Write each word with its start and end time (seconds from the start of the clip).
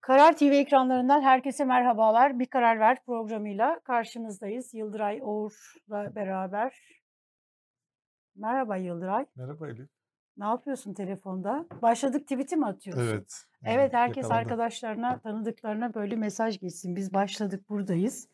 Karar 0.00 0.36
TV 0.36 0.42
ekranlarından 0.42 1.22
herkese 1.22 1.64
merhabalar. 1.64 2.38
Bir 2.38 2.46
Karar 2.46 2.80
Ver 2.80 3.04
programıyla 3.04 3.80
karşınızdayız. 3.84 4.74
Yıldıray 4.74 5.20
Oğur'la 5.22 6.14
beraber. 6.14 6.74
Merhaba 8.36 8.76
Yıldıray. 8.76 9.26
Merhaba 9.36 9.68
Elif. 9.68 9.88
Ne 10.36 10.44
yapıyorsun 10.44 10.94
telefonda? 10.94 11.66
Başladık 11.82 12.22
tweet'i 12.22 12.56
mi 12.56 12.66
atıyorsun? 12.66 13.06
Evet. 13.06 13.44
Evet 13.64 13.92
herkes 13.92 14.22
yakalandı. 14.22 14.40
arkadaşlarına, 14.40 15.18
tanıdıklarına 15.18 15.94
böyle 15.94 16.16
mesaj 16.16 16.60
geçsin. 16.60 16.96
Biz 16.96 17.14
başladık 17.14 17.68
buradayız. 17.68 18.28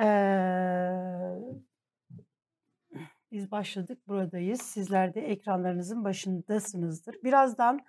Ee, 0.00 0.90
biz 3.32 3.50
başladık 3.50 4.08
buradayız. 4.08 4.62
Sizler 4.62 5.14
de 5.14 5.20
ekranlarınızın 5.20 6.04
başındasınızdır. 6.04 7.16
Birazdan 7.24 7.80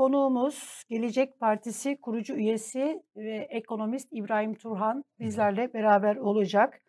konuğumuz 0.00 0.84
Gelecek 0.88 1.40
Partisi 1.40 2.00
kurucu 2.00 2.34
üyesi 2.34 3.02
ve 3.16 3.36
ekonomist 3.50 4.08
İbrahim 4.12 4.54
Turhan 4.54 5.04
bizlerle 5.18 5.74
beraber 5.74 6.16
olacak. 6.16 6.80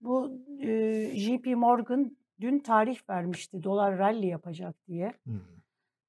Bu 0.00 0.30
e, 0.60 1.10
JP 1.14 1.46
Morgan 1.46 2.16
dün 2.40 2.58
tarih 2.58 3.08
vermişti 3.10 3.62
dolar 3.62 3.98
rally 3.98 4.26
yapacak 4.26 4.74
diye. 4.88 5.12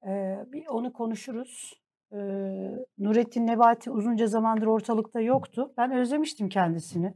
Ee, 0.08 0.46
bir 0.52 0.68
onu 0.68 0.94
konuşuruz. 0.94 1.82
Ee, 2.12 2.18
Nurettin 2.98 3.48
Nebati 3.48 3.92
uzunca 3.92 4.28
zamandır 4.28 4.68
ortalıkta 4.68 5.22
yoktu. 5.22 5.74
Ben 5.78 5.92
özlemiştim 5.92 6.50
kendisini. 6.50 7.14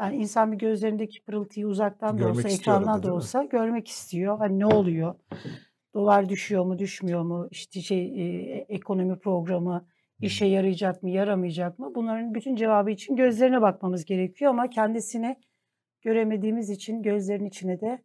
Yani 0.00 0.16
insan 0.16 0.52
bir 0.52 0.58
gözlerindeki 0.58 1.24
pırıltıyı 1.24 1.66
uzaktan 1.66 2.18
da 2.18 2.22
Görmek 2.22 2.36
olsa, 2.36 2.48
istiyor 2.48 2.76
arada, 2.76 2.84
ekrandan 2.84 3.10
da 3.10 3.14
olsa 3.14 3.44
görmek 3.44 3.88
istiyor. 3.88 4.38
Hani 4.38 4.58
ne 4.58 4.66
oluyor? 4.66 5.14
Dolar 5.94 6.28
düşüyor 6.28 6.64
mu, 6.64 6.78
düşmüyor 6.78 7.22
mu? 7.22 7.48
İşte 7.50 7.80
şey 7.80 8.04
e, 8.04 8.58
ekonomi 8.68 9.18
programı 9.18 9.86
işe 10.20 10.46
yarayacak 10.46 11.02
mı, 11.02 11.10
yaramayacak 11.10 11.78
mı? 11.78 11.94
Bunların 11.94 12.34
bütün 12.34 12.56
cevabı 12.56 12.90
için 12.90 13.16
gözlerine 13.16 13.62
bakmamız 13.62 14.04
gerekiyor 14.04 14.50
ama 14.50 14.70
kendisini 14.70 15.36
göremediğimiz 16.02 16.70
için 16.70 17.02
gözlerinin 17.02 17.48
içine 17.48 17.80
de 17.80 18.02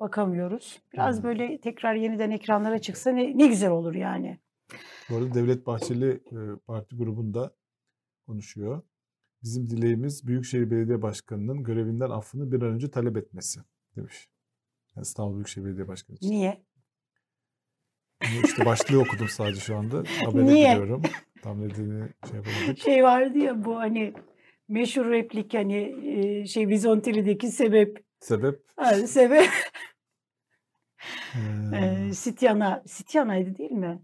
bakamıyoruz. 0.00 0.82
Biraz 0.92 1.22
böyle 1.22 1.60
tekrar 1.60 1.94
yeniden 1.94 2.30
ekranlara 2.30 2.78
çıksa 2.78 3.10
ne, 3.10 3.38
ne 3.38 3.46
güzel 3.46 3.70
olur 3.70 3.94
yani. 3.94 4.38
Bu 5.10 5.16
arada 5.16 5.34
Devlet 5.34 5.66
Bahçeli 5.66 6.10
e, 6.10 6.38
parti 6.66 6.96
grubunda 6.96 7.54
konuşuyor. 8.26 8.82
Bizim 9.42 9.70
dileğimiz 9.70 10.26
Büyükşehir 10.26 10.70
Belediye 10.70 11.02
Başkanı'nın 11.02 11.62
görevinden 11.62 12.10
affını 12.10 12.52
bir 12.52 12.62
an 12.62 12.74
önce 12.74 12.90
talep 12.90 13.16
etmesi 13.16 13.60
demiş. 13.96 14.28
Yani 14.96 15.02
İstanbul 15.02 15.34
Büyükşehir 15.34 15.66
Belediye 15.66 15.88
Başkanı 15.88 16.16
için. 16.16 16.30
Niye? 16.30 16.64
İşte 18.44 18.64
başlığı 18.64 19.00
okudum 19.00 19.28
sadece 19.28 19.60
şu 19.60 19.76
anda. 19.76 20.02
Habere 20.24 20.44
Niye? 20.44 20.68
gidiyorum. 20.72 21.02
Tam 21.42 21.62
dediğini 21.62 22.08
şey 22.30 22.36
yapamadık. 22.36 22.78
Şey 22.78 23.02
vardı 23.04 23.38
ya 23.38 23.64
bu 23.64 23.76
hani 23.76 24.12
meşhur 24.68 25.06
replik 25.10 25.54
hani 25.54 25.96
e, 26.04 26.46
şey 26.46 26.68
Vizontele'deki 26.68 27.48
sebep 27.48 28.04
Sebep 28.20 28.62
ha, 28.76 28.94
sebep 28.94 29.48
e, 31.34 31.76
e, 31.76 32.12
Sityana 32.12 32.82
Sityana'ydı 32.86 33.58
değil 33.58 33.72
mi? 33.72 34.02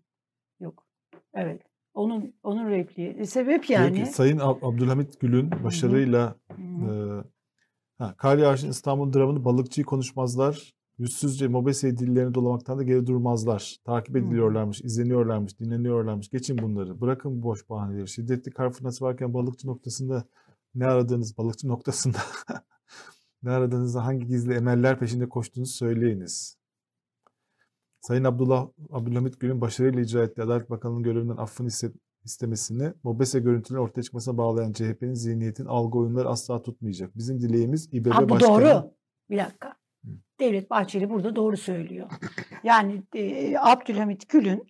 Yok. 0.61 0.86
Evet. 1.34 1.62
Onun 1.94 2.34
onun 2.42 2.70
repliği. 2.70 3.16
E, 3.19 3.27
sebep 3.27 3.70
yani. 3.70 4.05
ki 4.05 4.06
Sayın 4.06 4.38
Ab- 4.38 4.75
Abdülhamit 4.75 5.20
Gül'ün 5.20 5.64
başarıyla 5.64 6.36
Hı. 6.56 6.62
e, 6.62 7.25
ha, 7.98 8.14
kar 8.16 8.38
yağışın 8.38 8.70
İstanbul 8.70 9.12
dramını 9.12 9.44
balıkçıyı 9.44 9.84
konuşmazlar. 9.84 10.75
Yüzsüzce 11.00 11.48
mobese 11.48 11.98
dillerini 11.98 12.34
dolamaktan 12.34 12.78
da 12.78 12.82
geri 12.82 13.06
durmazlar. 13.06 13.76
Takip 13.84 14.16
ediliyorlarmış, 14.16 14.80
izleniyorlarmış, 14.80 15.60
dinleniyorlarmış. 15.60 16.30
Geçin 16.30 16.58
bunları. 16.58 17.00
Bırakın 17.00 17.38
bu 17.38 17.42
boş 17.42 17.68
bahaneleri. 17.70 18.08
Şiddetli 18.08 18.50
kar 18.50 18.70
fırtınası 18.70 19.04
varken 19.04 19.34
balıkçı 19.34 19.66
noktasında 19.68 20.24
ne 20.74 20.86
aradığınız 20.86 21.38
balıkçı 21.38 21.68
noktasında 21.68 22.18
ne 23.42 23.50
aradığınızda 23.50 24.04
hangi 24.04 24.26
gizli 24.26 24.54
emeller 24.54 24.98
peşinde 24.98 25.28
koştuğunuzu 25.28 25.72
söyleyiniz. 25.72 26.56
Sayın 28.00 28.25
Abdullah 28.25 28.69
Abdülhamit 28.91 29.41
Gül'ün 29.41 29.60
başarıyla 29.60 30.00
icra 30.00 30.22
ettiği 30.25 30.42
Adalet 30.42 30.70
Bakanlığı'nın 30.70 31.02
görevinden 31.02 31.36
affını 31.36 31.69
iste- 31.69 31.92
istemesini 32.25 32.92
Mobese 33.02 33.41
görüntülerinin 33.41 33.84
ortaya 33.84 34.02
çıkmasına 34.02 34.38
bağlayan 34.38 34.72
CHP'nin 34.72 35.14
zihniyetin 35.14 35.64
algı 35.64 35.98
oyunları 35.98 36.28
asla 36.28 36.62
tutmayacak. 36.62 37.16
Bizim 37.16 37.41
dileğimiz 37.41 37.88
İBB 37.94 38.10
Ha, 38.10 38.25
bu 38.25 38.28
Başkanı. 38.28 38.50
doğru. 38.50 38.94
Bir 39.30 39.38
dakika. 39.38 39.79
Devlet 40.41 40.71
Bahçeli 40.71 41.11
burada 41.11 41.37
doğru 41.37 41.56
söylüyor. 41.56 42.11
Yani 42.65 43.03
e, 43.15 43.55
Abdülhamit 43.59 44.28
Gül'ün 44.28 44.66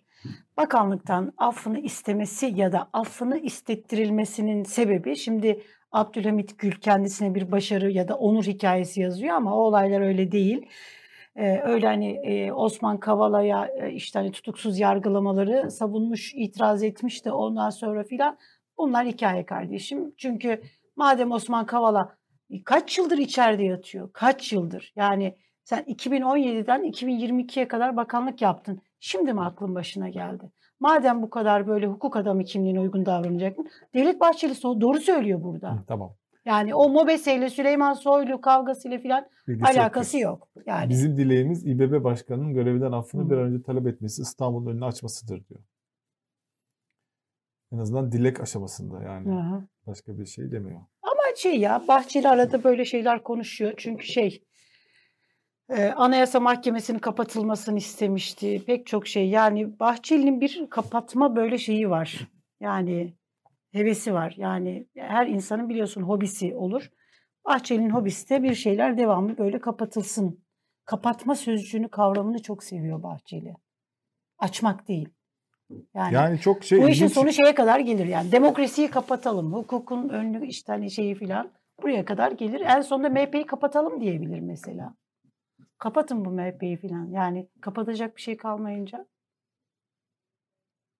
bakanlıktan 0.57 1.33
affını 1.37 1.79
istemesi 1.79 2.53
ya 2.55 2.71
da 2.71 2.89
affını 2.93 3.37
istettirilmesinin 3.37 4.63
sebebi 4.63 5.15
şimdi 5.15 5.63
Abdülhamit 5.91 6.59
Gül 6.59 6.71
kendisine 6.71 7.35
bir 7.35 7.51
başarı 7.51 7.91
ya 7.91 8.07
da 8.07 8.15
onur 8.15 8.43
hikayesi 8.43 9.01
yazıyor 9.01 9.35
ama 9.35 9.55
o 9.55 9.59
olaylar 9.59 10.01
öyle 10.01 10.31
değil. 10.31 10.65
Ee, 11.35 11.61
öyle 11.63 11.87
hani 11.87 12.11
e, 12.11 12.51
Osman 12.51 12.99
Kavala'ya 12.99 13.65
e, 13.65 13.91
işte 13.91 14.19
hani 14.19 14.31
tutuksuz 14.31 14.79
yargılamaları 14.79 15.71
savunmuş, 15.71 16.33
itiraz 16.35 16.83
etmiş 16.83 17.25
de 17.25 17.31
ondan 17.31 17.69
sonra 17.69 18.03
filan 18.03 18.37
bunlar 18.77 19.05
hikaye 19.05 19.45
kardeşim. 19.45 20.13
Çünkü 20.17 20.61
madem 20.95 21.31
Osman 21.31 21.65
Kavala 21.65 22.17
kaç 22.65 22.97
yıldır 22.97 23.17
içeride 23.17 23.63
yatıyor? 23.63 24.09
Kaç 24.13 24.53
yıldır? 24.53 24.93
Yani 24.95 25.37
sen 25.63 25.83
2017'den 25.83 26.83
2022'ye 26.83 27.67
kadar 27.67 27.97
bakanlık 27.97 28.41
yaptın. 28.41 28.81
Şimdi 28.99 29.33
mi 29.33 29.41
aklın 29.41 29.75
başına 29.75 30.09
geldi? 30.09 30.51
Madem 30.79 31.21
bu 31.21 31.29
kadar 31.29 31.67
böyle 31.67 31.87
hukuk 31.87 32.15
adamı 32.15 32.43
kimliğine 32.43 32.79
uygun 32.79 33.05
davranacaktın. 33.05 33.69
Devlet 33.93 34.19
Bahçeli 34.19 34.53
so- 34.53 34.81
doğru 34.81 34.99
söylüyor 34.99 35.43
burada. 35.43 35.73
Hı, 35.73 35.83
tamam. 35.87 36.15
Yani 36.45 36.75
o 36.75 36.89
Mobese 36.89 37.35
ile 37.35 37.49
Süleyman 37.49 37.93
Soylu 37.93 38.41
kavgasıyla 38.41 38.97
filan 38.97 39.25
alakası 39.63 40.19
yoktur. 40.19 40.55
yok. 40.55 40.67
Yani 40.67 40.89
Bizim 40.89 41.17
dileğimiz 41.17 41.65
İBB 41.67 42.03
Başkanı'nın 42.03 42.53
görevinden 42.53 42.91
affını 42.91 43.25
Hı. 43.25 43.29
bir 43.29 43.37
an 43.37 43.43
önce 43.43 43.63
talep 43.63 43.87
etmesi, 43.87 44.21
İstanbul'un 44.21 44.71
önünü 44.71 44.85
açmasıdır 44.85 45.47
diyor. 45.47 45.59
En 47.73 47.77
azından 47.77 48.11
dilek 48.11 48.41
aşamasında 48.41 49.03
yani. 49.03 49.29
Hı. 49.29 49.67
Başka 49.87 50.19
bir 50.19 50.25
şey 50.25 50.51
demiyor. 50.51 50.81
Şey 51.35 51.59
ya 51.59 51.83
Bahçeli 51.87 52.29
arada 52.29 52.63
böyle 52.63 52.85
şeyler 52.85 53.23
konuşuyor. 53.23 53.73
Çünkü 53.77 54.05
şey 54.05 54.43
e, 55.69 55.91
Anayasa 55.91 56.39
Mahkemesi'nin 56.39 56.99
kapatılmasını 56.99 57.77
istemişti. 57.77 58.63
Pek 58.65 58.87
çok 58.87 59.07
şey. 59.07 59.29
Yani 59.29 59.79
Bahçeli'nin 59.79 60.41
bir 60.41 60.69
kapatma 60.69 61.35
böyle 61.35 61.57
şeyi 61.57 61.89
var. 61.89 62.27
Yani 62.59 63.13
hevesi 63.71 64.13
var. 64.13 64.33
Yani 64.37 64.87
her 64.95 65.27
insanın 65.27 65.69
biliyorsun 65.69 66.01
hobisi 66.01 66.55
olur. 66.55 66.91
Bahçeli'nin 67.45 67.89
hobisi 67.89 68.29
de 68.29 68.43
bir 68.43 68.55
şeyler 68.55 68.97
devamlı 68.97 69.37
böyle 69.37 69.59
kapatılsın. 69.59 70.43
Kapatma 70.85 71.35
sözcüğünü 71.35 71.89
kavramını 71.89 72.41
çok 72.41 72.63
seviyor 72.63 73.03
Bahçeli. 73.03 73.53
Açmak 74.39 74.87
değil. 74.87 75.09
Yani, 75.95 76.13
Yani 76.13 76.39
çok 76.39 76.63
şey 76.63 76.81
bu 76.81 76.89
işin 76.89 77.03
ilginç. 77.03 77.13
sonu 77.13 77.33
şeye 77.33 77.55
kadar 77.55 77.79
gelir 77.79 78.05
yani. 78.05 78.31
Demokrasiyi 78.31 78.89
kapatalım. 78.91 79.53
Hukukun 79.53 80.09
önlü 80.09 80.45
işte 80.47 80.71
hani 80.71 80.91
şeyi 80.91 81.15
filan 81.15 81.51
buraya 81.83 82.05
kadar 82.05 82.31
gelir. 82.31 82.61
En 82.61 82.81
sonunda 82.81 83.09
MHP'yi 83.09 83.45
kapatalım 83.45 84.01
diyebilir 84.01 84.39
mesela. 84.39 84.95
Kapatın 85.77 86.25
bu 86.25 86.29
MHP'yi 86.29 86.77
filan. 86.77 87.05
Yani 87.11 87.47
kapatacak 87.61 88.15
bir 88.17 88.21
şey 88.21 88.37
kalmayınca. 88.37 89.05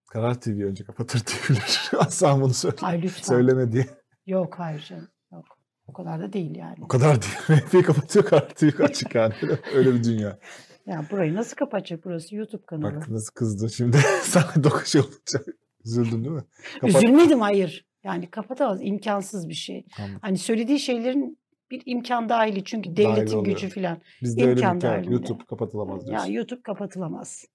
Karar 0.10 0.42
TV 0.42 0.50
önce 0.50 0.84
kapatır 0.84 1.24
diyebilir. 1.26 1.92
Aslan 2.00 2.42
bunu 2.42 2.54
söyle. 2.54 2.76
Ay 2.82 3.02
lütfen. 3.02 3.24
söyleme 3.24 3.72
diye. 3.72 3.86
Yok 4.26 4.56
hayır 4.60 4.86
canım. 4.90 5.08
Yok. 5.32 5.46
O 5.88 5.94
kadar 5.94 6.20
da 6.22 6.34
değil 6.34 6.56
yani. 6.56 6.78
O 6.82 6.88
kadar 6.88 7.18
değil. 7.22 7.36
MHP'yi 7.64 7.84
kapatıyor 7.84 8.26
Karar 8.26 8.50
TV 8.50 8.84
açık 8.84 9.16
yani. 9.16 9.34
Öyle 9.76 9.94
bir 9.94 10.04
dünya. 10.04 10.40
Ya 10.86 11.06
burayı 11.12 11.36
nasıl 11.36 11.56
kapatacak 11.56 12.06
burası 12.06 12.36
YouTube 12.36 12.66
kanalı? 12.66 12.96
Bak 12.96 13.10
nasıl 13.10 13.34
kızdı 13.34 13.70
şimdi. 13.70 13.98
Sana 14.22 14.64
dokuş 14.64 14.96
olunca. 14.96 15.54
Üzüldün 15.86 16.24
değil 16.24 16.36
mi? 16.36 16.44
Kapat. 16.82 17.04
Üzülmedim 17.04 17.42
hayır. 17.42 17.86
Yani 18.04 18.30
kapatamaz. 18.30 18.80
imkansız 18.82 19.50
bir 19.50 19.54
şey. 19.54 19.86
Anladım. 20.00 20.20
Hani 20.22 20.38
söylediği 20.38 20.80
şeylerin 20.80 21.38
bir 21.72 21.82
imkan 21.86 22.30
dahili. 22.30 22.64
Çünkü 22.64 22.98
Dahil 22.98 23.16
devletin 23.16 23.38
oluyor. 23.38 23.56
gücü 23.56 23.70
filan. 23.70 23.98
Bizde 24.22 24.44
öyle 24.46 24.56
bir 24.62 24.68
imkan. 24.68 25.04
YouTube 25.04 25.46
kapatılamaz 25.46 26.04
Ya 26.04 26.08
diyorsun. 26.10 26.32
YouTube 26.32 26.62
kapatılamaz. 26.62 27.46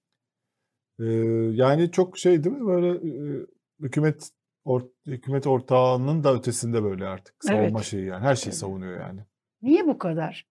Ee, 0.99 1.03
yani 1.51 1.91
çok 1.91 2.17
şey 2.17 2.43
değil 2.43 2.55
mi 2.55 2.67
böyle 2.67 2.87
e, 3.09 3.45
hükümet 3.79 4.29
or, 4.65 4.81
hükümet 5.05 5.47
ortağının 5.47 6.23
da 6.23 6.33
ötesinde 6.33 6.83
böyle 6.83 7.05
artık 7.07 7.35
savunma 7.43 7.63
Evet. 7.65 7.83
şeyi 7.83 8.05
yani 8.05 8.23
her 8.23 8.35
şeyi 8.35 8.51
Evet. 8.51 8.57
savunuyor 8.59 8.99
yani. 9.01 9.19
Niye 9.61 9.87
bu 9.87 9.97
kadar? 9.97 10.47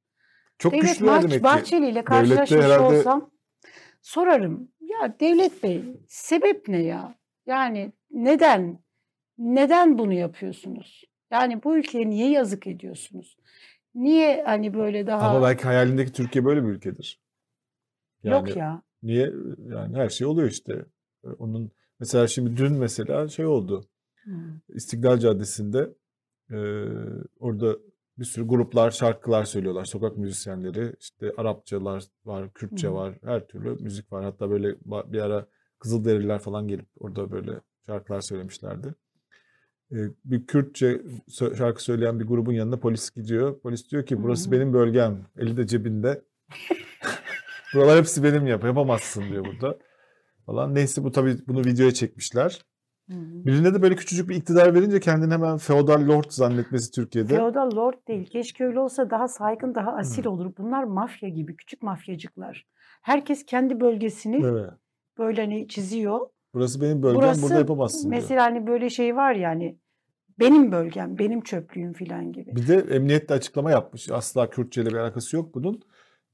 Çok 0.59 0.73
Devlet 0.73 0.89
güçlüler 0.89 1.23
demek 1.23 1.35
ki. 1.35 1.43
Bahçeli 1.43 1.91
ile 1.91 2.05
karşılaşmış 2.05 2.65
herhalde- 2.65 2.99
olsam 2.99 3.31
sorarım. 4.03 4.69
Ya 4.81 5.21
Devlet 5.21 5.63
Bey 5.63 5.83
sebep 6.09 6.69
ne 6.69 6.83
ya? 6.83 7.15
Yani 7.47 7.93
neden? 8.11 8.79
Neden 9.39 9.99
bunu 9.99 10.13
yapıyorsunuz? 10.13 11.05
Yani 11.31 11.63
bu 11.63 11.77
ülkeye 11.79 12.11
niye 12.11 12.31
yazık 12.31 12.67
ediyorsunuz? 12.67 13.37
Niye 13.95 14.43
hani 14.47 14.75
böyle 14.75 15.07
daha 15.07 15.29
Ama 15.29 15.43
belki 15.43 15.65
hayalindeki 15.65 16.13
Türkiye 16.13 16.45
böyle 16.45 16.63
bir 16.63 16.69
ülkedir. 16.69 17.21
Yani 18.23 18.49
yok 18.49 18.57
ya. 18.57 18.83
Niye? 19.03 19.33
Yani 19.59 19.97
her 19.97 20.09
şey 20.09 20.27
oluyor 20.27 20.51
işte. 20.51 20.85
Onun 21.39 21.73
Mesela 22.01 22.27
şimdi 22.27 22.57
dün 22.57 22.73
mesela 22.73 23.29
şey 23.29 23.47
oldu. 23.47 23.89
Hmm. 24.25 24.59
İstiklal 24.69 25.19
Caddesi'nde 25.19 25.95
e, 26.51 26.59
orada 27.39 27.77
bir 28.19 28.25
sürü 28.25 28.49
gruplar 28.49 28.91
şarkılar 28.91 29.45
söylüyorlar. 29.45 29.85
Sokak 29.85 30.17
müzisyenleri 30.17 30.93
işte 31.01 31.33
Arapçalar 31.37 32.05
var, 32.25 32.53
Kürtçe 32.53 32.89
Hı. 32.89 32.95
var, 32.95 33.15
her 33.25 33.47
türlü 33.47 33.71
müzik 33.71 34.13
var. 34.13 34.25
Hatta 34.25 34.51
böyle 34.51 34.77
bir 34.87 35.21
ara 35.21 35.47
Kızılderililer 35.79 36.39
falan 36.39 36.69
gelip 36.69 36.87
orada 37.01 37.31
böyle 37.31 37.61
şarkılar 37.87 38.21
söylemişlerdi. 38.21 38.95
E, 39.93 39.97
bir 40.25 40.47
Kürtçe 40.47 41.03
şarkı 41.59 41.83
söyleyen 41.83 42.21
bir 42.21 42.27
grubun 42.27 42.53
yanına 42.53 42.77
polis 42.77 43.11
gidiyor. 43.11 43.61
Polis 43.61 43.91
diyor 43.91 44.07
ki 44.07 44.23
burası 44.23 44.49
Hı. 44.49 44.53
benim 44.53 44.73
bölgem. 44.73 45.27
Eli 45.39 45.57
de 45.57 45.67
cebinde. 45.67 46.23
Buralar 47.75 47.99
hepsi 47.99 48.23
benim 48.23 48.47
yap. 48.47 48.65
Yapamazsın 48.65 49.23
diyor 49.31 49.45
burada. 49.45 49.79
Falan. 50.47 50.75
Neyse 50.75 51.05
bu 51.05 51.13
tabii 51.13 51.37
bunu 51.47 51.65
videoya 51.65 51.95
çekmişler. 51.95 52.61
Birine 53.09 53.75
de 53.75 53.83
böyle 53.83 53.97
küçücük 53.97 54.29
bir 54.29 54.35
iktidar 54.35 54.75
verince 54.75 55.01
kendini 55.01 55.33
hemen 55.33 55.57
feodal 55.57 56.09
lord 56.09 56.31
zannetmesi 56.31 56.91
Türkiye'de. 56.91 57.37
Feodal 57.37 57.77
lord 57.77 57.95
değil. 58.09 58.27
Keşke 58.31 58.65
öyle 58.65 58.81
olsa 58.81 59.11
daha 59.11 59.29
saygın, 59.29 59.75
daha 59.75 59.93
asil 59.93 60.27
olur. 60.27 60.53
Bunlar 60.59 60.85
mafya 60.85 61.29
gibi, 61.29 61.57
küçük 61.57 61.83
mafyacıklar. 61.83 62.67
Herkes 63.03 63.45
kendi 63.45 63.81
bölgesini 63.81 64.45
Evet. 64.45 64.71
böyle 65.19 65.41
hani 65.41 65.69
çiziyor. 65.69 66.21
Burası 66.55 66.81
benim 66.81 67.03
bölgem 67.03 67.23
Burası 67.23 67.43
burada 67.43 67.59
yapamazsın 67.59 68.11
diyor. 68.11 68.23
Mesela 68.23 68.45
hani 68.45 68.67
böyle 68.67 68.91
şey 68.91 69.17
var 69.17 69.35
yani 69.35 69.79
benim 70.39 70.73
bölgem, 70.73 71.19
benim 71.19 71.41
çöplüğüm 71.41 71.93
filan 71.93 72.33
gibi. 72.33 72.57
Bir 72.57 72.69
de 72.69 72.95
emniyette 72.95 73.35
açıklama 73.35 73.71
yapmış. 73.71 74.11
Asla 74.11 74.51
Kürtçe 74.51 74.83
ile 74.83 74.91
bir 74.91 74.97
alakası 74.97 75.37
yok 75.37 75.55
bunun. 75.55 75.83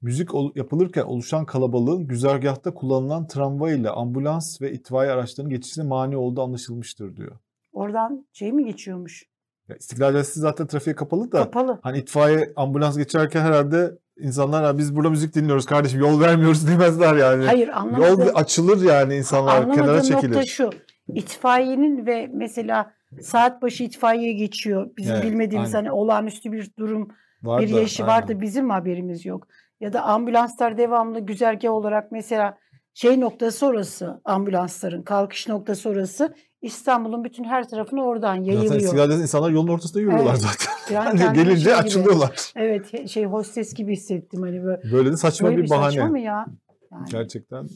Müzik 0.02 0.28
yapılırken 0.54 1.02
oluşan 1.02 1.44
kalabalığın 1.46 2.06
güzergahta 2.06 2.74
kullanılan 2.74 3.26
tramvay 3.26 3.76
ile 3.80 3.90
ambulans 3.90 4.60
ve 4.62 4.72
itfaiye 4.72 5.12
araçlarının 5.12 5.50
geçişine 5.54 5.84
mani 5.84 6.16
olduğu 6.16 6.42
anlaşılmıştır 6.42 7.16
diyor. 7.16 7.38
Oradan 7.72 8.26
şey 8.32 8.52
mi 8.52 8.64
geçiyormuş? 8.64 9.24
Ya 9.68 9.76
İstiklal 9.76 10.12
Caddesi 10.12 10.40
zaten 10.40 10.66
trafiğe 10.66 10.96
kapalı 10.96 11.32
da 11.32 11.38
Kapalı. 11.38 11.78
hani 11.82 11.98
itfaiye 11.98 12.52
ambulans 12.56 12.96
geçerken 12.96 13.40
herhalde 13.40 13.98
insanlar 14.18 14.64
"Ha, 14.64 14.78
biz 14.78 14.96
burada 14.96 15.10
müzik 15.10 15.34
dinliyoruz 15.34 15.66
kardeşim 15.66 16.00
yol 16.00 16.20
vermiyoruz 16.20 16.68
demezler 16.68 17.16
yani. 17.16 17.44
Hayır 17.46 17.68
Yol 17.68 17.74
anlamadığım, 17.76 18.20
bir 18.20 18.34
açılır 18.40 18.84
yani 18.84 19.14
insanlar 19.16 19.60
kenara 19.60 19.72
anlamadığım 19.82 20.02
çekilir. 20.02 20.28
nokta 20.34 20.46
şu. 20.46 20.70
İtfaiyenin 21.14 22.06
ve 22.06 22.30
mesela 22.32 22.92
saat 23.20 23.62
başı 23.62 23.84
itfaiye 23.84 24.32
geçiyor. 24.32 24.90
Bizim 24.96 25.14
Evet, 25.14 25.24
bilmediğimiz 25.24 25.74
aynen. 25.74 25.86
hani 25.86 25.92
olağanüstü 25.96 26.52
bir 26.52 26.70
durum 26.78 27.08
Var 27.42 27.62
bir 27.62 27.72
da, 27.74 27.80
yeşi 27.80 28.06
var 28.06 28.28
da 28.28 28.40
bizim 28.40 28.70
haberimiz 28.70 29.26
yok. 29.26 29.46
Ya 29.82 29.92
da 29.92 30.02
ambulanslar 30.02 30.78
devamlı 30.78 31.20
güzergah 31.20 31.70
olarak 31.70 32.12
mesela 32.12 32.58
şey 32.94 33.20
noktası 33.20 33.66
orası 33.66 34.20
ambulansların 34.24 35.02
kalkış 35.02 35.48
noktası 35.48 35.88
orası 35.88 36.34
İstanbul'un 36.62 37.24
bütün 37.24 37.44
her 37.44 37.68
tarafına 37.68 38.02
oradan 38.04 38.36
Zaten 38.36 38.42
yayılıyor. 38.44 38.74
İstiklal 38.76 38.96
Caddesi 38.96 39.22
insanlar 39.22 39.50
yolun 39.50 39.68
ortasında 39.68 40.00
yürüyorlar 40.00 40.30
Evet. 40.30 40.40
zaten. 40.42 40.94
Yani 40.94 41.22
Hani 41.22 41.36
gelince 41.36 41.54
şey 41.56 41.72
gibi- 41.72 41.74
açılıyorlar. 41.74 42.52
Evet 42.56 43.08
şey 43.10 43.24
hostes 43.24 43.74
gibi 43.74 43.92
hissettim 43.92 44.42
hani 44.42 44.64
böyle. 44.64 44.92
Böyle 44.92 45.12
de 45.12 45.16
saçma 45.16 45.48
Böyle 45.48 45.62
bir 45.62 45.70
bahane. 45.70 45.84
saçma 45.84 46.06
mı 46.08 46.18
ya? 46.20 46.46
Yani. 46.92 47.04
Gerçekten. 47.10 47.68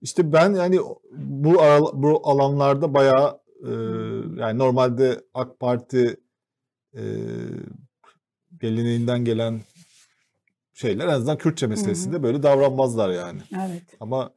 İşte 0.00 0.32
ben 0.32 0.54
yani 0.54 0.78
bu 1.16 1.54
bu 1.94 2.20
alanlarda 2.30 2.94
bayağı 2.94 3.40
e, 3.62 3.70
yani 4.40 4.58
normalde 4.58 5.20
AK 5.34 5.60
Parti 5.60 6.16
e, 6.94 7.02
geleneğinden 8.60 9.24
gelen 9.24 9.60
şeyler 10.74 11.04
en 11.04 11.08
azından 11.08 11.38
Kürtçe 11.38 11.66
meselesinde 11.66 12.22
böyle 12.22 12.42
davranmazlar 12.42 13.10
yani. 13.10 13.40
Evet. 13.54 13.82
Ama 14.00 14.30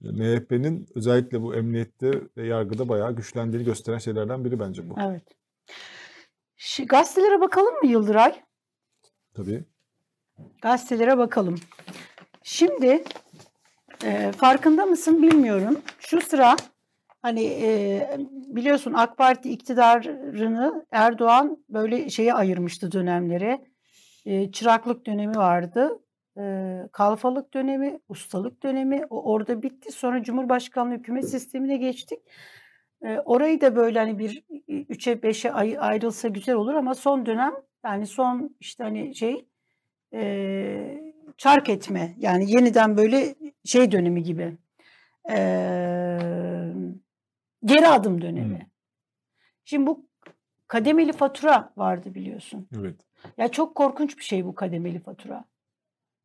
MHP'nin 0.00 0.88
özellikle 0.94 1.42
bu 1.42 1.54
emniyette 1.54 2.10
ve 2.36 2.46
yargıda 2.46 2.88
bayağı 2.88 3.16
güçlendiğini 3.16 3.64
gösteren 3.66 3.98
şeylerden 3.98 4.44
biri 4.44 4.60
bence 4.60 4.90
bu. 4.90 4.94
Evet. 5.00 5.22
Şi- 6.58 6.86
gazetelere 6.86 7.40
bakalım 7.40 7.74
mı 7.82 7.86
Yıldıray? 7.88 8.42
Tabii. 9.34 9.64
Gazetelere 10.62 11.18
bakalım. 11.18 11.54
Şimdi 12.42 13.04
e, 14.04 14.32
farkında 14.32 14.86
mısın 14.86 15.22
bilmiyorum. 15.22 15.80
Şu 15.98 16.20
sıra 16.20 16.56
hani 17.22 17.44
e, 17.44 18.08
biliyorsun 18.46 18.92
AK 18.92 19.16
Parti 19.18 19.50
iktidarını 19.50 20.86
Erdoğan 20.90 21.64
böyle 21.68 22.10
şeye 22.10 22.34
ayırmıştı 22.34 22.92
dönemlere. 22.92 23.71
E, 24.24 24.52
çıraklık 24.52 25.06
dönemi 25.06 25.36
vardı. 25.36 25.98
E, 26.38 26.42
kalfalık 26.92 27.54
dönemi, 27.54 28.00
ustalık 28.08 28.62
dönemi 28.62 29.06
o 29.10 29.32
orada 29.32 29.62
bitti. 29.62 29.92
Sonra 29.92 30.22
Cumhurbaşkanlığı 30.22 30.94
hükümet 30.94 31.28
sistemine 31.28 31.76
geçtik. 31.76 32.18
E, 33.02 33.18
orayı 33.18 33.60
da 33.60 33.76
böyle 33.76 33.98
hani 33.98 34.18
bir 34.18 34.44
3'e 34.68 35.12
5'e 35.12 35.52
ay- 35.52 35.78
ayrılsa 35.78 36.28
güzel 36.28 36.54
olur 36.54 36.74
ama 36.74 36.94
son 36.94 37.26
dönem 37.26 37.52
yani 37.84 38.06
son 38.06 38.56
işte 38.60 38.84
hani 38.84 39.14
şey 39.14 39.46
e, 40.14 41.12
çark 41.36 41.68
etme 41.68 42.14
yani 42.18 42.50
yeniden 42.50 42.96
böyle 42.96 43.34
şey 43.64 43.92
dönemi 43.92 44.22
gibi 44.22 44.56
e, 45.30 45.36
geri 47.64 47.88
adım 47.88 48.22
dönemi. 48.22 48.58
Hı. 48.58 48.66
Şimdi 49.64 49.86
bu 49.86 50.06
kademeli 50.68 51.12
fatura 51.12 51.72
vardı 51.76 52.14
biliyorsun. 52.14 52.68
Evet. 52.80 52.96
Ya 53.38 53.48
çok 53.48 53.74
korkunç 53.74 54.18
bir 54.18 54.22
şey 54.22 54.44
bu 54.44 54.54
kademeli 54.54 55.00
fatura. 55.00 55.44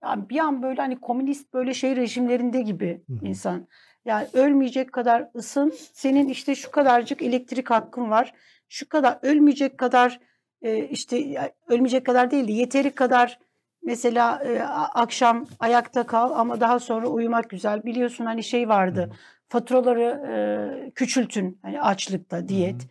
Yani 0.03 0.29
bir 0.29 0.39
an 0.39 0.63
böyle 0.63 0.81
hani 0.81 0.99
komünist 0.99 1.53
böyle 1.53 1.73
şey 1.73 1.95
rejimlerinde 1.95 2.61
gibi 2.61 3.01
Hı 3.07 3.13
hı. 3.13 3.25
insan. 3.25 3.67
Yani 4.05 4.27
ölmeyecek 4.33 4.91
kadar 4.93 5.29
ısın. 5.35 5.73
Senin 5.93 6.29
işte 6.29 6.55
şu 6.55 6.71
kadarcık 6.71 7.21
elektrik 7.21 7.69
hakkın 7.69 8.09
var. 8.09 8.33
Şu 8.69 8.89
kadar 8.89 9.19
ölmeyecek 9.21 9.77
kadar 9.77 10.19
e, 10.61 10.85
işte 10.85 11.37
ölmeyecek 11.67 12.05
kadar 12.05 12.31
değil 12.31 12.47
de 12.47 12.51
yeteri 12.51 12.91
kadar 12.91 13.39
mesela 13.83 14.43
e, 14.43 14.61
akşam 14.93 15.45
ayakta 15.59 16.05
kal 16.05 16.31
ama 16.31 16.59
daha 16.59 16.79
sonra 16.79 17.07
uyumak 17.07 17.49
güzel. 17.49 17.83
Biliyorsun 17.83 18.25
hani 18.25 18.43
şey 18.43 18.69
vardı. 18.69 19.11
Faturaları 19.49 20.23
e, 20.31 20.91
küçültün 20.91 21.59
hani 21.61 21.81
açlıkta 21.81 22.47
diyet. 22.47 22.87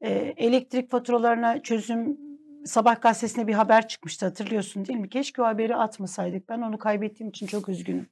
E, 0.00 0.10
elektrik 0.36 0.90
faturalarına 0.90 1.62
çözüm 1.62 2.29
Sabah 2.64 3.00
gazetesine 3.00 3.46
bir 3.46 3.54
haber 3.54 3.88
çıkmıştı 3.88 4.26
hatırlıyorsun 4.26 4.84
değil 4.84 4.98
mi? 4.98 5.08
Keşke 5.08 5.42
o 5.42 5.44
haberi 5.44 5.76
atmasaydık. 5.76 6.48
Ben 6.48 6.60
onu 6.60 6.78
kaybettiğim 6.78 7.30
için 7.30 7.46
çok 7.46 7.68
üzgünüm. 7.68 8.06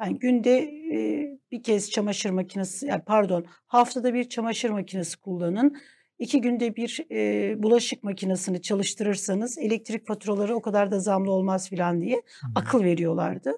Yani 0.00 0.18
günde 0.18 0.58
e, 0.94 1.28
bir 1.52 1.62
kez 1.62 1.90
çamaşır 1.90 2.30
makinesi, 2.30 2.86
yani 2.86 3.02
pardon 3.06 3.44
haftada 3.66 4.14
bir 4.14 4.28
çamaşır 4.28 4.70
makinesi 4.70 5.20
kullanın. 5.20 5.76
İki 6.18 6.40
günde 6.40 6.76
bir 6.76 7.06
e, 7.10 7.62
bulaşık 7.62 8.04
makinesini 8.04 8.62
çalıştırırsanız 8.62 9.58
elektrik 9.58 10.06
faturaları 10.06 10.56
o 10.56 10.62
kadar 10.62 10.90
da 10.90 11.00
zamlı 11.00 11.30
olmaz 11.32 11.68
filan 11.68 12.00
diye 12.02 12.22
akıl 12.54 12.84
veriyorlardı. 12.84 13.52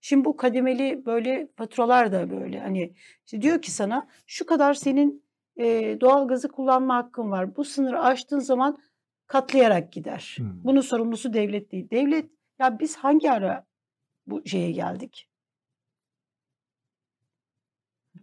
Şimdi 0.00 0.24
bu 0.24 0.36
kademeli 0.36 1.06
böyle 1.06 1.48
faturalar 1.56 2.12
da 2.12 2.30
böyle 2.30 2.60
hani 2.60 2.94
işte 3.26 3.42
diyor 3.42 3.62
ki 3.62 3.70
sana 3.70 4.08
şu 4.26 4.46
kadar 4.46 4.74
senin 4.74 5.24
e, 5.56 5.96
doğalgazı 6.00 6.48
kullanma 6.48 6.96
hakkın 6.96 7.30
var. 7.30 7.56
Bu 7.56 7.64
sınırı 7.64 8.00
aştığın 8.00 8.38
zaman 8.38 8.78
katlayarak 9.34 9.92
gider. 9.92 10.34
Hmm. 10.38 10.64
Bunun 10.64 10.80
sorumlusu 10.80 11.32
devlet 11.32 11.72
değil. 11.72 11.90
Devlet 11.90 12.30
ya 12.58 12.78
biz 12.80 12.96
hangi 12.96 13.30
ara 13.32 13.66
bu 14.26 14.46
şeye 14.46 14.70
geldik? 14.72 15.28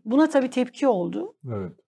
Buna 0.05 0.29
tabii 0.29 0.49
tepki 0.49 0.87
oldu. 0.87 1.35
Evet. 1.47 1.79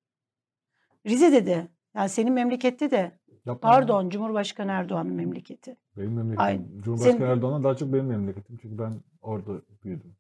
Rize'de 1.05 1.45
de 1.45 1.67
yani 1.95 2.09
senin 2.09 2.33
memlekette 2.33 2.91
de 2.91 3.19
Yapma 3.45 3.69
ya. 3.69 3.75
pardon 3.75 4.09
Cumhurbaşkanı 4.09 4.71
Erdoğan'ın 4.71 5.13
memleketi. 5.13 5.77
Benim 5.97 6.13
memleketim. 6.13 6.41
Ay, 6.45 6.57
Cumhurbaşkanı 6.81 7.17
senin- 7.17 7.29
Erdoğan'dan 7.31 7.63
daha 7.63 7.75
çok 7.75 7.93
benim 7.93 8.05
memleketim. 8.05 8.57
Çünkü 8.61 8.77
ben 8.77 8.93
orada 9.21 9.61
büyüdüm. 9.83 10.15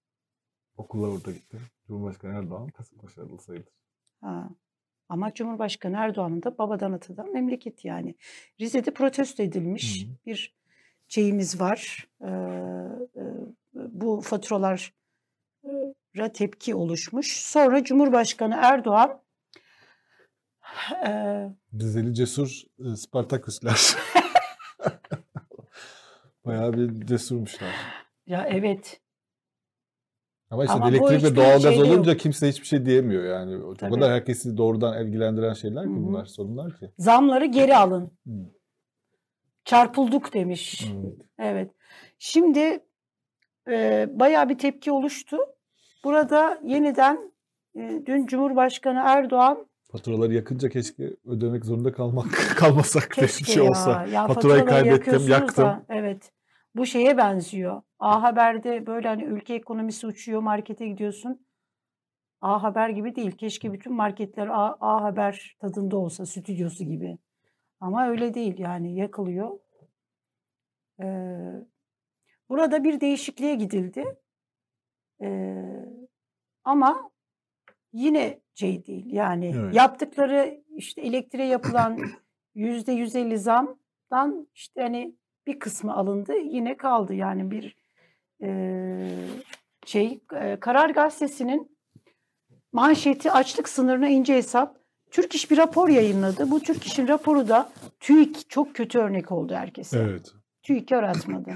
Okula 0.77 1.07
orada 1.07 1.31
gittim. 1.31 1.59
Cumhurbaşkanı 1.87 2.33
Erdoğan 2.33 2.67
Kasımpaşa'lı 2.69 3.37
sayılır. 3.39 3.67
Ha. 4.21 4.49
Ama 5.09 5.33
Cumhurbaşkanı 5.33 5.97
Erdoğan'ın 5.97 6.43
da 6.43 6.57
babadan 6.57 6.91
atadan 6.91 7.33
memleket 7.33 7.85
yani. 7.85 8.15
Rize'de 8.61 8.93
protesto 8.93 9.43
edilmiş 9.43 10.05
Hı 10.05 10.07
hı. 10.07 10.11
bir 10.25 10.53
şeyimiz 11.07 11.59
var. 11.61 12.07
Ee, 12.21 12.27
e, 12.27 13.23
bu 13.75 14.21
faturalara 14.21 14.79
tepki 16.33 16.75
oluşmuş. 16.75 17.41
Sonra 17.41 17.83
Cumhurbaşkanı 17.83 18.55
Erdoğan 18.61 19.21
e, 21.05 21.11
Rizeli 21.79 22.13
cesur 22.13 22.61
e, 22.79 22.95
Spartaküsler. 22.95 23.79
Bayağı 26.45 26.73
bir 26.73 27.05
cesurmuşlar. 27.05 27.75
ya 28.27 28.47
evet 28.49 29.01
Ama 30.51 30.63
işte 30.63 30.75
Ama 30.75 30.89
elektrik 30.89 31.23
ve 31.23 31.35
doğalgaz 31.35 31.75
yok. 31.75 31.85
olunca 31.85 32.17
kimse 32.17 32.49
hiçbir 32.49 32.65
şey 32.67 32.85
diyemiyor 32.85 33.23
yani. 33.23 33.63
O 33.63 33.73
Tabii. 33.75 33.93
kadar 33.95 34.11
herkesi 34.11 34.57
doğrudan 34.57 35.05
ilgilendiren 35.07 35.53
şeyler 35.53 35.83
ki 35.83 35.89
Hı 35.89 35.93
hı. 35.93 36.03
bunlar, 36.07 36.25
sorunlar 36.25 36.77
ki. 36.77 36.91
zamları 36.97 37.45
geri 37.45 37.75
alın. 37.77 38.11
Hı. 38.27 38.31
Çarpıldık 39.65 40.33
demiş. 40.33 40.87
Evet. 40.95 41.15
Evet. 41.39 41.71
Şimdi 42.19 42.79
e, 43.69 44.07
bayağı 44.13 44.49
bir 44.49 44.57
tepki 44.57 44.91
oluştu. 44.91 45.37
Burada 46.03 46.59
yeniden 46.63 47.33
e, 47.75 48.01
dün 48.05 48.25
Cumhurbaşkanı 48.25 48.99
Erdoğan 49.05 49.67
Faturaları 49.91 50.33
yakınca 50.33 50.69
keşke 50.69 51.03
ödemek 51.25 51.65
zorunda 51.65 51.91
kalmak 51.91 52.25
kalmasak 52.55 53.15
diye 53.17 53.27
bir 53.27 53.31
keşke 53.31 53.53
şey 53.53 53.63
ya, 53.63 53.69
olsa. 53.69 54.05
ya 54.05 54.27
Faturayı 54.27 54.65
kaybettim, 54.65 55.27
yaktım. 55.27 55.65
da, 55.65 55.85
evet. 55.89 56.31
Bu 56.75 56.85
şeye 56.85 57.17
benziyor. 57.17 57.81
A 57.99 58.23
Haber'de 58.23 58.85
böyle 58.87 59.07
hani 59.07 59.23
ülke 59.23 59.53
ekonomisi 59.53 60.07
uçuyor, 60.07 60.41
markete 60.41 60.87
gidiyorsun. 60.87 61.45
A 62.41 62.63
Haber 62.63 62.89
gibi 62.89 63.15
değil. 63.15 63.31
Keşke 63.31 63.73
bütün 63.73 63.93
marketler 63.93 64.47
A, 64.47 64.77
A 64.79 65.03
Haber 65.03 65.57
tadında 65.59 65.97
olsa, 65.97 66.25
stüdyosu 66.25 66.83
gibi. 66.83 67.17
Ama 67.79 68.07
öyle 68.07 68.33
değil 68.33 68.59
yani 68.59 68.95
yakılıyor. 68.95 69.59
Ee, 71.01 71.51
burada 72.49 72.83
bir 72.83 73.01
değişikliğe 73.01 73.55
gidildi. 73.55 74.17
Ee, 75.21 75.85
ama 76.63 77.11
yine 77.93 78.39
şey 78.53 78.85
değil. 78.85 79.05
Yani 79.13 79.51
Evet. 79.55 79.75
yaptıkları 79.75 80.63
işte 80.75 81.01
elektriğe 81.01 81.47
yapılan 81.47 81.99
yüzde 82.55 82.91
150 82.91 83.37
zamdan 83.37 84.47
işte 84.53 84.81
hani 84.81 85.15
bir 85.47 85.59
kısmı 85.59 85.95
alındı 85.95 86.33
yine 86.37 86.77
kaldı. 86.77 87.13
Yani 87.13 87.51
bir 87.51 87.78
şey 89.85 90.19
eee, 90.33 90.57
Karar 90.59 90.89
Gazetesi'nin 90.89 91.77
manşeti 92.71 93.31
açlık 93.31 93.69
sınırına 93.69 94.07
ince 94.07 94.35
hesap. 94.35 94.79
Türk 95.11 95.35
İş 95.35 95.51
bir 95.51 95.57
rapor 95.57 95.89
yayınladı. 95.89 96.51
Bu 96.51 96.59
Türk 96.59 96.85
İş'in 96.85 97.07
raporu 97.07 97.47
da 97.47 97.71
TÜİK 97.99 98.49
çok 98.49 98.75
kötü 98.75 98.99
örnek 98.99 99.31
oldu 99.31 99.53
herkese. 99.55 99.99
Evet. 99.99 100.31
TÜİK'i 100.63 100.95
aratmadı. 100.95 101.51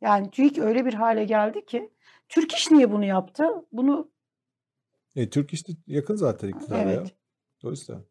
Yani 0.00 0.30
TÜİK 0.30 0.58
öyle 0.58 0.86
bir 0.86 0.94
hale 0.94 1.24
geldi 1.24 1.64
ki 1.66 1.90
Türk 2.28 2.52
İş 2.52 2.70
niye 2.70 2.92
bunu 2.92 3.04
yaptı? 3.04 3.44
Bunu 3.72 4.10
E, 5.16 5.30
Türk 5.30 5.52
işte 5.52 5.72
yakın 5.86 6.16
zaten 6.16 6.48
iktidara 6.48 6.78
ya. 6.78 6.90
evet. 6.92 7.14
O 7.64 7.70
yüzden. 7.70 8.02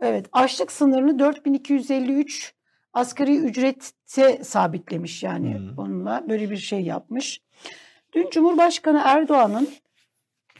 Evet, 0.00 0.26
açlık 0.32 0.72
sınırını 0.72 1.18
4253 1.18 2.54
asgari 3.00 3.36
ücrete 3.38 4.44
sabitlemiş 4.44 5.22
yani 5.22 5.54
Hı. 5.54 5.80
onunla 5.80 6.24
böyle 6.28 6.50
bir 6.50 6.56
şey 6.56 6.80
yapmış. 6.80 7.40
Dün 8.12 8.30
Cumhurbaşkanı 8.30 9.00
Erdoğan'ın 9.04 9.68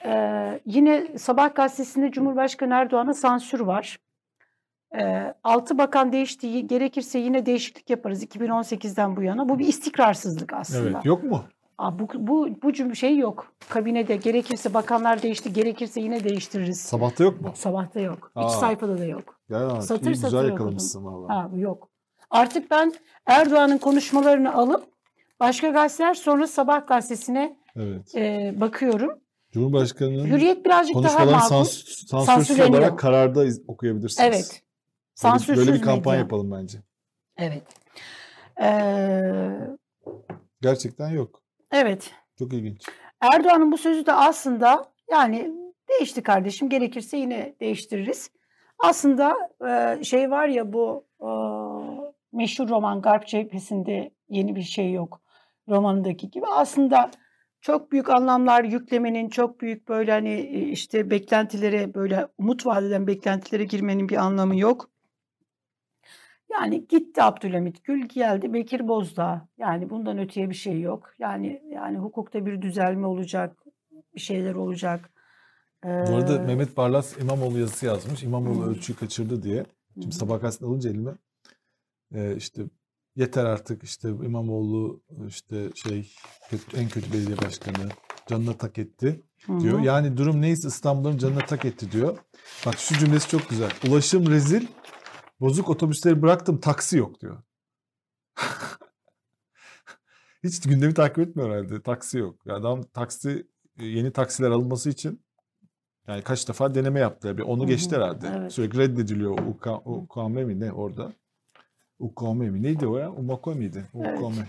eee, 0.05 0.61
yine 0.67 1.19
Sabah 1.19 1.55
gazetesinde 1.55 2.11
Cumhurbaşkanı 2.11 2.75
Erdoğan'a 2.75 3.15
sansür 3.15 3.61
var. 3.61 3.99
Eee 4.95 5.35
altı 5.45 5.79
bakan 5.79 6.13
değiştiği 6.13 6.67
gerekirse 6.67 7.19
yine 7.19 7.47
değişiklik 7.47 7.91
yaparız 7.91 8.23
2018'den 8.25 9.17
bu 9.17 9.23
yana. 9.23 9.49
Bu 9.49 9.59
bir 9.59 9.67
istikrarsızlık 9.67 10.53
aslında. 10.53 10.89
Evet. 10.91 11.05
Yok 11.05 11.25
mu? 11.25 11.45
Aa, 11.79 11.99
bu, 11.99 12.09
bu, 12.15 12.49
bu 12.63 12.71
cüm- 12.71 12.95
şey 12.95 13.19
yok. 13.19 13.53
Kabinede 13.69 14.17
gerekirse 14.17 14.75
bakanlar 14.75 15.23
değişti, 15.23 15.53
gerekirse 15.53 16.01
yine 16.01 16.25
değiştiririz. 16.25 16.81
Sabahta 16.81 17.25
yok 17.25 17.41
mu? 17.41 17.53
Sabahta 17.55 18.01
yok. 18.01 18.31
Aa. 18.35 18.47
İç 18.47 18.51
sayfada 18.51 18.99
da 18.99 19.05
yok. 19.05 19.41
Ya, 19.49 19.81
Satır 19.81 20.15
satır 20.15 20.39
güzel 20.39 20.49
yakalamışsın 20.49 21.05
valla. 21.05 21.51
Yok. 21.57 21.89
Artık 22.31 22.71
ben 22.71 22.93
Erdoğan'ın 23.27 23.79
konuşmalarını 23.79 24.55
alıp 24.55 24.85
başka 25.41 25.69
gazeteler 25.69 26.15
sonra 26.15 26.47
Sabah 26.47 26.87
gazetesine 26.87 27.57
Evet. 27.77 28.15
e, 28.15 28.55
bakıyorum. 28.61 29.21
Cumhurbaşkanı'nın 29.53 30.27
Hürriyet 30.27 30.65
birazcık 30.65 30.97
daha 30.97 31.25
makul. 31.25 31.55
sans- 31.55 32.07
sansürsüz 32.09 32.61
olarak 32.61 32.99
kararda 32.99 33.45
iz- 33.45 33.63
okuyabilirsiniz. 33.69 34.29
Evet. 34.29 34.49
Böyle, 34.51 34.63
Sansürsüz 35.15 35.57
böyle 35.67 35.79
bir 35.79 35.83
kampanya 35.83 36.03
medya. 36.11 36.19
yapalım 36.23 36.53
bence. 36.53 36.79
Evet. 37.37 37.63
Ee, 38.63 39.51
Gerçekten 40.61 41.09
yok. 41.09 41.43
evet. 41.73 42.11
Çok 42.39 42.53
ilginç. 42.53 42.83
Erdoğan'ın 43.21 43.73
bu 43.73 43.79
sözü 43.79 44.07
de 44.07 44.13
aslında 44.13 44.93
yani 45.11 45.53
değişti 45.89 46.23
kardeşim 46.23 46.69
gerekirse 46.69 47.17
yine 47.17 47.55
değiştiririz. 47.61 48.31
Aslında 48.79 49.37
e, 49.69 50.05
şey 50.05 50.31
var 50.31 50.49
ya 50.49 50.73
bu 50.73 51.05
e, 51.21 51.29
meşhur 52.33 52.69
roman 52.69 53.03
Garp 53.03 53.27
Cephesi'nde 53.27 54.11
yeni 54.29 54.57
bir 54.57 54.63
şey 54.63 54.93
yok 54.93 55.21
romanındaki 55.69 56.31
gibi. 56.31 56.47
Aslında 56.47 57.11
çok 57.61 57.93
büyük 57.93 58.11
anlamlar 58.11 58.65
yüklemenin, 58.65 59.29
çok 59.29 59.61
büyük 59.61 59.89
böyle 59.89 60.13
hani 60.13 60.31
e, 60.31 60.61
işte 60.61 61.11
beklentilere 61.11 61.95
böyle 61.95 62.29
umut 62.39 62.67
vaat 62.67 62.83
eden 62.83 63.07
beklentilere 63.07 63.65
girmenin 63.65 64.09
bir 64.09 64.17
anlamı 64.17 64.59
yok. 64.59 64.91
Yani 66.51 66.87
gitti 66.89 67.23
Abdülhamit 67.23 67.85
Gül 67.85 68.09
geldi 68.09 68.53
Bekir 68.53 68.89
Bozdağ. 68.89 69.49
Yani 69.59 69.91
bundan 69.91 70.19
öteye 70.19 70.51
bir 70.51 70.55
şey 70.55 70.81
yok. 70.81 71.15
Yani 71.19 71.63
yani 71.71 71.99
hukukta 71.99 72.47
bir 72.47 72.63
düzelme 72.63 73.07
olacak, 73.07 73.57
bir 74.15 74.21
şeyler 74.21 74.55
olacak. 74.55 75.11
Bu 75.85 75.89
arada 76.17 76.35
Ee, 76.37 76.47
Mehmet 76.47 76.77
Barlas 76.77 77.19
İmamoğlu 77.19 77.59
yazısı 77.59 77.87
yazmış. 77.87 78.23
İmamoğlu 78.23 78.63
Hı. 78.67 78.71
ölçüyü 78.71 78.99
kaçırdı 78.99 79.43
diye. 79.43 79.67
Şimdi 80.03 80.15
sabah 80.15 80.41
gazetesini 80.41 80.69
alınca 80.69 80.91
elime 80.91 81.13
e, 82.15 82.37
işte 82.37 82.63
yeter 83.17 83.45
artık 83.45 83.83
işte 83.83 84.09
İmamoğlu 84.09 85.03
işte 85.29 85.71
şey 85.75 86.13
kötü- 86.51 86.77
en 86.77 86.89
kötü 86.89 87.13
belediye 87.13 87.39
başkanı 87.39 87.89
canına 88.29 88.57
tak 88.57 88.79
etti 88.79 89.23
diyor. 89.61 89.79
hı. 89.81 89.85
Yani 89.85 90.17
durum 90.17 90.43
neyse 90.43 90.69
İstanbul'un 90.69 91.19
canına 91.19 91.47
tak 91.47 91.65
etti 91.65 91.93
diyor. 91.93 92.19
Bak 92.67 92.79
şu 92.79 92.99
cümlesi 92.99 93.29
çok 93.29 93.49
güzel. 93.51 93.71
Ulaşım 93.89 94.27
rezil. 94.31 94.67
Bozuk 95.41 95.71
otobüsleri 95.71 96.23
bıraktım 96.23 96.61
taksi 96.61 96.97
yok 96.99 97.21
diyor. 97.21 97.43
Hiç 100.45 100.61
gündemi 100.61 100.95
takip 100.95 101.19
etmiyor 101.19 101.51
herhalde. 101.51 101.83
Taksi 101.83 102.19
yok. 102.19 102.41
Adam 102.51 102.83
taksi 102.83 103.47
yeni 103.79 104.13
taksiler 104.13 104.51
alınması 104.51 104.91
için 104.91 105.26
yani 106.09 106.23
kaç 106.23 106.49
defa 106.49 106.75
deneme 106.75 107.01
yaptılar. 107.01 107.39
Bir 107.39 107.43
onu 107.43 107.67
geçti 107.67 107.97
herhalde. 107.97 108.27
evet. 108.39 108.53
Sürekli 108.53 108.79
reddediliyor 108.79 109.39
o 109.39 109.43
UK, 109.51 109.87
UKM 109.87 110.31
mi 110.31 110.61
ne 110.61 110.73
orada? 110.73 111.13
UKM 111.99 112.37
mi? 112.37 112.63
Neydi 112.63 112.87
o 112.87 112.99
ya? 112.99 113.13
UMAKO 113.13 113.55
miydi? 113.55 113.85
Evet. 113.95 114.21
UKM. 114.21 114.41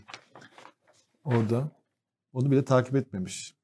Orada. 1.24 1.68
Onu 2.34 2.52
bile 2.52 2.66
takip 2.66 2.96
etmemiş. 2.96 3.58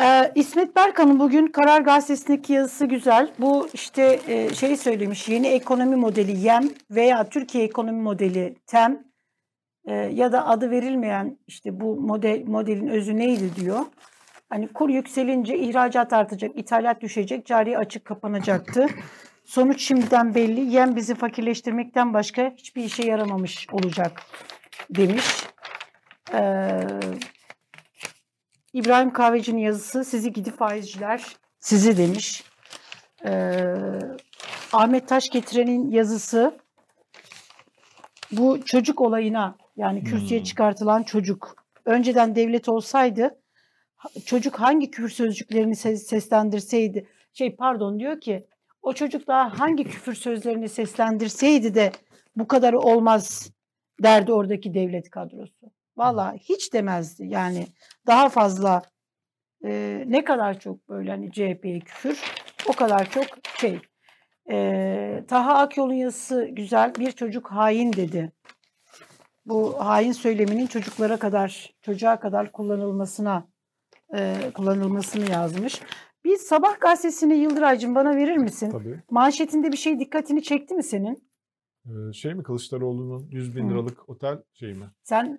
Ee, 0.00 0.32
İsmet 0.34 0.76
Berkan'ın 0.76 1.20
bugün 1.20 1.46
Karar 1.46 1.80
Gazetesi'ndeki 1.80 2.52
yazısı 2.52 2.86
güzel. 2.86 3.32
Bu 3.38 3.68
işte 3.74 4.20
e, 4.26 4.54
şey 4.54 4.76
söylemiş 4.76 5.28
yeni 5.28 5.46
ekonomi 5.46 5.96
modeli 5.96 6.38
YEM 6.38 6.70
veya 6.90 7.28
Türkiye 7.28 7.64
ekonomi 7.64 8.02
modeli 8.02 8.56
TEM 8.66 9.04
e, 9.84 9.94
ya 9.94 10.32
da 10.32 10.46
adı 10.46 10.70
verilmeyen 10.70 11.38
işte 11.46 11.80
bu 11.80 11.96
model 12.00 12.44
modelin 12.46 12.88
özü 12.88 13.16
neydi 13.16 13.56
diyor. 13.56 13.80
Hani 14.50 14.72
kur 14.72 14.88
yükselince 14.88 15.58
ihracat 15.58 16.12
artacak, 16.12 16.58
ithalat 16.58 17.00
düşecek, 17.00 17.46
cari 17.46 17.78
açık 17.78 18.04
kapanacaktı. 18.04 18.86
Sonuç 19.44 19.82
şimdiden 19.82 20.34
belli. 20.34 20.60
Yem 20.60 20.96
bizi 20.96 21.14
fakirleştirmekten 21.14 22.14
başka 22.14 22.52
hiçbir 22.56 22.84
işe 22.84 23.06
yaramamış 23.06 23.66
olacak 23.72 24.22
demiş. 24.90 25.24
Ee, 26.34 26.80
İbrahim 28.72 29.12
Kahveci'nin 29.12 29.60
yazısı 29.60 30.04
sizi 30.04 30.32
gidi 30.32 30.50
faizciler 30.50 31.36
sizi 31.58 31.96
demiş. 31.96 32.44
Ee, 33.26 33.74
Ahmet 34.72 35.08
Taş 35.08 35.30
getirenin 35.30 35.90
yazısı 35.90 36.58
bu 38.32 38.64
çocuk 38.64 39.00
olayına 39.00 39.56
yani 39.76 40.04
kürsüye 40.04 40.40
Hmm. 40.40 40.44
çıkartılan 40.44 41.02
çocuk 41.02 41.56
önceden 41.84 42.36
devlet 42.36 42.68
olsaydı 42.68 43.38
çocuk 44.26 44.60
hangi 44.60 44.90
küfür 44.90 45.08
sözcüklerini 45.08 45.76
ses- 45.76 46.06
seslendirseydi 46.06 47.06
şey 47.32 47.56
pardon 47.56 48.00
diyor 48.00 48.20
ki 48.20 48.46
o 48.82 48.92
çocuk 48.92 49.26
daha 49.26 49.60
hangi 49.60 49.84
küfür 49.84 50.14
sözlerini 50.14 50.68
seslendirseydi 50.68 51.74
de 51.74 51.92
bu 52.36 52.48
kadar 52.48 52.72
olmaz 52.72 53.50
derdi 54.02 54.32
oradaki 54.32 54.74
devlet 54.74 55.10
kadrosu. 55.10 55.72
Vallahi 55.96 56.38
hiç 56.38 56.72
demezdi 56.72 57.26
yani 57.26 57.66
daha 58.06 58.28
fazla 58.28 58.82
e, 59.64 60.02
ne 60.06 60.24
kadar 60.24 60.60
çok 60.60 60.88
böyle 60.88 61.10
hani 61.10 61.32
CHP'ye 61.32 61.80
küfür 61.80 62.20
o 62.68 62.72
kadar 62.72 63.10
çok 63.10 63.24
şey. 63.60 63.80
E, 64.50 65.24
Taha 65.28 65.58
Akyol'un 65.58 65.94
yazısı 65.94 66.48
güzel 66.52 66.94
bir 66.94 67.12
çocuk 67.12 67.52
hain 67.52 67.92
dedi. 67.92 68.32
Bu 69.46 69.84
hain 69.86 70.12
söyleminin 70.12 70.66
çocuklara 70.66 71.16
kadar 71.16 71.74
çocuğa 71.82 72.20
kadar 72.20 72.52
kullanılmasına 72.52 73.48
e, 74.14 74.50
kullanılmasını 74.54 75.30
yazmış. 75.30 75.80
Bir 76.24 76.36
sabah 76.36 76.80
gazetesini 76.80 77.34
Yıldıraycığım 77.36 77.94
bana 77.94 78.16
verir 78.16 78.36
misin? 78.36 78.70
Tabii. 78.70 79.02
Manşetinde 79.10 79.72
bir 79.72 79.76
şey 79.76 79.98
dikkatini 80.00 80.42
çekti 80.42 80.74
mi 80.74 80.82
senin? 80.82 81.28
Ee, 81.86 82.12
şey 82.12 82.34
mi 82.34 82.42
Kılıçdaroğlu'nun 82.42 83.26
100 83.30 83.56
bin 83.56 83.66
Hı. 83.68 83.70
liralık 83.70 84.08
otel 84.08 84.42
şey 84.52 84.74
mi? 84.74 84.86
Sen 85.02 85.38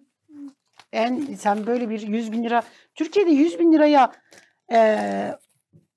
en 0.91 1.19
sen 1.35 1.67
böyle 1.67 1.89
bir 1.89 1.99
100 2.07 2.31
bin 2.31 2.43
lira 2.43 2.63
Türkiye'de 2.95 3.31
100 3.31 3.59
bin 3.59 3.73
liraya 3.73 4.11
e, 4.73 5.31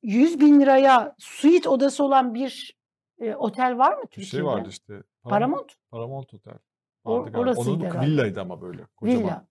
100 0.03 0.41
bin 0.41 0.61
liraya 0.61 1.15
suite 1.19 1.69
odası 1.69 2.05
olan 2.05 2.35
bir 2.35 2.77
e, 3.19 3.35
otel 3.35 3.79
var 3.79 3.93
mı 3.93 4.03
Bir 4.03 4.07
Türkiye'de? 4.07 4.31
şey 4.31 4.45
vardı 4.45 4.69
işte. 4.69 5.03
Paramount 5.23 5.73
Paramount 5.91 6.35
Otel. 6.35 6.55
Vardı 7.05 7.25
galiba. 7.25 7.39
orasıydı 7.41 7.71
Onun 7.71 7.85
herhalde. 7.85 8.07
villaydı 8.07 8.41
ama 8.41 8.61
böyle. 8.63 8.83
Kocaman. 8.97 9.23
villa. 9.23 9.47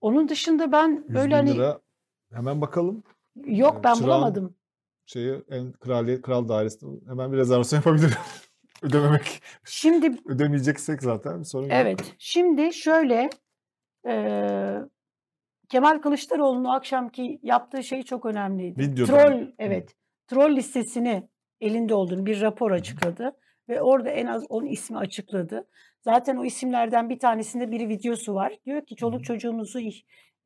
Onun 0.00 0.28
dışında 0.28 0.72
ben 0.72 1.04
100 1.08 1.14
böyle 1.14 1.34
hani 1.34 1.54
lira. 1.54 1.80
Hemen 2.34 2.60
bakalım. 2.60 3.02
Yok 3.44 3.76
Ee, 3.80 3.84
ben 3.84 3.94
Çırağan- 3.94 4.02
bulamadım. 4.06 4.54
Şeyi 5.06 5.42
en 5.50 5.72
kraliyet 5.72 6.22
kral 6.22 6.48
dairesi 6.48 6.86
hemen 7.08 7.32
bir 7.32 7.36
rezervasyon 7.36 7.78
yapabilirim. 7.78 8.16
Ödememek. 8.82 9.42
Şimdi 9.64 10.18
Ödemeyeceksek 10.26 11.02
zaten 11.02 11.38
bir 11.40 11.44
sorun 11.44 11.62
yok. 11.64 11.72
evet. 11.74 12.14
Şimdi 12.18 12.72
şöyle 12.72 13.30
eee, 14.06 14.80
Kemal 15.68 15.98
Kılıçdaroğlu'nun 15.98 16.64
akşamki 16.64 17.38
yaptığı 17.42 17.82
şey 17.84 18.02
çok 18.02 18.26
önemliydi. 18.26 18.80
Videoda 18.80 19.12
Troll 19.12 19.38
mı? 19.40 19.52
evet. 19.58 19.94
Troll 20.26 20.56
listesini 20.56 21.28
elinde 21.60 21.94
olduğunu 21.94 22.26
bir 22.26 22.40
rapor 22.40 22.70
açıkladı 22.70 23.32
ve 23.68 23.82
orada 23.82 24.10
en 24.10 24.26
az 24.26 24.44
10 24.48 24.66
ismi 24.66 24.98
açıkladı. 24.98 25.66
Zaten 26.02 26.36
o 26.36 26.44
isimlerden 26.44 27.08
bir 27.10 27.18
tanesinde 27.18 27.70
bir 27.70 27.88
videosu 27.88 28.34
var. 28.34 28.58
Diyor 28.66 28.86
ki 28.86 28.94
Hı. 28.94 28.96
çoluk 28.96 29.24
çocuğumuzu 29.24 29.78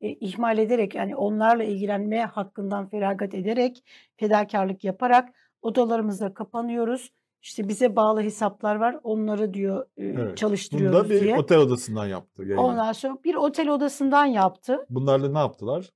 e, 0.01 0.09
ihmal 0.09 0.57
ederek 0.57 0.95
yani 0.95 1.15
onlarla 1.15 1.63
ilgilenme 1.63 2.25
hakkından 2.25 2.89
feragat 2.89 3.33
ederek 3.33 3.83
fedakarlık 4.17 4.83
yaparak 4.83 5.29
odalarımızda 5.61 6.33
kapanıyoruz. 6.33 7.11
İşte 7.41 7.67
bize 7.67 7.95
bağlı 7.95 8.21
hesaplar 8.21 8.75
var. 8.75 8.99
Onları 9.03 9.53
diyor 9.53 9.85
e, 9.97 10.05
Evet. 10.05 10.17
Bunu 10.17 10.35
çalıştırıyoruz 10.35 10.99
da 10.99 11.09
bir 11.09 11.21
diye. 11.21 11.37
otel 11.37 11.57
odasından 11.57 12.05
yaptı. 12.07 12.43
yayını. 12.43 12.61
Ondan 12.61 12.91
sonra 12.91 13.17
bir 13.23 13.35
otel 13.35 13.69
odasından 13.69 14.25
yaptı. 14.25 14.85
Bunlarla 14.89 15.31
ne 15.31 15.39
yaptılar? 15.39 15.89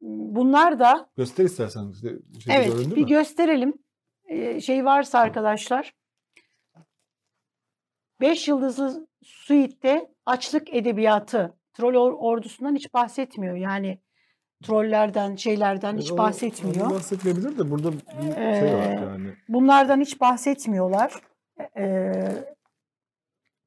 Bunlar 0.00 0.78
da 0.78 1.10
Göster 1.16 1.44
istersen. 1.44 1.92
Şeyde 1.92 2.22
evet 2.48 2.96
bir 2.96 3.02
mü? 3.02 3.06
gösterelim. 3.06 3.74
Ee, 4.24 4.60
şey 4.60 4.84
varsa 4.84 5.18
arkadaşlar. 5.18 5.94
5 8.20 8.48
yıldızlı 8.48 9.06
suite'de 9.22 10.14
açlık 10.26 10.74
edebiyatı. 10.74 11.55
Troll 11.76 11.94
or- 11.94 12.16
ordusundan 12.18 12.74
hiç 12.74 12.94
bahsetmiyor. 12.94 13.56
Yani 13.56 13.98
trollerden, 14.62 15.36
şeylerden 15.36 15.96
hiç 15.98 16.10
E, 16.10 16.14
o- 16.14 16.18
bahsetmiyor. 16.18 16.90
bahsetmeyebilir 16.90 17.58
de 17.58 17.70
burada 17.70 17.92
bir 17.92 17.98
şey 18.00 18.74
var 18.74 18.82
Ee, 18.82 19.00
yani. 19.04 19.34
Bunlardan 19.48 20.00
hiç 20.00 20.20
bahsetmiyorlar. 20.20 21.14
Ee, 21.76 22.44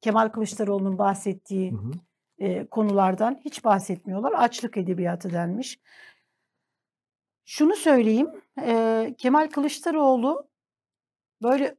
Kemal 0.02 0.30
Kılıçdaroğlu'nun 0.30 0.98
bahsettiği 0.98 1.72
Hı 1.72 1.76
hı. 1.76 1.92
e, 2.40 2.66
konulardan 2.68 3.42
hiç 3.46 3.64
bahsetmiyorlar. 3.64 4.32
Açlık 4.34 4.78
edebiyatı 4.78 5.34
denmiş. 5.34 5.80
Şunu 7.46 7.76
söyleyeyim, 7.76 8.30
e, 8.62 9.16
Kemal 9.18 9.48
Kılıçdaroğlu 9.50 10.48
böyle 11.44 11.76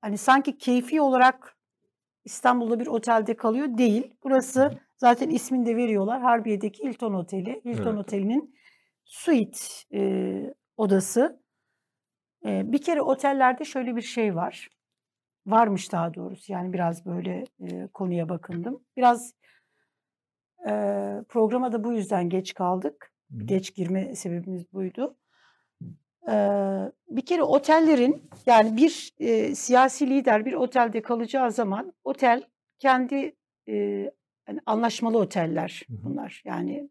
hani 0.00 0.18
sanki 0.18 0.58
keyfi 0.58 1.00
olarak 1.00 1.56
İstanbul'da 2.24 2.80
bir 2.80 2.86
otelde 2.86 3.36
kalıyor 3.36 3.78
değil. 3.78 4.14
Burası 4.24 4.70
zaten 4.96 5.30
ismini 5.30 5.66
de 5.66 5.76
veriyorlar. 5.76 6.20
Harbiye'deki 6.20 6.84
Hilton 6.84 7.14
Oteli. 7.14 7.60
Hilton 7.64 7.96
Evet. 7.96 8.06
Oteli'nin 8.06 8.54
suite 9.04 9.58
e, 9.94 10.00
odası. 10.76 11.42
E, 12.46 12.72
bir 12.72 12.82
kere 12.82 13.02
otellerde 13.02 13.64
şöyle 13.64 13.96
bir 13.96 14.02
şey 14.02 14.36
var. 14.36 14.68
Varmış 15.46 15.92
daha 15.92 16.14
doğrusu. 16.14 16.52
Yani 16.52 16.72
biraz 16.72 17.06
böyle 17.06 17.44
e, 17.60 17.86
konuya 17.86 18.28
bakındım. 18.28 18.84
Biraz 18.96 19.34
e, 20.68 20.70
programa 21.28 21.72
da 21.72 21.84
bu 21.84 21.92
yüzden 21.92 22.28
geç 22.28 22.54
kaldık. 22.54 23.12
Hı. 23.30 23.44
Geç 23.44 23.74
girme 23.74 24.14
sebebimiz 24.14 24.72
buydu. 24.72 25.16
Bir 27.08 27.26
kere 27.26 27.42
otellerin 27.42 28.30
yani 28.46 28.76
bir 28.76 29.12
e, 29.18 29.54
siyasi 29.54 30.10
lider 30.10 30.44
bir 30.44 30.52
otelde 30.52 31.02
kalacağı 31.02 31.52
zaman 31.52 31.92
otel 32.04 32.42
kendi 32.78 33.36
e, 33.68 33.74
yani 34.48 34.60
anlaşmalı 34.66 35.18
oteller 35.18 35.82
bunlar. 35.88 36.42
Yani 36.44 36.90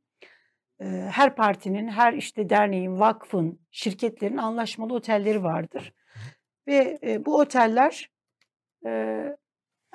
e, 0.80 0.86
her 1.12 1.36
partinin, 1.36 1.88
her 1.88 2.14
işte 2.14 2.50
derneğin, 2.50 3.00
vakfın, 3.00 3.60
şirketlerin 3.72 4.38
anlaşmalı 4.38 4.94
otelleri 4.94 5.44
vardır. 5.44 5.94
Ve 6.68 7.00
e, 7.04 7.26
bu 7.26 7.38
oteller 7.38 8.12
e, 8.86 8.90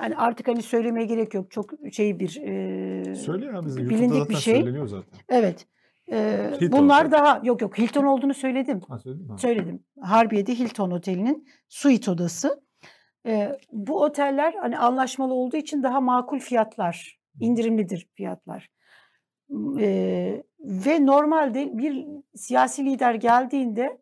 yani 0.00 0.16
artık 0.16 0.48
hani 0.48 0.62
söylemeye 0.62 1.06
gerek 1.06 1.34
yok. 1.34 1.50
Çok 1.50 1.70
şey 1.92 2.20
bir 2.20 2.40
e, 2.42 3.14
Söyle 3.14 3.46
ya 3.46 3.66
bizim 3.66 3.90
bilindik 3.90 4.30
bir 4.30 4.34
şey. 4.34 4.54
söyleniyor 4.54 4.86
zaten. 4.86 5.20
Evet. 5.28 5.66
Ee, 6.12 6.50
Hilton 6.60 6.78
bunlar 6.78 7.04
Otel. 7.04 7.18
daha 7.18 7.40
yok 7.44 7.62
yok 7.62 7.78
Hilton 7.78 8.04
olduğunu 8.04 8.34
söyledim. 8.34 8.80
Ha? 8.88 8.98
Ha. 9.28 9.38
Söyledim. 9.38 9.84
Harbiye'de 10.00 10.54
Hilton 10.58 10.90
Oteli'nin 10.90 11.48
suite 11.68 12.10
odası. 12.10 12.66
Ee, 13.26 13.58
bu 13.72 14.02
oteller 14.02 14.54
hani 14.60 14.78
anlaşmalı 14.78 15.34
olduğu 15.34 15.56
için 15.56 15.82
daha 15.82 16.00
makul 16.00 16.38
fiyatlar, 16.38 17.18
indirimlidir 17.40 18.08
fiyatlar. 18.14 18.68
Ee, 19.80 20.42
ve 20.60 21.06
normalde 21.06 21.78
bir 21.78 22.06
siyasi 22.34 22.84
lider 22.84 23.14
geldiğinde 23.14 23.98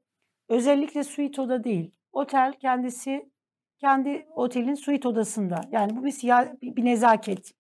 özellikle 0.49 1.05
suite 1.05 1.43
oda 1.43 1.65
değil, 1.65 1.91
otel 2.13 2.53
kendisi 2.53 3.31
kendi 3.79 4.27
otelin 4.35 4.75
suite 4.75 5.09
odasında. 5.09 5.61
Yani 5.73 5.97
bu 5.97 6.05
bir, 6.05 6.11
siya, 6.11 6.57
bir, 6.63 6.85
nezaket 6.85 7.53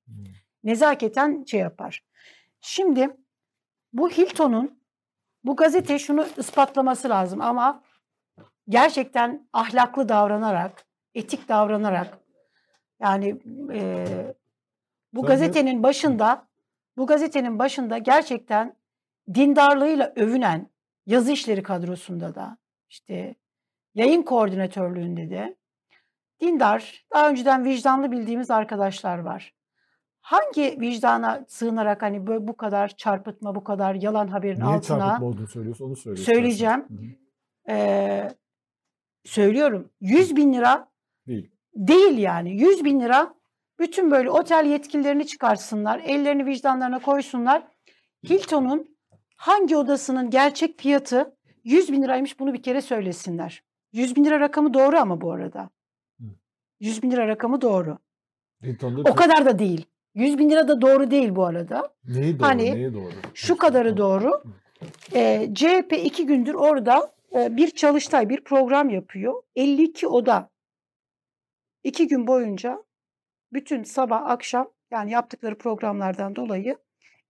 nezaketen 0.65 1.45
şey 1.45 1.61
yapar. 1.61 2.05
Şimdi 2.61 3.17
bu 3.95 4.11
Hilton'un 4.11 4.81
bu 5.45 5.57
gazete 5.57 5.99
şunu 5.99 6.27
ispatlaması 6.37 7.09
lazım 7.09 7.41
ama 7.41 7.83
gerçekten 8.69 9.49
ahlaklı 9.53 10.09
davranarak, 10.09 10.87
etik 11.15 11.49
davranarak 11.49 12.19
yani 13.01 13.29
e, 13.73 14.07
bu 15.13 15.23
de- 15.23 15.27
gazetenin 15.27 15.83
başında 15.83 16.49
bu 16.97 17.07
gazetenin 17.07 17.59
başında 17.59 17.99
gerçekten 17.99 18.77
dindarlığıyla 19.35 20.13
övünen 20.17 20.71
yazı 21.07 21.33
işleri 21.33 21.63
kadrosunda 21.63 22.35
da 22.35 22.59
işte 22.89 23.35
yayın 23.95 24.23
koordinatörlüğünde 24.23 25.31
de 25.31 25.57
dindar, 26.41 27.07
daha 27.13 27.31
önceden 27.31 27.65
vicdanlı 27.65 28.11
bildiğimiz 28.13 28.51
arkadaşlar 28.51 29.19
var. 29.19 29.55
Hangi 30.25 30.81
vicdana 30.81 31.45
sığınarak 31.49 32.03
hani 32.03 32.27
böyle 32.27 32.49
bu 32.49 32.57
kadar 32.57 32.89
çarpıtma, 32.89 33.55
bu 33.55 33.65
kadar 33.65 33.95
yalan 33.95 34.29
haberin 34.29 34.61
Niye 34.61 34.67
altına 34.67 34.99
çarpıtma 34.99 35.27
olduğunu 35.27 35.49
söylüyorsun 35.49 35.85
onu 35.85 35.97
söyle. 35.97 36.17
söyleyeceğim. 36.17 36.85
eee, 37.69 38.29
söylüyorum 39.25 39.91
100 40.01 40.37
bin 40.37 40.53
lira 40.55 40.89
Değil. 41.27 41.51
değil 41.75 42.19
yani 42.19 42.61
100 42.61 42.85
bin 42.85 43.01
lira 43.01 43.35
bütün 43.79 44.11
böyle 44.11 44.31
otel 44.31 44.67
yetkililerini 44.67 45.27
çıkarsınlar, 45.27 45.99
ellerini 46.05 46.47
vicdanlarına 46.47 46.99
koysunlar. 46.99 47.67
Hilton'un 48.29 48.97
hangi 49.37 49.77
odasının 49.77 50.31
gerçek 50.31 50.79
fiyatı 50.81 51.37
100 51.65 51.93
bin 51.93 52.03
liraymış 52.03 52.41
bunu 52.41 52.53
bir 52.55 52.63
kere 52.63 52.81
söylesinler. 52.81 53.63
100 53.93 54.17
bin 54.17 54.25
lira 54.25 54.41
rakamı 54.41 54.75
doğru 54.75 54.97
ama 54.97 55.21
bu 55.21 55.33
arada. 55.33 55.71
Hı. 56.21 56.25
100 56.81 57.03
bin 57.03 57.11
lira 57.11 57.29
rakamı 57.29 57.61
doğru. 57.61 57.99
Hilton'da 58.63 59.11
O 59.11 59.15
kadar 59.15 59.45
da 59.45 59.59
değil. 59.59 59.87
100 60.15 60.39
bin 60.39 60.51
lira 60.51 60.69
da 60.69 60.81
doğru 60.81 61.11
değil 61.11 61.37
bu 61.37 61.45
arada. 61.47 61.95
Neyi 62.09 62.39
doğru? 62.39 62.47
hani 62.49 62.75
neyi 62.75 62.95
doğru? 62.95 63.13
Şu 63.35 63.57
kadarı 63.57 63.97
doğru. 63.97 64.43
Ee, 65.15 65.51
CHP 65.55 65.93
iki 66.05 66.27
gündür 66.27 66.55
orada 66.55 67.13
e, 67.35 67.57
bir 67.57 67.71
çalıştay, 67.71 68.29
bir 68.29 68.45
program 68.45 68.91
yapıyor. 68.91 69.43
52 69.57 70.07
oda. 70.09 70.51
iki 71.85 72.09
gün 72.09 72.27
boyunca 72.27 72.85
bütün 73.53 73.83
sabah 73.83 74.23
akşam 74.31 74.71
yani 74.91 75.11
yaptıkları 75.11 75.59
programlardan 75.59 76.37
dolayı 76.37 76.77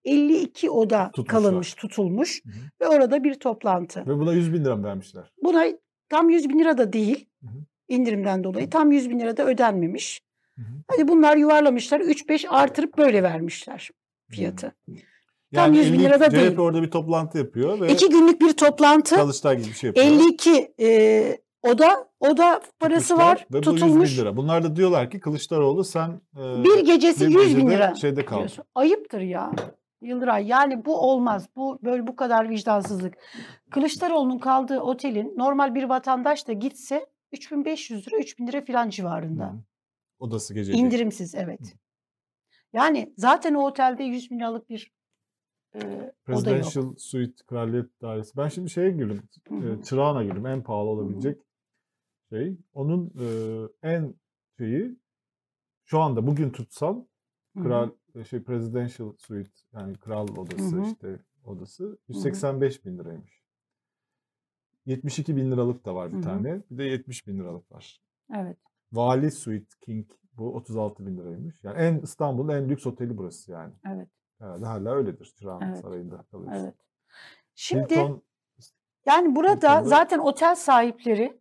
52 0.04 0.70
oda 0.70 1.10
Tutmuşlar. 1.14 1.26
kalınmış, 1.42 1.74
tutulmuş 1.74 2.42
Hı 2.44 2.48
hı. 2.50 2.54
ve 2.80 2.96
orada 2.96 3.24
bir 3.24 3.34
toplantı. 3.34 4.00
Ve 4.00 4.18
buna 4.18 4.32
100 4.32 4.52
bin 4.52 4.64
lira 4.64 4.82
vermişler? 4.82 5.32
Buna 5.42 5.64
tam 6.08 6.30
100 6.30 6.48
bin 6.48 6.58
lira 6.58 6.78
da 6.78 6.92
değil 6.92 7.26
Hı 7.40 7.46
hı. 7.46 7.58
indirimden 7.88 8.44
dolayı 8.44 8.70
tam 8.70 8.92
100 8.92 9.10
bin 9.10 9.20
lira 9.20 9.36
da 9.36 9.46
ödenmemiş. 9.46 10.22
Hı 10.58 10.62
hı. 10.62 10.74
Hadi 10.88 11.08
bunlar 11.08 11.36
yuvarlamışlar 11.36 12.00
3-5 12.00 12.48
artırıp 12.48 12.98
böyle 12.98 13.22
vermişler 13.22 13.90
fiyatı. 14.30 14.72
Tam 15.54 15.74
100 15.74 15.92
bin 15.92 15.98
50 15.98 16.04
lira 16.04 16.20
da 16.20 16.28
CHP 16.30 16.32
değil. 16.36 16.58
orada 16.58 16.82
bir 16.82 16.90
toplantı 16.90 17.38
yapıyor 17.38 17.80
ve 17.80 17.92
İki 17.92 18.08
günlük 18.08 18.40
bir 18.40 18.52
toplantı 18.52 19.16
çalıştay 19.16 19.56
gibi 19.56 19.66
bir 19.68 19.72
şey 19.74 19.88
yapıyor. 19.88 20.06
52 20.06 20.74
e, 20.80 21.38
oda 21.62 22.08
oda 22.20 22.60
parası 22.80 23.08
Tutmuşlar 23.08 23.26
var 23.32 23.46
Ve 23.52 23.52
bu 23.52 23.56
100 23.56 23.64
tutulmuş. 23.80 24.12
bin 24.12 24.22
lira. 24.22 24.36
Bunlar 24.36 24.62
da 24.64 24.76
diyorlar 24.76 25.10
ki 25.10 25.20
Kılıçdaroğlu 25.20 25.84
sen 25.84 26.20
e, 26.36 26.64
Bir 26.64 26.84
gecesi 26.86 27.28
bir 27.28 27.34
100 27.40 27.56
bin 27.56 27.70
lira. 27.70 27.94
şeyde 27.94 28.24
kal. 28.24 28.48
Ayıptır 28.74 29.20
ya. 29.20 29.52
Yıldıray 30.02 30.46
yani 30.46 30.84
bu 30.84 30.96
olmaz. 30.98 31.48
Bu 31.56 31.78
böyle 31.84 32.06
bu 32.06 32.16
kadar 32.16 32.50
vicdansızlık. 32.50 33.14
Kılıçdaroğlu'nun 33.70 34.38
kaldığı 34.38 34.80
otelin 34.80 35.34
normal 35.36 35.74
bir 35.74 35.84
vatandaş 35.84 36.48
da 36.48 36.52
gitse 36.52 37.06
3500 37.32 38.06
lira 38.08 38.16
3000 38.18 38.46
lira 38.46 38.60
filan 38.60 38.90
civarında. 38.90 39.44
Hı. 39.44 39.56
Odası 40.24 40.54
gece. 40.54 40.72
İndirimsiz 40.72 41.34
evet. 41.34 41.76
Yani 42.72 43.14
zaten 43.16 43.54
o 43.54 43.66
otelde 43.66 44.04
100 44.04 44.30
bin 44.30 44.38
liralık 44.38 44.68
bir 44.68 44.92
e, 45.74 45.78
oda. 45.78 46.12
Presidential 46.24 46.94
Suite 46.96 47.44
Kraliyet 47.46 48.02
Dairesi. 48.02 48.36
Ben 48.36 48.48
şimdi 48.48 48.70
şeye 48.70 48.90
girdim. 48.90 49.22
Hı 49.48 49.54
hı. 49.54 49.80
E, 49.80 49.82
Çırağan'a 49.82 50.24
girdim. 50.24 50.46
En 50.46 50.62
pahalı 50.62 50.88
olabilecek 50.88 51.38
şey. 52.30 52.56
Onun 52.72 53.12
e, 53.20 53.28
en 53.88 54.14
şeyi 54.58 54.96
şu 55.84 56.00
anda 56.00 56.26
bugün 56.26 56.50
tutsal 56.50 57.04
Hı 57.56 57.60
hı. 57.60 57.64
kral 57.64 57.90
e, 58.14 58.24
şey 58.24 58.42
Presidential 58.42 59.12
Suite 59.18 59.50
yani 59.72 59.94
kral 59.94 60.28
odası 60.36 60.76
Hı 60.76 60.80
hı. 60.80 60.86
işte 60.86 61.18
odası 61.44 61.98
185 62.08 62.84
bin 62.84 62.98
liraymış. 62.98 63.44
72 64.86 65.36
bin 65.36 65.52
liralık 65.52 65.84
da 65.84 65.94
var 65.94 66.12
bir 66.12 66.16
Hı 66.16 66.18
hı. 66.18 66.22
tane. 66.22 66.62
Bir 66.70 66.78
de 66.78 66.84
70 66.84 67.26
bin 67.26 67.38
liralık 67.38 67.72
var. 67.72 68.00
Evet. 68.34 68.58
Vali 68.96 69.30
Suite 69.30 69.74
King 69.80 70.06
bu 70.32 70.54
36 70.54 71.06
bin 71.06 71.16
liraymış. 71.16 71.64
Yani 71.64 71.78
en 71.78 71.98
İstanbul'un 71.98 72.48
en 72.48 72.68
lüks 72.68 72.86
oteli 72.86 73.18
burası 73.18 73.52
yani. 73.52 73.72
Evet. 73.94 74.08
Herhalde 74.38 74.66
hala 74.66 74.94
öyledir. 74.94 75.34
Çırağan 75.38 75.62
Evet. 75.62 75.78
Sarayı'nda 75.78 76.22
kalıyorsun. 76.30 76.64
Evet. 76.64 76.74
Şimdi 77.54 77.94
Hilton 77.94 78.22
yani 79.06 79.36
burada 79.36 79.52
Hilton'da- 79.54 79.88
zaten 79.88 80.18
otel 80.18 80.54
sahipleri 80.54 81.40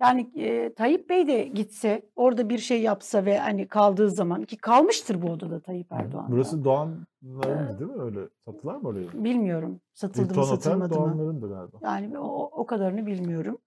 yani 0.00 0.30
e, 0.36 0.74
Tayyip 0.74 1.08
Bey 1.10 1.26
de 1.26 1.44
gitse 1.44 2.02
orada 2.16 2.48
bir 2.48 2.58
şey 2.58 2.82
yapsa 2.82 3.24
ve 3.24 3.38
hani 3.38 3.68
kaldığı 3.68 4.10
zaman 4.10 4.42
ki 4.44 4.56
kalmıştır 4.56 5.22
bu 5.22 5.30
odada 5.30 5.60
Tayyip 5.60 5.92
Erdoğan. 5.92 6.26
Burası 6.28 6.64
Doğanların 6.64 7.78
değil 7.78 7.90
mi 7.90 8.02
öyle? 8.02 8.20
Satılar 8.44 8.76
mı 8.76 8.88
orayı? 8.88 9.08
bilmiyorum 9.14 9.80
satıldı 9.94 10.20
mı 10.22 10.28
Hilton 10.30 10.42
Otel 10.42 10.56
satılmadı 10.56 10.94
mı. 10.94 11.00
Doğanların 11.00 11.42
da 11.42 11.46
galiba. 11.46 11.78
Yani 11.82 12.18
o, 12.18 12.50
o 12.52 12.66
kadarını 12.66 13.06
bilmiyorum. 13.06 13.58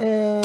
Ee, 0.00 0.42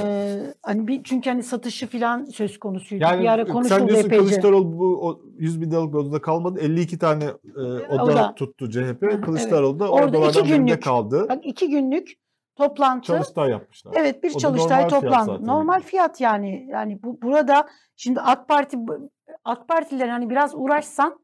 hani 0.63 0.87
bir, 0.87 1.03
çünkü 1.03 1.29
hani 1.29 1.43
satışı 1.43 1.87
falan 1.87 2.25
söz 2.25 2.59
konusuydu. 2.59 3.03
Yani 3.03 3.21
bir 3.21 3.27
ara 3.27 3.45
sen 3.45 3.53
konuşuldu 3.53 3.87
diyorsun 3.87 4.05
epeyce. 4.05 4.25
Kılıçdaroğlu 4.25 4.79
bu 4.79 5.07
o 5.07 5.21
100 5.37 5.61
bin 5.61 5.71
liralık 5.71 5.93
bir 5.93 5.97
odada 5.97 6.21
kalmadı. 6.21 6.59
52 6.59 6.99
tane 6.99 7.25
e, 7.55 7.61
oda, 7.89 8.03
oda. 8.03 8.35
tuttu 8.35 8.69
CHP. 8.69 9.25
Kılıçdaroğlu 9.25 9.79
da 9.79 9.91
Orada 9.91 10.29
iki 10.29 10.43
günlük 10.43 10.83
kaldı. 10.83 11.25
Bak 11.29 11.45
iki 11.45 11.69
günlük 11.69 12.21
toplantı. 12.55 13.07
Çalıştay 13.07 13.49
yapmışlar. 13.49 13.93
Evet 13.97 14.23
bir 14.23 14.35
O 14.35 14.39
çalıştay 14.39 14.87
fiyat 14.87 14.89
toplantı. 14.89 15.25
zaten. 15.25 15.47
Normal 15.47 15.81
fiyat 15.81 16.21
yani. 16.21 16.67
Yani 16.69 17.03
bu 17.03 17.21
burada 17.21 17.67
şimdi 17.95 18.21
AK 18.21 18.47
Parti 18.47 18.77
AK 19.43 19.67
Partililer 19.67 20.07
hani 20.07 20.29
biraz 20.29 20.55
uğraşsan 20.55 21.19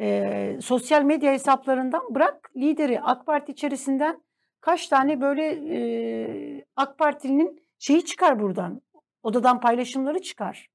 e, 0.00 0.58
sosyal 0.62 1.02
medya 1.02 1.32
hesaplarından 1.32 2.02
bırak 2.14 2.50
lideri 2.56 3.00
AK 3.00 3.26
Parti 3.26 3.52
içerisinden 3.52 4.22
kaç 4.60 4.88
tane 4.88 5.20
böyle 5.20 5.44
e, 5.76 6.61
AK 6.76 6.98
Partili'nin 6.98 7.62
şeyi 7.78 8.04
çıkar 8.04 8.40
buradan. 8.40 8.82
Odadan 9.22 9.60
paylaşımları 9.60 10.22
çıkar. 10.22 10.70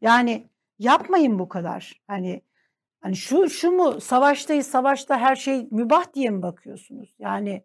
Yani 0.00 0.46
yapmayın 0.78 1.38
bu 1.38 1.48
kadar. 1.48 2.00
Hani 2.06 2.42
hani 3.00 3.16
şu 3.16 3.50
şu 3.50 3.70
mu 3.70 4.00
savaştayız 4.00 4.66
savaşta 4.66 5.18
her 5.18 5.36
şey 5.36 5.68
mübah 5.70 6.14
diye 6.14 6.30
mi 6.30 6.42
bakıyorsunuz? 6.42 7.14
Yani 7.18 7.64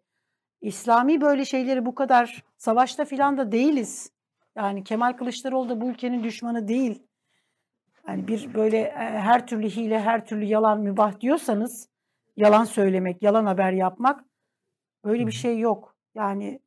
İslami 0.60 1.20
böyle 1.20 1.44
şeyleri 1.44 1.86
bu 1.86 1.94
kadar 1.94 2.44
savaşta 2.56 3.04
filan 3.04 3.38
da 3.38 3.52
değiliz. 3.52 4.12
Yani 4.56 4.84
Kemal 4.84 5.12
Kılıçdaroğlu 5.12 5.68
da 5.68 5.80
bu 5.80 5.90
ülkenin 5.90 6.24
düşmanı 6.24 6.68
değil. 6.68 7.02
Yani 8.08 8.28
bir 8.28 8.54
böyle 8.54 8.78
e, 8.78 8.92
her 8.98 9.46
türlü 9.46 9.70
hile, 9.70 10.00
her 10.00 10.26
türlü 10.26 10.44
yalan 10.44 10.80
mübah 10.80 11.20
diyorsanız 11.20 11.88
yalan 12.36 12.64
söylemek, 12.64 13.22
yalan 13.22 13.46
haber 13.46 13.72
yapmak 13.72 14.24
böyle 15.04 15.26
bir 15.26 15.32
şey 15.32 15.58
yok. 15.58 15.96
Yani 16.14 16.60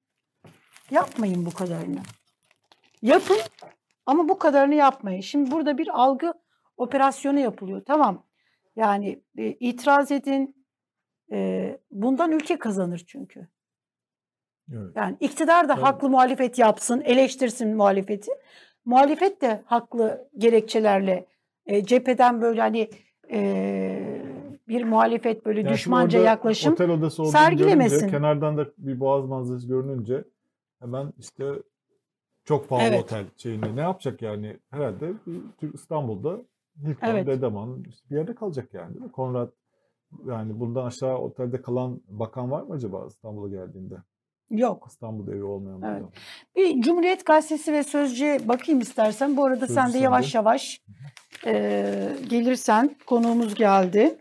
yapmayın 0.92 1.46
bu 1.46 1.52
kadarını. 1.52 2.00
Yapın 3.02 3.38
ama 4.06 4.30
bu 4.30 4.40
kadarını 4.40 4.76
yapmayın. 4.76 5.22
Şimdi 5.22 5.52
burada 5.52 5.78
bir 5.78 5.88
algı 6.02 6.34
operasyonu 6.78 7.40
yapılıyor. 7.40 7.82
Tamam. 7.88 8.24
Yani 8.76 9.24
e, 9.38 9.46
itiraz 9.52 10.12
edin. 10.12 10.66
E, 11.32 11.80
bundan 11.92 12.32
ülke 12.32 12.60
kazanır 12.60 13.04
çünkü. 13.08 13.48
Evet. 14.74 14.92
Yani 14.96 15.18
iktidar 15.20 15.70
da 15.70 15.74
Evet. 15.74 15.84
haklı 15.84 16.10
muhalefet 16.10 16.60
yapsın, 16.60 17.02
eleştirsin 17.02 17.76
muhalefeti. 17.76 18.32
Muhalefet 18.86 19.42
de 19.42 19.62
haklı 19.66 20.30
gerekçelerle 20.38 21.26
e, 21.66 21.86
cepheden 21.86 22.42
böyle 22.42 22.62
hani 22.62 22.90
e, 23.32 24.22
bir 24.68 24.84
muhalefet 24.84 25.46
böyle 25.46 25.60
Yani 25.62 25.70
düşmanca 25.70 26.20
yaklaşım 26.20 26.74
Otel 26.74 26.90
odası 26.90 27.26
sergilemesin. 27.26 28.10
kenardan 28.10 28.58
da 28.58 28.66
bir 28.78 29.00
boğaz 29.00 29.26
manzarası 29.26 29.68
görününce 29.68 30.24
hemen 30.80 31.14
işte 31.20 31.46
çok 32.46 32.70
pahalı 32.70 32.88
Evet. 32.88 33.04
otel 33.04 33.26
şeyinde 33.38 33.76
ne 33.76 33.82
yapacak 33.82 34.22
yani 34.22 34.58
herhalde 34.70 35.14
İstanbul'da 35.74 36.38
Hilton, 36.84 37.08
Evet. 37.08 37.28
Dedeman 37.28 37.84
işte 37.90 38.10
bir 38.10 38.16
yerde 38.16 38.36
kalacak 38.36 38.74
yani 38.74 38.94
değil 38.94 39.06
mi? 39.06 39.12
Konrad 39.12 39.52
yani 40.26 40.60
bundan 40.60 40.86
aşağı 40.86 41.18
otelde 41.18 41.62
kalan 41.62 42.02
bakan 42.08 42.52
var 42.52 42.62
mı 42.62 42.74
acaba 42.74 43.06
İstanbul'a 43.08 43.50
geldiğinde? 43.50 43.96
yok. 44.50 44.88
İstanbul'da 44.90 45.32
evi 45.32 45.44
olmayan 45.44 45.82
Evet. 45.82 46.04
Bir 46.56 46.82
Cumhuriyet 46.82 47.26
Gazetesi 47.26 47.74
ve 47.74 47.84
Sözcü'ye 47.84 48.48
bakayım 48.48 48.82
istersen. 48.82 49.38
Bu 49.38 49.46
arada 49.46 49.60
Sözcü 49.60 49.74
sen 49.74 49.94
de 49.94 49.98
yavaş 49.98 50.36
yavaş 50.36 50.82
e, 51.46 51.54
gelirsen 52.30 52.96
konuğumuz 53.06 53.56
geldi. 53.56 54.18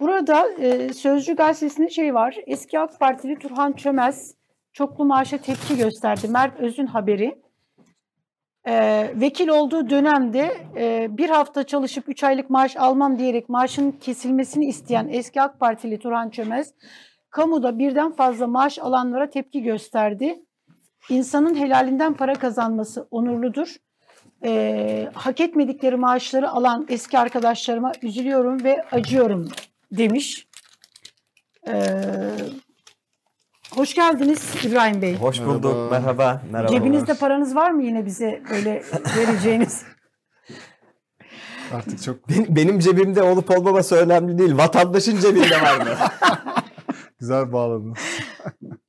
Burada 0.00 0.48
e, 0.52 0.92
Sözcü 0.92 1.36
Gazetesi'nin 1.36 1.88
şey 1.88 2.14
var. 2.14 2.36
Eski 2.46 2.78
AK 2.78 3.00
Partili 3.00 3.38
Turhan 3.38 3.72
Çömez 3.72 4.35
çoklu 4.76 5.04
maaşa 5.04 5.38
tepki 5.38 5.76
gösterdi. 5.76 6.28
Mert 6.28 6.60
Öz'ün 6.60 6.86
haberi. 6.86 7.42
E, 8.64 8.74
vekil 9.14 9.48
olduğu 9.48 9.90
dönemde 9.90 10.56
e, 10.76 11.08
bir 11.10 11.30
hafta 11.30 11.64
çalışıp 11.64 12.08
3 12.08 12.24
aylık 12.24 12.50
maaş 12.50 12.76
almam 12.76 13.18
diyerek 13.18 13.48
maaşın 13.48 13.90
kesilmesini 13.90 14.66
isteyen 14.66 15.08
eski 15.08 15.42
AK 15.42 15.60
Partili 15.60 15.98
Turhan 15.98 16.30
Çömez, 16.30 16.74
kamuda 17.30 17.78
birden 17.78 18.12
fazla 18.12 18.46
maaş 18.46 18.78
alanlara 18.78 19.30
tepki 19.30 19.62
gösterdi. 19.62 20.42
İnsanın 21.10 21.54
helalinden 21.54 22.14
para 22.14 22.34
kazanması 22.34 23.08
onurludur. 23.10 23.76
Ee, 24.44 25.10
hak 25.14 25.40
etmedikleri 25.40 25.96
maaşları 25.96 26.50
alan 26.50 26.86
eski 26.88 27.18
arkadaşlarıma 27.18 27.92
üzülüyorum 28.02 28.64
ve 28.64 28.82
acıyorum 28.92 29.48
demiş. 29.92 30.48
Ee, 31.68 31.82
hoş 33.76 33.94
geldiniz 33.94 34.64
İbrahim 34.64 35.02
Bey. 35.02 35.16
Hoş 35.16 35.40
bulduk. 35.40 35.90
Merhaba. 35.90 36.42
Merhaba. 36.52 36.72
Cebinizde 36.72 37.14
paranız 37.14 37.56
var 37.56 37.70
mı 37.70 37.82
yine 37.82 38.06
bize 38.06 38.42
böyle 38.50 38.82
vereceğiniz? 39.16 39.82
Artık 41.72 42.02
çok 42.02 42.28
Benim, 42.28 42.56
benim 42.56 42.78
cebimde 42.78 43.22
olup 43.22 43.50
olmaması 43.50 43.96
önemli 43.96 44.38
değil. 44.38 44.56
Vatandaşın 44.56 45.18
cebinde 45.18 45.62
var 45.62 45.76
mı? 45.76 45.90
güzel 47.20 47.52
bağladın. 47.52 47.94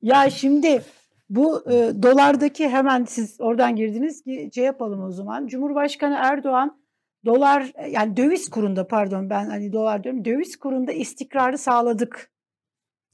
Ya 0.02 0.30
şimdi 0.30 0.82
bu 1.30 1.70
e, 1.70 2.02
dolardaki 2.02 2.68
hemen 2.68 3.04
siz 3.04 3.40
oradan 3.40 3.76
girdiniz 3.76 4.22
ki 4.22 4.50
şey 4.54 4.64
yapalım 4.64 5.04
o 5.04 5.10
zaman. 5.10 5.46
Cumhurbaşkanı 5.46 6.18
Erdoğan 6.22 6.80
dolar 7.24 7.72
yani 7.90 8.16
döviz 8.16 8.50
kurunda 8.50 8.86
pardon 8.86 9.30
ben 9.30 9.50
hani 9.50 9.72
dolar 9.72 10.04
diyorum 10.04 10.24
döviz 10.24 10.56
kurunda 10.56 10.92
istikrarı 10.92 11.58
sağladık 11.58 12.30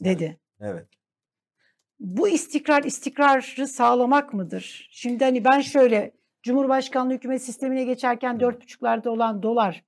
dedi. 0.05 0.41
evet. 0.61 0.93
Bu 2.05 2.29
istikrar 2.29 2.83
istikrarı 2.83 3.69
sağlamak 3.69 4.35
mıdır? 4.35 4.88
Şimdi 4.90 5.25
hani 5.25 5.45
ben 5.45 5.61
şöyle 5.61 6.12
Cumhurbaşkanlığı 6.43 7.14
hükümet 7.14 7.43
sistemine 7.43 7.85
geçerken 7.85 8.37
4,5'larda 8.37 9.09
olan 9.09 9.43
dolar 9.43 9.85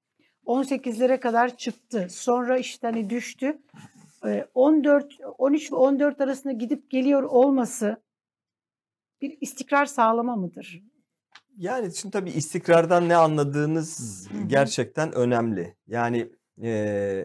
18'lere 0.47 1.21
kadar 1.21 1.57
çıktı. 1.57 2.07
Sonra 2.11 2.59
işte 2.59 2.87
hani 2.87 3.11
düştü. 3.11 3.59
Ee, 4.27 4.47
14 4.55 5.15
13 5.39 5.73
ve 5.73 5.77
14 5.77 6.21
arasında 6.21 6.53
gidip 6.53 6.91
geliyor 6.91 7.23
olması 7.23 8.03
bir 9.23 9.39
istikrar 9.41 9.87
sağlama 9.87 10.37
mıdır? 10.37 10.83
Yani 11.57 11.95
şimdi 11.95 12.13
tabii 12.13 12.31
istikrardan 12.31 13.09
ne 13.09 13.17
anladığınız 13.17 14.29
gerçekten 14.47 15.13
önemli. 15.13 15.77
Yani 15.87 16.29
e, 16.63 17.25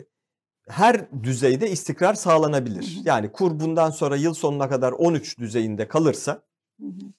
her 0.72 1.24
düzeyde 1.24 1.70
istikrar 1.72 2.14
sağlanabilir. 2.14 2.96
Hı 2.96 3.00
hı. 3.00 3.04
Yani 3.06 3.32
kur 3.32 3.60
bundan 3.60 3.92
sonra 3.92 4.16
yıl 4.16 4.34
sonuna 4.34 4.70
kadar 4.70 4.92
13 4.92 5.40
düzeyinde 5.40 5.88
kalırsa 5.88 6.44
Hı 6.80 6.88
hı. 6.88 7.12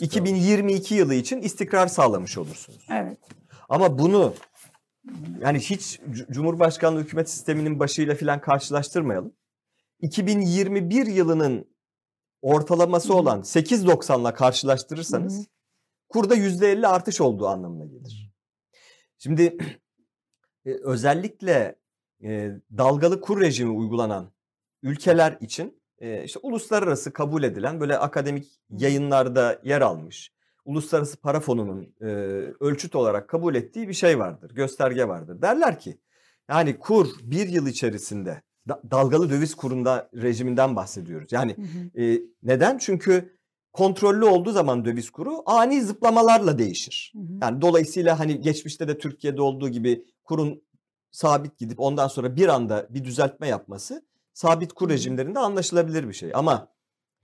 2022 0.00 0.94
yılı 0.94 1.14
için 1.14 1.42
istikrar 1.42 1.86
sağlamış 1.86 2.38
olursunuz. 2.38 2.86
Evet. 2.90 3.18
Ama 3.68 3.98
bunu 3.98 4.34
yani 5.40 5.58
hiç 5.58 6.00
Cumhurbaşkanlığı 6.30 7.00
hükümet 7.00 7.30
sisteminin 7.30 7.78
başıyla 7.78 8.14
filan 8.14 8.40
karşılaştırmayalım. 8.40 9.32
2021 10.00 11.06
yılının 11.06 11.76
ortalaması 12.42 13.08
Hı 13.08 13.12
hı. 13.12 13.16
olan 13.16 13.40
8.90'la 13.40 14.34
karşılaştırırsanız 14.34 15.36
Hı 15.36 15.40
hı. 15.40 15.46
kurda 16.08 16.36
%50 16.36 16.86
artış 16.86 17.20
olduğu 17.20 17.48
anlamına 17.48 17.84
gelir. 17.84 18.32
Şimdi 19.18 19.56
e, 20.64 20.70
özellikle 20.82 21.76
e, 22.24 22.50
dalgalı 22.78 23.20
kur 23.20 23.40
rejimi 23.40 23.70
uygulanan 23.70 24.32
ülkeler 24.82 25.38
için 25.40 25.82
e, 25.98 26.24
işte 26.24 26.38
uluslararası 26.42 27.12
kabul 27.12 27.42
edilen 27.42 27.80
böyle 27.80 27.98
akademik 27.98 28.60
yayınlarda 28.70 29.60
yer 29.64 29.80
almış 29.80 30.36
Uluslararası 30.66 31.16
Para 31.16 31.40
Fonu'nun 31.40 31.94
e, 32.00 32.06
ölçüt 32.60 32.94
olarak 32.94 33.28
kabul 33.28 33.54
ettiği 33.54 33.88
bir 33.88 33.94
şey 33.94 34.18
vardır, 34.18 34.54
gösterge 34.54 35.08
vardır. 35.08 35.42
Derler 35.42 35.78
ki 35.78 35.98
yani 36.50 36.78
kur 36.78 37.08
bir 37.22 37.48
yıl 37.48 37.66
içerisinde 37.66 38.42
da- 38.68 38.82
dalgalı 38.90 39.30
döviz 39.30 39.54
kurunda 39.54 40.10
rejiminden 40.14 40.76
bahsediyoruz. 40.76 41.32
Yani 41.32 41.56
Hı 41.56 41.62
hı. 41.62 42.02
e, 42.02 42.22
neden? 42.42 42.78
Çünkü 42.78 43.36
kontrollü 43.72 44.24
olduğu 44.24 44.52
zaman 44.52 44.84
döviz 44.84 45.10
kuru 45.10 45.42
ani 45.46 45.82
zıplamalarla 45.82 46.58
değişir. 46.58 47.12
Hı 47.16 47.18
hı. 47.18 47.38
Yani 47.42 47.60
dolayısıyla 47.60 48.18
hani 48.18 48.40
geçmişte 48.40 48.88
de 48.88 48.98
Türkiye'de 48.98 49.42
olduğu 49.42 49.68
gibi 49.68 50.04
kurun 50.24 50.62
sabit 51.16 51.58
gidip 51.58 51.80
ondan 51.80 52.08
sonra 52.08 52.36
bir 52.36 52.48
anda 52.48 52.86
bir 52.90 53.04
düzeltme 53.04 53.48
yapması 53.48 54.06
sabit 54.32 54.72
kur 54.72 54.88
rejimlerinde 54.90 55.38
anlaşılabilir 55.38 56.08
bir 56.08 56.12
şey. 56.12 56.30
Ama 56.34 56.68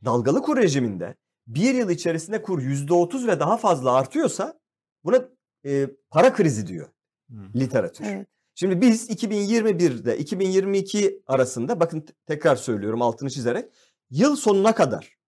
dalgalı 0.04 0.42
kur 0.42 0.56
rejiminde 0.56 1.14
bir 1.46 1.74
yıl 1.74 1.90
içerisinde 1.90 2.42
kur 2.42 2.62
%30 2.62 3.26
ve 3.26 3.40
daha 3.40 3.56
fazla 3.56 3.92
artıyorsa 3.92 4.60
buna 5.04 5.28
e, 5.66 5.88
para 6.10 6.32
krizi 6.32 6.66
diyor 6.66 6.88
literatür. 7.54 8.04
Evet. 8.04 8.26
Şimdi 8.54 8.80
biz 8.80 9.10
2021'de 9.10 10.18
2022 10.18 11.22
arasında 11.26 11.80
bakın 11.80 12.00
te- 12.00 12.12
tekrar 12.26 12.56
söylüyorum 12.56 13.02
altını 13.02 13.30
çizerek 13.30 13.72
yıl 14.10 14.36
sonuna 14.36 14.74
kadar 14.74 15.18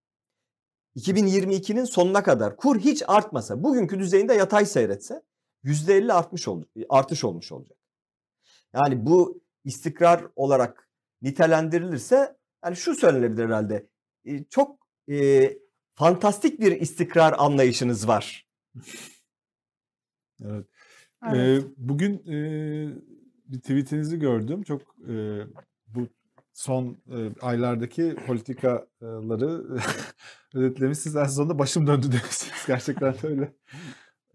2022'nin 0.96 1.84
sonuna 1.84 2.22
kadar 2.22 2.56
kur 2.56 2.78
hiç 2.78 3.02
artmasa 3.06 3.62
bugünkü 3.64 3.98
düzeyinde 3.98 4.34
yatay 4.34 4.66
seyretse 4.66 5.22
%50 5.64 6.12
artmış 6.12 6.48
oldu, 6.48 6.66
artış 6.88 7.24
olmuş 7.24 7.52
olacak. 7.52 7.83
Yani 8.74 9.06
bu 9.06 9.42
istikrar 9.64 10.26
olarak 10.36 10.88
nitelendirilirse 11.22 12.36
yani 12.64 12.76
şu 12.76 12.94
söylenebilir 12.94 13.44
herhalde. 13.44 13.86
e, 14.24 14.44
Çok 14.44 14.78
e, 15.10 15.50
fantastik 15.94 16.60
bir 16.60 16.80
istikrar 16.80 17.34
anlayışınız 17.38 18.08
var. 18.08 18.48
Evet. 20.44 20.66
Evet. 21.32 21.64
Ee, 21.64 21.66
bugün 21.76 22.14
e, 22.26 22.36
bir 23.46 23.58
tweetinizi 23.60 24.18
gördüm. 24.18 24.62
Çok 24.62 24.82
e, 25.08 25.40
bu 25.86 26.08
son 26.52 26.96
e, 27.08 27.30
aylardaki 27.40 28.16
politikaları 28.26 29.64
özetlemişsiniz. 30.54 31.16
En 31.16 31.24
sonunda 31.24 31.58
başım 31.58 31.86
döndü 31.86 32.06
demişsiniz. 32.06 32.54
Gerçekten 32.66 33.14
öyle. 33.26 33.52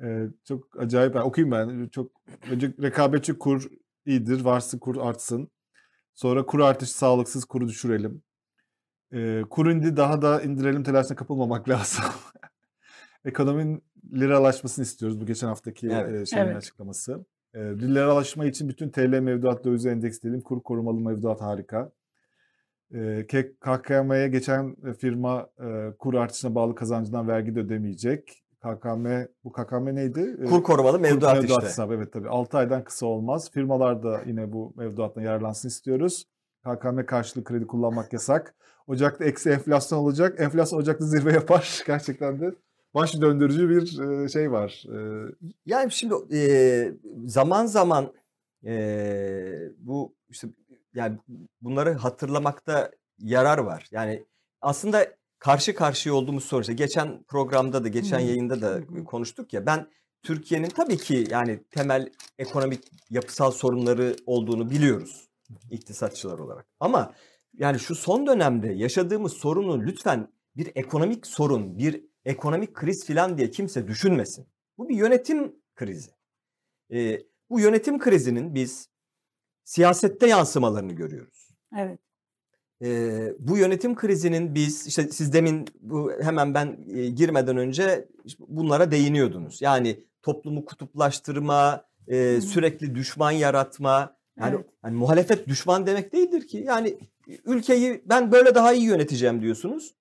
E, 0.03 0.27
çok 0.47 0.79
acayip. 0.81 1.15
Ben 1.15 1.21
okuyayım 1.21 1.51
ben. 1.51 1.87
Çok 1.87 2.11
önce 2.51 2.73
rekabetçi 2.81 3.37
kur 3.37 3.69
iyidir. 4.09 4.41
Varsa 4.41 4.79
kur 4.79 4.95
artsın. 5.07 5.51
Sonra 6.13 6.45
kur 6.45 6.59
artışı 6.59 6.97
sağlıksız 6.97 7.45
kuru 7.45 7.67
düşürelim. 7.67 8.21
E, 9.13 9.41
kur 9.49 9.69
indi 9.71 9.97
daha 9.97 10.21
da 10.21 10.41
indirelim 10.41 10.83
telaşına 10.83 11.17
kapılmamak 11.17 11.69
lazım. 11.69 12.03
Ekonominin 13.25 13.83
liralaşmasını 14.13 14.83
istiyoruz. 14.85 15.21
Bu 15.21 15.25
geçen 15.25 15.47
haftaki 15.47 15.87
Evet. 15.87 16.21
e, 16.21 16.25
şeyin 16.25 16.45
Evet. 16.45 16.55
açıklaması. 16.55 17.25
E, 17.53 17.59
liralaşma 17.59 18.45
için 18.45 18.69
bütün 18.69 18.89
TL 18.89 19.19
mevduat 19.19 19.65
dövize 19.65 19.89
endeksleyelim. 19.89 20.41
Kur 20.41 20.63
korumalı 20.63 20.99
mevduat 20.99 21.41
harika. 21.41 21.91
E, 22.93 23.27
KKM'ye 23.59 24.27
geçen 24.27 24.75
firma 24.93 25.49
e, 25.59 25.93
kur 25.99 26.13
artışına 26.13 26.55
bağlı 26.55 26.75
kazancından 26.75 27.27
vergi 27.27 27.55
de 27.55 27.59
ödemeyecek. 27.59 28.43
KKM, 28.59 29.07
bu 29.43 29.51
KKM 29.51 29.95
neydi? 29.95 30.37
E, 30.41 30.45
Kur 30.45 30.63
korumalı 30.63 30.99
mevduat 30.99 31.43
işte. 31.43 31.61
hesabı 31.61 31.93
evet 31.93 32.13
tabii. 32.13 32.29
6 32.29 32.57
aydan 32.57 32.83
kısa 32.83 33.05
olmaz. 33.05 33.51
Firmalar 33.51 34.03
da 34.03 34.21
yine 34.25 34.51
bu 34.53 34.73
mevduattan 34.77 35.21
yararlansın 35.21 35.67
istiyoruz. 35.67 36.25
KKM 36.63 37.05
karşılığı 37.05 37.43
kredi 37.43 37.67
kullanmak 37.67 38.13
yasak. 38.13 38.55
Ocak'ta 38.87 39.25
eksi 39.25 39.49
enflasyon 39.49 39.99
olacak. 39.99 40.39
Enflasyon 40.39 40.79
Ocak'ta 40.79 41.05
zirve 41.05 41.33
yapar. 41.33 41.83
Gerçekten 41.87 42.39
de 42.41 42.51
baş 42.93 43.21
döndürücü 43.21 43.69
bir 43.69 43.99
e, 44.23 44.29
şey 44.29 44.51
var. 44.51 44.83
E, 44.95 44.97
Yani 45.65 45.91
şimdi 45.91 46.13
e, 46.35 46.41
zaman 47.25 47.65
zaman 47.65 48.13
bu 49.77 50.15
işte 50.29 50.47
yani 50.93 51.17
bunları 51.61 51.93
hatırlamakta 51.93 52.91
yarar 53.19 53.57
var. 53.57 53.87
Yani 53.91 54.25
aslında 54.61 55.07
karşı 55.39 55.75
karşıya 55.75 56.15
olduğumuz 56.15 56.43
soru 56.43 56.61
işte 56.61 56.73
geçen 56.73 57.23
programda 57.23 57.83
da 57.83 57.87
geçen 57.87 58.19
yayında 58.19 58.61
da 58.61 59.03
konuştuk 59.05 59.53
ya 59.53 59.65
ben 59.65 59.87
Türkiye'nin 60.23 60.69
tabii 60.69 60.97
ki 60.97 61.27
yani 61.29 61.63
temel 61.71 62.09
ekonomik 62.37 62.83
yapısal 63.09 63.51
sorunları 63.51 64.15
olduğunu 64.25 64.69
biliyoruz 64.69 65.29
iktisatçılar 65.71 66.39
olarak. 66.39 66.65
Ama 66.79 67.13
yani 67.53 67.79
şu 67.79 67.95
son 67.95 68.27
dönemde 68.27 68.73
yaşadığımız 68.73 69.33
sorunu 69.33 69.81
lütfen 69.81 70.27
bir 70.55 70.71
ekonomik 70.75 71.27
sorun, 71.27 71.77
bir 71.77 72.05
ekonomik 72.25 72.73
kriz 72.73 73.07
falan 73.07 73.37
diye 73.37 73.51
kimse 73.51 73.87
düşünmesin. 73.87 74.47
Bu 74.77 74.89
bir 74.89 74.95
yönetim 74.95 75.55
krizi. 75.75 76.11
Ee, 76.91 77.19
bu 77.49 77.59
yönetim 77.59 77.99
krizinin 77.99 78.55
biz 78.55 78.89
siyasette 79.63 80.27
yansımalarını 80.27 80.93
görüyoruz. 80.93 81.49
Evet. 81.77 81.99
Ee, 82.83 83.33
bu 83.39 83.57
yönetim 83.57 83.95
krizinin 83.95 84.55
biz 84.55 84.87
işte 84.87 85.07
siz 85.11 85.33
demin 85.33 85.65
bu 85.81 86.11
hemen 86.21 86.53
ben 86.53 86.77
e, 86.93 87.07
girmeden 87.07 87.57
önce 87.57 88.07
bunlara 88.39 88.91
değiniyordunuz. 88.91 89.61
Yani 89.61 89.99
toplumu 90.21 90.65
kutuplaştırma, 90.65 91.85
e, 92.07 92.41
sürekli 92.41 92.95
düşman 92.95 93.31
yaratma. 93.31 94.15
Yani, 94.39 94.55
Evet. 94.55 94.65
yani 94.85 94.95
muhalefet 94.95 95.47
düşman 95.47 95.85
demek 95.85 96.13
değildir 96.13 96.47
ki. 96.47 96.57
Yani 96.57 96.97
ülkeyi 97.45 98.03
ben 98.05 98.31
böyle 98.31 98.55
daha 98.55 98.73
iyi 98.73 98.85
yöneteceğim 98.85 99.41
diyorsunuz. 99.41 99.95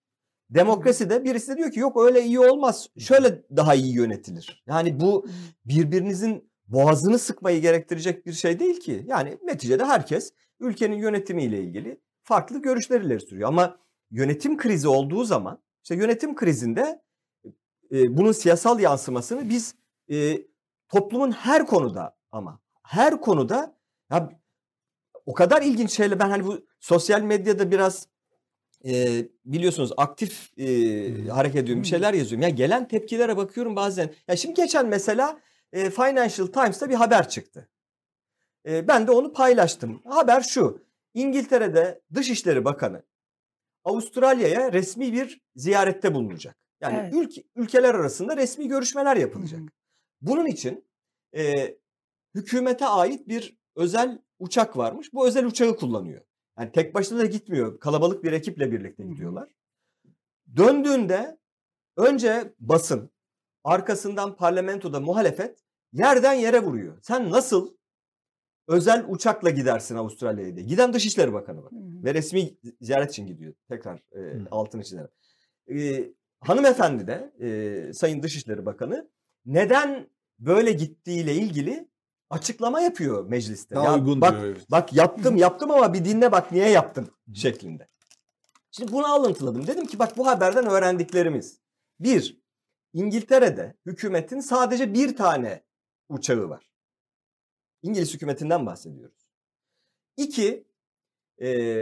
Demokrasi 0.51 1.11
de 1.11 1.25
birisi 1.25 1.53
de 1.53 1.57
diyor 1.57 1.71
ki 1.71 1.81
yok 1.81 1.97
öyle 2.05 2.23
iyi 2.25 2.41
olmaz. 2.41 2.89
Şöyle 2.99 3.43
daha 3.57 3.75
iyi 3.75 3.95
yönetilir. 3.95 4.65
Yani 4.67 5.01
bu 5.01 5.27
birbirinizin 5.65 6.51
boğazını 6.67 7.19
sıkmayı 7.19 7.61
gerektirecek 7.61 8.27
bir 8.27 8.33
şey 8.33 8.61
değil 8.61 8.81
ki. 8.81 9.05
Yani 9.07 9.39
neticede 9.45 9.85
herkes 9.85 10.33
ülkenin 10.61 10.97
yönetimiyle 10.97 11.63
ilgili 11.63 12.01
farklı 12.29 12.63
görüşler 12.63 13.01
ileri 13.01 13.21
sürüyor. 13.21 13.49
Ama 13.49 13.79
yönetim 14.11 14.57
krizi 14.57 14.89
olduğu 14.89 15.25
zaman 15.25 15.63
işte 15.83 15.95
yönetim 15.95 16.35
krizinde 16.35 17.03
e, 17.93 18.17
bunun 18.17 18.33
siyasal 18.33 18.81
yansımasını 18.81 19.49
biz 19.51 19.75
e, 20.11 20.39
toplumun 20.89 21.31
her 21.31 21.67
konuda 21.67 22.17
ama 22.33 22.61
her 22.83 23.21
konuda 23.21 23.77
ya 24.11 24.31
o 25.27 25.35
kadar 25.35 25.63
ilginç 25.63 25.91
şeyler 25.91 26.19
ben 26.19 26.31
hani 26.31 26.47
bu 26.47 26.67
sosyal 26.81 27.21
medyada 27.21 27.71
biraz 27.71 28.09
e, 28.85 29.25
biliyorsunuz 29.45 29.93
aktif 29.97 30.59
e, 30.59 30.67
hareket 31.29 31.63
ediyorum 31.63 31.83
bir 31.83 31.89
şeyler 31.89 32.15
yazıyorum. 32.15 32.43
Ya 32.43 32.49
gelen 32.49 32.89
tepkilere 32.89 33.37
bakıyorum 33.37 33.77
bazen. 33.77 34.15
Ya 34.29 34.37
şimdi 34.37 34.55
geçen 34.55 34.87
mesela 34.87 35.41
e, 35.73 35.91
Financial 35.91 36.47
Times'ta 36.47 36.91
bir 36.91 36.95
haber 36.95 37.29
çıktı. 37.29 37.69
E, 38.69 38.89
ben 38.89 39.07
de 39.07 39.11
onu 39.11 39.33
paylaştım. 39.33 40.03
Haber 40.05 40.41
şu. 40.41 40.88
İngiltere'de 41.19 42.01
Dışişleri 42.15 42.65
Bakanı 42.65 43.03
Avustralya'ya 43.85 44.73
resmi 44.73 45.13
bir 45.13 45.41
ziyarette 45.57 46.15
bulunacak. 46.15 46.57
Yani 46.81 46.99
Evet. 47.01 47.15
ülke, 47.15 47.43
ülkeler 47.57 47.95
arasında 47.95 48.37
resmi 48.37 48.69
görüşmeler 48.69 49.17
yapılacak. 49.17 49.61
Hı 49.61 49.65
hı. 49.65 49.69
Bunun 50.21 50.47
için 50.47 50.85
e, 51.37 51.75
hükümete 52.35 52.87
ait 52.87 53.29
bir 53.29 53.59
özel 53.77 54.19
uçak 54.39 54.77
varmış. 54.77 55.13
Bu 55.13 55.27
özel 55.27 55.47
uçağı 55.47 55.77
kullanıyor. 55.77 56.21
Yani 56.59 56.73
tek 56.73 56.95
başına 56.95 57.19
da 57.19 57.27
gitmiyor. 57.27 57.81
Kalabalık 57.81 58.25
bir 58.25 58.33
ekiple 58.33 58.73
birlikte 58.73 59.05
gidiyorlar. 59.05 59.49
Döndüğünde 60.57 61.39
önce 61.97 62.55
basın, 62.61 63.11
arkasından 63.65 64.37
parlamentoda 64.37 65.01
muhalefet 65.01 65.59
yerden 65.93 66.33
yere 66.33 66.63
vuruyor. 66.63 66.99
Sen 67.03 67.31
nasıl 67.31 67.78
özel 68.69 69.05
uçakla 69.09 69.51
gidersin 69.51 69.97
Avustralya'ya 69.97 70.57
diye. 70.57 70.67
Giden 70.67 70.93
Dışişleri 70.93 71.33
Bakanı 71.33 71.63
bak. 71.63 71.73
Hı 71.73 71.77
hı. 71.77 72.05
Ve 72.05 72.15
resmi 72.15 72.51
ziyaret 72.81 73.11
için 73.11 73.27
gidiyor. 73.27 73.55
Tekrar 73.69 74.03
e, 74.13 74.19
Hı. 74.19 74.47
altını 74.51 74.85
çizelim. 74.85 75.09
E, 75.71 76.05
hanımefendi 76.41 77.07
de 77.07 77.33
e, 77.41 77.93
Sayın 77.93 78.23
Dışişleri 78.23 78.67
Bakanı 78.67 79.11
neden 79.47 80.09
böyle 80.39 80.73
gittiğiyle 80.73 81.35
ilgili 81.35 81.89
açıklama 82.31 82.81
yapıyor 82.81 83.27
mecliste. 83.29 83.75
daha 83.75 83.85
Ya 83.85 83.95
uygun 83.95 84.21
bak, 84.21 84.33
diyor. 84.33 84.45
Evet. 84.45 84.71
Bak 84.71 84.93
yaptım 84.93 85.37
yaptım 85.47 85.71
ama 85.71 85.95
bir 85.95 86.05
dinle 86.05 86.33
bak 86.33 86.53
niye 86.53 86.69
yaptım 86.69 87.11
şeklinde. 87.35 87.89
Şimdi 88.71 88.93
bunu 88.93 89.07
alıntıladım. 89.07 89.67
Dedim 89.67 89.87
ki 89.87 89.99
bak 89.99 90.17
bu 90.17 90.27
haberden 90.27 90.67
öğrendiklerimiz. 90.67 91.61
Bir, 92.01 92.41
İngiltere'de 92.93 93.75
hükümetin 93.87 94.41
sadece 94.41 94.95
bir 94.95 95.17
tane 95.17 95.63
uçağı 96.09 96.49
var. 96.49 96.68
İngiliz 97.83 98.15
hükümetinden 98.15 98.67
bahsediyoruz. 98.67 99.29
İki, 100.17 100.65
e, 101.43 101.79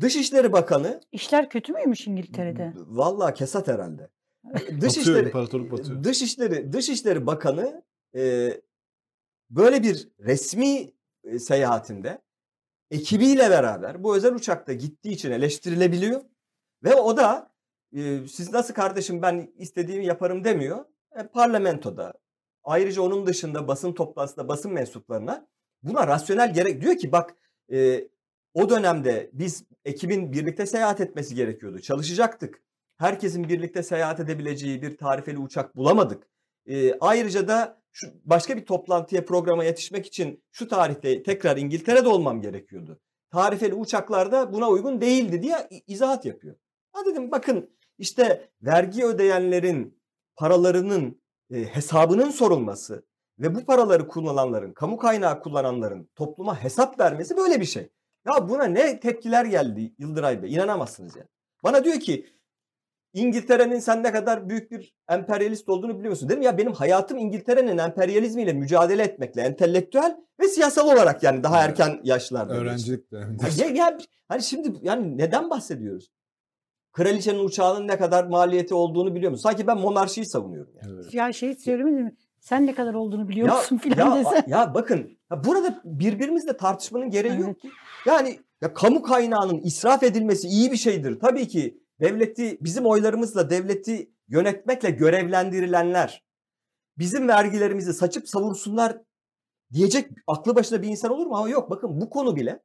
Dışişleri 0.00 0.52
Bakanı 0.52 1.00
İşler 1.12 1.50
kötü 1.50 1.72
müymüş 1.72 2.06
İngiltere'de? 2.06 2.72
vallahi 2.76 3.34
kesat 3.34 3.68
herhalde. 3.68 4.08
Batıyor, 4.44 4.80
Dışişleri, 4.80 5.26
imparatorluk 5.26 5.72
batıyor. 5.72 6.04
Dışişleri, 6.04 6.72
Dışişleri 6.72 7.26
Bakanı 7.26 7.82
e, 8.14 8.52
böyle 9.50 9.82
bir 9.82 10.08
resmi 10.20 10.92
e, 11.24 11.38
seyahatinde 11.38 12.22
ekibiyle 12.90 13.50
beraber 13.50 14.02
bu 14.02 14.16
özel 14.16 14.34
uçakta 14.34 14.72
gittiği 14.72 15.12
için 15.12 15.30
eleştirilebiliyor. 15.30 16.20
Ve 16.84 16.94
o 16.94 17.16
da 17.16 17.52
e, 17.96 18.28
siz 18.28 18.52
nasıl 18.52 18.74
kardeşim 18.74 19.22
ben 19.22 19.52
istediğimi 19.56 20.06
yaparım 20.06 20.44
demiyor. 20.44 20.84
E, 21.16 21.26
parlamentoda 21.26 22.12
ayrıca 22.64 23.02
onun 23.02 23.26
dışında 23.26 23.68
basın 23.68 23.92
toplantısında 23.92 24.48
basın 24.48 24.72
mensuplarına 24.72 25.46
buna 25.82 26.06
rasyonel 26.06 26.54
gerek 26.54 26.80
diyor 26.80 26.96
ki 26.96 27.12
bak 27.12 27.34
e, 27.72 28.08
o 28.54 28.70
dönemde 28.70 29.30
biz 29.32 29.64
ekibin 29.84 30.32
birlikte 30.32 30.66
seyahat 30.66 31.00
etmesi 31.00 31.34
gerekiyordu. 31.34 31.80
Çalışacaktık. 31.80 32.62
Herkesin 32.98 33.48
birlikte 33.48 33.82
seyahat 33.82 34.20
edebileceği 34.20 34.82
bir 34.82 34.96
tarifeli 34.96 35.38
uçak 35.38 35.76
bulamadık. 35.76 36.28
E, 36.66 36.98
ayrıca 37.00 37.48
da 37.48 37.82
şu 37.92 38.06
başka 38.24 38.56
bir 38.56 38.66
toplantıya 38.66 39.24
programa 39.24 39.64
yetişmek 39.64 40.06
için 40.06 40.44
şu 40.52 40.68
tarihte 40.68 41.22
tekrar 41.22 41.56
İngiltere'de 41.56 42.08
olmam 42.08 42.42
gerekiyordu. 42.42 43.00
Tarifeli 43.30 43.74
uçaklarda 43.74 44.52
buna 44.52 44.68
uygun 44.68 45.00
değildi 45.00 45.42
diye 45.42 45.68
izahat 45.86 46.24
yapıyor. 46.24 46.56
Ha 46.92 47.00
dedim 47.06 47.30
bakın 47.30 47.70
İşte 48.00 48.50
vergi 48.62 49.04
ödeyenlerin 49.04 50.00
paralarının 50.36 51.19
e, 51.50 51.64
hesabının 51.64 52.30
sorulması 52.30 53.04
ve 53.38 53.54
bu 53.54 53.64
paraları 53.64 54.08
kullananların, 54.08 54.72
kamu 54.72 54.96
kaynağı 54.96 55.42
kullananların 55.42 56.08
topluma 56.14 56.64
hesap 56.64 57.00
vermesi 57.00 57.36
böyle 57.36 57.60
bir 57.60 57.66
şey. 57.66 57.88
Ya 58.26 58.48
buna 58.48 58.64
ne 58.64 59.00
tepkiler 59.00 59.44
geldi 59.44 59.94
Yıldıray 59.98 60.42
Bey 60.42 60.54
inanamazsınız 60.54 61.16
ya. 61.16 61.26
Bana 61.64 61.84
diyor 61.84 62.00
ki 62.00 62.26
İngiltere'nin 63.12 63.78
sen 63.78 64.02
ne 64.02 64.12
kadar 64.12 64.48
büyük 64.48 64.70
bir 64.70 64.94
emperyalist 65.08 65.68
olduğunu 65.68 65.98
biliyor 65.98 66.10
musun? 66.10 66.28
Dedim 66.28 66.42
ya 66.42 66.58
benim 66.58 66.72
hayatım 66.72 67.18
İngiltere'nin 67.18 67.78
emperyalizmiyle 67.78 68.52
mücadele 68.52 69.02
etmekle 69.02 69.42
entelektüel 69.42 70.16
ve 70.40 70.48
siyasal 70.48 70.92
olarak 70.92 71.22
yani 71.22 71.42
daha 71.42 71.62
erken 71.64 72.00
yaşlarda. 72.04 72.54
Öğrencilik 72.54 73.12
döneminde. 73.12 73.42
Ya, 73.56 73.68
ya, 73.68 73.98
hani 74.28 74.42
şimdi 74.42 74.72
yani 74.82 75.18
neden 75.18 75.50
bahsediyoruz? 75.50 76.10
Kraliçenin 76.92 77.44
uçağının 77.44 77.88
ne 77.88 77.98
kadar 77.98 78.24
maliyeti 78.24 78.74
olduğunu 78.74 79.14
biliyor 79.14 79.30
musun? 79.32 79.42
Sanki 79.42 79.66
ben 79.66 79.78
monarşiyi 79.78 80.26
savunuyorum 80.26 80.72
yani. 80.82 80.94
Evet. 80.94 81.14
Ya 81.14 81.32
şey 81.32 81.54
söylemedin 81.54 82.02
mi? 82.04 82.16
Sen 82.40 82.66
ne 82.66 82.74
kadar 82.74 82.94
olduğunu 82.94 83.28
biliyor 83.28 83.48
Ya, 83.48 83.54
musun 83.54 83.76
filan 83.78 84.16
ya, 84.16 84.24
desen. 84.24 84.44
ya 84.46 84.74
bakın 84.74 85.18
ya 85.30 85.44
burada 85.44 85.80
birbirimizle 85.84 86.56
tartışmanın 86.56 87.10
gereği 87.10 87.32
Evet. 87.32 87.40
yok 87.46 87.60
ki. 87.60 87.70
Yani 88.06 88.40
ya 88.60 88.74
kamu 88.74 89.02
kaynağının 89.02 89.60
israf 89.60 90.02
edilmesi 90.02 90.48
iyi 90.48 90.72
bir 90.72 90.76
şeydir. 90.76 91.20
Tabii 91.20 91.48
ki 91.48 91.80
devleti 92.00 92.58
bizim 92.60 92.86
oylarımızla 92.86 93.50
devleti 93.50 94.10
yönetmekle 94.28 94.90
görevlendirilenler 94.90 96.24
bizim 96.98 97.28
vergilerimizi 97.28 97.92
saçıp 97.92 98.28
savursunlar 98.28 98.98
diyecek 99.72 100.10
aklı 100.26 100.54
başında 100.56 100.82
bir 100.82 100.88
insan 100.88 101.10
olur 101.12 101.26
mu? 101.26 101.36
Ama 101.36 101.48
yok 101.48 101.70
bakın 101.70 102.00
bu 102.00 102.10
konu 102.10 102.36
bile 102.36 102.62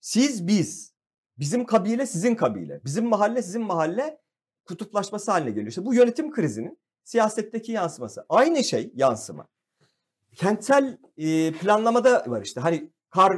siz 0.00 0.46
biz 0.46 0.94
bizim 1.38 1.66
kabile 1.66 2.06
sizin 2.06 2.34
kabile 2.34 2.80
bizim 2.84 3.06
mahalle 3.06 3.42
sizin 3.42 3.62
mahalle 3.62 4.20
kutuplaşması 4.64 5.30
haline 5.30 5.50
geliyor. 5.50 5.66
İşte 5.66 5.84
bu 5.84 5.94
yönetim 5.94 6.30
krizinin 6.30 6.78
siyasetteki 7.04 7.72
yansıması. 7.72 8.26
Aynı 8.28 8.64
şey 8.64 8.92
yansıma. 8.94 9.48
Kentsel 10.34 10.98
e, 11.16 11.52
planlamada 11.52 12.24
var 12.26 12.42
işte. 12.42 12.60
Hani 12.60 12.90
kar 13.10 13.36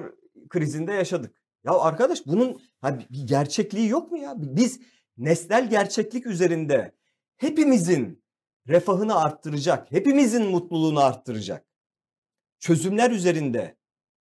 krizinde 0.48 0.92
yaşadık. 0.92 1.34
Ya 1.64 1.72
arkadaş 1.72 2.26
bunun 2.26 2.62
hani 2.80 3.06
bir 3.10 3.26
gerçekliği 3.26 3.88
yok 3.88 4.12
mu 4.12 4.18
ya? 4.18 4.34
Biz 4.36 4.80
nesnel 5.18 5.70
gerçeklik 5.70 6.26
üzerinde 6.26 6.92
hepimizin 7.36 8.24
refahını 8.68 9.20
arttıracak, 9.20 9.92
hepimizin 9.92 10.46
mutluluğunu 10.46 11.00
arttıracak 11.00 11.66
çözümler 12.58 13.10
üzerinde 13.10 13.76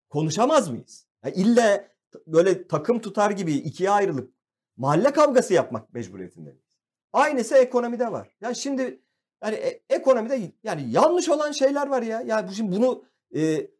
konuşamaz 0.08 0.68
mıyız? 0.68 1.06
Ya 1.24 1.30
ille 1.30 1.88
böyle 2.26 2.68
takım 2.68 3.00
tutar 3.00 3.30
gibi 3.30 3.54
ikiye 3.54 3.90
ayrılıp 3.90 4.32
mahalle 4.76 5.12
kavgası 5.12 5.54
yapmak 5.54 5.94
mecburiyetinde 5.94 6.50
miyiz? 6.50 6.64
Aynısı 7.12 7.54
ekonomide 7.54 8.12
var. 8.12 8.36
Ya 8.40 8.54
şimdi 8.54 9.00
yani 9.44 9.56
e- 9.56 9.82
ekonomide 9.90 10.52
yani 10.64 10.90
yanlış 10.90 11.28
olan 11.28 11.52
şeyler 11.52 11.86
var 11.86 12.02
ya. 12.02 12.20
Ya 12.20 12.48
şimdi 12.48 12.76
bunu 12.76 13.04
e, 13.36 13.70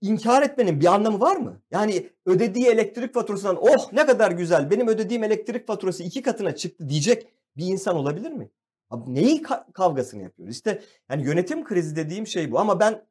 inkar 0.00 0.42
etmenin 0.42 0.80
bir 0.80 0.86
anlamı 0.86 1.20
var 1.20 1.36
mı? 1.36 1.60
Yani 1.70 2.10
ödediği 2.26 2.66
elektrik 2.66 3.14
faturasından 3.14 3.58
oh 3.60 3.92
ne 3.92 4.06
kadar 4.06 4.30
güzel 4.30 4.70
benim 4.70 4.88
ödediğim 4.88 5.24
elektrik 5.24 5.66
faturası 5.66 6.02
iki 6.02 6.22
katına 6.22 6.54
çıktı 6.56 6.88
diyecek 6.88 7.26
bir 7.56 7.66
insan 7.66 7.96
olabilir 7.96 8.32
mi? 8.32 8.50
Abi 8.90 9.14
neyi 9.14 9.42
ka- 9.42 9.72
kavgasını 9.72 10.22
yapıyoruz? 10.22 10.54
İşte 10.54 10.82
yani 11.10 11.24
yönetim 11.24 11.64
krizi 11.64 11.96
dediğim 11.96 12.26
şey 12.26 12.52
bu 12.52 12.58
ama 12.58 12.80
ben 12.80 13.06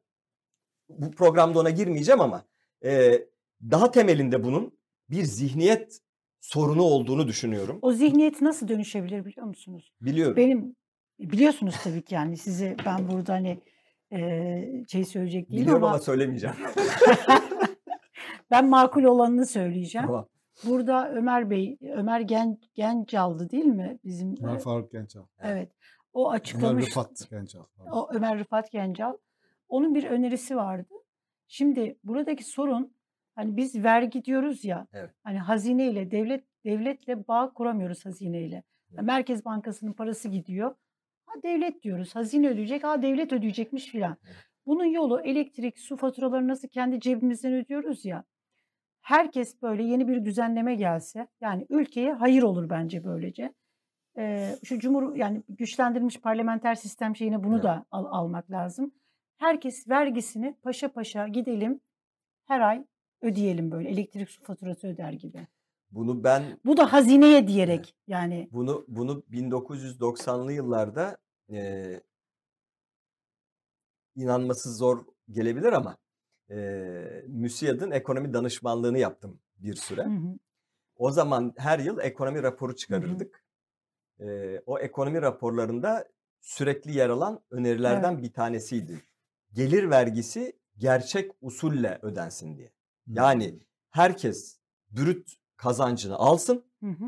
bu 0.88 1.10
programda 1.10 1.58
ona 1.58 1.70
girmeyeceğim 1.70 2.20
ama 2.20 2.44
e, 2.84 3.20
daha 3.62 3.90
temelinde 3.90 4.44
bunun 4.44 4.78
bir 5.10 5.22
zihniyet 5.22 6.00
sorunu 6.40 6.82
olduğunu 6.82 7.28
düşünüyorum. 7.28 7.78
O 7.82 7.92
zihniyet 7.92 8.40
nasıl 8.42 8.68
dönüşebilir 8.68 9.24
biliyor 9.24 9.46
musunuz? 9.46 9.92
Biliyorum. 10.00 10.36
Benim 10.36 10.76
biliyorsunuz 11.18 11.74
tabii 11.84 12.02
ki 12.02 12.14
yani 12.14 12.36
size 12.36 12.76
ben 12.86 13.08
burada 13.10 13.32
hani 13.32 13.60
eee 14.10 14.84
şey 14.88 15.04
söyleyecek 15.04 15.50
değilim 15.50 15.62
Biliyorum 15.62 15.84
ama 15.84 15.92
ama 15.92 16.02
söylemeyeceğim. 16.02 16.56
ben 18.50 18.68
makul 18.68 19.04
olanını 19.04 19.46
söyleyeceğim. 19.46 20.06
Tamam. 20.06 20.26
Burada 20.64 21.10
Ömer 21.12 21.50
Bey, 21.50 21.78
Ömer 21.94 22.20
Gen, 22.20 22.58
Gencal'dı 22.74 23.50
değil 23.50 23.64
mi? 23.64 23.98
Bizim 24.04 24.34
Ömer 24.42 24.54
e, 24.54 24.58
Faruk 24.58 24.92
Gençal. 24.92 25.26
evet. 25.42 25.72
O 26.12 26.28
Ömer 26.28 26.36
açıklamış. 26.40 26.86
Rıfat 26.86 27.30
Gençal. 27.30 27.64
pardon. 27.76 27.90
O 27.90 28.08
Ömer 28.14 28.38
Rıfat 28.38 28.72
Gencal. 28.72 29.16
Onun 29.68 29.94
bir 29.94 30.04
önerisi 30.04 30.56
vardı. 30.56 30.94
Şimdi 31.48 31.98
buradaki 32.04 32.44
sorun 32.44 32.92
hani 33.40 33.56
biz 33.56 33.84
vergi 33.84 34.24
diyoruz 34.24 34.64
ya. 34.64 34.86
Evet. 34.92 35.10
Hani 35.24 35.38
hazineyle 35.38 36.10
devlet 36.10 36.44
devletle 36.64 37.28
bağ 37.28 37.50
kuramıyoruz 37.54 38.06
hazineyle. 38.06 38.62
Evet. 38.92 39.02
Merkez 39.02 39.44
Bankası'nın 39.44 39.92
parası 39.92 40.28
gidiyor. 40.28 40.74
Ha 41.26 41.34
devlet 41.42 41.82
diyoruz. 41.82 42.14
Hazine 42.16 42.48
ödeyecek. 42.48 42.84
Ha 42.84 43.02
devlet 43.02 43.32
ödeyecekmiş 43.32 43.86
filan. 43.86 44.16
Evet. 44.26 44.36
Bunun 44.66 44.84
yolu 44.84 45.20
elektrik, 45.20 45.78
su 45.78 45.96
faturalarını 45.96 46.48
nasıl 46.48 46.68
kendi 46.68 47.00
cebimizden 47.00 47.52
ödüyoruz 47.52 48.04
ya. 48.04 48.24
Herkes 49.00 49.62
böyle 49.62 49.82
yeni 49.82 50.08
bir 50.08 50.24
düzenleme 50.24 50.74
gelse 50.74 51.26
yani 51.40 51.66
ülkeye 51.70 52.12
hayır 52.12 52.42
olur 52.42 52.70
bence 52.70 53.04
böylece. 53.04 53.52
Ee, 54.18 54.56
şu 54.64 54.78
cumhur 54.78 55.16
yani 55.16 55.42
güçlendirilmiş 55.48 56.20
parlamenter 56.20 56.74
sistem 56.74 57.16
şeyine 57.16 57.44
bunu 57.44 57.54
Evet. 57.54 57.64
da 57.64 57.84
al- 57.90 58.04
almak 58.10 58.50
lazım. 58.50 58.92
Herkes 59.38 59.88
vergisini 59.88 60.54
paşa 60.62 60.92
paşa 60.92 61.28
gidelim 61.28 61.80
her 62.44 62.60
ay 62.60 62.84
ödeyelim 63.22 63.70
böyle 63.70 63.88
elektrik 63.88 64.30
su 64.30 64.42
faturası 64.42 64.86
öder 64.86 65.12
gibi. 65.12 65.46
Bunu 65.90 66.24
ben 66.24 66.60
Bu 66.64 66.76
da 66.76 66.92
hazineye 66.92 67.48
diyerek 67.48 67.94
yani 68.06 68.48
bunu 68.52 68.84
bunu 68.88 69.22
1990'lı 69.30 70.52
yıllarda 70.52 71.18
e, 71.52 72.00
inanması 74.16 74.74
zor 74.74 75.04
gelebilir 75.30 75.72
ama 75.72 75.96
e, 76.50 76.56
MÜSİAD'ın 77.28 77.90
ekonomi 77.90 78.32
danışmanlığını 78.32 78.98
yaptım 78.98 79.40
bir 79.56 79.74
süre. 79.74 80.04
hı 80.04 80.08
hı, 80.08 80.38
O 80.96 81.10
zaman 81.10 81.54
her 81.56 81.78
yıl 81.78 81.98
ekonomi 81.98 82.42
raporu 82.42 82.76
çıkarırdık. 82.76 83.44
Ee, 84.20 84.62
o 84.66 84.78
ekonomi 84.78 85.22
raporlarında 85.22 86.08
sürekli 86.40 86.96
yer 86.96 87.08
alan 87.10 87.40
önerilerden 87.50 88.22
bir 88.22 88.32
tanesiydi. 88.32 89.02
Gelir 89.52 89.90
vergisi 89.90 90.58
gerçek 90.78 91.30
usulle 91.40 91.98
ödensin 92.02 92.56
diye. 92.56 92.72
Yani 93.06 93.58
herkes 93.90 94.58
brüt 94.90 95.30
kazancını 95.56 96.16
alsın. 96.16 96.64
hı 96.82 96.90
hı, 96.90 97.04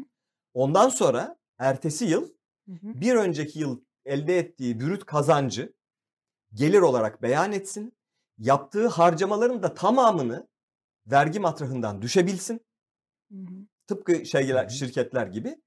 Ondan 0.54 0.88
sonra 0.88 1.36
ertesi 1.58 2.04
yıl 2.04 2.28
hı 2.68 2.72
hı. 2.72 3.00
bir 3.00 3.14
önceki 3.14 3.58
yıl 3.58 3.80
elde 4.04 4.38
ettiği 4.38 4.80
brüt 4.80 5.06
kazancı 5.06 5.72
gelir 6.54 6.80
olarak 6.80 7.22
beyan 7.22 7.52
etsin. 7.52 7.92
Yaptığı 8.38 8.88
harcamaların 8.88 9.62
da 9.62 9.74
tamamını 9.74 10.48
vergi 11.06 11.40
matrahından 11.40 12.02
düşebilsin. 12.02 12.60
Hı 13.32 13.38
hı. 13.38 13.66
Tıpkı 13.86 14.26
şeyler, 14.26 14.62
Hı 14.64 14.66
hı. 14.66 14.70
şirketler 14.70 15.26
gibi. 15.26 15.62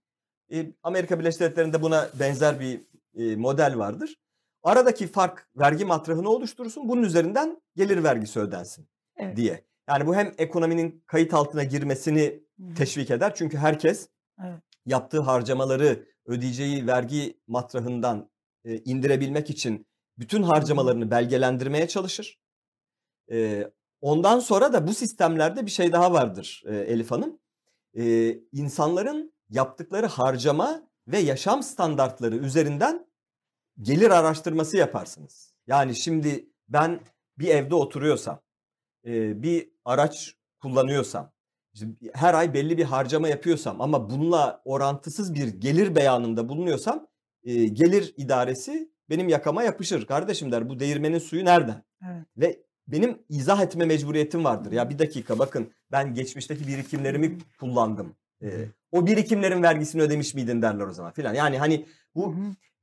E, 0.52 0.74
Amerika 0.84 1.20
Birleşik 1.20 1.40
Devletleri'nde 1.40 1.82
buna 1.82 2.10
benzer 2.20 2.60
bir 2.60 2.82
e, 3.16 3.36
model 3.36 3.78
vardır. 3.78 4.16
Aradaki 4.64 5.08
fark 5.08 5.50
vergi 5.56 5.86
matrahını 5.86 6.30
oluşturursun. 6.30 6.90
Bunun 6.90 7.04
üzerinden 7.04 7.62
gelir 7.76 8.04
vergisi 8.04 8.40
ödensin 8.40 8.88
Evet. 9.16 9.38
diye. 9.38 9.66
Yani 9.90 10.08
bu 10.08 10.16
hem 10.16 10.34
ekonominin 10.38 11.04
kayıt 11.08 11.34
altına 11.34 11.64
girmesini 11.64 12.44
teşvik 12.78 13.12
eder. 13.12 13.36
Çünkü 13.36 13.58
herkes 13.58 14.10
Evet. 14.44 14.60
yaptığı 14.86 15.22
harcamaları 15.22 16.06
ödeyeceği 16.26 16.88
vergi 16.88 17.40
matrahından 17.48 18.30
e, 18.64 18.78
indirebilmek 18.78 19.50
için 19.50 19.88
bütün 20.18 20.44
harcamalarını 20.44 21.12
belgelendirmeye 21.12 21.88
çalışır. 21.88 22.40
E, 23.32 23.70
ondan 24.02 24.40
sonra 24.40 24.74
da 24.74 24.88
bu 24.88 24.94
sistemlerde 24.94 25.66
bir 25.66 25.72
şey 25.72 25.92
daha 25.92 26.14
vardır 26.14 26.64
e, 26.66 26.76
Elif 26.76 27.12
Hanım. 27.12 27.40
E, 27.98 28.34
insanların 28.52 29.34
yaptıkları 29.50 30.06
harcama 30.06 30.82
ve 31.08 31.20
yaşam 31.20 31.64
standartları 31.64 32.36
üzerinden 32.36 33.08
gelir 33.82 34.10
araştırması 34.10 34.78
yaparsınız. 34.78 35.54
Yani 35.68 35.96
şimdi 35.96 36.50
ben 36.70 37.00
bir 37.38 37.48
evde 37.48 37.76
oturuyorsam, 37.76 38.40
e, 39.06 39.44
bir 39.44 39.70
araç 39.86 40.36
kullanıyorsam, 40.62 41.32
işte 41.74 41.88
her 42.14 42.34
ay 42.34 42.54
belli 42.54 42.78
bir 42.78 42.84
harcama 42.84 43.28
yapıyorsam 43.28 43.82
ama 43.82 44.10
bununla 44.10 44.62
orantısız 44.66 45.34
bir 45.34 45.48
gelir 45.48 45.96
beyanında 45.96 46.50
bulunuyorsam 46.50 47.08
e, 47.44 47.66
gelir 47.66 48.14
idaresi 48.18 48.92
benim 49.10 49.30
yakama 49.30 49.64
yapışır. 49.64 50.06
Kardeşim 50.06 50.52
der 50.52 50.70
bu 50.70 50.80
değirmenin 50.80 51.20
suyu 51.20 51.46
nereden? 51.46 51.84
Evet. 52.04 52.26
Ve 52.38 52.60
benim 52.88 53.20
izah 53.30 53.62
etme 53.62 53.86
mecburiyetim 53.86 54.44
vardır. 54.44 54.72
Ya 54.72 54.90
bir 54.90 55.00
dakika 55.00 55.40
bakın 55.40 55.72
ben 55.92 56.14
geçmişteki 56.14 56.68
birikimlerimi 56.68 57.38
kullandım. 57.60 58.16
E, 58.44 58.66
o 58.92 59.08
birikimlerin 59.08 59.64
vergisini 59.64 60.02
ödemiş 60.02 60.34
miydin 60.34 60.62
derler 60.62 60.86
o 60.86 60.94
zaman 60.94 61.12
filan. 61.12 61.34
Yani 61.34 61.58
hani 61.58 61.86
bu 62.16 62.36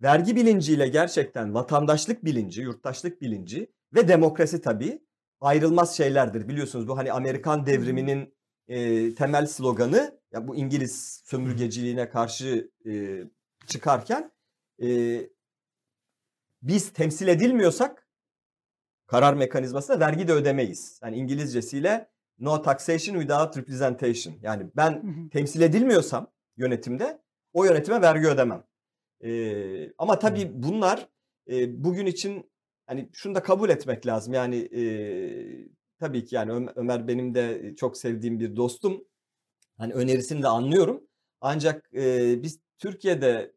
vergi 0.02 0.36
bilinciyle 0.36 0.88
gerçekten 0.88 1.54
vatandaşlık 1.54 2.24
bilinci, 2.24 2.62
yurttaşlık 2.62 3.22
bilinci 3.22 3.72
ve 3.94 4.08
demokrasi 4.08 4.60
tabii 4.60 4.98
ayrılmaz 5.42 5.96
şeylerdir. 5.96 6.48
Biliyorsunuz 6.48 6.88
bu 6.88 6.96
hani 6.96 7.12
Amerikan 7.12 7.66
devriminin 7.66 8.34
e, 8.68 9.14
temel 9.14 9.46
sloganı 9.46 10.20
ya 10.32 10.48
bu 10.48 10.56
İngiliz 10.56 11.22
sömürgeciliğine 11.24 12.08
karşı 12.08 12.70
e, 12.86 13.22
çıkarken 13.66 14.32
e, 14.82 15.20
biz 16.62 16.92
temsil 16.92 17.28
edilmiyorsak 17.28 18.08
karar 19.06 19.34
mekanizmasında 19.34 20.00
vergi 20.00 20.28
de 20.28 20.32
ödemeyiz. 20.32 21.00
Yani 21.02 21.16
İngilizcesiyle 21.16 22.10
no 22.38 22.62
taxation 22.62 23.14
without 23.14 23.56
representation. 23.56 24.34
Yani 24.42 24.70
ben 24.76 24.90
Hı 24.92 25.06
hı. 25.06 25.30
temsil 25.30 25.60
edilmiyorsam 25.60 26.32
yönetimde 26.56 27.22
o 27.52 27.64
yönetime 27.64 28.02
vergi 28.02 28.28
ödemem. 28.28 28.64
Ee, 29.24 29.92
ama 29.98 30.18
tabii 30.18 30.50
bunlar 30.54 31.08
e, 31.50 31.84
bugün 31.84 32.06
için 32.06 32.51
hani 32.92 33.08
şunu 33.12 33.34
da 33.34 33.42
kabul 33.42 33.70
etmek 33.70 34.06
lazım. 34.06 34.34
Yani 34.34 34.56
e, 34.56 34.82
tabii 35.98 36.24
ki 36.24 36.34
yani 36.34 36.70
Ömer, 36.76 37.08
benim 37.08 37.34
de 37.34 37.74
çok 37.76 37.96
sevdiğim 37.96 38.40
bir 38.40 38.56
dostum. 38.56 39.04
Hani 39.78 39.92
önerisini 39.92 40.42
de 40.42 40.48
anlıyorum. 40.48 41.00
Ancak 41.40 41.90
e, 41.94 42.34
biz 42.42 42.60
Türkiye'de 42.78 43.52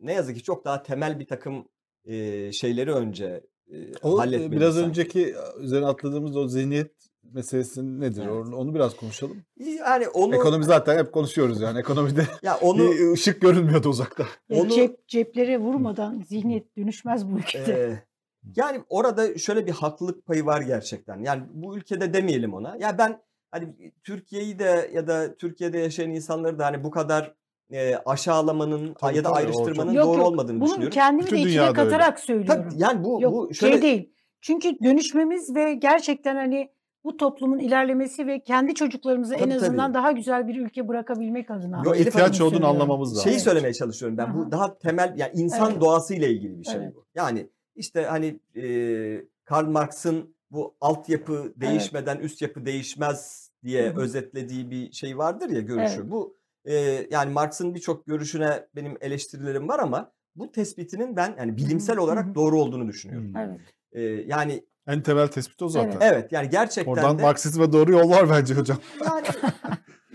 ne 0.00 0.12
yazık 0.12 0.36
ki 0.36 0.42
çok 0.42 0.64
daha 0.64 0.82
temel 0.82 1.18
bir 1.20 1.26
takım 1.26 1.68
e, 2.04 2.52
şeyleri 2.52 2.92
önce 2.92 3.44
e, 3.72 3.76
O 4.02 4.18
halletmeliyiz 4.18 4.52
biraz 4.52 4.74
sanki. 4.74 4.88
önceki 4.88 5.34
üzerine 5.60 5.86
atladığımız 5.86 6.36
o 6.36 6.48
zihniyet 6.48 6.92
meselesi 7.22 8.00
nedir? 8.00 8.22
Evet. 8.22 8.32
Onu, 8.32 8.56
onu 8.56 8.74
biraz 8.74 8.96
konuşalım. 8.96 9.42
Yani 9.58 10.08
onu 10.08 10.34
Ekonomi 10.34 10.64
zaten 10.64 10.98
hep 10.98 11.12
konuşuyoruz 11.12 11.60
yani. 11.60 11.78
Ekonomide 11.78 12.26
ya 12.42 12.56
onu 12.58 13.12
ışık 13.12 13.40
görünmüyordu 13.40 13.88
uzakta. 13.88 14.26
Onu- 14.50 14.68
Cep, 14.70 15.08
ceplere 15.08 15.58
vurmadan 15.58 16.22
zihniyet 16.28 16.76
dönüşmez 16.76 17.30
bu 17.30 17.38
ülkede. 17.38 17.72
Ee, 17.72 18.09
yani 18.56 18.80
orada 18.88 19.38
şöyle 19.38 19.66
bir 19.66 19.72
haklılık 19.72 20.26
payı 20.26 20.46
var 20.46 20.60
gerçekten. 20.60 21.24
Yani 21.24 21.42
bu 21.52 21.76
ülkede 21.76 22.14
demeyelim 22.14 22.54
ona. 22.54 22.76
Ya 22.80 22.98
ben 22.98 23.20
hani 23.50 23.92
Türkiye'yi 24.04 24.58
de 24.58 24.90
ya 24.94 25.06
da 25.06 25.36
Türkiye'de 25.36 25.78
yaşayan 25.78 26.10
insanları 26.10 26.58
da 26.58 26.66
hani 26.66 26.84
bu 26.84 26.90
kadar 26.90 27.34
e, 27.72 27.96
aşağılamanın 27.96 28.94
Tabii, 28.94 29.16
ya 29.16 29.24
da 29.24 29.28
tabii, 29.28 29.38
ayrıştırmanın 29.38 29.92
Yok, 29.92 30.06
doğru 30.06 30.18
yok. 30.18 30.26
olmadığını 30.26 30.60
Bunu 30.60 30.68
düşünüyorum. 30.68 30.94
kendimi 30.94 31.22
Bütün 31.26 31.36
de 31.36 31.40
içine 31.40 31.52
dünyada 31.52 31.68
öyle. 31.68 31.90
katarak 31.90 32.20
söylüyorum. 32.20 32.64
Tabii 32.70 32.82
yani 32.82 33.04
bu 33.04 33.22
Yok 33.22 33.32
bu 33.32 33.54
şöyle 33.54 33.72
şey 33.72 33.82
değil. 33.82 34.12
Çünkü 34.40 34.78
dönüşmemiz 34.84 35.54
ve 35.56 35.74
gerçekten 35.74 36.36
hani 36.36 36.70
bu 37.04 37.16
toplumun 37.16 37.58
ilerlemesi 37.58 38.26
ve 38.26 38.42
kendi 38.42 38.74
çocuklarımıza 38.74 39.34
en 39.34 39.40
Tabii, 39.40 39.54
azından 39.54 39.92
tabii. 39.92 39.94
daha 39.94 40.12
güzel 40.12 40.48
bir 40.48 40.60
ülke 40.60 40.88
bırakabilmek 40.88 41.50
adına. 41.50 41.82
Yo, 41.84 41.94
ihtiyaç 41.94 42.40
olduğunu 42.40 42.66
anlamamız 42.66 43.10
lazım. 43.12 43.22
şeyi 43.22 43.32
Evet. 43.32 43.42
söylemeye 43.42 43.74
çalışıyorum 43.74 44.18
ben. 44.18 44.24
Aha. 44.26 44.34
Bu 44.34 44.50
daha 44.52 44.78
temel 44.78 45.14
yani 45.16 45.32
insan 45.34 45.70
Evet. 45.70 45.80
doğasıyla 45.80 46.28
ilgili 46.28 46.58
bir 46.58 46.64
şey 46.64 46.76
Evet. 46.76 46.92
bu. 46.96 47.04
Yani 47.14 47.50
işte 47.76 48.02
hani 48.02 48.40
e, 48.56 49.24
Karl 49.44 49.66
Marx'ın 49.66 50.34
bu 50.50 50.74
altyapı 50.80 51.52
değişmeden 51.56 52.18
üst 52.18 52.42
yapı 52.42 52.66
değişmez 52.66 53.50
diye 53.64 53.88
Hı 53.88 53.94
hı. 53.94 54.00
özetlediği 54.00 54.70
bir 54.70 54.92
şey 54.92 55.18
vardır 55.18 55.50
ya 55.50 55.60
görüşü. 55.60 55.94
Evet. 55.94 56.10
Bu 56.10 56.36
e, 56.64 57.06
yani 57.10 57.32
Marx'ın 57.32 57.74
birçok 57.74 58.06
görüşüne 58.06 58.66
benim 58.76 58.96
eleştirilerim 59.00 59.68
var 59.68 59.78
ama 59.78 60.12
bu 60.36 60.52
tespitinin 60.52 61.16
ben 61.16 61.34
yani 61.38 61.56
bilimsel 61.56 61.96
Hı 61.96 62.00
hı. 62.00 62.04
olarak 62.04 62.34
doğru 62.34 62.60
olduğunu 62.60 62.88
düşünüyorum. 62.88 63.32
Evet. 63.36 63.60
E, 63.92 64.00
yani 64.02 64.64
En 64.86 65.02
temel 65.02 65.28
tespit 65.28 65.62
o 65.62 65.68
zaten. 65.68 65.90
Evet. 65.90 66.02
evet 66.02 66.32
yani 66.32 66.48
gerçekten 66.50 66.92
Oradan 66.92 67.18
de 67.18 67.22
Marksizme 67.22 67.72
doğru 67.72 67.92
yol 67.92 68.10
var 68.10 68.30
bence 68.30 68.54
hocam. 68.54 68.78
yani 69.04 69.26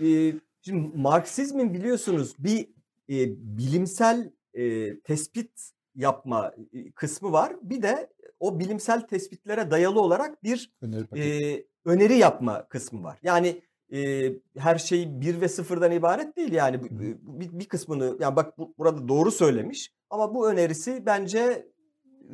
e, 0.00 0.34
şimdi 0.60 0.96
Marksizmin 0.96 1.74
biliyorsunuz 1.74 2.34
bir 2.38 2.60
e, 3.08 3.16
bilimsel 3.58 4.32
e, 4.54 5.00
tespit 5.00 5.70
yapma 5.96 6.54
kısmı 6.94 7.32
var. 7.32 7.56
Bir 7.62 7.82
de 7.82 8.12
o 8.40 8.58
bilimsel 8.60 9.00
tespitlere 9.00 9.70
dayalı 9.70 10.00
olarak 10.00 10.42
bir 10.44 10.72
Öneri 10.82 11.20
e, 11.54 11.64
öneri 11.84 12.18
yapma 12.18 12.68
kısmı 12.68 13.02
var. 13.02 13.18
Yani 13.22 13.62
e, 13.92 14.32
her 14.58 14.78
şey 14.78 15.20
bir 15.20 15.40
ve 15.40 15.48
sıfırdan 15.48 15.92
ibaret 15.92 16.36
değil 16.36 16.52
yani 16.52 16.80
bu- 16.82 17.40
bir, 17.40 17.58
bir 17.58 17.64
kısmını 17.68 18.16
yani 18.20 18.36
bak 18.36 18.58
bu, 18.58 18.74
burada 18.78 19.08
doğru 19.08 19.30
söylemiş 19.30 19.92
ama 20.10 20.34
bu 20.34 20.50
önerisi 20.50 21.06
bence 21.06 21.68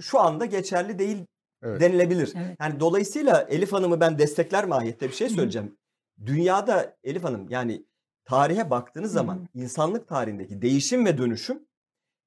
şu 0.01 0.21
anda 0.21 0.45
geçerli 0.45 0.99
değil 0.99 1.19
Evet. 1.63 1.81
denilebilir. 1.81 2.33
Evet. 2.37 2.57
Yani 2.61 2.81
dolayısıyla 2.81 3.41
Elif 3.51 3.73
Hanım'ı 3.73 4.01
ben 4.01 4.19
destekler 4.19 4.65
mahiyette 4.65 5.09
bir 5.09 5.13
şey 5.15 5.29
söyleyeceğim. 5.29 5.77
Dünyada 6.27 6.97
Elif 7.05 7.25
Hanım 7.25 7.49
yani 7.49 7.85
tarihe 8.25 8.71
baktığınız 8.71 9.13
zaman 9.13 9.49
insanlık 9.55 10.09
tarihindeki 10.09 10.63
değişim 10.63 11.07
ve 11.07 11.19
dönüşüm 11.19 11.63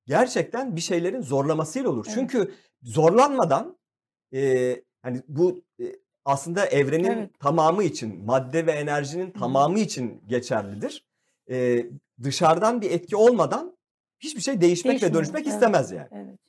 gerçekten 0.05 0.75
bir 0.75 0.81
şeylerin 0.81 1.21
zorlamasıyla 1.21 1.89
olur. 1.89 2.05
Evet. 2.07 2.15
Çünkü 2.19 2.53
zorlanmadan 2.81 3.77
e, 4.33 4.75
hani 5.01 5.21
bu 5.27 5.61
e, 5.79 5.83
aslında 6.25 6.65
evrenin 6.65 7.11
Evet. 7.11 7.39
tamamı 7.39 7.83
için 7.83 8.25
madde 8.25 8.65
ve 8.65 8.71
enerjinin 8.71 9.31
tamamı 9.31 9.79
için 9.79 10.21
geçerlidir. 10.27 11.05
E, 11.49 11.85
dışarıdan 12.23 12.81
bir 12.81 12.91
etki 12.91 13.15
olmadan 13.15 13.77
hiçbir 14.19 14.41
şey 14.41 14.61
değişmek 14.61 14.91
Değişmiyor, 14.91 15.13
ve 15.13 15.17
dönüşmek 15.17 15.43
evet. 15.45 15.53
istemez 15.53 15.91
yani. 15.91 16.07
Evet. 16.11 16.39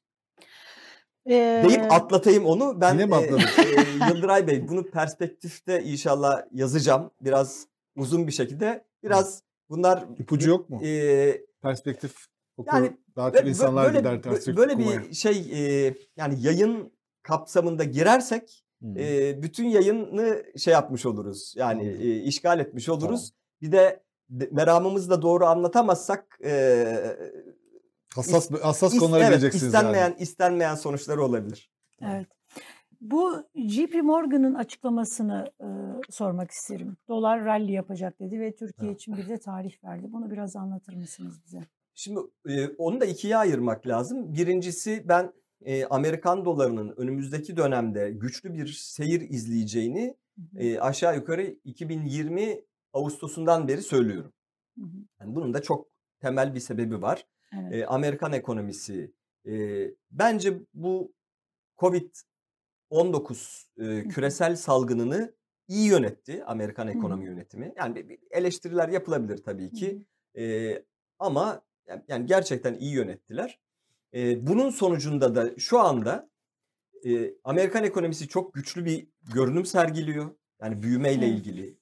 Ee, 1.29 1.63
Deyip 1.69 1.93
atlatayım 1.93 2.47
onu. 2.47 2.81
Ben 2.81 2.93
Yine 2.93 3.07
mi 3.07 3.15
e, 3.15 3.63
e, 3.63 4.09
Yıldıray 4.11 4.47
Bey 4.47 4.69
bunu 4.69 4.91
perspektifte 4.91 5.83
inşallah 5.83 6.43
yazacağım. 6.53 7.11
Biraz 7.21 7.67
uzun 7.97 8.27
bir 8.27 8.33
şekilde. 8.33 8.85
Biraz 9.03 9.43
bunlar 9.71 10.05
İpucu 10.19 10.51
yok 10.51 10.71
mu? 10.71 10.81
e, 10.85 11.43
Perspektif 11.63 12.27
okur. 12.57 12.73
yani 12.73 12.97
daha 13.17 13.33
Böyle- 13.33 13.39
çok 13.43 13.49
insanlar 13.49 13.87
böyle, 13.87 13.99
gider 13.99 14.23
perspektif 14.23 14.57
böyle 14.57 14.73
okumaya. 14.73 15.03
bir 15.03 15.13
şey 15.15 15.37
e, 15.87 15.95
yani 16.17 16.35
yayın 16.43 16.93
kapsamında 17.23 17.85
girersek 17.85 18.63
Hmm. 18.81 18.97
e, 18.99 19.43
bütün 19.43 19.65
yayını 19.69 20.43
şey 20.59 20.73
yapmış 20.73 21.07
oluruz. 21.07 21.55
Yani 21.57 21.81
Anladım. 21.83 22.01
e, 22.01 22.17
işgal 22.23 22.61
etmiş 22.61 22.89
oluruz. 22.89 23.33
Bir 23.63 23.73
de, 23.73 24.03
de 24.31 24.49
meramımızı 24.53 25.11
da 25.11 25.23
doğru 25.23 25.47
anlatamazsak 25.47 26.39
e, 26.45 26.87
hassas 28.15 28.51
hassas 28.51 28.95
is- 28.95 28.99
konulara 28.99 29.21
evet, 29.21 29.31
gireceksiniz 29.31 29.65
istenmeyen 29.75 30.03
yani. 30.05 30.17
istenmeyen 30.19 30.75
sonuçları 30.75 31.23
olabilir. 31.25 31.71
Evet. 32.03 32.27
Bu 33.01 33.43
JP 33.55 33.95
Morgan'ın 34.03 34.55
açıklamasını 34.55 35.47
e, 35.61 35.67
sormak 36.11 36.51
isterim. 36.51 36.97
Dolar 37.09 37.45
rally 37.45 37.73
yapacak 37.73 38.21
dedi 38.21 38.41
ve 38.41 38.55
Türkiye 38.55 38.91
Evet. 38.91 39.01
için 39.01 39.17
bir 39.17 39.29
de 39.29 39.39
tarih 39.39 39.85
verdi. 39.85 40.07
Bunu 40.13 40.31
biraz 40.31 40.57
anlatır 40.57 40.95
mısınız 40.95 41.41
bize? 41.47 41.61
Şimdi 41.99 42.21
e, 42.49 42.69
onu 42.69 43.01
da 43.01 43.05
ikiye 43.05 43.37
ayırmak 43.37 43.87
lazım. 43.87 44.35
Birincisi 44.35 45.05
ben 45.09 45.33
e, 45.65 45.85
Amerikan 45.85 46.45
dolarının 46.45 46.95
önümüzdeki 46.97 47.57
dönemde 47.57 48.11
güçlü 48.11 48.55
bir 48.55 48.67
seyir 48.67 49.21
izleyeceğini 49.21 50.17
e, 50.57 50.79
aşağı 50.79 51.17
yukarı 51.17 51.43
2020 51.65 52.65
Ağustos'undan 52.93 53.69
beri 53.69 53.83
söylüyorum. 53.83 54.33
hı 54.79 54.85
hı. 54.85 54.97
Yani 55.21 55.35
bunun 55.35 55.55
da 55.55 55.63
çok 55.63 55.89
temel 56.21 56.55
bir 56.55 56.61
sebebi 56.61 57.03
var. 57.03 57.27
Evet. 57.53 57.75
E, 57.75 57.87
Amerikan 57.87 58.33
ekonomisi 58.33 59.13
e, 59.47 59.85
bence 60.11 60.61
bu 60.75 61.13
Covid-19 61.79 63.65
e, 63.79 64.09
küresel 64.09 64.57
salgınını 64.57 65.35
iyi 65.69 65.89
yönetti 65.89 66.45
Amerikan 66.45 66.89
ekonomi 66.89 67.25
yönetimi. 67.25 67.73
Yani 67.77 68.19
eleştiriler 68.31 68.89
yapılabilir 68.89 69.43
tabii 69.43 69.73
ki. 69.73 70.05
E, 70.39 70.75
ama 71.19 71.63
yani- 72.09 72.27
gerçekten 72.27 72.75
iyi 72.75 72.93
yönettiler. 72.93 73.61
E, 74.15 74.47
bunun 74.47 74.71
sonucunda 74.71 75.35
da 75.35 75.59
şu 75.59 75.79
anda 75.81 76.31
e, 77.07 77.35
Amerikan 77.45 77.85
ekonomisi 77.85 78.29
çok 78.29 78.55
güçlü 78.55 78.85
bir 78.85 79.09
görünüm 79.35 79.67
sergiliyor. 79.67 80.31
Yani 80.63 80.83
büyümeyle 80.83 81.27
Evet. 81.27 81.39
ilgili, 81.39 81.79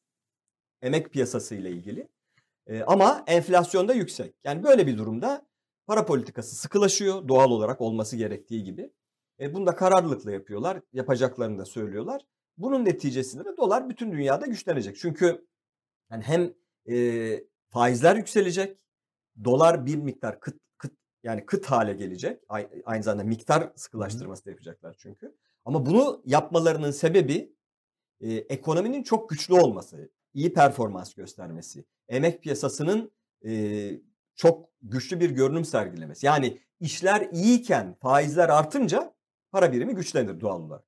emek 0.82 1.10
piyasası 1.12 1.54
ile 1.54 1.70
ilgili. 1.70 2.08
E, 2.66 2.82
ama 2.82 3.24
enflasyon 3.26 3.88
da 3.88 3.94
yüksek. 3.94 4.34
Yani 4.44 4.62
böyle 4.64 4.86
bir 4.86 4.98
durumda 4.98 5.46
para 5.86 6.06
politikası 6.06 6.56
sıkılaşıyor 6.56 7.28
doğal 7.28 7.50
olarak 7.50 7.80
olması 7.80 8.16
gerektiği 8.16 8.64
gibi. 8.64 8.90
E, 9.40 9.54
bunu 9.54 9.66
da 9.66 9.74
kararlılıkla 9.76 10.32
yapıyorlar. 10.32 10.80
Yapacaklarını 10.92 11.58
da 11.58 11.64
söylüyorlar. 11.64 12.22
Bunun 12.58 12.84
neticesinde 12.84 13.44
de 13.44 13.56
dolar 13.56 13.88
bütün 13.88 14.12
dünyada 14.12 14.46
güçlenecek. 14.46 14.96
Çünkü 14.96 15.46
yani 16.10 16.22
hem 16.22 16.54
e, 16.94 17.44
faizler 17.68 18.16
yükselecek, 18.16 18.78
dolar 19.44 19.86
bir 19.86 19.96
miktar 19.96 20.40
kıt, 20.40 20.60
kıt 20.78 20.92
yani 21.22 21.46
kıt 21.46 21.66
hale 21.66 21.92
gelecek. 21.92 22.42
Ay- 22.48 22.68
Aynı 22.84 23.02
zamanda 23.02 23.24
miktar 23.24 23.72
sıkılaştırması 23.76 24.44
da 24.44 24.50
yapacaklar 24.50 24.94
çünkü. 24.98 25.34
Ama 25.64 25.86
bunu 25.86 26.22
yapmalarının 26.26 26.90
sebebi 26.90 27.54
e, 28.20 28.34
ekonominin 28.34 29.02
çok 29.02 29.30
güçlü 29.30 29.54
olması, 29.54 30.10
iyi 30.34 30.52
performans 30.52 31.14
göstermesi, 31.14 31.84
emek 32.08 32.42
piyasasının 32.42 33.10
e, 33.46 33.90
çok 34.34 34.68
güçlü 34.82 35.20
bir 35.20 35.30
görünüm 35.30 35.64
sergilemesi. 35.64 36.26
Yani 36.26 36.58
işler 36.80 37.28
iyiyken 37.32 37.94
faizler 37.94 38.48
artınca 38.48 39.14
para 39.50 39.72
birimi 39.72 39.94
güçlenir 39.94 40.40
doğal 40.40 40.60
olarak. 40.62 40.84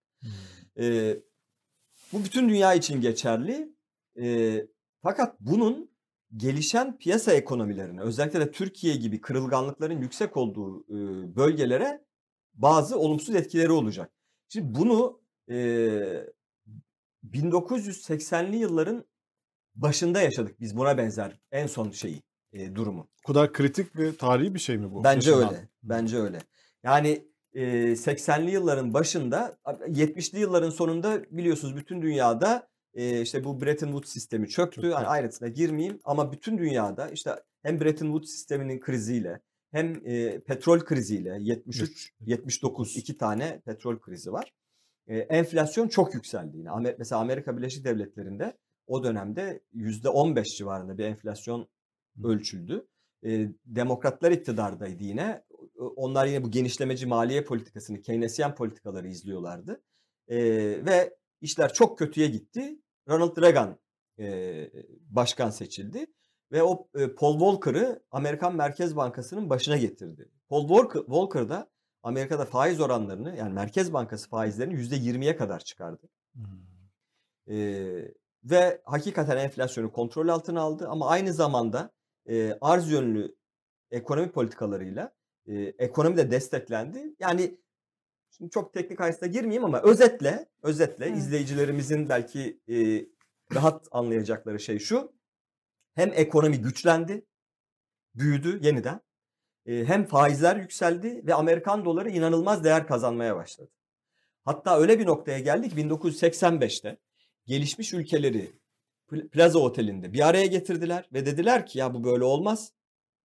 E, 0.79 1.17
bu 2.13 2.25
bütün 2.25 2.49
dünya 2.49 2.75
için 2.75 3.01
geçerli. 3.01 3.77
E, 4.21 4.57
fakat 5.03 5.41
bunun 5.41 5.91
gelişen 6.37 6.99
piyasa 6.99 7.33
ekonomilerine 7.33 8.01
özellikle 8.01 8.41
de 8.41 8.51
Türkiye 8.51 8.97
gibi 8.97 9.21
kırılganlıkların 9.21 10.01
yüksek 10.01 10.37
olduğu 10.37 10.81
e, 10.81 10.97
bölgelere 11.37 12.05
bazı 12.55 12.99
olumsuz 12.99 13.35
etkileri 13.35 13.73
olacak. 13.73 14.11
Şimdi 14.49 14.75
bunu 14.79 15.21
e, 15.51 15.57
1980'li 17.33 18.57
yılların 18.57 19.05
başında 19.75 20.21
yaşadık 20.21 20.61
biz 20.61 20.77
buna 20.77 20.99
benzer 20.99 21.41
en 21.53 21.67
son 21.67 21.91
şeyi. 21.91 22.23
e, 22.53 22.75
durumu. 22.75 23.09
O 23.25 23.33
kadar 23.33 23.53
kritik 23.53 23.97
ve 23.97 24.17
tarihi 24.17 24.55
bir 24.55 24.59
şey 24.59 24.77
mi 24.79 24.93
bu? 24.93 25.05
Bence 25.05 25.31
yaşanan? 25.31 25.55
öyle. 25.55 25.69
Bence 25.83 26.17
öyle. 26.17 26.39
Yani 26.85 27.27
e, 27.55 27.63
80'li 27.93 28.51
yılların 28.51 28.95
başında 28.95 29.59
70'li 29.65 30.39
yılların 30.39 30.71
sonunda 30.71 31.23
biliyorsunuz 31.31 31.77
bütün 31.77 32.03
dünyada 32.03 32.69
e, 32.97 33.21
işte 33.21 33.45
bu 33.45 33.61
Bretton 33.61 33.87
Woods 33.87 34.13
sistemi 34.13 34.49
çöktü. 34.49 34.87
Yani 34.87 35.07
ayrıntısına 35.07 35.49
girmeyeyim 35.49 36.01
ama 36.05 36.33
bütün 36.33 36.59
dünyada 36.59 37.09
işte 37.09 37.43
hem 37.63 37.81
Bretton 37.81 38.07
Woods 38.07 38.31
sisteminin 38.31 38.81
kriziyle 38.81 39.41
hem 39.71 40.07
e, 40.07 40.41
petrol 40.41 40.81
kriziyle 40.81 41.39
73 41.41 42.13
79 42.21 42.97
iki 42.97 43.17
tane 43.17 43.61
petrol 43.65 43.99
krizi 43.99 44.33
var. 44.33 44.53
E, 45.07 45.19
enflasyon 45.19 45.89
çok 45.89 46.15
yükseldi 46.15 46.57
yine. 46.57 46.69
Amer- 46.69 46.95
mesela 46.99 47.21
Amerika 47.21 47.57
Birleşik 47.57 47.85
Devletleri'nde 47.85 48.57
o 48.87 49.05
dönemde 49.05 49.61
%15 49.75 50.57
civarında 50.57 50.99
bir 50.99 51.05
enflasyon 51.05 51.69
ölçüldü. 52.25 52.87
E, 53.25 53.49
demokratlar 53.67 54.31
iktidardaydı 54.31 55.03
yine. 55.03 55.45
Onlar 55.97 56.27
yine 56.27 56.45
bu 56.45 56.51
genişlemeci 56.51 57.07
maliye 57.07 57.45
politikasını, 57.45 58.01
Keynesyen 58.01 58.55
politikaları 58.55 59.09
izliyorlardı. 59.09 59.83
E, 60.29 60.39
ve 60.87 61.17
işler 61.41 61.73
çok 61.73 61.99
kötüye 61.99 62.27
gitti. 62.27 62.79
Ronald 63.09 63.43
Reagan 63.43 63.79
e, 64.19 64.71
başkan 65.11 65.51
seçildi 65.51 66.07
ve 66.53 66.63
o 66.63 66.89
e, 66.95 67.15
Paul 67.15 67.41
Volcker'ı 67.41 68.03
Amerikan 68.11 68.57
Merkez 68.57 68.97
Bankası'nın 68.97 69.51
başına 69.51 69.77
getirdi. 69.77 70.31
Paul 70.49 70.69
Volcker, 70.69 71.03
Volcker 71.09 71.49
da 71.49 71.71
Amerika'da 72.03 72.45
faiz 72.45 72.81
oranlarını 72.81 73.37
yani 73.37 73.53
Merkez 73.53 73.93
Bankası 73.93 74.29
faizlerini 74.29 74.75
%20'ye 74.75 75.37
kadar 75.37 75.61
çıkardı. 75.61 76.09
Hmm. 76.35 76.45
Ee, 77.49 78.15
ve 78.45 78.83
hakikaten 78.85 79.37
enflasyonu 79.37 79.93
kontrol 79.93 80.29
altına 80.29 80.61
aldı 80.61 80.89
ama 80.89 81.09
aynı 81.09 81.33
zamanda 81.33 81.91
e, 82.29 82.59
arz 82.61 82.91
yönlü 82.91 83.37
ekonomi 83.91 84.33
politikalarıyla 84.33 85.15
e, 85.47 85.55
ekonomi 85.79 86.17
de 86.17 86.31
desteklendi. 86.31 87.15
Yani 87.19 87.59
şimdi 88.37 88.51
çok 88.51 88.75
teknik 88.75 89.01
ayrıntısına 89.01 89.29
girmeyeyim 89.29 89.65
ama 89.65 89.83
özetle 89.83 90.47
özetle 90.63 91.07
Evet. 91.07 91.17
izleyicilerimizin 91.17 92.09
belki 92.09 92.61
e, 92.69 93.07
rahat 93.55 93.89
anlayacakları 93.91 94.61
şey 94.61 94.79
şu. 94.79 95.13
Hem 95.95 96.13
ekonomi 96.15 96.61
güçlendi, 96.61 97.27
büyüdü 98.15 98.59
yeniden. 98.63 99.01
E, 99.67 99.85
hem 99.85 100.05
faizler 100.05 100.57
yükseldi 100.57 101.27
ve 101.27 101.35
Amerikan 101.35 101.85
doları 101.85 102.11
inanılmaz 102.11 102.65
değer 102.65 102.87
kazanmaya 102.87 103.37
başladı. 103.37 103.71
Hatta 104.45 104.79
öyle 104.79 104.99
bir 104.99 105.07
noktaya 105.07 105.39
geldik 105.39 105.73
1985'te 105.73 106.99
gelişmiş 107.47 107.93
ülkeleri 107.93 108.53
Pl- 109.11 109.29
Plaza 109.29 109.59
Oteli'nde 109.59 110.13
bir 110.13 110.29
araya 110.29 110.47
getirdiler 110.47 111.09
ve 111.13 111.27
dediler 111.27 111.67
ki 111.67 111.79
ya 111.79 111.95
bu 111.95 112.05
böyle 112.05 112.25
olmaz. 112.25 112.73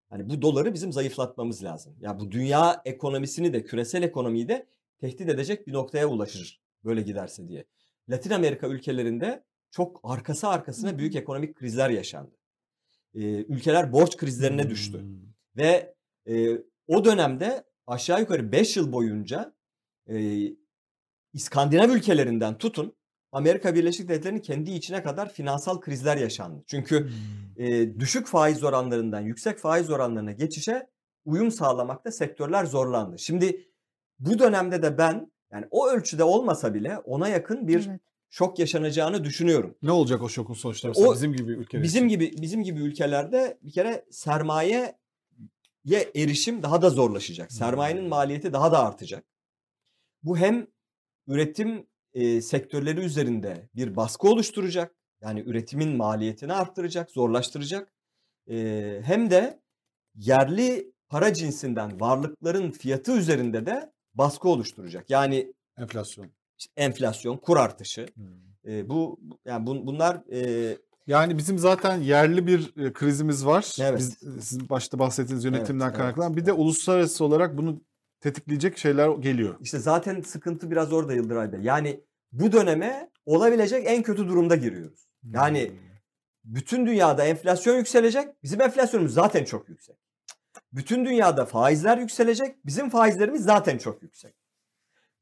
Hani 0.09 0.29
bu 0.29 0.41
doları 0.41 0.73
bizim 0.73 0.91
zayıflatmamız 0.91 1.63
lazım. 1.63 1.95
Ya 1.99 2.19
bu 2.19 2.31
dünya 2.31 2.81
ekonomisini 2.85 3.53
de 3.53 3.63
küresel 3.63 4.03
ekonomiyi 4.03 4.47
de 4.47 4.67
tehdit 5.01 5.29
edecek 5.29 5.67
bir 5.67 5.73
noktaya 5.73 6.07
ulaşır 6.07 6.61
böyle 6.83 7.01
giderse 7.01 7.47
diye. 7.47 7.65
Latin 8.09 8.31
Amerika 8.31 8.67
ülkelerinde 8.67 9.43
çok 9.71 9.99
arkası 10.03 10.47
arkasına 10.47 10.97
büyük 10.97 11.15
ekonomik 11.15 11.55
krizler 11.55 11.89
yaşandı. 11.89 12.35
Ee, 13.13 13.19
ülkeler 13.43 13.93
borç 13.93 14.17
krizlerine 14.17 14.69
düştü. 14.69 14.99
Hmm. 15.01 15.17
Ve 15.57 15.95
e, 16.27 16.57
o 16.87 17.05
dönemde 17.05 17.63
aşağı 17.87 18.19
yukarı 18.19 18.51
5 18.51 18.77
yıl 18.77 18.91
boyunca 18.91 19.53
e, 20.09 20.41
İskandinav 21.33 21.89
ülkelerinden 21.89 22.57
tutun 22.57 22.95
Amerika 23.31 23.75
Birleşik 23.75 24.09
Devletleri'nin 24.09 24.39
kendi 24.39 24.71
içine 24.71 25.03
kadar 25.03 25.33
finansal 25.33 25.79
krizler 25.79 26.17
yaşandı. 26.17 26.63
Çünkü 26.67 26.99
Hmm. 26.99 27.65
e, 27.65 27.99
düşük 27.99 28.27
faiz 28.27 28.63
oranlarından 28.63 29.21
yüksek 29.21 29.59
faiz 29.59 29.89
oranlarına 29.89 30.31
geçişe 30.31 30.87
uyum 31.25 31.51
sağlamakta 31.51 32.11
sektörler 32.11 32.65
zorlandı. 32.65 33.19
Şimdi 33.19 33.70
bu 34.21 34.39
dönemde 34.39 34.81
de 34.83 34.97
ben 34.97 35.31
yani 35.51 35.65
o 35.71 35.89
ölçüde 35.89 36.23
olmasa 36.23 36.73
bile 36.73 36.97
ona 36.97 37.27
yakın 37.27 37.67
bir 37.67 37.87
Evet. 37.89 38.01
şok 38.29 38.59
yaşanacağını 38.59 39.23
düşünüyorum. 39.23 39.75
Ne 39.81 39.91
olacak 39.91 40.21
o 40.21 40.29
şokun 40.29 40.53
sonuçları 40.53 40.93
O- 40.95 41.13
bizim 41.13 41.33
gibi 41.33 41.51
ülkeler 41.51 41.83
Bizim 41.83 42.07
gibi 42.07 42.33
bizim 42.41 42.63
gibi 42.63 42.79
ülkelerde 42.81 43.57
bir 43.61 43.71
kere 43.71 44.05
sermayeye 44.11 44.95
erişim 46.15 46.63
daha 46.63 46.81
da 46.81 46.89
zorlaşacak. 46.89 47.51
Sermayenin 47.51 48.01
Hmm. 48.01 48.09
maliyeti 48.09 48.53
daha 48.53 48.71
da 48.71 48.79
artacak. 48.85 49.25
Bu 50.23 50.37
hem 50.37 50.67
üretim 51.27 51.87
e, 52.13 52.41
sektörleri 52.41 52.99
üzerinde 52.99 53.69
bir 53.75 53.95
baskı 53.95 54.27
oluşturacak. 54.27 54.95
Yani 55.21 55.39
üretimin 55.39 55.97
maliyetini 55.97 56.53
arttıracak, 56.53 57.11
zorlaştıracak. 57.11 57.93
E, 58.49 58.55
hem 59.03 59.31
de 59.31 59.61
yerli 60.15 60.93
para 61.09 61.33
cinsinden 61.33 61.99
varlıkların 61.99 62.71
fiyatı 62.71 63.11
üzerinde 63.17 63.65
de 63.65 63.91
baskı 64.13 64.49
oluşturacak. 64.49 65.09
Yani 65.09 65.53
Enflasyon. 65.77 66.27
işte 66.57 66.73
enflasyon, 66.77 67.37
kur 67.37 67.57
artışı. 67.57 68.05
Hmm. 68.15 68.71
E, 68.73 68.89
bu 68.89 69.19
yani 69.45 69.65
bun- 69.69 69.85
bunlar 69.87 70.21
e, 70.31 70.77
Yani 71.07 71.37
bizim 71.37 71.59
zaten 71.59 71.97
yerli 72.01 72.47
bir 72.47 72.93
krizimiz 72.93 73.45
var. 73.45 73.75
Evet. 73.81 73.99
Biz, 73.99 74.17
sizin 74.43 74.69
başta 74.69 74.99
bahsettiğiniz 74.99 75.45
yönetimden 75.45 75.85
evet, 75.87 75.97
kaynaklanan. 75.97 76.35
Bir 76.37 76.45
de 76.45 76.53
uluslararası 76.53 77.25
olarak 77.25 77.57
bunu 77.57 77.81
tetikleyecek 78.19 78.77
şeyler 78.77 79.09
geliyor. 79.09 79.55
İşte 79.61 79.79
zaten 79.79 80.21
sıkıntı 80.21 80.71
biraz 80.71 80.93
orada 80.93 81.13
Yıldıray 81.13 81.51
Bey. 81.53 81.59
Yani 81.61 82.03
bu 82.31 82.51
döneme 82.51 83.09
olabilecek 83.25 83.83
en 83.87 84.03
kötü 84.03 84.27
durumda 84.27 84.55
giriyoruz. 84.55 85.07
Yani 85.33 85.69
Hmm. 85.69 85.75
bütün 86.43 86.85
dünyada 86.85 87.25
enflasyon 87.25 87.77
yükselecek. 87.77 88.43
Bizim 88.43 88.61
enflasyonumuz 88.61 89.13
zaten 89.13 89.43
çok 89.45 89.69
yüksek. 89.69 89.95
Bütün 90.73 91.05
dünyada 91.05 91.45
faizler 91.45 91.97
yükselecek. 91.97 92.65
Bizim 92.65 92.89
faizlerimiz 92.89 93.43
zaten 93.43 93.77
çok 93.77 94.03
yüksek. 94.03 94.35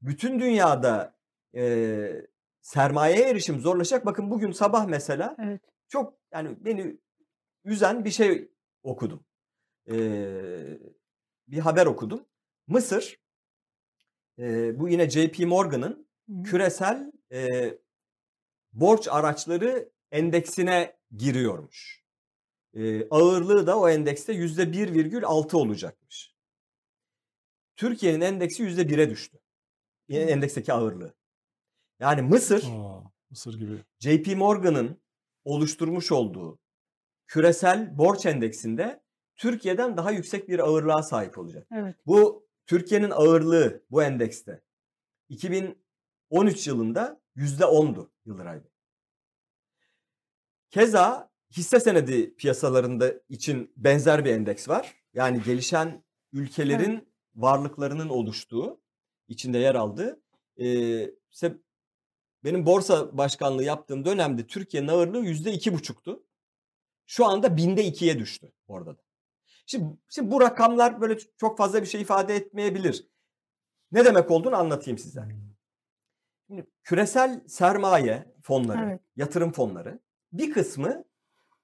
Bütün 0.02 0.40
dünyada 0.40 1.18
e, 1.56 2.26
sermayeye 2.62 3.30
erişim 3.30 3.60
zorlaşacak. 3.60 4.06
Bakın 4.06 4.32
bugün 4.32 4.52
sabah 4.52 4.86
mesela 4.86 5.36
Evet. 5.40 5.62
çok 5.88 6.14
yani 6.34 6.66
beni 6.66 6.98
üzen 7.66 8.06
bir 8.06 8.12
şey 8.12 8.52
okudum. 8.84 9.26
Ee, 9.92 10.80
bir 11.48 11.60
haber 11.60 11.86
okudum. 11.86 12.26
Mısır 12.68 13.20
e, 14.40 14.80
bu 14.80 14.90
yine 14.90 15.10
JP 15.10 15.40
Morgan'ın 15.40 16.08
küresel 16.44 17.12
e, 17.32 17.48
borç 18.74 19.08
araçları 19.08 19.90
endeksine 20.12 20.98
giriyormuş. 21.18 21.99
E, 22.74 23.10
ağırlığı 23.10 23.68
da 23.68 23.80
o 23.80 23.90
endekste 23.90 24.34
yüzde 24.34 24.64
1,6 24.64 25.58
olacakmış. 25.58 26.36
Türkiye'nin 27.76 28.22
endeksi 28.22 28.64
yüzde 28.64 28.82
1'e 28.82 29.10
düştü. 29.10 29.40
E, 30.10 30.16
Hı. 30.16 30.30
Endeksteki 30.30 30.74
ağırlığı. 30.74 31.14
Yani 32.00 32.22
Mısır 32.22 32.64
Aa, 32.64 33.04
Mısır 33.30 33.60
gibi. 33.60 33.78
JP 34.00 34.36
Morgan'ın 34.38 35.02
oluşturmuş 35.44 36.12
olduğu 36.12 36.60
küresel 37.28 37.98
borç 37.98 38.26
endeksinde 38.26 39.04
Türkiye'den 39.36 39.98
daha 39.98 40.12
yüksek 40.12 40.50
bir 40.50 40.60
ağırlığa 40.60 41.04
sahip 41.04 41.38
olacak. 41.38 41.68
Evet. 41.72 41.96
Bu 42.06 42.48
Türkiye'nin 42.66 43.10
ağırlığı 43.12 43.84
bu 43.92 44.04
endekste 44.04 44.62
2013 45.30 46.68
yılında 46.68 47.22
%10'du 47.36 48.12
Yıldıray 48.26 48.64
Bey. 48.64 48.72
Keza 50.70 51.29
hisse 51.58 51.80
senedi 51.80 52.36
piyasalarında 52.36 53.14
için 53.30 53.74
benzer 53.78 54.26
bir 54.26 54.32
endeks 54.32 54.70
var. 54.70 54.96
Yani 55.14 55.44
gelişen 55.44 56.04
ülkelerin 56.34 57.10
varlıklarının 57.36 58.10
oluştuğu, 58.10 58.82
içinde 59.28 59.58
yer 59.58 59.76
aldığı. 59.76 60.22
Ee, 60.58 61.12
işte 61.32 61.58
benim 62.44 62.66
borsa 62.66 63.18
başkanlığı 63.18 63.64
yaptığım 63.64 64.06
dönemde 64.06 64.48
Türkiye'nin 64.48 64.88
ağırlığı 64.88 65.20
yüzde 65.20 65.52
iki 65.52 65.74
buçuktu. 65.74 66.24
Şu 67.06 67.26
anda 67.26 67.58
binde 67.58 67.84
ikiye 67.84 68.20
düştü 68.20 68.52
orada 68.68 68.98
da. 68.98 69.02
Şimdi, 69.66 69.98
şimdi 70.10 70.32
bu 70.32 70.42
rakamlar 70.42 71.02
böyle 71.02 71.18
çok 71.38 71.58
fazla 71.58 71.82
bir 71.82 71.88
şey 71.88 72.02
ifade 72.02 72.36
etmeyebilir. 72.36 73.08
Ne 73.92 74.06
demek 74.06 74.32
olduğunu 74.32 74.56
anlatayım 74.56 74.98
size. 74.98 75.22
Şimdi 76.48 76.68
küresel 76.84 77.48
sermaye 77.48 78.36
fonları, 78.42 78.86
Evet. 78.86 79.02
yatırım 79.16 79.52
fonları 79.52 80.00
bir 80.32 80.54
kısmı 80.54 81.04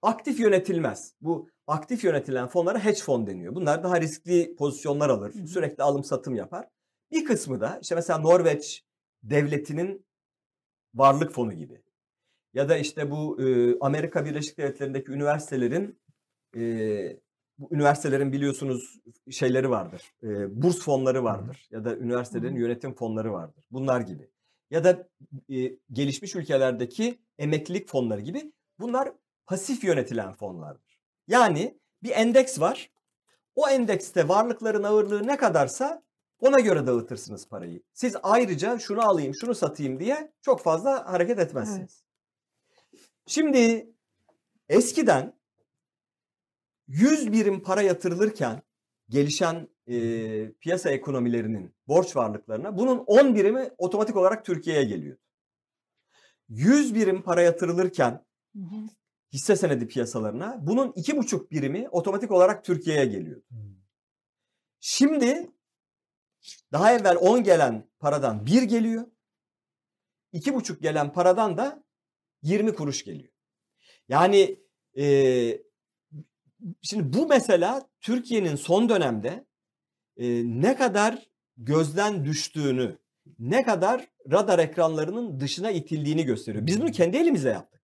aktif 0.02 0.40
yönetilmez. 0.40 1.14
Bu 1.22 1.50
aktif 1.68 2.04
yönetilen 2.04 2.48
fonlara 2.48 2.86
hedge 2.86 3.02
fon 3.02 3.28
deniyor. 3.28 3.56
Bunlar 3.56 3.84
daha 3.84 4.02
riskli 4.02 4.56
pozisyonlar 4.56 5.10
alır. 5.10 5.34
Hı. 5.36 5.48
Sürekli 5.48 5.84
alım 5.84 6.04
satım 6.04 6.36
yapar. 6.36 6.68
Bir 7.12 7.26
kısmı 7.26 7.62
da 7.62 7.80
işte 7.82 7.96
mesela 7.96 8.20
Norveç 8.20 8.84
devletinin 9.24 10.06
varlık 10.96 11.32
fonu 11.32 11.54
gibi. 11.54 11.82
Ya 12.54 12.70
da 12.70 12.78
işte 12.78 13.12
bu 13.12 13.42
e, 13.42 13.78
Amerika 13.80 14.26
Birleşik 14.26 14.58
Devletleri'ndeki 14.58 15.12
üniversitelerin 15.12 16.00
e, 16.58 16.62
bu 17.58 17.70
üniversitelerin 17.72 18.32
biliyorsunuz 18.34 19.00
şeyleri 19.32 19.70
vardır. 19.70 20.14
E, 20.24 20.62
burs 20.62 20.80
fonları 20.80 21.24
vardır. 21.24 21.68
Ya 21.72 21.86
da 21.86 21.98
üniversitelerin 21.98 22.56
yönetim 22.56 22.96
fonları 22.96 23.34
vardır. 23.34 23.64
Bunlar 23.72 24.02
gibi. 24.02 24.30
Ya 24.72 24.84
da 24.84 25.08
e, 25.50 25.78
gelişmiş 25.92 26.36
ülkelerdeki 26.36 27.20
emeklilik 27.38 27.90
fonları 27.90 28.22
gibi. 28.22 28.52
Bunlar 28.80 29.12
pasif 29.48 29.84
yönetilen 29.84 30.34
fonlardır. 30.34 31.00
Yani 31.28 31.80
bir 32.04 32.12
endeks 32.12 32.60
var. 32.60 32.92
O 33.56 33.70
endekste 33.70 34.28
varlıkların 34.28 34.84
ağırlığı 34.84 35.28
ne 35.28 35.38
kadarsa 35.38 36.04
ona 36.40 36.60
göre 36.60 36.88
dağıtırsınız 36.88 37.48
parayı. 37.48 37.84
Siz 37.94 38.16
ayrıca 38.24 38.80
şunu 38.80 39.10
alayım, 39.10 39.36
şunu 39.36 39.56
satayım 39.56 40.00
diye 40.00 40.34
çok 40.42 40.62
fazla 40.62 41.12
hareket 41.14 41.40
etmezsiniz. 41.40 42.04
Şimdi 43.28 43.90
eskiden 44.70 45.34
100 46.88 47.32
birim 47.32 47.64
para 47.64 47.82
yatırılırken 47.82 48.62
gelişen 49.10 49.68
e, 49.88 50.52
piyasa 50.52 50.90
ekonomilerinin 50.90 51.76
borç 51.88 52.16
varlıklarına 52.16 52.78
bunun 52.78 52.98
10 52.98 53.36
birimi 53.36 53.70
otomatik 53.78 54.16
olarak 54.16 54.46
Türkiye'ye 54.46 54.84
geliyor. 54.84 55.18
100 56.50 56.96
birim 56.96 57.22
para 57.22 57.42
yatırılırken 57.42 58.26
Hı 58.56 58.60
hı. 58.60 58.76
Hisse 59.34 59.56
senedi 59.56 59.88
piyasalarına 59.88 60.58
bunun 60.62 60.92
2,5 60.92 61.52
birimi 61.52 61.90
otomatik 61.90 62.32
olarak 62.32 62.66
Türkiye'ye 62.66 63.06
geliyor. 63.06 63.42
Şimdi 64.80 65.52
daha 66.72 66.94
evvel 66.94 67.18
10 67.22 67.44
gelen 67.44 67.90
paradan 68.00 68.46
1 68.46 68.64
geliyor. 68.64 69.08
2,5 70.34 70.82
gelen 70.82 71.14
paradan 71.14 71.58
da 71.58 71.84
20 72.44 72.76
kuruş 72.76 73.04
geliyor. 73.04 73.34
Yani 74.10 74.60
e, 74.98 75.06
şimdi 76.82 77.14
bu 77.18 77.28
mesela 77.28 77.90
Türkiye'nin 78.02 78.56
son 78.56 78.90
dönemde 78.90 79.46
e, 80.18 80.26
ne 80.46 80.76
kadar 80.76 81.30
gözden 81.58 82.26
düştüğünü, 82.26 82.98
ne 83.40 83.64
kadar 83.64 84.08
radar 84.32 84.60
ekranlarının 84.60 85.40
dışına 85.40 85.72
itildiğini 85.72 86.26
gösteriyor. 86.26 86.68
Biz 86.68 86.82
bunu 86.82 86.92
kendi 86.92 87.18
elimizle 87.18 87.50
yaptık. 87.50 87.75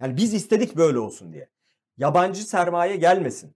Yani 0.00 0.16
biz 0.16 0.34
istedik 0.34 0.76
böyle 0.76 0.98
olsun 0.98 1.32
diye. 1.32 1.48
Yabancı 1.96 2.48
sermaye 2.48 2.96
gelmesin. 2.96 3.54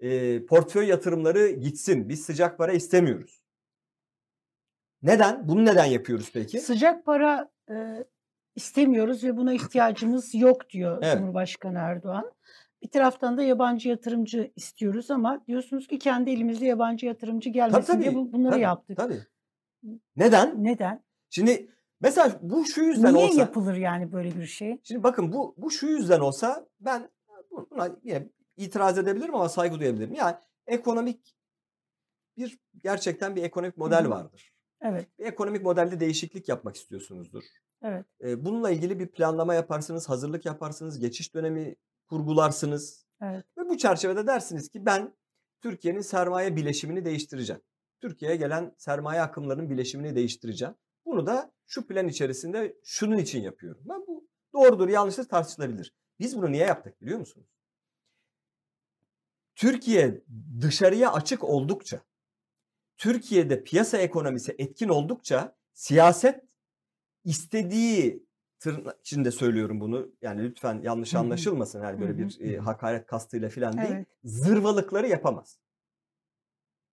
E, 0.00 0.46
portföy 0.46 0.86
yatırımları 0.86 1.48
gitsin. 1.48 2.08
Biz 2.08 2.24
sıcak 2.24 2.58
para 2.58 2.72
istemiyoruz. 2.72 3.42
Neden? 5.02 5.48
Bunu 5.48 5.64
neden 5.64 5.84
yapıyoruz 5.84 6.30
peki? 6.32 6.60
Sıcak 6.60 7.04
para 7.04 7.50
e, 7.70 8.04
istemiyoruz 8.54 9.24
ve 9.24 9.36
buna 9.36 9.52
ihtiyacımız 9.52 10.34
yok 10.34 10.70
diyor 10.70 10.98
Evet. 11.02 11.18
Cumhurbaşkanı 11.18 11.78
Erdoğan. 11.78 12.32
Bir 12.82 12.88
taraftan 12.88 13.38
da 13.38 13.42
yabancı 13.42 13.88
yatırımcı 13.88 14.52
istiyoruz 14.56 15.10
ama 15.10 15.44
diyorsunuz 15.46 15.86
ki 15.86 15.98
kendi 15.98 16.30
elimizde 16.30 16.66
yabancı 16.66 17.06
yatırımcı 17.06 17.50
gelmesin 17.50 17.92
tabii, 17.92 18.02
diye 18.02 18.14
bu- 18.14 18.32
bunları 18.32 18.52
tabii, 18.52 18.62
yaptık. 18.62 18.96
Tabii. 18.96 19.18
Neden? 20.16 20.64
Neden? 20.64 21.04
Şimdi 21.30 21.68
mesela 22.00 22.38
bu 22.42 22.64
şu 22.64 22.80
yüzden 22.82 23.14
Niye 23.14 23.26
olsa. 23.26 23.40
yapılır 23.40 23.74
yani 23.76 24.12
böyle 24.12 24.36
bir 24.36 24.46
şey? 24.46 24.80
Şimdi 24.82 25.02
bakın 25.02 25.32
bu 25.32 25.54
bu 25.58 25.70
şu 25.70 25.86
yüzden 25.86 26.20
olsa 26.20 26.66
ben 26.80 27.10
buna 27.70 27.96
yine 28.02 28.28
itiraz 28.56 28.98
edebilirim 28.98 29.34
ama 29.34 29.48
saygı 29.48 29.80
duyabilirim. 29.80 30.14
Yani 30.14 30.36
ekonomik 30.66 31.36
bir 32.36 32.58
gerçekten 32.84 33.36
bir 33.36 33.42
ekonomik 33.42 33.76
model 33.76 34.02
Hı 34.02 34.06
hı. 34.06 34.10
vardır. 34.10 34.52
Evet, 34.82 35.18
Bir 35.18 35.24
ekonomik 35.24 35.62
modelde 35.62 36.00
değişiklik 36.00 36.48
yapmak 36.48 36.76
istiyorsunuzdur. 36.76 37.42
evet. 37.82 38.06
Bununla 38.36 38.70
ilgili 38.70 38.98
bir 38.98 39.06
planlama 39.06 39.54
yaparsınız, 39.54 40.08
hazırlık 40.08 40.46
yaparsınız, 40.46 40.98
geçiş 40.98 41.34
dönemi 41.34 41.76
kurgularsınız. 42.08 43.06
Evet. 43.22 43.44
Ve 43.58 43.68
bu 43.68 43.76
çerçevede 43.78 44.26
dersiniz 44.26 44.68
ki 44.68 44.86
ben 44.86 45.14
Türkiye'nin 45.62 46.00
sermaye 46.00 46.56
bileşimini 46.56 47.04
değiştireceğim. 47.04 47.62
Türkiye'ye 48.00 48.36
gelen 48.36 48.74
sermaye 48.78 49.20
akımlarının 49.22 49.70
bileşimini 49.70 50.14
değiştireceğim. 50.14 50.74
Bunu 51.06 51.26
da 51.26 51.52
şu 51.70 51.86
plan 51.86 52.08
içerisinde 52.08 52.76
şunun 52.84 53.18
için 53.18 53.42
yapıyorum. 53.42 53.82
Ben 53.84 54.06
bu 54.06 54.28
doğrudur, 54.52 54.88
yanlıştır 54.88 55.28
tartışılabilir. 55.28 55.94
Biz 56.18 56.36
bunu 56.36 56.52
niye 56.52 56.66
yaptık 56.66 57.00
biliyor 57.00 57.18
musunuz? 57.18 57.46
Türkiye 59.54 60.24
dışarıya 60.60 61.12
açık 61.12 61.44
oldukça, 61.44 62.00
Türkiye'de 62.96 63.64
piyasa 63.64 63.98
ekonomisi 63.98 64.54
etkin 64.58 64.88
oldukça 64.88 65.56
siyaset 65.72 66.44
istediği 67.24 68.26
tırnak 68.58 69.00
içinde 69.00 69.30
söylüyorum 69.30 69.80
bunu. 69.80 70.12
Yani 70.22 70.42
lütfen 70.42 70.80
yanlış 70.82 71.14
anlaşılmasın. 71.14 71.82
Yani 71.82 72.00
böyle 72.00 72.18
bir 72.18 72.40
e, 72.40 72.58
hakaret 72.58 73.06
kastıyla 73.06 73.48
falan 73.48 73.76
değil. 73.78 73.90
Evet. 73.92 74.06
Zırvalıkları 74.24 75.08
yapamaz. 75.08 75.58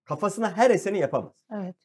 Kafasına 0.04 0.58
her 0.58 0.70
eseni 0.72 1.00
yapamaz. 1.00 1.46
Evet. 1.52 1.76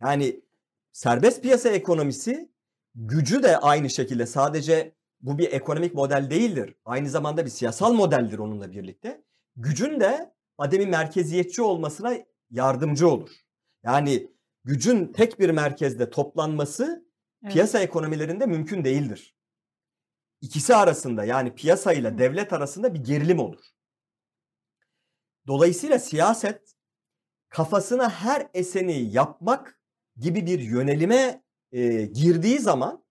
Yani 0.00 0.47
serbest 0.92 1.42
piyasa 1.42 1.68
ekonomisi 1.68 2.52
gücü 2.94 3.42
de 3.42 3.58
aynı 3.58 3.90
şekilde 3.90 4.26
sadece 4.26 4.94
bu 5.20 5.38
bir 5.38 5.52
ekonomik 5.52 5.94
model 5.94 6.30
değildir. 6.30 6.74
Aynı 6.84 7.08
zamanda 7.08 7.44
bir 7.44 7.50
siyasal 7.50 7.92
modeldir 7.92 8.38
onunla 8.38 8.72
birlikte. 8.72 9.24
Gücün 9.56 10.00
de 10.00 10.34
ademi 10.58 10.86
merkeziyetçi 10.86 11.62
olmasına 11.62 12.14
yardımcı 12.50 13.08
olur. 13.08 13.30
Yani 13.82 14.32
gücün 14.64 15.12
tek 15.12 15.40
bir 15.40 15.50
merkezde 15.50 16.10
toplanması 16.10 17.06
evet. 17.42 17.52
piyasa 17.52 17.80
ekonomilerinde 17.80 18.46
mümkün 18.46 18.84
değildir. 18.84 19.36
İkisi 20.40 20.74
arasında 20.74 21.24
yani 21.24 21.54
piyasa 21.54 21.92
ile 21.92 22.18
devlet 22.18 22.52
arasında 22.52 22.94
bir 22.94 23.04
gerilim 23.04 23.38
olur. 23.38 23.64
Dolayısıyla 25.46 25.98
siyaset 25.98 26.74
kafasına 27.48 28.10
her 28.10 28.48
eseni 28.54 29.14
yapmak 29.14 29.77
gibi 30.18 30.46
bir 30.46 30.58
yönelime 30.58 31.42
e, 31.72 32.04
girdiği 32.04 32.58
zaman 32.58 33.04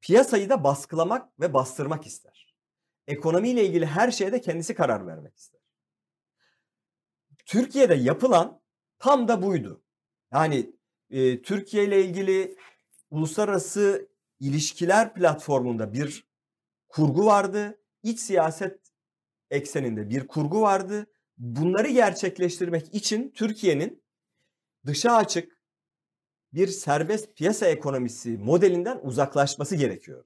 piyasayı 0.00 0.48
da 0.48 0.64
baskılamak 0.64 1.40
ve 1.40 1.54
bastırmak 1.54 2.06
ister. 2.06 2.54
Ekonomiyle 3.06 3.66
ilgili 3.66 3.86
her 3.86 4.10
şeyde 4.10 4.40
kendisi 4.40 4.74
karar 4.74 5.06
vermek 5.06 5.36
ister. 5.36 5.60
Türkiye'de 7.46 7.94
yapılan 7.94 8.60
tam 8.98 9.28
da 9.28 9.42
buydu. 9.42 9.82
Yani 10.32 10.72
e, 11.10 11.42
Türkiye 11.42 11.84
ile 11.84 12.04
ilgili 12.04 12.56
uluslararası 13.10 14.08
ilişkiler 14.40 15.14
platformunda 15.14 15.92
bir 15.92 16.26
kurgu 16.88 17.26
vardı. 17.26 17.80
İç 18.02 18.20
siyaset 18.20 18.80
ekseninde 19.50 20.10
bir 20.10 20.26
kurgu 20.26 20.60
vardı. 20.60 21.06
Bunları 21.38 21.88
gerçekleştirmek 21.88 22.94
için 22.94 23.30
Türkiye'nin 23.30 24.02
dışa 24.86 25.16
açık 25.16 25.55
bir 26.56 26.68
serbest 26.68 27.36
piyasa 27.36 27.66
ekonomisi 27.66 28.38
modelinden 28.38 29.00
uzaklaşması 29.02 29.76
gerekiyor. 29.76 30.24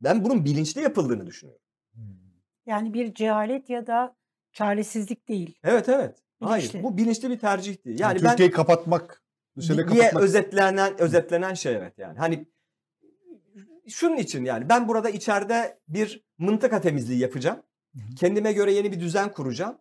Ben 0.00 0.24
bunun 0.24 0.44
bilinçli 0.44 0.80
yapıldığını 0.80 1.26
düşünüyorum. 1.26 1.62
Yani 2.66 2.94
bir 2.94 3.14
cehalet 3.14 3.70
ya 3.70 3.86
da 3.86 4.16
çaresizlik 4.52 5.28
değil. 5.28 5.58
Evet 5.64 5.88
evet. 5.88 6.18
Hayır 6.40 6.62
Bilinçli. 6.62 6.82
bu 6.82 6.96
bilinçli 6.96 7.30
bir 7.30 7.38
tercihti. 7.38 7.88
Yani, 7.88 8.00
Yani 8.00 8.22
ben 8.22 8.30
Türkiye'yi 8.30 8.52
kapatmak, 8.52 9.22
dışarı 9.56 9.76
diye 9.76 9.86
kapatmak. 9.86 10.22
özetlenen 10.22 11.00
özetlenen 11.00 11.54
şey 11.54 11.76
evet 11.76 11.98
yani. 11.98 12.18
Hani 12.18 12.46
şunun 13.88 14.16
için 14.16 14.44
yani 14.44 14.68
ben 14.68 14.88
burada 14.88 15.10
içeride 15.10 15.78
bir 15.88 16.24
mıntıka 16.38 16.80
temizliği 16.80 17.18
yapacağım. 17.20 17.62
Kendime 18.18 18.52
göre 18.52 18.72
yeni 18.72 18.92
bir 18.92 19.00
düzen 19.00 19.32
kuracağım. 19.32 19.78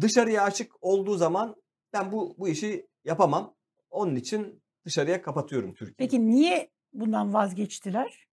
Dışarıya 0.00 0.42
açık 0.42 0.72
olduğu 0.84 1.16
zaman 1.16 1.56
ben 1.92 2.12
bu 2.12 2.34
bu 2.38 2.48
işi 2.48 2.86
yapamam. 3.04 3.54
Onun 3.90 4.16
için 4.16 4.59
dışarıya 4.84 5.22
kapatıyorum 5.22 5.74
Türkiye'yi. 5.74 5.96
Peki 5.96 6.26
niye 6.26 6.70
bundan 6.92 7.34
vazgeçtiler? 7.34 8.28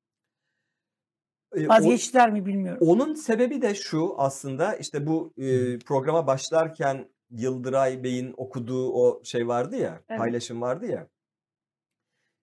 O- 1.56 1.68
Vazgeçtiler 1.68 2.32
mi 2.32 2.46
bilmiyorum. 2.46 2.88
Onun 2.88 3.14
sebebi 3.14 3.62
de 3.62 3.76
şu 3.76 4.16
aslında 4.18 4.76
işte 4.76 5.08
bu 5.08 5.34
e, 5.38 5.80
programa 5.80 6.28
başlarken 6.28 7.10
Yıldıray 7.32 8.04
Bey'in 8.04 8.34
okuduğu 8.38 8.92
o 8.94 9.24
şey 9.24 9.48
vardı 9.48 9.76
ya 9.76 10.04
Evet. 10.10 10.20
paylaşım 10.20 10.62
vardı 10.62 10.86
ya. 10.86 11.08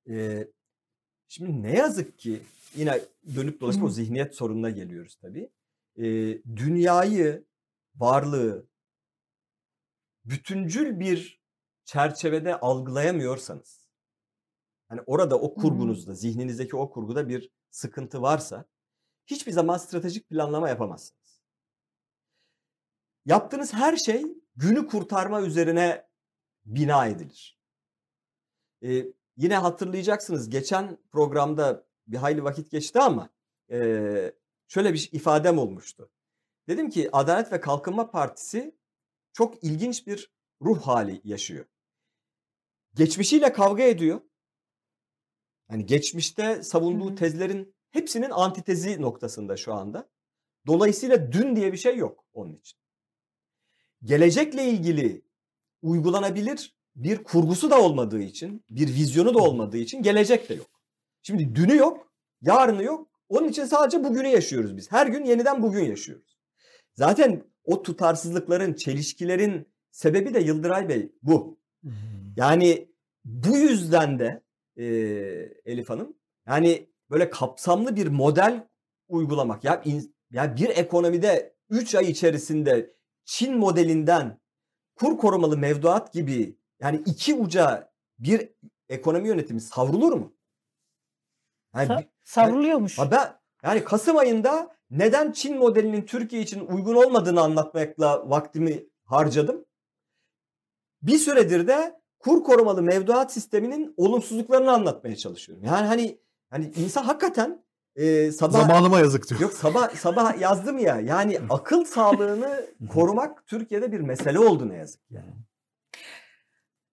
E, 0.09 0.49
şimdi 1.29 1.63
ne 1.63 1.77
yazık 1.77 2.19
ki 2.19 2.43
yine 2.75 3.01
dönüp 3.37 3.61
dolaşıp 3.61 3.83
Hı 3.83 3.87
o 3.87 3.89
zihniyet 3.89 4.35
sorununa 4.35 4.71
geliyoruz 4.71 5.17
tabii. 5.17 5.51
E, 5.99 6.05
dünyayı, 6.57 7.45
varlığı 7.97 8.67
bütüncül 10.25 11.01
bir 11.01 11.41
çerçevede 11.85 12.61
algılayamıyorsanız 12.61 13.84
hani 14.95 15.05
orada 15.07 15.41
o 15.41 15.55
kurgunuzda, 15.55 16.15
zihninizdeki 16.15 16.77
o 16.77 16.91
kurguda 16.91 17.29
bir 17.29 17.51
sıkıntı 17.71 18.23
varsa 18.23 18.65
hiçbir 19.27 19.53
zaman 19.53 19.77
stratejik 19.77 20.29
planlama 20.29 20.69
yapamazsınız. 20.69 21.43
Yaptığınız 23.27 23.75
her 23.75 23.97
şey 23.97 24.25
günü 24.57 24.87
kurtarma 24.87 25.43
üzerine 25.43 26.09
bina 26.65 27.07
edilir. 27.07 27.59
Ee, 28.83 29.07
yine 29.37 29.57
hatırlayacaksınız 29.57 30.51
geçen 30.51 30.99
programda 31.11 31.87
bir 32.07 32.17
hayli 32.17 32.45
vakit 32.45 32.71
geçti 32.71 32.99
ama 32.99 33.31
ee, 33.71 34.33
şöyle 34.69 34.95
bir 34.95 35.09
ifadem 35.13 35.59
olmuştu. 35.59 36.11
Dedim 36.69 36.91
ki 36.91 37.09
Adalet 37.13 37.53
ve 37.53 37.61
Kalkınma 37.61 38.11
Partisi 38.11 38.79
çok 39.33 39.65
ilginç 39.65 40.07
bir 40.07 40.33
ruh 40.63 40.81
hali 40.81 41.21
yaşıyor. 41.25 41.65
Geçmişiyle 42.95 43.53
kavga 43.53 43.83
ediyor. 43.83 44.21
Yani 45.71 45.87
geçmişte 45.87 46.63
savunduğu 46.63 47.09
Hı 47.09 47.13
hı. 47.13 47.15
tezlerin 47.15 47.75
hepsinin 47.91 48.31
antitezi 48.31 49.03
noktasında 49.03 49.57
şu 49.57 49.75
anda. 49.75 50.09
Dolayısıyla 50.67 51.33
dün 51.33 51.57
diye 51.57 51.73
bir 51.73 51.79
şey 51.79 51.97
yok 51.97 52.25
onun 52.33 52.55
için. 52.55 52.79
gelecekle 54.05 54.65
ilgili 54.65 55.23
uygulanabilir 55.83 56.75
bir 56.97 57.25
kurgusu 57.25 57.71
da 57.71 57.81
olmadığı 57.81 58.21
için, 58.21 58.65
bir 58.71 58.89
vizyonu 58.89 59.35
da 59.35 59.39
olmadığı 59.39 59.79
için 59.79 60.03
gelecek 60.03 60.49
de 60.49 60.55
yok. 60.55 60.71
Şimdi 61.23 61.55
dünü 61.55 61.77
yok, 61.77 62.13
yarını 62.43 62.83
yok. 62.83 63.09
Onun 63.29 63.49
için 63.49 63.65
sadece 63.65 64.05
bugünü 64.05 64.29
yaşıyoruz 64.29 64.77
biz. 64.77 64.93
Her 64.93 65.07
gün 65.07 65.25
yeniden 65.25 65.63
bugün 65.63 65.85
yaşıyoruz. 65.85 66.39
Zaten 66.95 67.45
o 67.65 67.83
tutarsızlıkların, 67.83 68.75
çelişkilerin 68.75 69.69
sebebi 69.91 70.35
de 70.35 70.41
Yıldıray 70.41 70.89
Bey 70.89 71.13
bu. 71.23 71.59
Yani 72.37 72.89
bu 73.25 73.57
yüzden 73.57 74.19
de 74.19 74.44
e, 74.77 74.85
Elif 75.65 75.91
Hanım 75.91 76.17
yani 76.47 76.91
böyle 77.11 77.31
kapsamlı 77.31 77.97
bir 77.97 78.07
model 78.07 78.69
uygulamak. 79.09 79.65
Ya, 79.65 79.83
in, 79.85 80.17
ya 80.31 80.57
bir 80.57 80.69
ekonomide 80.69 81.57
3 81.71 81.95
ay 81.95 82.11
içerisinde 82.11 82.95
Çin 83.25 83.57
modelinden 83.59 84.41
kur 84.97 85.19
korumalı 85.19 85.59
mevduat 85.59 86.13
gibi 86.13 86.59
yani 86.81 87.03
iki 87.07 87.35
uca 87.35 87.93
bir 88.19 88.49
ekonomi 88.89 89.29
yönetimi 89.29 89.61
savrulur 89.61 90.13
mu? 90.13 90.37
Yani, 91.75 91.89
Sa- 91.89 92.09
savruluyormuş. 92.25 92.99
Ha 92.99 93.11
ben, 93.11 93.41
yani 93.63 93.85
Kasım 93.85 94.17
ayında 94.17 94.77
neden 94.91 95.33
Çin 95.33 95.59
modelinin 95.59 96.03
Türkiye 96.07 96.43
için 96.43 96.67
uygun 96.67 96.95
olmadığını 96.95 97.41
anlatmakla 97.41 98.31
vaktimi 98.31 98.87
harcadım. 99.05 99.65
Bir 101.03 101.19
süredir 101.19 101.67
de 101.67 102.01
kur 102.25 102.45
korumalı 102.45 102.83
mevduat 102.83 103.33
sisteminin 103.33 103.95
olumsuzluklarını 103.97 104.73
anlatmaya 104.73 105.17
çalışıyorum. 105.17 105.65
Yani 105.65 105.87
hani 105.87 106.19
hani 106.51 106.73
insan 106.77 107.03
hakikaten 107.05 107.63
e, 107.97 108.33
sabah 108.33 108.53
Zamanıma 108.53 108.99
yazık 108.99 109.31
diyor. 109.31 109.41
yok 109.41 109.53
sabah 109.53 109.91
sabah 109.91 110.41
yazdım 110.41 110.79
ya. 110.79 111.01
Yani 111.01 111.39
akıl 111.51 111.85
sağlığını 111.85 112.67
korumak 112.93 113.47
Türkiye'de 113.47 113.93
bir 113.93 114.01
mesele 114.01 114.39
oldu 114.39 114.69
ne 114.69 114.77
yazık. 114.77 115.01
Yani. 115.11 115.33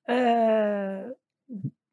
Ee, 0.10 1.04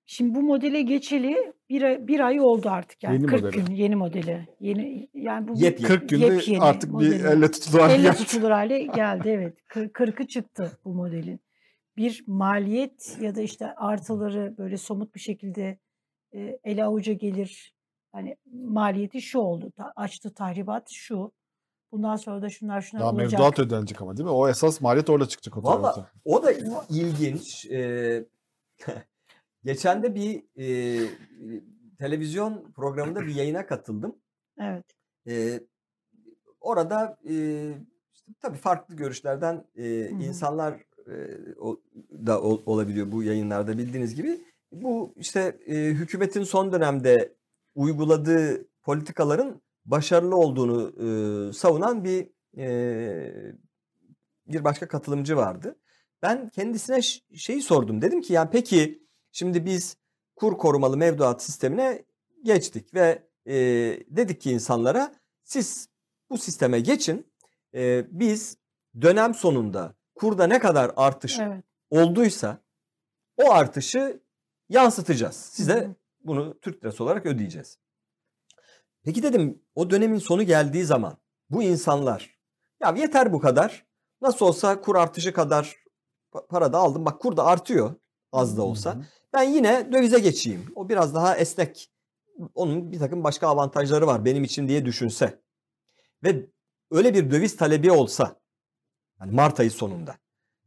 şimdi 0.07 0.34
bu 0.34 0.43
modele 0.43 0.82
geçeli 0.82 1.53
bir, 1.70 1.82
ay- 1.82 2.07
bir 2.09 2.20
ay 2.20 2.41
oldu 2.41 2.70
artık 2.70 3.03
yani 3.03 3.14
Yeni 3.14 3.26
40 3.26 3.43
modeli. 3.43 3.64
gün 3.64 3.74
yeni 3.74 3.97
modeli. 3.97 4.49
Yeni 4.61 5.09
yani 5.14 5.49
bu 5.49 5.55
bir 5.55 5.61
Yepyeni. 5.61 5.89
40 5.89 6.09
günde 6.09 6.24
Yepyeni 6.26 6.61
artık 6.62 6.91
bir 6.91 6.95
modeli. 6.95 7.14
elle 7.28 7.51
tutulur 7.51 7.80
hale 7.80 7.95
elle 7.95 8.03
geldi. 8.03 8.16
tutulur 8.16 8.51
hale 8.51 8.82
geldi 8.82 9.28
evet. 9.28 9.57
Kır- 9.68 9.89
40'ı 9.93 10.26
çıktı 10.26 10.70
bu 10.84 10.95
modelin. 10.95 11.41
Bir 11.99 12.24
maliyet 12.26 13.16
ya 13.20 13.34
da 13.34 13.40
işte 13.42 13.74
artıları 13.74 14.55
böyle 14.59 14.76
somut 14.76 15.14
bir 15.14 15.20
şekilde 15.20 15.78
e, 16.34 16.59
ele 16.64 16.84
avuca 16.84 17.12
gelir. 17.12 17.74
Hani 18.12 18.36
maliyeti 18.53 19.22
şu 19.22 19.38
oldu. 19.38 19.72
ta- 19.76 19.92
açtı 19.96 20.34
tahribat 20.34 20.90
şu. 20.90 21.32
Bundan 21.92 22.16
sonra 22.16 22.42
da 22.42 22.49
şunlar 22.49 22.80
şunlar 22.80 23.03
Daha 23.03 23.11
olacak. 23.12 23.30
mevduat 23.32 23.59
ödenecek 23.59 24.03
ama 24.03 24.16
değil 24.16 24.24
mi? 24.24 24.30
O 24.30 24.49
esas 24.49 24.80
maliyet 24.80 25.11
orada 25.11 25.28
çıkacak 25.28 25.57
o 25.57 25.62
Valla 25.62 25.80
tarafta. 25.92 26.11
o 26.24 26.42
da 26.42 26.53
ilginç. 26.90 27.66
Ee, 27.66 28.24
geçen 29.64 30.03
de 30.03 30.14
bir 30.14 30.42
e, 30.57 30.99
televizyon 31.99 32.72
programında 32.72 33.20
bir 33.20 33.34
yayına 33.34 33.66
katıldım. 33.66 34.16
Evet. 34.61 34.84
Ee, 35.28 35.61
orada 36.61 37.16
e, 37.28 37.34
işte 38.14 38.32
tabii 38.40 38.59
farklı 38.59 38.96
görüşlerden 38.96 39.64
e, 39.76 40.09
insanlar 40.11 40.88
da 42.26 42.42
ol- 42.42 42.62
olabiliyor 42.66 43.12
bu 43.12 43.22
yayınlarda 43.22 43.78
bildiğiniz 43.78 44.14
gibi. 44.14 44.40
Bu 44.72 45.14
işte 45.16 45.59
e, 45.66 45.74
hükümetin 45.74 46.44
son 46.44 46.72
dönemde 46.72 47.34
uyguladığı 47.74 48.68
politikaların 48.82 49.62
başarılı 49.84 50.36
olduğunu 50.36 50.92
e, 50.98 51.52
savunan 51.52 52.04
bir 52.04 52.28
e, 52.59 53.54
bir 54.46 54.64
başka 54.64 54.88
katılımcı 54.88 55.36
vardı. 55.36 55.78
Ben 56.22 56.48
kendisine 56.48 57.02
şeyi 57.36 57.62
sordum. 57.62 58.02
Dedim 58.02 58.20
ki 58.20 58.32
yani 58.32 58.48
peki 58.52 59.02
şimdi 59.32 59.66
biz 59.66 59.96
kur 60.36 60.59
korumalı 60.59 60.96
mevduat 60.96 61.42
sistemine 61.42 62.04
geçtik 62.44 62.94
ve 62.94 63.28
e, 63.46 63.56
dedik 64.09 64.40
ki 64.40 64.50
insanlara 64.50 65.14
siz 65.44 65.88
bu 66.30 66.38
sisteme 66.38 66.80
geçin. 66.80 67.26
E, 67.74 68.06
biz 68.11 68.56
dönem 69.00 69.34
sonunda 69.34 69.97
kurda 70.19 70.47
ne 70.47 70.59
kadar 70.59 70.93
artış 70.97 71.39
Evet. 71.39 71.64
olduysa 71.91 72.59
o 73.37 73.53
artışı 73.53 74.21
yansıtacağız. 74.69 75.37
Size 75.37 75.97
bunu 76.25 76.61
Türk 76.61 76.85
lirası 76.85 77.05
olarak 77.05 77.27
ödeyeceğiz. 77.27 77.79
Peki 79.05 79.23
dedim 79.23 79.62
o 79.75 79.91
dönemin 79.91 80.19
sonu 80.19 80.43
geldiği 80.43 80.85
zaman 80.85 81.16
bu 81.51 81.62
insanlar 81.62 82.39
ya 82.83 82.91
yeter 82.91 83.33
bu 83.33 83.41
kadar. 83.41 83.87
Nasıl 84.23 84.47
olsa 84.47 84.81
kur 84.81 84.97
artışı 84.97 85.33
kadar 85.33 85.77
pa- 86.33 86.47
para 86.47 86.73
da 86.73 86.79
aldım. 86.79 87.05
Bak 87.07 87.21
kur 87.21 87.37
da 87.37 87.45
artıyor 87.45 87.95
az 88.33 88.57
da 88.57 88.62
olsa. 88.62 88.95
Hı 88.95 88.99
hı. 88.99 89.03
Ben 89.33 89.43
yine 89.43 89.93
dövize 89.93 90.19
geçeyim. 90.19 90.73
O 90.75 90.89
biraz 90.89 91.14
daha 91.14 91.37
esnek. 91.37 91.91
Onun 92.55 92.93
bir 92.93 92.99
takım 92.99 93.25
başka 93.25 93.49
avantajları 93.49 94.07
var 94.07 94.25
benim 94.25 94.45
için 94.45 94.69
diye 94.69 94.85
düşünse. 94.85 95.41
Ve 96.25 96.47
öyle 96.91 97.14
bir 97.14 97.31
döviz 97.31 97.57
talebi 97.57 97.91
olsa 97.93 98.41
yani 99.21 99.33
Mart 99.33 99.61
ayı 99.61 99.71
sonunda. 99.71 100.16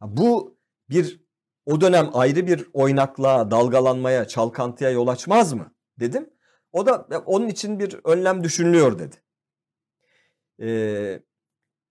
Bu 0.01 0.57
bir 0.89 1.21
o 1.65 1.81
dönem 1.81 2.09
ayrı 2.13 2.47
bir 2.47 2.67
oynaklığa, 2.73 3.51
dalgalanmaya, 3.51 4.27
çalkantıya 4.27 4.89
yol 4.89 5.07
açmaz 5.07 5.53
mı? 5.53 5.73
Dedim. 5.99 6.29
O 6.71 6.85
da 6.85 7.07
"Ya 7.11 7.19
onun 7.19 7.47
için 7.47 7.79
bir 7.79 7.99
önlem 8.03 8.43
düşünülüyor 8.43 8.99
dedi. 8.99 9.15
Ee, 10.61 11.23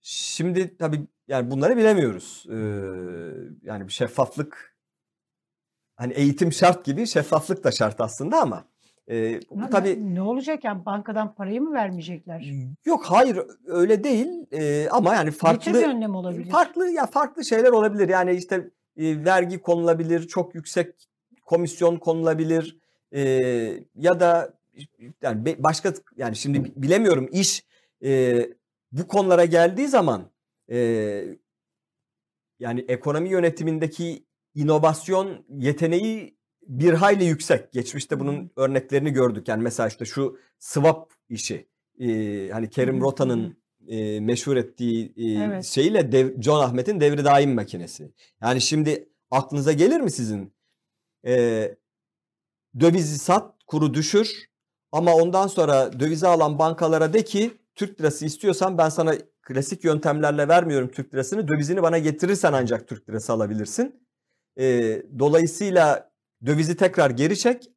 şimdi 0.00 0.76
tabii 0.76 1.06
yani 1.28 1.50
bunları 1.50 1.76
bilemiyoruz. 1.76 2.46
Ee, 2.48 2.54
yani 3.62 3.86
bir 3.88 3.92
şeffaflık 3.92 4.76
hani 5.96 6.12
eğitim 6.12 6.52
şart 6.52 6.84
gibi 6.84 7.06
şeffaflık 7.06 7.64
da 7.64 7.70
şart 7.72 8.00
aslında 8.00 8.40
ama 8.40 8.69
e, 9.10 9.40
Ne- 9.54 9.70
tabii 9.70 10.14
ne 10.14 10.22
olacak 10.22 10.64
yani 10.64 10.84
bankadan 10.86 11.34
parayı 11.34 11.60
mı 11.62 11.72
vermeyecekler? 11.72 12.52
yok 12.84 13.04
hayır 13.04 13.38
öyle 13.66 14.04
değil 14.04 14.28
Ee, 14.52 14.88
ama 14.90 15.14
yani 15.14 15.26
Ne 15.26 15.30
farklı 15.30 15.74
bir 15.74 15.82
önlem 15.88 16.14
olabilir? 16.14 16.50
Farklı 16.50 16.90
ya 16.90 17.06
farklı 17.06 17.44
şeyler 17.44 17.70
olabilir. 17.70 18.08
Yani 18.08 18.32
işte 18.32 18.70
e, 18.96 19.24
vergi 19.24 19.58
konulabilir, 19.58 20.28
çok 20.28 20.54
yüksek 20.54 20.94
komisyon 21.44 21.96
konulabilir 21.96 22.78
e, 23.12 23.20
ya 23.94 24.20
da 24.20 24.54
yani 25.22 25.56
başka 25.58 25.92
yani 26.16 26.36
şimdi 26.36 26.64
bi- 26.64 26.72
bilemiyorum 26.76 27.28
iş 27.32 27.64
e, 28.04 28.40
bu 28.92 29.08
konulara 29.08 29.44
geldiği 29.44 29.88
zaman 29.88 30.22
e, 30.70 30.78
yani 32.58 32.84
ekonomi 32.88 33.28
yönetimindeki 33.28 34.24
inovasyon 34.54 35.44
yeteneği 35.58 36.36
bir 36.62 36.92
hayli 36.92 37.24
yüksek. 37.24 37.72
Geçmişte 37.72 38.20
bunun 38.20 38.50
örneklerini 38.56 39.10
gördük. 39.10 39.48
Yani 39.48 39.62
mesela 39.62 39.88
işte 39.88 40.04
şu 40.04 40.38
swap 40.58 41.12
işi 41.28 41.68
e, 42.00 42.08
hani 42.52 42.70
Kerim 42.70 43.00
Rota'nın 43.00 43.56
e, 43.88 44.20
meşhur 44.20 44.56
ettiği 44.56 45.12
e, 45.16 45.44
Evet. 45.44 45.64
şeyle 45.64 46.12
dev, 46.12 46.42
John 46.42 46.60
Ahmet'in 46.60 47.00
devri 47.00 47.24
daim 47.24 47.54
makinesi. 47.54 48.12
Yani 48.42 48.60
şimdi 48.60 49.08
aklınıza 49.30 49.72
gelir 49.72 50.00
mi 50.00 50.10
sizin? 50.10 50.52
E, 51.26 51.76
dövizi 52.80 53.18
sat, 53.18 53.54
kuru 53.66 53.94
düşür 53.94 54.50
ama 54.92 55.14
ondan 55.14 55.46
sonra 55.46 56.00
dövizi 56.00 56.26
alan 56.26 56.58
bankalara 56.58 57.12
de 57.12 57.24
ki 57.24 57.50
Türk 57.74 58.00
lirası 58.00 58.26
istiyorsan 58.26 58.78
ben 58.78 58.88
sana 58.88 59.14
klasik 59.42 59.84
yöntemlerle 59.84 60.48
vermiyorum 60.48 60.90
Türk 60.90 61.14
lirasını. 61.14 61.48
Dövizini 61.48 61.82
bana 61.82 61.98
getirirsen 61.98 62.52
ancak 62.52 62.88
Türk 62.88 63.08
lirası 63.08 63.32
alabilirsin. 63.32 64.06
E, 64.58 64.96
dolayısıyla 65.18 66.09
dövizi 66.46 66.76
tekrar 66.76 67.10
geri 67.10 67.38
çek. 67.38 67.70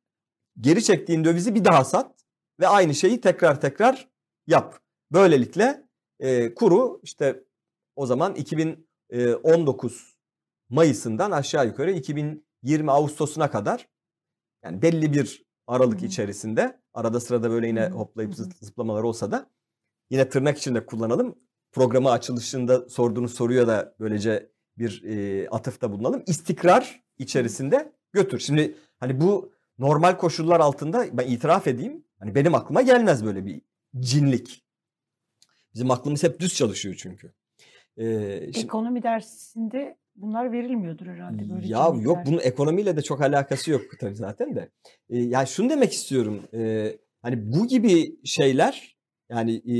Geri 0.59 0.83
çektiğin 0.83 1.23
dövizi 1.23 1.55
bir 1.55 1.65
daha 1.65 1.83
sat 1.83 2.15
ve 2.59 2.67
aynı 2.67 2.95
şeyi 2.95 3.21
tekrar 3.21 3.61
tekrar 3.61 4.09
yap. 4.47 4.79
Böylelikle 5.11 5.87
e, 6.19 6.53
kuru 6.53 6.99
işte 7.03 7.43
o 7.95 8.05
zaman 8.05 8.35
2019 8.35 10.17
Mayıs'ından 10.69 11.31
aşağı 11.31 11.67
yukarı 11.67 11.91
2020 11.91 12.91
Ağustos'una 12.91 13.51
kadar 13.51 13.89
yani 14.63 14.81
belli 14.81 15.13
bir 15.13 15.45
aralık 15.67 16.01
hı. 16.01 16.05
içerisinde 16.05 16.81
arada 16.93 17.19
sırada 17.19 17.49
böyle 17.49 17.67
yine 17.67 17.89
hoplayıp 17.89 18.35
zıplamalar 18.35 19.03
olsa 19.03 19.31
da 19.31 19.49
yine 20.09 20.29
tırnak 20.29 20.57
içinde 20.57 20.85
kullanalım. 20.85 21.35
Programı 21.71 22.11
açılışında 22.11 22.89
sorduğunuz 22.89 23.33
soruya 23.33 23.67
da 23.67 23.95
böylece 23.99 24.51
bir 24.77 25.03
e, 25.03 25.49
atıfta 25.49 25.91
bulunalım. 25.91 26.23
İstikrar 26.27 27.03
içerisinde 27.17 27.93
götür. 28.13 28.39
Şimdi 28.39 28.75
hani 28.99 29.21
bu 29.21 29.51
normal 29.79 30.17
koşullar 30.17 30.59
altında 30.59 31.05
ben 31.13 31.27
itiraf 31.27 31.67
edeyim. 31.67 32.03
Hani 32.19 32.35
benim 32.35 32.55
aklıma 32.55 32.81
gelmez 32.81 33.25
böyle 33.25 33.45
bir 33.45 33.61
cinlik. 33.99 34.63
Bizim 35.73 35.91
aklımız 35.91 36.23
hep 36.23 36.39
düz 36.39 36.53
çalışıyor 36.55 36.95
çünkü. 36.97 37.33
Ee, 37.97 38.39
şimdi- 38.53 38.65
Ekonomi 38.65 39.03
dersinde 39.03 39.97
bunlar 40.15 40.51
verilmiyordur 40.51 41.05
herhalde 41.07 41.49
böyle 41.49 41.67
ya 41.67 41.79
yok 41.79 41.93
cimrilikler. 41.95 42.25
bunun 42.25 42.39
ekonomiyle 42.39 42.97
de 42.97 43.01
çok 43.01 43.21
alakası 43.21 43.71
yok 43.71 43.81
tabii 43.99 44.15
zaten 44.15 44.55
de. 44.55 44.69
Ee, 45.09 45.17
yani 45.19 45.47
şunu 45.47 45.69
demek 45.69 45.93
istiyorum. 45.93 46.41
e, 46.53 46.91
hani 47.21 47.53
bu 47.53 47.67
gibi 47.67 48.25
şeyler 48.25 48.97
yani 49.29 49.55
e, 49.55 49.73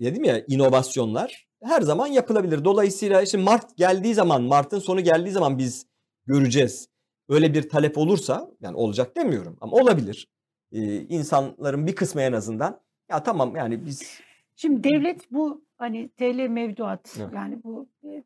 dedim 0.00 0.24
ya 0.24 0.44
inovasyonlar 0.46 1.48
her 1.62 1.80
zaman 1.80 2.06
yapılabilir. 2.06 2.64
Dolayısıyla 2.64 3.22
işte 3.22 3.38
Mart 3.38 3.76
geldiği 3.76 4.14
zaman, 4.14 4.42
Mart'ın 4.42 4.78
sonu 4.78 5.00
geldiği 5.00 5.30
zaman 5.30 5.58
biz 5.58 5.86
göreceğiz. 6.26 6.88
Öyle 7.28 7.54
bir 7.54 7.68
talep 7.68 7.98
olursa, 7.98 8.50
yani 8.60 8.76
olacak 8.76 9.16
demiyorum 9.16 9.56
ama 9.60 9.76
olabilir. 9.76 10.28
Ee, 10.72 11.00
insanların 11.00 11.86
bir 11.86 11.94
kısmı 11.94 12.22
en 12.22 12.32
azından 12.32 12.80
ya 13.10 13.22
tamam 13.22 13.56
yani 13.56 13.86
biz 13.86 14.20
Şimdi 14.56 14.84
devlet 14.84 15.32
bu 15.32 15.64
hani 15.76 16.08
TL 16.08 16.48
mevduat 16.48 17.16
Evet. 17.20 17.34
yani 17.34 17.62
bu 17.64 17.88
e, 18.04 18.24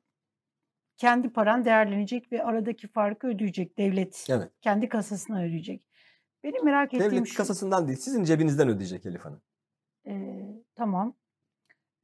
kendi 0.96 1.28
paran 1.32 1.64
değerlenecek 1.64 2.32
ve 2.32 2.44
aradaki 2.44 2.88
farkı 2.88 3.26
ödeyecek 3.26 3.78
devlet. 3.78 4.26
evet 4.30 4.50
Kendi 4.60 4.88
kasasına 4.88 5.42
ödeyecek. 5.44 5.88
Benim 6.44 6.64
merak 6.64 6.94
ettiğim 6.94 7.10
devlet 7.12 7.28
şu. 7.28 7.36
kasasından 7.36 7.86
değil 7.88 7.98
sizin 7.98 8.24
cebinizden 8.24 8.68
ödeyecek 8.68 9.06
Elif 9.06 9.20
Hanım. 9.24 9.42
e, 10.06 10.12
tamam. 10.74 11.14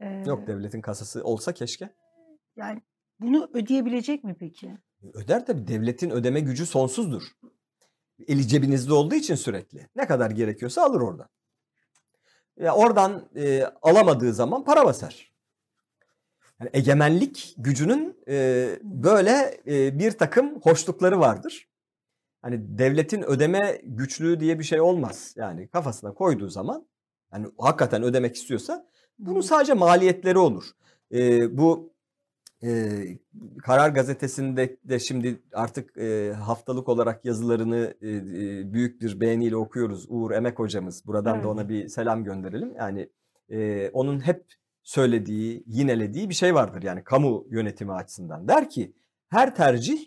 E, 0.00 0.22
Yok 0.26 0.46
devletin 0.46 0.80
kasası 0.80 1.24
olsa 1.24 1.52
keşke. 1.52 1.88
Yani 2.56 2.82
bunu 3.20 3.50
ödeyebilecek 3.54 4.24
mi 4.24 4.36
peki? 4.40 4.78
Öder 5.14 5.46
tabii 5.46 5.68
devletin 5.68 6.10
ödeme 6.10 6.40
gücü 6.40 6.66
sonsuzdur. 6.66 7.22
Eli 8.28 8.48
cebinizde 8.48 8.92
olduğu 8.92 9.14
için 9.14 9.34
sürekli. 9.34 9.88
Ne 9.96 10.06
kadar 10.06 10.30
gerekiyorsa 10.30 10.82
alır 10.82 11.00
oradan. 11.00 11.28
Ya 12.56 12.74
oradan 12.74 13.28
e, 13.36 13.64
alamadığı 13.82 14.32
zaman 14.32 14.64
para 14.64 14.84
basar. 14.84 15.32
Yani 16.60 16.70
egemenlik 16.72 17.54
gücünün 17.58 18.16
e, 18.28 18.68
böyle 18.82 19.60
e, 19.66 19.98
bir 19.98 20.10
takım 20.10 20.60
hoşlukları 20.60 21.20
vardır. 21.20 21.68
Hani 22.42 22.78
devletin 22.78 23.22
ödeme 23.22 23.80
güçlüğü 23.84 24.40
diye 24.40 24.58
bir 24.58 24.64
şey 24.64 24.80
olmaz. 24.80 25.34
Yani 25.36 25.68
kafasına 25.68 26.14
koyduğu 26.14 26.48
zaman 26.48 26.88
yani 27.32 27.46
hakikaten 27.58 28.02
ödemek 28.02 28.36
istiyorsa 28.36 28.86
bunun 29.18 29.40
sadece 29.40 29.74
maliyetleri 29.74 30.38
olur. 30.38 30.64
E, 31.12 31.58
bu 31.58 31.92
e, 32.62 33.02
Karar 33.62 33.90
Gazetesi'nde 33.90 34.76
de 34.84 34.98
şimdi 34.98 35.42
artık 35.52 35.96
e, 35.98 36.32
haftalık 36.32 36.88
olarak 36.88 37.24
yazılarını 37.24 37.94
e, 38.02 38.72
büyük 38.72 39.00
bir 39.00 39.20
beğeniyle 39.20 39.56
okuyoruz. 39.56 40.06
Uğur 40.08 40.30
Emek 40.30 40.58
hocamız. 40.58 41.06
Buradan 41.06 41.34
Evet. 41.34 41.44
da 41.44 41.48
ona 41.48 41.68
bir 41.68 41.88
selam 41.88 42.24
gönderelim. 42.24 42.74
Yani 42.76 43.08
e, 43.50 43.90
onun 43.92 44.20
hep 44.20 44.44
söylediği, 44.82 45.64
yinelediği 45.66 46.28
bir 46.28 46.34
şey 46.34 46.54
vardır. 46.54 46.82
Yani 46.82 47.04
kamu 47.04 47.46
yönetimi 47.50 47.92
açısından. 47.92 48.48
Der 48.48 48.70
ki 48.70 48.94
her 49.28 49.54
tercih 49.54 49.98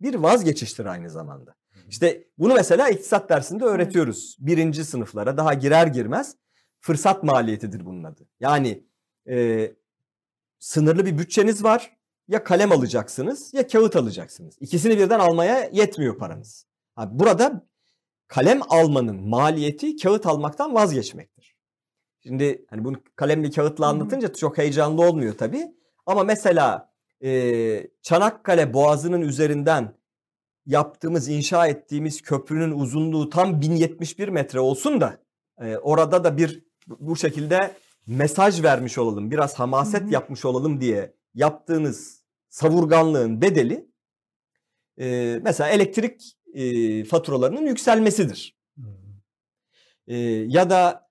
bir 0.00 0.14
vazgeçiştir 0.14 0.86
aynı 0.86 1.10
zamanda. 1.10 1.54
İşte 1.88 2.24
bunu 2.38 2.54
mesela 2.54 2.88
iktisat 2.88 3.30
dersinde 3.30 3.64
öğretiyoruz. 3.64 4.36
Birinci 4.40 4.84
sınıflara 4.84 5.36
daha 5.36 5.54
girer 5.54 5.86
girmez 5.86 6.36
fırsat 6.80 7.22
maliyetidir 7.22 7.84
bunun 7.84 8.04
adı. 8.04 8.28
Yani 8.40 8.84
e, 9.28 9.72
sınırlı 10.58 11.06
bir 11.06 11.18
bütçeniz 11.18 11.64
var. 11.64 11.95
Ya 12.28 12.44
kalem 12.44 12.72
alacaksınız 12.72 13.54
ya 13.54 13.66
kağıt 13.66 13.96
alacaksınız. 13.96 14.56
İkisini 14.60 14.98
birden 14.98 15.18
almaya 15.18 15.70
yetmiyor 15.72 16.18
paranız. 16.18 16.66
Burada 17.10 17.66
kalem 18.28 18.60
almanın 18.68 19.28
maliyeti 19.28 19.96
kağıt 19.96 20.26
almaktan 20.26 20.74
vazgeçmektir. 20.74 21.56
Şimdi 22.22 22.66
hani 22.70 22.84
bunu 22.84 22.96
kalemli 23.16 23.50
kağıtla 23.50 23.86
anlatınca 23.86 24.32
çok 24.32 24.58
heyecanlı 24.58 25.02
olmuyor 25.02 25.34
tabii. 25.38 25.74
Ama 26.06 26.24
mesela 26.24 26.92
e, 27.24 27.90
Çanakkale 28.02 28.74
Boğazı'nın 28.74 29.20
üzerinden 29.20 29.94
yaptığımız, 30.66 31.28
inşa 31.28 31.66
ettiğimiz 31.66 32.22
köprünün 32.22 32.70
uzunluğu 32.70 33.30
tam 33.30 33.60
1071 33.60 34.28
metre 34.28 34.60
olsun 34.60 35.00
da 35.00 35.18
e, 35.60 35.76
orada 35.76 36.24
da 36.24 36.36
bir 36.36 36.64
bu 36.86 37.16
şekilde 37.16 37.74
mesaj 38.06 38.62
vermiş 38.62 38.98
olalım, 38.98 39.30
biraz 39.30 39.54
hamaset 39.54 40.02
Hı 40.02 40.06
hı. 40.06 40.12
yapmış 40.12 40.44
olalım 40.44 40.80
diye 40.80 41.14
yaptığınız 41.36 42.22
savurganlığın 42.48 43.42
bedeli 43.42 43.86
e, 44.98 45.38
mesela 45.42 45.70
elektrik 45.70 46.36
e, 46.54 47.04
faturalarının 47.04 47.66
yükselmesidir. 47.66 48.56
E, 50.06 50.16
ya 50.48 50.70
da 50.70 51.08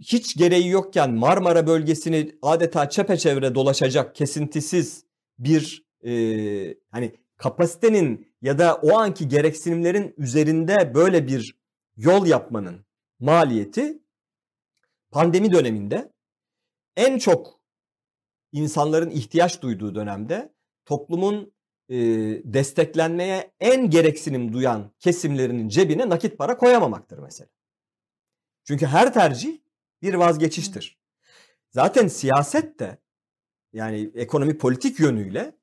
hiç 0.00 0.36
gereği 0.36 0.68
yokken 0.68 1.10
Marmara 1.14 1.66
bölgesini 1.66 2.38
adeta 2.42 2.88
çepeçevre 2.88 3.54
dolaşacak 3.54 4.14
kesintisiz 4.14 5.04
bir 5.38 5.86
e, 6.04 6.12
hani 6.90 7.12
kapasitenin 7.36 8.34
ya 8.42 8.58
da 8.58 8.74
o 8.74 8.96
anki 8.96 9.28
gereksinimlerin 9.28 10.14
üzerinde 10.18 10.94
böyle 10.94 11.26
bir 11.26 11.56
yol 11.96 12.26
yapmanın 12.26 12.86
maliyeti 13.20 14.02
pandemi 15.10 15.52
döneminde 15.52 16.12
en 16.96 17.18
çok 17.18 17.61
insanların 18.52 19.10
ihtiyaç 19.10 19.62
duyduğu 19.62 19.94
dönemde 19.94 20.52
toplumun 20.84 21.52
e, 21.88 21.96
desteklenmeye 22.44 23.52
en 23.60 23.90
gereksinim 23.90 24.52
duyan 24.52 24.92
kesimlerinin 24.98 25.68
cebine 25.68 26.08
nakit 26.08 26.38
para 26.38 26.56
koyamamaktır 26.56 27.18
mesela. 27.18 27.48
Çünkü 28.64 28.86
her 28.86 29.14
tercih 29.14 29.58
bir 30.02 30.14
vazgeçiştir. 30.14 30.98
Zaten 31.70 32.08
siyaset 32.08 32.78
de 32.78 32.98
yani 33.72 34.10
ekonomi 34.14 34.58
politik 34.58 35.00
yönüyle 35.00 35.56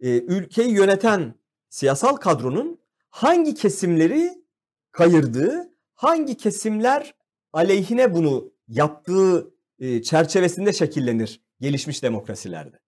e, 0.00 0.08
ülkeyi 0.10 0.72
yöneten 0.72 1.34
siyasal 1.68 2.16
kadronun 2.16 2.78
hangi 3.10 3.54
kesimleri 3.54 4.44
kayırdığı, 4.90 5.74
hangi 5.94 6.36
kesimler 6.36 7.14
aleyhine 7.52 8.14
bunu 8.14 8.52
yaptığı 8.68 9.54
e, 9.78 10.02
çerçevesinde 10.02 10.72
şekillenir 10.72 11.40
gelişmiş 11.62 12.02
demokrasilerde. 12.02 12.80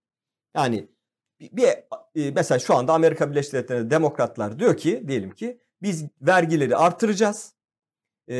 Yani 0.56 0.88
bir, 1.40 1.68
e, 2.14 2.30
mesela 2.30 2.58
şu 2.58 2.74
anda 2.74 2.92
Amerika 2.92 3.30
Birleşik 3.30 3.52
Devletleri'nde 3.52 3.90
demokratlar 3.90 4.58
diyor 4.58 4.76
ki 4.76 5.04
diyelim 5.08 5.30
ki 5.30 5.60
biz 5.82 6.04
vergileri 6.20 6.76
artıracağız. 6.76 7.54
E, 8.30 8.36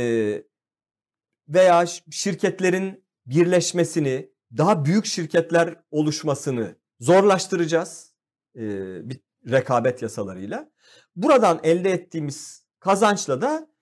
veya 1.48 1.86
şirketlerin 2.10 3.04
birleşmesini, 3.26 4.30
daha 4.56 4.84
büyük 4.84 5.06
şirketler 5.06 5.74
oluşmasını 5.90 6.76
zorlaştıracağız 7.00 8.14
e, 8.56 8.60
bir 9.08 9.20
rekabet 9.50 10.02
yasalarıyla. 10.02 10.70
Buradan 11.16 11.60
elde 11.62 11.90
ettiğimiz 11.90 12.64
kazançla 12.80 13.40
da 13.40 13.74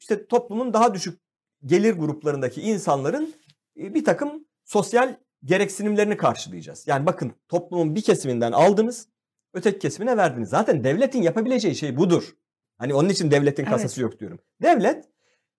işte 0.00 0.26
toplumun 0.26 0.72
daha 0.72 0.94
düşük 0.94 1.20
gelir 1.64 1.92
gruplarındaki 1.92 2.60
insanların 2.60 3.34
bir 3.76 4.04
takım 4.04 4.46
sosyal 4.64 5.16
gereksinimlerini 5.44 6.16
karşılayacağız. 6.16 6.86
Yani 6.86 7.06
bakın 7.06 7.32
toplumun 7.48 7.94
bir 7.94 8.02
kesiminden 8.02 8.52
aldınız, 8.52 9.08
öteki 9.54 9.78
kesimine 9.78 10.16
verdiniz. 10.16 10.48
Zaten 10.48 10.84
devletin 10.84 11.22
yapabileceği 11.22 11.74
şey 11.74 11.96
budur. 11.96 12.36
Hani 12.78 12.94
onun 12.94 13.08
için 13.08 13.30
devletin 13.30 13.62
Evet. 13.62 13.72
kasası 13.72 14.02
yok 14.02 14.20
diyorum. 14.20 14.38
Devlet 14.62 15.08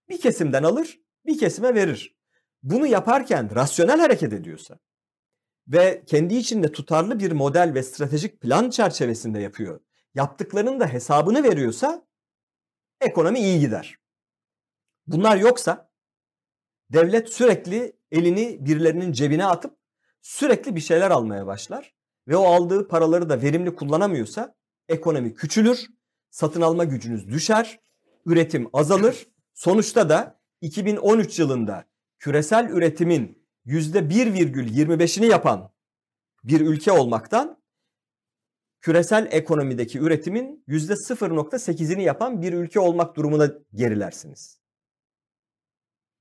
bir 0.09 0.21
kesimden 0.21 0.63
alır, 0.63 0.99
bir 1.25 1.39
kesime 1.39 1.75
verir. 1.75 2.15
Bunu 2.63 2.87
yaparken 2.87 3.55
rasyonel 3.55 3.99
hareket 3.99 4.33
ediyorsa 4.33 4.79
ve 5.67 6.03
kendi 6.05 6.35
içinde 6.35 6.71
tutarlı 6.71 7.19
bir 7.19 7.31
model 7.31 7.73
ve 7.73 7.83
stratejik 7.83 8.41
plan 8.41 8.69
çerçevesinde 8.69 9.39
yapıyor. 9.39 9.79
Yaptıklarının 10.15 10.79
da 10.79 10.87
hesabını 10.87 11.43
veriyorsa 11.43 12.07
ekonomi 13.01 13.39
iyi 13.39 13.59
gider. 13.59 13.97
Bunlar 15.07 15.37
yoksa 15.37 15.91
devlet 16.89 17.29
sürekli 17.33 17.93
elini 18.13 18.65
birilerinin 18.65 19.11
cebine 19.11 19.45
atıp 19.45 19.77
sürekli 20.21 20.75
bir 20.75 20.81
şeyler 20.81 21.11
almaya 21.11 21.47
başlar 21.47 21.93
ve 22.27 22.35
o 22.35 22.43
aldığı 22.43 22.87
paraları 22.87 23.29
da 23.29 23.41
verimli 23.41 23.75
kullanamıyorsa 23.75 24.55
ekonomi 24.87 25.33
küçülür, 25.33 25.87
satın 26.29 26.61
alma 26.61 26.83
gücünüz 26.83 27.27
düşer, 27.27 27.79
üretim 28.25 28.69
azalır. 28.73 29.27
Sonuçta 29.53 30.09
da 30.09 30.39
2013 30.61 31.39
yılında 31.39 31.85
küresel 32.19 32.69
üretimin 32.69 33.43
%1,25'ini 33.65 35.25
yapan 35.25 35.71
bir 36.43 36.61
ülke 36.61 36.91
olmaktan 36.91 37.63
küresel 38.81 39.27
ekonomideki 39.31 39.99
üretimin 39.99 40.63
%0,8'ini 40.67 42.01
yapan 42.01 42.41
bir 42.41 42.53
ülke 42.53 42.79
olmak 42.79 43.15
durumuna 43.15 43.51
gerilersiniz. 43.73 44.62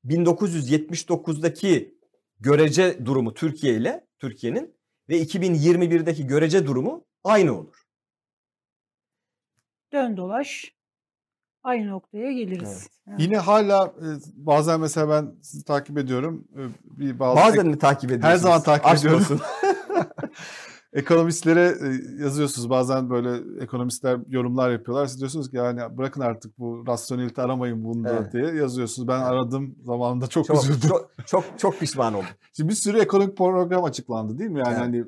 1979'daki 0.07 1.95
görece 2.41 3.07
durumu 3.07 3.35
Türkiye 3.35 3.75
ile 3.75 4.07
Türkiye'nin 4.19 4.75
ve 5.09 5.23
2021'deki 5.23 6.27
görece 6.27 6.67
durumu 6.67 7.05
aynı 7.25 7.59
olur. 7.59 7.83
Dön 9.93 10.17
dolaş 10.17 10.75
aynı 11.63 11.91
noktaya 11.91 12.33
geliriz. 12.33 12.69
Evet. 12.69 12.89
Evet. 13.09 13.21
Yine 13.21 13.39
hala 13.39 13.87
e, 13.87 14.07
bazen 14.35 14.81
mesela 14.81 15.09
ben 15.09 15.35
sizi 15.43 15.65
takip 15.65 15.99
ediyorum. 15.99 16.49
e, 16.57 16.61
Bir 17.01 17.19
bazı 17.19 17.37
Bazen 17.37 17.67
mi 17.67 17.79
takip 17.79 18.11
ediyorsunuz? 18.11 18.33
Her 18.33 18.37
zaman 18.37 18.63
takip 18.63 18.87
Aşk 18.87 19.05
ediyorum. 19.05 19.41
ekonomistlere 20.93 21.61
e, 21.61 22.23
yazıyorsunuz 22.23 22.71
bazen 22.71 23.11
böyle 23.11 23.63
ekonomistler 23.65 24.19
yorumlar 24.29 24.71
yapıyorlar. 24.71 25.07
Siz 25.07 25.19
diyorsunuz 25.19 25.51
ki 25.51 25.57
yani 25.57 25.81
bırakın 25.99 26.21
artık 26.21 26.59
bu 26.59 26.85
rasyonelite 26.87 27.43
aramayın 27.43 27.85
bunda 27.85 28.11
Evet. 28.21 28.33
diye 28.33 28.45
yazıyorsunuz. 28.63 29.09
Ben 29.09 29.19
Evet. 29.19 29.27
aradım 29.27 29.75
zamanında 29.85 30.27
çok, 30.27 30.47
Çok, 30.47 30.65
üzüldüm. 30.65 30.89
çok, 30.89 31.11
çok, 31.27 31.45
çok 31.59 31.81
pişman 31.81 32.15
oldum. 32.15 32.27
Şimdi 32.57 32.71
bir 32.71 32.75
sürü 32.75 32.99
ekonomik 32.99 33.37
program 33.37 33.85
açıklandı 33.85 34.39
değil 34.39 34.51
mi? 34.51 34.59
Yani 34.59 34.69
Evet. 34.69 34.79
hani 34.81 35.05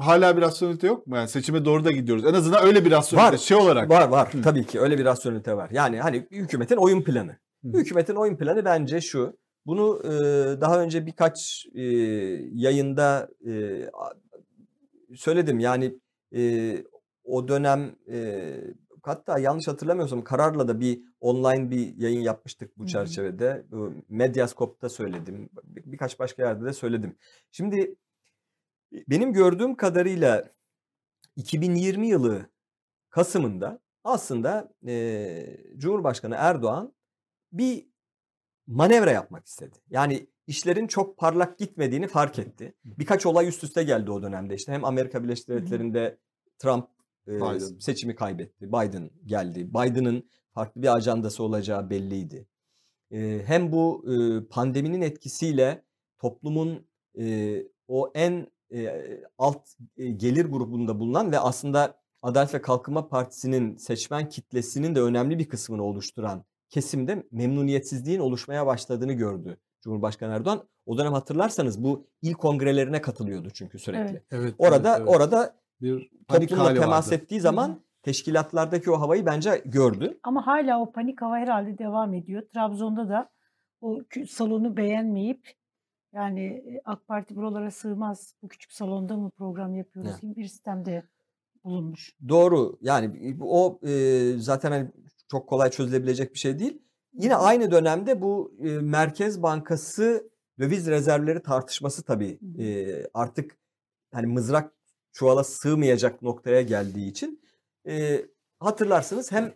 hala 0.00 0.36
bir 0.36 0.42
rasyonelite 0.42 0.86
yok 0.86 1.06
mu? 1.06 1.16
Yani 1.16 1.28
seçime 1.28 1.64
doğru 1.64 1.84
da 1.84 1.90
gidiyoruz. 1.90 2.24
En 2.24 2.34
azından 2.34 2.64
öyle 2.66 2.84
bir 2.84 2.90
rasyonelite 2.90 3.32
Var. 3.32 3.38
şey 3.38 3.56
olarak. 3.56 3.90
Var 3.90 4.08
var 4.08 4.34
Hı. 4.34 4.42
tabii 4.42 4.64
ki 4.66 4.80
öyle 4.80 4.98
bir 4.98 5.04
rasyonelite 5.04 5.56
var. 5.56 5.70
Yani 5.72 6.00
hani 6.00 6.26
hükümetin 6.30 6.76
oyun 6.76 7.02
planı. 7.02 7.36
Hı. 7.64 7.68
Hükümetin 7.78 8.14
oyun 8.14 8.36
planı 8.36 8.64
bence 8.64 9.00
şu. 9.00 9.36
Bunu 9.66 10.00
e, 10.04 10.10
daha 10.60 10.80
önce 10.80 11.06
birkaç 11.06 11.66
e, 11.74 11.82
yayında 12.52 13.28
e, 13.46 13.52
söyledim. 15.16 15.58
Yani 15.60 15.98
e, 16.34 16.84
o 17.24 17.48
dönem 17.48 17.96
e, 18.10 18.54
hatta 19.02 19.38
yanlış 19.38 19.68
hatırlamıyorsam 19.68 20.24
kararla 20.24 20.68
da 20.68 20.80
bir 20.80 21.02
online 21.20 21.70
bir 21.70 21.96
yayın 21.96 22.20
yapmıştık 22.20 22.78
bu 22.78 22.86
çerçevede. 22.86 23.64
Bu 23.70 23.92
Medyascope'da 24.08 24.88
söyledim. 24.88 25.50
Bir- 25.64 25.92
birkaç 25.92 26.18
başka 26.18 26.42
yerde 26.42 26.64
de 26.64 26.72
söyledim. 26.72 27.16
Şimdi 27.50 27.96
benim 28.92 29.32
gördüğüm 29.32 29.74
kadarıyla 29.74 30.50
2020 31.36 32.08
yılı 32.08 32.46
Kasım'ında 33.10 33.80
aslında 34.04 34.74
e, 34.86 35.56
Cumhurbaşkanı 35.76 36.34
Erdoğan 36.38 36.94
bir 37.52 37.86
manevra 38.66 39.10
yapmak 39.10 39.46
istedi. 39.46 39.78
Yani 39.90 40.26
işlerin 40.46 40.86
çok 40.86 41.18
parlak 41.18 41.58
gitmediğini 41.58 42.08
fark 42.08 42.38
etti. 42.38 42.74
Birkaç 42.84 43.26
olay 43.26 43.48
üst 43.48 43.64
üste 43.64 43.82
geldi 43.82 44.10
o 44.10 44.22
dönemde. 44.22 44.54
İşte 44.54 44.72
hem 44.72 44.84
Amerika 44.84 45.24
Birleşik. 45.24 45.48
Devletleri'nde 45.48 46.18
Trump 46.58 46.88
e, 47.28 47.36
Biden. 47.36 47.78
seçimi 47.78 48.14
kaybetti. 48.14 48.68
Biden 48.68 49.10
geldi. 49.24 49.68
Biden'ın 49.68 50.28
farklı 50.54 50.82
bir 50.82 50.96
ajandası 50.96 51.42
olacağı 51.42 51.90
belliydi. 51.90 52.46
E, 53.10 53.42
hem 53.46 53.72
bu 53.72 54.04
e, 54.12 54.44
pandeminin 54.48 55.00
etkisiyle 55.00 55.84
toplumun 56.18 56.86
e, 57.18 57.56
o 57.88 58.12
en 58.14 58.46
e, 58.74 59.02
alt 59.38 59.68
e, 59.96 60.10
gelir 60.10 60.44
grubunda 60.44 61.00
bulunan 61.00 61.32
ve 61.32 61.38
aslında 61.38 62.02
Adalet 62.22 62.54
ve 62.54 62.62
Kalkınma 62.62 63.08
Partisi'nin 63.08 63.76
seçmen 63.76 64.28
kitlesinin 64.28 64.94
de 64.94 65.00
önemli 65.00 65.38
bir 65.38 65.48
kısmını 65.48 65.82
oluşturan 65.82 66.44
kesimde 66.70 67.26
memnuniyetsizliğin 67.30 68.20
oluşmaya 68.20 68.66
başladığını 68.66 69.12
gördü 69.12 69.58
Cumhurbaşkanı 69.82 70.32
Erdoğan. 70.32 70.62
O 70.86 70.98
dönem 70.98 71.12
hatırlarsanız 71.12 71.84
bu 71.84 72.06
il 72.22 72.32
kongrelerine 72.32 73.00
katılıyordu 73.00 73.50
çünkü 73.50 73.78
sürekli. 73.78 74.10
Evet. 74.10 74.22
Evet. 74.30 74.54
Orada 74.58 74.88
evet, 74.88 75.00
evet. 75.00 75.16
orada 75.16 75.56
bir 75.80 76.10
panik 76.28 76.48
toplumla 76.48 76.74
temas 76.74 77.06
vardı. 77.06 77.22
ettiği 77.22 77.40
zaman 77.40 77.80
teşkilatlardaki 78.02 78.90
o 78.90 79.00
havayı 79.00 79.26
bence 79.26 79.62
gördü. 79.64 80.18
Ama 80.22 80.46
hala 80.46 80.80
o 80.80 80.92
panik 80.92 81.22
hava 81.22 81.36
herhalde 81.36 81.78
devam 81.78 82.14
ediyor. 82.14 82.42
Trabzon'da 82.54 83.08
da 83.08 83.30
o 83.80 84.00
salonu 84.28 84.76
beğenmeyip 84.76 85.54
yani 86.12 86.44
e, 86.44 86.80
AK 86.84 87.06
Parti 87.08 87.36
buralara 87.36 87.70
sığmaz. 87.70 88.34
Bu 88.42 88.48
küçük 88.48 88.72
salonda 88.72 89.16
mı 89.16 89.30
program 89.30 89.74
yapıyoruz 89.74 90.20
gibi 90.20 90.36
bir 90.36 90.46
sistemde 90.46 91.02
bulunmuş. 91.64 92.16
Doğru. 92.28 92.78
Yani 92.80 93.36
o 93.40 93.80
e, 93.86 94.32
zaten 94.38 94.72
hani 94.72 94.90
çok 95.28 95.48
kolay 95.48 95.70
çözülebilecek 95.70 96.34
bir 96.34 96.38
şey 96.38 96.58
değil. 96.58 96.82
Yine 97.12 97.36
aynı 97.36 97.70
dönemde 97.70 98.20
bu 98.20 98.54
e, 98.64 98.68
Merkez 98.68 99.42
Bankası 99.42 100.30
döviz 100.58 100.86
rezervleri 100.86 101.42
tartışması 101.42 102.02
tabii 102.02 102.38
e, 102.58 102.66
artık 103.14 103.58
hani 104.12 104.26
mızrak 104.26 104.72
çuvala 105.12 105.44
sığmayacak 105.44 106.22
noktaya 106.22 106.62
geldiği 106.62 107.10
için 107.10 107.42
e, 107.88 108.24
hatırlarsınız 108.60 109.32
hem 109.32 109.54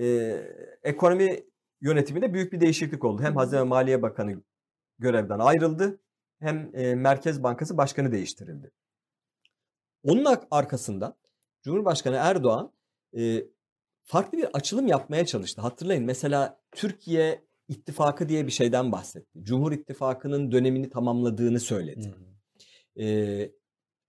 e, 0.00 0.06
ekonomi 0.82 1.44
yönetiminde 1.80 2.34
büyük 2.34 2.52
bir 2.52 2.60
değişiklik 2.60 3.04
oldu. 3.04 3.22
Hem. 3.22 3.36
Hazine 3.36 3.60
ve 3.60 3.64
Maliye 3.64 4.02
Bakanı 4.02 4.42
görevden 4.98 5.38
ayrıldı 5.38 6.00
hem 6.38 6.70
e, 6.74 6.94
Merkez 6.94 7.42
Bankası 7.42 7.76
Başkanı 7.76 8.12
değiştirildi. 8.12 8.70
Onun 10.02 10.24
ar- 10.24 10.46
arkasında 10.50 11.16
Cumhurbaşkanı 11.62 12.16
Erdoğan 12.16 12.72
e, 13.16 13.44
farklı 14.06 14.38
bir 14.38 14.48
açılım 14.52 14.86
yapmaya 14.86 15.26
çalıştı. 15.26 15.60
Hatırlayın 15.60 16.04
mesela 16.04 16.60
Türkiye 16.72 17.46
İttifakı 17.68 18.28
diye 18.28 18.46
bir 18.46 18.52
şeyden 18.52 18.92
bahsetti. 18.92 19.42
Cumhur 19.42 19.72
İttifakı'nın 19.72 20.52
dönemini 20.52 20.90
tamamladığını 20.90 21.60
söyledi. 21.60 22.14
E, 23.00 23.06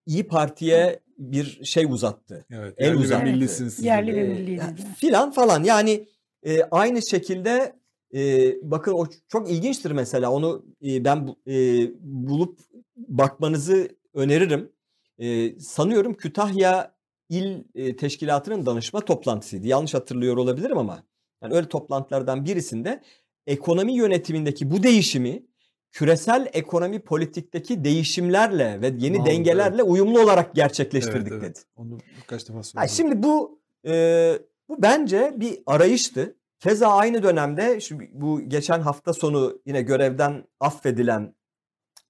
İyi 0.05 0.27
Parti'ye 0.27 0.99
bir 1.17 1.65
şey 1.65 1.85
uzattı. 1.85 2.45
Evet. 2.51 2.73
En 2.77 2.85
yerli 2.85 2.99
ve 2.99 3.03
uzak. 3.03 3.23
millisiniz 3.23 3.79
Yerli 3.85 4.15
ve 4.15 4.23
milli 4.23 4.57
dedi. 4.57 4.81
filan 4.97 5.31
falan 5.31 5.63
yani 5.63 6.07
e, 6.43 6.63
aynı 6.63 7.07
şekilde 7.09 7.75
e, 8.15 8.53
bakın 8.71 8.91
o 8.93 9.05
çok 9.27 9.51
ilginçtir 9.51 9.91
mesela 9.91 10.31
onu 10.31 10.65
e, 10.85 11.05
ben 11.05 11.35
e, 11.47 11.87
bulup 11.99 12.59
bakmanızı 12.95 13.89
öneririm. 14.13 14.71
E, 15.19 15.59
sanıyorum 15.59 16.13
Kütahya 16.13 16.96
İl 17.30 17.63
e, 17.75 17.95
Teşkilatı'nın 17.95 18.65
danışma 18.65 19.01
toplantısıydı. 19.01 19.67
Yanlış 19.67 19.93
hatırlıyor 19.93 20.38
olabilirim 20.38 20.78
ama 20.78 21.03
yani 21.43 21.53
öyle 21.53 21.69
toplantılardan 21.69 22.45
birisinde 22.45 23.03
ekonomi 23.47 23.93
yönetimindeki 23.93 24.71
bu 24.71 24.84
değişimi 24.84 25.43
küresel 25.91 26.49
ekonomi 26.53 26.99
politikteki 26.99 27.84
değişimlerle 27.84 28.82
ve 28.82 28.88
yeni 28.88 29.17
Anladım, 29.17 29.34
dengelerle 29.34 29.84
uyumlu 29.84 30.21
olarak 30.21 30.55
gerçekleştirdik 30.55 31.32
Evet, 31.32 31.43
evet. 31.43 31.55
dedi. 31.55 31.65
Onu 31.75 31.97
birkaç 32.21 32.49
defa 32.49 32.63
söyledim. 32.63 32.93
şimdi 32.95 33.23
bu 33.23 33.61
e, 33.88 34.34
bu 34.69 34.82
bence 34.82 35.34
bir 35.36 35.59
arayıştı. 35.65 36.38
Keza 36.59 36.88
aynı 36.88 37.23
dönemde 37.23 37.80
şu, 37.80 37.99
bu 38.11 38.41
geçen 38.41 38.82
hafta 38.82 39.13
sonu 39.13 39.61
yine 39.65 39.82
görevden 39.82 40.43
affedilen 40.59 41.36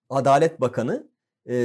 Adalet 0.09 0.61
Bakanı 0.61 1.07
e, 1.49 1.55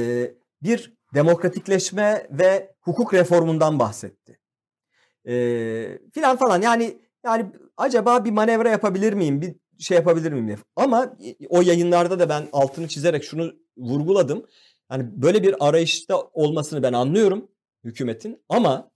bir 0.63 0.93
demokratikleşme 1.13 2.27
ve 2.31 2.75
hukuk 2.81 3.13
reformundan 3.13 3.79
bahsetti. 3.79 4.39
E, 5.27 5.33
filan 6.13 6.37
falan 6.37 6.61
yani 6.61 6.97
yani 7.25 7.45
acaba 7.77 8.25
bir 8.25 8.31
manevra 8.31 8.69
yapabilir 8.69 9.13
miyim? 9.13 9.41
Bir 9.41 9.55
şey 9.79 9.97
yapabilir 9.97 10.31
miyim 10.31 10.47
diye. 10.47 10.57
Ama 10.75 11.17
o 11.49 11.61
yayınlarda 11.61 12.19
da 12.19 12.29
ben 12.29 12.47
altını 12.53 12.87
çizerek 12.87 13.23
şunu 13.23 13.53
vurguladım. 13.77 14.45
Yani 14.91 15.09
böyle 15.15 15.43
bir 15.43 15.67
arayışta 15.67 16.21
olmasını 16.21 16.83
ben 16.83 16.93
anlıyorum 16.93 17.47
hükümetin 17.83 18.43
ama 18.49 18.91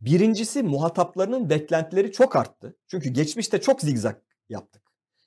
birincisi 0.00 0.62
muhataplarının 0.62 1.50
beklentileri 1.50 2.12
çok 2.12 2.36
arttı. 2.36 2.76
Çünkü 2.86 3.08
geçmişte 3.10 3.60
çok 3.60 3.80
zigzag 3.80 4.16
yaptık. 4.48 4.82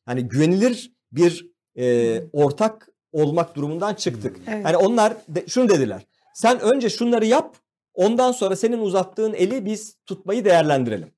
Yani 0.07 0.27
güvenilir 0.27 0.93
bir 1.11 1.51
e, 1.77 2.21
ortak 2.33 2.89
olmak 3.15 3.55
durumundan 3.55 3.93
çıktık. 3.93 4.37
Evet. 4.47 4.65
Yani 4.65 4.77
onlar 4.77 5.13
de, 5.27 5.47
şunu 5.47 5.69
dediler. 5.69 6.05
Sen 6.33 6.59
önce 6.59 6.89
şunları 6.89 7.25
yap, 7.25 7.55
ondan 7.93 8.31
sonra 8.31 8.55
senin 8.55 8.79
uzattığın 8.79 9.33
eli 9.33 9.65
biz 9.65 9.97
tutmayı 10.05 10.45
değerlendirelim. 10.45 11.11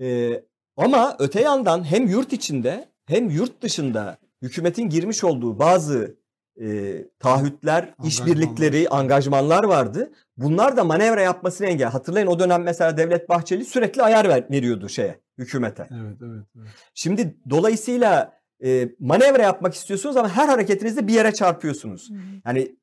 Ee, 0.00 0.42
ama 0.76 1.16
öte 1.18 1.40
yandan 1.40 1.84
hem 1.84 2.06
yurt 2.06 2.32
içinde 2.32 2.88
hem 3.06 3.30
yurt 3.30 3.62
dışında 3.62 4.18
hükümetin 4.42 4.88
girmiş 4.88 5.24
olduğu 5.24 5.58
bazı 5.58 6.16
e, 6.60 6.96
taahhütler, 7.18 7.94
işbirlikleri, 8.04 8.88
angajmanlar 8.88 9.64
vardı. 9.64 10.12
Bunlar 10.36 10.76
da 10.76 10.84
manevra 10.84 11.20
yapmasını 11.20 11.66
engel. 11.66 11.88
Hatırlayın 11.88 12.26
o 12.26 12.38
dönem 12.38 12.62
mesela 12.62 12.96
Devlet 12.96 13.28
Bahçeli 13.28 13.64
sürekli 13.64 14.02
ayar 14.02 14.28
ver, 14.28 14.50
veriyordu 14.50 14.88
şeye, 14.88 15.20
hükümete. 15.38 15.88
Evet, 15.90 16.16
evet, 16.22 16.46
evet. 16.56 16.68
Şimdi 16.94 17.36
dolayısıyla 17.50 18.35
e, 18.64 18.88
manevra 18.98 19.42
yapmak 19.42 19.74
istiyorsunuz 19.74 20.16
ama 20.16 20.28
her 20.28 20.48
hareketinizde 20.48 21.06
bir 21.06 21.12
yere 21.12 21.32
çarpıyorsunuz. 21.32 22.10
Hı. 22.10 22.14
Yani 22.46 22.76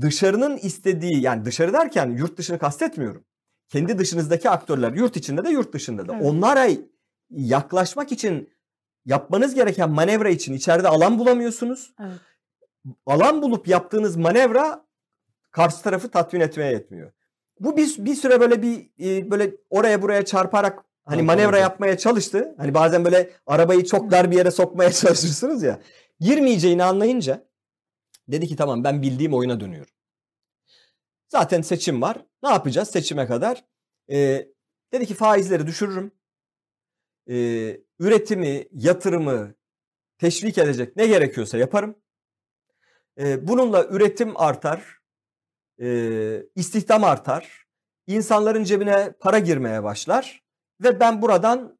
dışarının 0.00 0.56
istediği 0.56 1.20
yani 1.20 1.44
dışarı 1.44 1.72
derken 1.72 2.10
yurt 2.10 2.38
dışını 2.38 2.58
kastetmiyorum. 2.58 3.24
Kendi 3.68 3.98
dışınızdaki 3.98 4.50
aktörler 4.50 4.92
yurt 4.92 5.16
içinde 5.16 5.44
de 5.44 5.50
yurt 5.50 5.72
dışında 5.72 6.08
da. 6.08 6.14
Evet. 6.14 6.24
Onlara 6.24 6.68
yaklaşmak 7.30 8.12
için 8.12 8.50
yapmanız 9.04 9.54
gereken 9.54 9.90
manevra 9.90 10.28
için 10.28 10.52
içeride 10.52 10.88
alan 10.88 11.18
bulamıyorsunuz. 11.18 11.94
Evet. 12.00 12.20
Alan 13.06 13.42
bulup 13.42 13.68
yaptığınız 13.68 14.16
manevra 14.16 14.86
karşı 15.50 15.82
tarafı 15.82 16.10
tatmin 16.10 16.40
etmeye 16.40 16.72
yetmiyor. 16.72 17.12
Bu 17.60 17.76
bir, 17.76 17.94
bir 17.98 18.14
süre 18.14 18.40
böyle 18.40 18.62
bir 18.62 18.90
e, 19.00 19.30
böyle 19.30 19.56
oraya 19.70 20.02
buraya 20.02 20.24
çarparak 20.24 20.84
hani 21.04 21.22
manevra 21.22 21.58
yapmaya 21.58 21.98
çalıştı. 21.98 22.54
Hani 22.58 22.74
bazen 22.74 23.04
böyle 23.04 23.30
arabayı 23.46 23.84
çok 23.84 24.10
dar 24.10 24.30
bir 24.30 24.36
yere 24.36 24.50
sokmaya 24.50 24.92
çalışırsınız 24.92 25.62
ya. 25.62 25.80
Girmeyeceğini 26.20 26.84
anlayınca 26.84 27.48
dedi 28.28 28.46
ki 28.46 28.56
tamam 28.56 28.84
ben 28.84 29.02
bildiğim 29.02 29.34
oyuna 29.34 29.60
dönüyorum. 29.60 29.92
Zaten 31.28 31.62
seçim 31.62 32.02
var. 32.02 32.26
Ne 32.42 32.50
yapacağız 32.50 32.90
seçime 32.90 33.26
kadar? 33.26 33.64
Ee, 34.10 34.48
dedi 34.92 35.06
ki 35.06 35.14
faizleri 35.14 35.66
düşürürüm. 35.66 36.12
Ee, 37.28 37.80
üretimi, 37.98 38.68
yatırımı 38.72 39.54
teşvik 40.18 40.58
edecek 40.58 40.96
ne 40.96 41.06
gerekiyorsa 41.06 41.58
yaparım. 41.58 41.96
Ee, 43.18 43.48
bununla 43.48 43.84
üretim 43.84 44.36
artar. 44.36 45.02
e, 45.82 46.46
istihdam 46.54 47.04
artar, 47.04 47.66
insanların 48.06 48.64
cebine 48.64 49.12
para 49.20 49.38
girmeye 49.38 49.82
başlar 49.82 50.41
ve 50.82 51.00
ben 51.00 51.22
buradan 51.22 51.78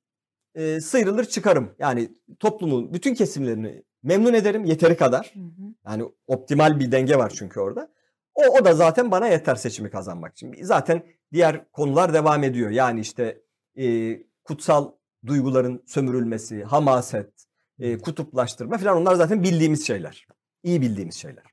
e, 0.54 0.80
sıyrılır 0.80 1.24
çıkarım. 1.24 1.74
Yani 1.78 2.08
toplumun 2.40 2.92
bütün 2.92 3.14
kesimlerini 3.14 3.84
memnun 4.02 4.34
ederim 4.34 4.64
yeteri 4.64 4.96
kadar. 4.96 5.32
Hı 5.34 5.40
hı. 5.40 5.74
Yani 5.86 6.04
optimal 6.26 6.80
bir 6.80 6.92
denge 6.92 7.16
var 7.16 7.32
çünkü 7.36 7.60
orada. 7.60 7.92
O, 8.34 8.42
o 8.42 8.64
da 8.64 8.74
zaten 8.74 9.10
bana 9.10 9.28
yeter 9.28 9.54
seçimi 9.54 9.90
kazanmak 9.90 10.32
için. 10.32 10.54
Zaten 10.62 11.06
diğer 11.32 11.70
konular 11.70 12.14
devam 12.14 12.44
ediyor. 12.44 12.70
Yani 12.70 13.00
işte 13.00 13.42
e, 13.78 14.18
kutsal 14.44 14.92
duyguların 15.26 15.82
sömürülmesi, 15.86 16.64
hamaset, 16.64 17.46
e, 17.78 17.98
kutuplaştırma 17.98 18.78
falan 18.78 18.96
onlar 18.96 19.14
zaten 19.14 19.42
bildiğimiz 19.42 19.86
şeyler. 19.86 20.26
İyi 20.62 20.80
bildiğimiz 20.80 21.14
şeyler. 21.14 21.44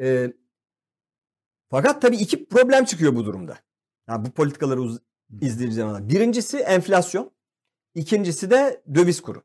E, 0.00 0.32
fakat 1.70 2.02
tabii 2.02 2.16
iki 2.16 2.48
problem 2.48 2.84
çıkıyor 2.84 3.16
bu 3.16 3.24
durumda. 3.24 3.58
Yani 4.08 4.26
bu 4.26 4.30
politikaları 4.30 4.80
uz- 4.80 5.00
izleyeceğiz 5.40 5.74
zaman. 5.74 6.08
Birincisi 6.08 6.58
enflasyon. 6.58 7.30
İkincisi 7.94 8.50
de 8.50 8.82
döviz 8.94 9.20
kuru. 9.20 9.42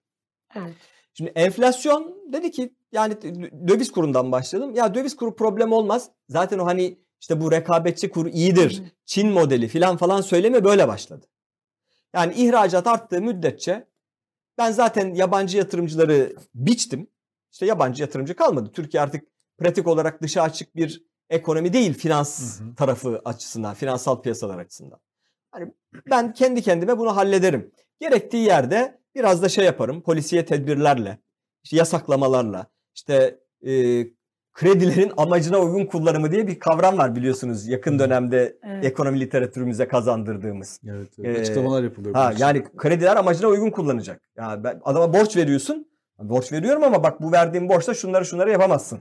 Evet. 0.56 0.76
Şimdi 1.14 1.32
enflasyon 1.36 2.16
dedi 2.34 2.52
ki 2.52 2.74
yani 2.92 3.14
dö- 3.14 3.68
döviz 3.68 3.92
kurundan 3.92 4.32
başlayalım. 4.32 4.76
Ya 4.76 4.96
döviz 4.96 5.16
kuru 5.16 5.36
problem 5.36 5.72
olmaz. 5.72 6.10
Zaten 6.30 6.60
o 6.60 6.66
hani 6.66 6.98
işte 7.22 7.42
bu 7.42 7.52
rekabetçi 7.52 8.10
kuru 8.10 8.30
iyidir. 8.30 8.80
Hı 8.80 8.84
hı. 8.84 8.88
Çin 9.06 9.30
modeli 9.30 9.68
filan 9.68 9.98
falan 9.98 10.22
söyleme 10.22 10.64
böyle 10.64 10.88
başladı. 10.88 11.26
Yani 12.16 12.34
ihracat 12.34 12.88
arttığı 12.88 13.22
müddetçe 13.22 13.88
ben 14.58 14.72
zaten 14.72 15.14
yabancı 15.14 15.58
yatırımcıları 15.58 16.36
biçtim. 16.56 17.08
İşte 17.52 17.66
yabancı 17.66 18.04
yatırımcı 18.04 18.36
kalmadı. 18.36 18.72
Türkiye 18.74 19.04
artık 19.04 19.24
pratik 19.58 19.88
olarak 19.88 20.22
dışa 20.22 20.42
açık 20.42 20.76
bir 20.76 21.04
ekonomi 21.30 21.74
değil 21.74 21.94
finans 21.94 22.60
Hı 22.60 22.64
hı. 22.64 22.76
tarafı 22.76 23.22
açısından, 23.26 23.74
finansal 23.74 24.22
piyasalar 24.22 24.60
açısından. 24.60 25.00
Hani 25.52 25.72
ben 26.10 26.34
kendi 26.34 26.62
kendime 26.62 26.98
bunu 26.98 27.16
hallederim. 27.16 27.72
Gerektiği 28.00 28.46
yerde 28.46 29.00
biraz 29.16 29.42
da 29.42 29.50
şey 29.50 29.66
yaparım. 29.66 30.02
Polisiye 30.02 30.46
tedbirlerle, 30.46 31.18
işte 31.64 31.78
yasaklamalarla, 31.78 32.68
işte 32.96 33.40
e, 33.68 33.72
kredilerin 34.54 35.12
amacına 35.18 35.60
uygun 35.60 35.86
kullanımı 35.86 36.32
diye 36.32 36.48
bir 36.48 36.60
kavram 36.60 36.98
var 36.98 37.16
biliyorsunuz 37.16 37.68
yakın 37.68 38.00
dönemde 38.00 38.58
Evet. 38.64 38.86
ekonomi 38.86 39.20
literatürümüze 39.20 39.88
kazandırdığımız. 39.88 40.80
Evet, 40.90 41.20
Ee, 41.20 41.22
evet. 41.28 41.40
açıklamalar 41.40 41.84
yapılıyor. 41.84 42.16
Ha 42.16 42.34
yani 42.38 42.64
krediler 42.78 43.16
amacına 43.16 43.48
uygun 43.48 43.70
kullanacak. 43.70 44.22
Ya 44.38 44.64
ben 44.64 44.82
adama 44.84 45.14
borç 45.14 45.38
veriyorsun. 45.38 45.92
Borç 46.20 46.52
veriyorum 46.52 46.84
ama 46.84 47.04
bak 47.04 47.22
bu 47.22 47.32
verdiğim 47.32 47.70
borçla 47.70 47.94
şunları 47.94 48.26
şunları 48.26 48.52
yapamazsın. 48.52 49.00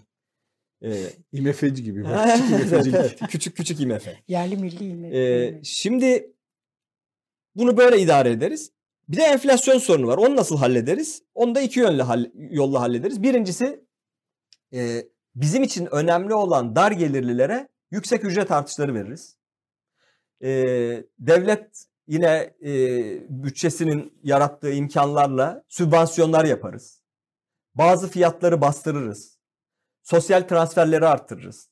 Ee, 0.83 0.91
IMF'ci 1.33 1.83
gibi. 1.83 2.05
Bak, 2.05 2.39
küçük 3.31 3.57
küçük 3.57 3.81
IMF. 3.81 4.09
Yerli 4.29 4.57
milli 4.57 4.85
ilmi. 4.85 5.17
Ee, 5.17 5.61
şimdi 5.65 6.33
bunu 7.61 7.77
böyle 7.77 7.99
idare 8.01 8.31
ederiz. 8.31 8.73
Bir 9.09 9.17
de 9.17 9.23
enflasyon 9.23 9.79
sorunu 9.79 10.07
var. 10.07 10.19
Onu 10.19 10.37
nasıl 10.37 10.59
hallederiz? 10.59 11.23
Onu 11.35 11.55
da 11.55 11.61
iki 11.61 11.81
yönlü 11.81 12.03
hall- 12.03 12.31
yolla 12.35 12.81
hallederiz. 12.81 13.23
Birincisi 13.23 13.85
e, 14.75 15.07
bizim 15.35 15.63
için 15.63 15.89
önemli 15.95 16.35
olan 16.35 16.77
dar 16.77 16.93
gelirlilere 16.93 17.69
yüksek 17.91 18.25
ücret 18.25 18.51
artışları 18.51 18.95
veririz. 18.95 19.37
E, 20.43 20.51
devlet 21.19 21.87
yine 22.07 22.55
e, 22.65 22.73
bütçesinin 23.29 24.13
yarattığı 24.23 24.73
imkanlarla 24.73 25.65
sübvansiyonlar 25.69 26.45
yaparız. 26.45 27.03
Bazı 27.75 28.09
fiyatları 28.09 28.61
bastırırız. 28.61 29.39
Sosyal 30.03 30.43
transferleri 30.43 31.07
arttırırız. 31.07 31.69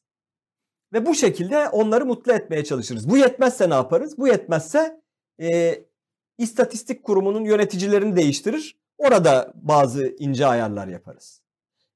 Ve 0.93 1.07
bu 1.07 1.15
şekilde 1.15 1.69
onları 1.69 2.07
mutlu 2.07 2.33
etmeye 2.33 2.65
çalışırız. 2.65 3.11
Bu 3.11 3.17
yetmezse 3.17 3.71
ne 3.71 3.75
yaparız? 3.75 4.19
Bu 4.19 4.29
yetmezse 4.29 5.01
e, 5.43 5.81
İstatistik 6.39 7.05
Kurumu'nun 7.05 7.45
yöneticilerini 7.45 8.17
değiştirir. 8.17 8.79
Orada 8.99 9.53
bazı 9.55 10.15
ince 10.19 10.47
ayarlar 10.47 10.89
yaparız. 10.89 11.43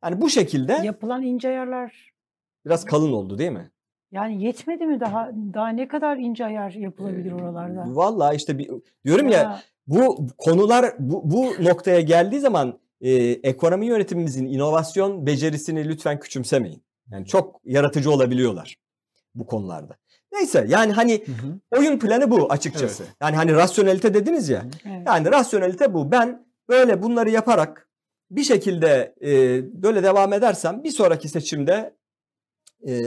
Yani 0.05 0.20
bu 0.20 0.30
şekilde 0.30 0.72
Yapılan 0.72 1.22
ince 1.22 1.49
ayarlar 1.49 2.12
biraz 2.66 2.84
kalın 2.84 3.12
oldu 3.12 3.38
değil 3.38 3.51
mi? 3.51 3.70
yani 4.12 4.45
yetmedi 4.45 4.86
mi 4.86 5.01
daha 5.01 5.30
daha 5.55 5.68
ne 5.68 5.88
kadar 5.88 6.16
ince 6.16 6.45
ayar 6.45 6.70
yapılabilir 6.70 7.32
oralarda? 7.32 7.84
Vallahi 7.86 8.36
işte 8.36 8.59
bir, 8.59 8.70
diyorum 9.05 9.28
ya 9.28 9.62
bu 9.86 10.26
konular 10.38 10.95
bu, 10.99 11.30
bu 11.30 11.64
noktaya 11.64 12.01
geldiği 12.01 12.40
zaman 12.40 12.78
e, 13.01 13.12
ekonomi 13.22 13.86
yönetimimizin 13.86 14.47
inovasyon 14.47 15.26
becerisini 15.26 15.88
lütfen 15.88 16.20
küçümsemeyin. 16.20 16.82
Yani 17.11 17.26
çok 17.26 17.61
yaratıcı 17.64 18.11
olabiliyorlar 18.11 18.76
bu 19.34 19.47
konularda. 19.47 19.97
Neyse 20.33 20.66
yani 20.68 20.93
hani 20.93 21.22
Hı 21.26 21.33
hı. 21.33 21.78
oyun 21.78 21.99
planı 21.99 22.30
bu 22.30 22.53
açıkçası. 22.53 23.05
Yani 23.22 23.37
hani 23.37 23.53
rasyonelite 23.53 24.14
dediniz 24.14 24.49
ya. 24.49 24.66
Evet. 24.87 25.03
Yani 25.07 25.30
rasyonelite 25.30 25.95
bu. 25.95 26.11
Ben 26.12 26.47
böyle 26.68 27.03
bunları 27.03 27.30
yaparak 27.30 27.89
bir 28.30 28.43
şekilde 28.45 29.14
e, 29.22 29.33
böyle 29.83 30.03
devam 30.03 30.33
edersem 30.33 30.85
bir 30.85 30.91
sonraki 30.91 31.28
seçimde 31.28 31.97
e, 32.89 33.03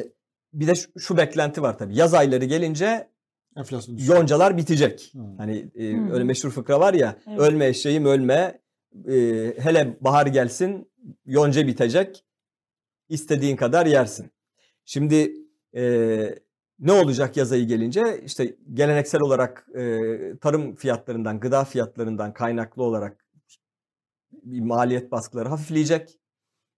bir 0.53 0.67
de 0.67 0.75
şu, 0.75 0.99
şu 0.99 1.17
beklenti 1.17 1.61
var 1.61 1.77
tabii. 1.77 1.95
Yaz 1.95 2.13
ayları 2.13 2.45
gelince 2.45 3.07
Enflasyon 3.57 3.97
yoncalar 3.97 4.57
bitecek. 4.57 5.11
Hı. 5.13 5.19
Hani 5.37 5.69
e, 5.75 5.93
Hı. 5.93 6.13
öyle 6.13 6.23
meşhur 6.23 6.51
fıkra 6.51 6.79
var 6.79 6.93
ya. 6.93 7.15
Evet. 7.27 7.39
Ölme 7.39 7.67
eşeğim 7.67 8.05
ölme. 8.05 8.61
e, 9.07 9.13
hele 9.57 9.97
bahar 10.01 10.27
gelsin 10.27 10.91
yonca 11.25 11.67
bitecek. 11.67 12.25
İstediğin 13.09 13.55
kadar 13.55 13.85
yersin. 13.85 14.31
Şimdi 14.85 15.33
e, 15.75 15.83
ne 16.79 16.91
olacak 16.91 17.37
yaz 17.37 17.51
ayı 17.51 17.67
gelince? 17.67 18.21
İşte 18.25 18.55
geleneksel 18.73 19.21
olarak 19.21 19.67
e, 19.75 20.09
tarım 20.41 20.75
fiyatlarından, 20.75 21.39
gıda 21.39 21.63
fiyatlarından 21.65 22.33
kaynaklı 22.33 22.83
olarak 22.83 23.25
bir 24.31 24.61
maliyet 24.61 25.11
baskıları 25.11 25.49
hafifleyecek. 25.49 26.19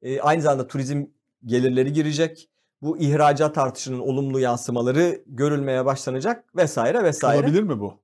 E, 0.01 0.21
aynı 0.21 0.41
zamanda 0.41 0.67
turizm 0.67 1.05
gelirleri 1.45 1.93
girecek. 1.93 2.49
Bu 2.81 2.97
ihracat 2.97 3.57
artışının 3.57 3.99
olumlu 3.99 4.39
yansımaları 4.39 5.23
görülmeye 5.27 5.85
başlanacak 5.85 6.55
vesaire 6.55 7.03
vesaire 7.03 7.39
Olabilir 7.39 7.63
mi 7.63 7.79
bu? 7.79 7.99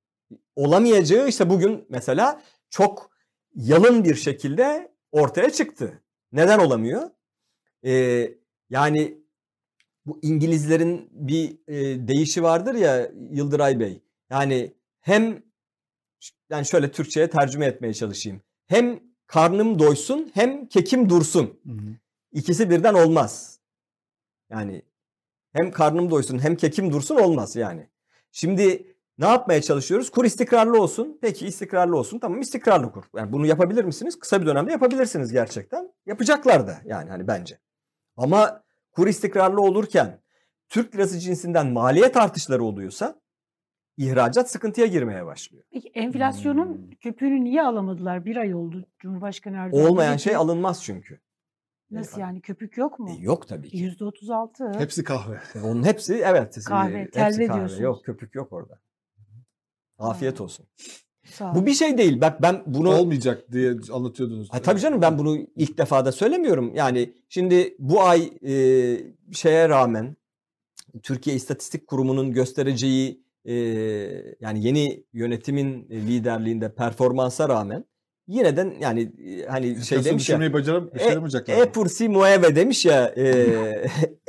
olamayacağı 0.55 1.27
işte 1.27 1.49
bugün 1.49 1.85
mesela 1.89 2.41
çok 2.69 3.11
yalın 3.55 4.03
bir 4.03 4.15
şekilde 4.15 4.91
ortaya 5.11 5.49
çıktı. 5.49 6.01
Neden 6.31 6.59
olamıyor? 6.59 7.09
Ee, 7.85 8.33
yani 8.69 9.22
bu 10.05 10.19
İngilizlerin 10.21 11.09
bir 11.11 11.57
e, 11.67 12.07
deyişi 12.07 12.43
vardır 12.43 12.75
ya 12.75 13.11
Yıldıray 13.31 13.79
Bey. 13.79 14.01
Yani 14.29 14.73
hem 15.01 15.43
yani 16.49 16.65
şöyle 16.65 16.91
Türkçe'ye 16.91 17.29
tercüme 17.29 17.65
etmeye 17.65 17.93
çalışayım. 17.93 18.41
Hem 18.67 18.99
karnım 19.27 19.79
doysun 19.79 20.31
hem 20.33 20.67
kekim 20.67 21.09
dursun. 21.09 21.59
Hı 21.65 21.73
hı. 21.73 21.95
İkisi 22.31 22.69
birden 22.69 22.93
olmaz. 22.93 23.59
Yani 24.49 24.81
hem 25.53 25.71
karnım 25.71 26.11
doysun 26.11 26.39
hem 26.39 26.55
kekim 26.55 26.91
dursun 26.93 27.15
olmaz 27.15 27.55
yani. 27.55 27.89
Şimdi 28.31 28.95
ne 29.17 29.25
yapmaya 29.25 29.61
çalışıyoruz? 29.61 30.09
Kur 30.09 30.25
istikrarlı 30.25 30.81
olsun. 30.81 31.17
Peki 31.21 31.47
istikrarlı 31.47 31.97
olsun. 31.97 32.19
Tamam 32.19 32.41
istikrarlı 32.41 32.91
kur. 32.91 33.03
Yani 33.15 33.31
bunu 33.31 33.45
yapabilir 33.45 33.83
misiniz? 33.83 34.19
Kısa 34.19 34.41
bir 34.41 34.45
dönemde 34.45 34.71
yapabilirsiniz 34.71 35.31
gerçekten. 35.31 35.93
Yapacaklar 36.05 36.67
da 36.67 36.77
yani 36.85 37.09
hani 37.09 37.27
bence. 37.27 37.59
Ama 38.17 38.62
kur 38.93 39.07
istikrarlı 39.07 39.61
olurken 39.61 40.21
Türk 40.69 40.95
lirası 40.95 41.19
cinsinden 41.19 41.67
maliyet 41.67 42.17
artışları 42.17 42.63
oluyorsa 42.63 43.21
ihracat 43.97 44.51
sıkıntıya 44.51 44.87
girmeye 44.87 45.25
başlıyor. 45.25 45.63
Peki 45.71 45.89
enflasyonun 45.93 46.65
Hmm. 46.67 46.89
köpüğünü 47.01 47.43
niye 47.43 47.61
alamadılar? 47.63 48.25
Bir 48.25 48.35
ay 48.35 48.55
oldu 48.55 48.85
Cumhurbaşkanı 48.99 49.57
Erdoğan. 49.57 49.85
Olmayan 49.85 50.17
şey 50.17 50.35
alınmaz 50.35 50.83
çünkü. 50.83 51.19
Nasıl 51.91 52.21
yani 52.21 52.41
köpük 52.41 52.77
yok 52.77 52.99
mu? 52.99 53.09
E, 53.19 53.21
yok 53.21 53.47
tabii 53.47 53.69
ki. 53.69 53.77
Yüzde 53.77 54.05
otuz 54.05 54.29
altı. 54.29 54.71
Hepsi 54.77 55.03
kahve. 55.03 55.39
Onun 55.63 55.83
hepsi 55.83 56.13
evet. 56.13 56.63
Kahve, 56.65 56.99
hepsi 56.99 57.11
telve 57.11 57.47
kahve. 57.47 57.57
diyorsunuz. 57.57 57.81
Yok 57.81 58.05
köpük 58.05 58.35
yok 58.35 58.53
orada. 58.53 58.79
Afiyet 59.97 60.41
olsun. 60.41 60.67
Bu 61.55 61.65
bir 61.65 61.73
şey 61.73 61.97
değil. 61.97 62.21
Bak 62.21 62.41
ben 62.41 62.63
bunu 62.65 62.89
Olmayacak 62.95 63.51
diye 63.51 63.75
anlatıyordunuz. 63.93 64.53
Ha, 64.53 64.61
tabii 64.61 64.79
canım 64.79 65.01
ben 65.01 65.17
bunu 65.17 65.37
ilk 65.55 65.77
defada 65.77 66.11
söylemiyorum. 66.11 66.75
Yani 66.75 67.13
şimdi 67.29 67.75
bu 67.79 68.01
ay 68.01 68.31
e, 68.47 68.53
şeye 69.31 69.69
rağmen 69.69 70.15
Türkiye 71.03 71.35
İstatistik 71.35 71.87
Kurumu'nun 71.87 72.31
göstereceği 72.33 73.23
e, 73.45 73.53
yani 74.39 74.63
yeni 74.63 75.03
yönetimin 75.13 75.87
liderliğinde 75.89 76.75
performansa 76.75 77.49
rağmen 77.49 77.85
yine 78.27 78.57
de 78.57 78.77
yani 78.79 79.11
e, 79.25 79.45
hani 79.45 79.85
şey 79.85 79.97
demiş 79.97 80.07
ya 80.07 80.19
düşürmeyi 80.19 80.53
bacaram, 80.53 80.91
başaramayacaklar. 80.95 81.57
e 81.57 81.71
pursi 81.71 82.09
mueve 82.09 82.55
demiş 82.55 82.85
ya 82.85 83.13
e, 83.17 83.47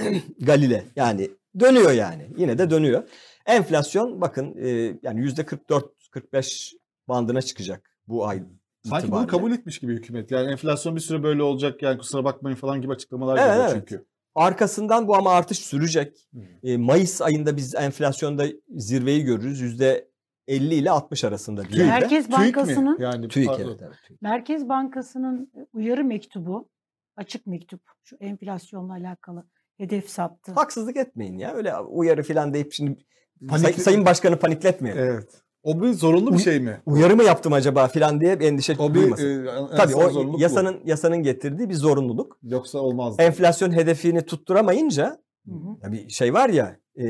Galile. 0.40 0.84
Yani 0.96 1.30
dönüyor 1.60 1.92
yani. 1.92 2.30
Yine 2.36 2.58
de 2.58 2.70
dönüyor. 2.70 3.08
Enflasyon 3.46 4.20
bakın 4.20 4.56
e, 4.62 4.68
yani 5.02 5.20
yüzde 5.20 5.42
44-45 5.42 6.83
bandına 7.08 7.42
çıkacak 7.42 7.90
bu 8.08 8.26
ay 8.26 8.42
Sanki 8.88 9.12
bunu 9.12 9.26
kabul 9.26 9.52
etmiş 9.52 9.78
gibi 9.78 9.94
hükümet. 9.94 10.30
Yani 10.30 10.50
enflasyon 10.50 10.96
bir 10.96 11.00
süre 11.00 11.22
böyle 11.22 11.42
olacak 11.42 11.82
yani 11.82 11.98
kusura 11.98 12.24
bakmayın 12.24 12.56
falan 12.56 12.82
gibi 12.82 12.92
açıklamalar 12.92 13.36
Evet, 13.36 13.46
geliyor 13.48 13.64
evet. 13.64 13.84
çünkü. 13.88 14.06
Arkasından 14.34 15.08
bu 15.08 15.16
ama 15.16 15.30
artış 15.30 15.58
sürecek. 15.58 16.28
Hmm. 16.32 16.42
E, 16.62 16.76
Mayıs 16.76 17.22
ayında 17.22 17.56
biz 17.56 17.74
enflasyonda 17.74 18.46
zirveyi 18.76 19.24
görürüz. 19.24 19.60
Yüzde 19.60 20.08
50 20.48 20.74
ile 20.74 20.90
60 20.90 21.24
arasında 21.24 21.68
diyelim. 21.68 21.86
Merkez? 21.86 22.32
Bankası'nın 22.32 22.98
Yani 23.00 23.28
TÜİK 23.28 23.50
evet, 23.58 23.80
evet, 23.82 23.94
TÜİK. 24.06 24.22
Merkez 24.22 24.68
Bankası'nın 24.68 25.52
uyarı 25.72 26.04
mektubu, 26.04 26.68
açık 27.16 27.46
mektup, 27.46 27.80
şu 28.04 28.16
enflasyonla 28.20 28.92
alakalı 28.92 29.46
hedef 29.78 30.08
saptı. 30.08 30.52
Haksızlık 30.52 30.96
etmeyin 30.96 31.38
ya. 31.38 31.54
Öyle 31.54 31.78
uyarı 31.78 32.22
falan 32.22 32.54
deyip 32.54 32.72
şimdi 32.72 32.98
Panik- 33.42 33.58
Say- 33.58 33.72
Sayın 33.72 34.06
Başkanı 34.06 34.38
panikletmeyin. 34.38 34.96
Evet. 34.96 35.42
O 35.64 35.82
bir 35.82 35.88
zorunlu 35.92 36.32
bir 36.32 36.38
şey 36.38 36.60
mi? 36.60 36.80
Uyarı 36.86 37.16
mı 37.16 37.24
yaptım 37.24 37.52
acaba 37.52 37.88
falan 37.88 38.20
diye 38.20 38.40
bir 38.40 38.44
endişe 38.46 38.76
O 38.78 38.88
bir 38.90 38.94
duymasın. 39.00 39.46
e, 39.46 39.50
en- 39.50 39.76
Tabii 39.76 39.94
o 39.94 40.10
zorunluluk 40.10 40.38
bu. 40.38 40.42
yasanın 40.42 40.80
yasanın 40.84 41.22
getirdiği 41.22 41.68
bir 41.68 41.74
zorunluluk. 41.74 42.38
Yoksa 42.42 42.78
olmaz. 42.78 43.16
Enflasyon 43.18 43.72
hedefini 43.72 44.22
tutturamayınca 44.26 45.06
Hı 45.48 45.54
hı. 45.54 45.76
ya 45.82 45.92
bir 45.92 46.08
şey 46.08 46.34
var 46.34 46.48
ya 46.48 46.76
e, 47.00 47.06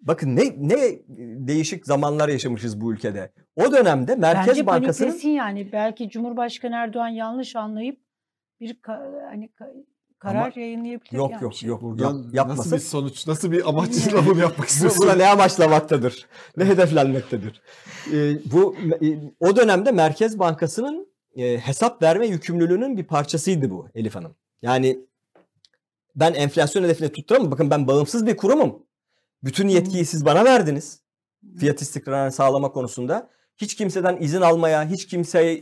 bakın 0.00 0.36
ne 0.36 0.42
ne 0.58 0.76
değişik 1.46 1.86
zamanlar 1.86 2.28
yaşamışız 2.28 2.80
bu 2.80 2.92
ülkede. 2.92 3.32
O 3.56 3.72
dönemde 3.72 4.16
Merkez 4.16 4.48
Bence 4.48 4.66
Bankası'nın 4.66 5.06
paniklesin 5.08 5.28
yani. 5.30 5.72
Belki 5.72 6.08
Cumhurbaşkanı 6.10 6.74
Erdoğan 6.74 7.08
yanlış 7.08 7.56
anlayıp 7.56 8.00
bir 8.60 8.78
hani 9.30 9.50
ka- 10.18 10.32
karar 10.32 10.52
yayınlayabilir. 10.56 11.12
yok 11.12 11.30
yani 11.30 11.42
yok 11.42 11.54
şey. 11.54 11.68
yok 11.68 11.82
Buradan 11.82 12.22
yap, 12.22 12.34
yapmasın. 12.34 12.60
nasıl 12.60 12.76
bir 12.76 12.80
sonuç, 12.80 13.26
nasıl 13.26 13.52
bir 13.52 13.68
amaçla 13.68 14.26
bunu 14.26 14.40
yapmak 14.40 14.68
istiyorsun? 14.68 15.02
Buna 15.02 15.14
ne 15.14 15.26
amaçlamaktadır? 15.28 16.26
Ne 16.56 16.64
hedeflenmektedir? 16.64 17.62
Ee, 18.12 18.38
bu 18.52 18.76
e, 19.02 19.18
o 19.40 19.56
dönemde 19.56 19.92
Merkez 19.92 20.38
Bankası'nın 20.38 21.08
e, 21.36 21.58
hesap 21.58 22.02
verme 22.02 22.26
yükümlülüğünün 22.26 22.96
bir 22.96 23.04
parçasıydı 23.04 23.70
bu 23.70 23.88
Elif 23.94 24.14
Hanım. 24.14 24.34
Yani 24.62 24.98
ben 26.16 26.34
enflasyon 26.34 26.84
hedefini 26.84 27.12
tutturamam. 27.12 27.50
Bakın 27.50 27.70
ben 27.70 27.86
bağımsız 27.86 28.26
bir 28.26 28.36
kurumum. 28.36 28.86
Bütün 29.44 29.68
yetkiyi 29.68 30.04
siz 30.04 30.24
bana 30.24 30.44
verdiniz. 30.44 31.00
Fiyat 31.58 31.82
istikrarını 31.82 32.32
sağlama 32.32 32.72
konusunda. 32.72 33.30
Hiç 33.56 33.74
kimseden 33.74 34.16
izin 34.20 34.40
almaya, 34.40 34.88
hiç 34.90 35.06
kimseye 35.06 35.54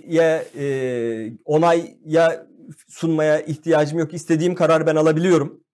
e, 0.59 1.33
onaya 1.45 2.47
sunmaya 2.89 3.41
ihtiyacım 3.41 3.99
yok. 3.99 4.15
İstediğim 4.15 4.55
kararı 4.55 4.87
ben 4.87 4.97
alabiliyorum. 4.97 5.65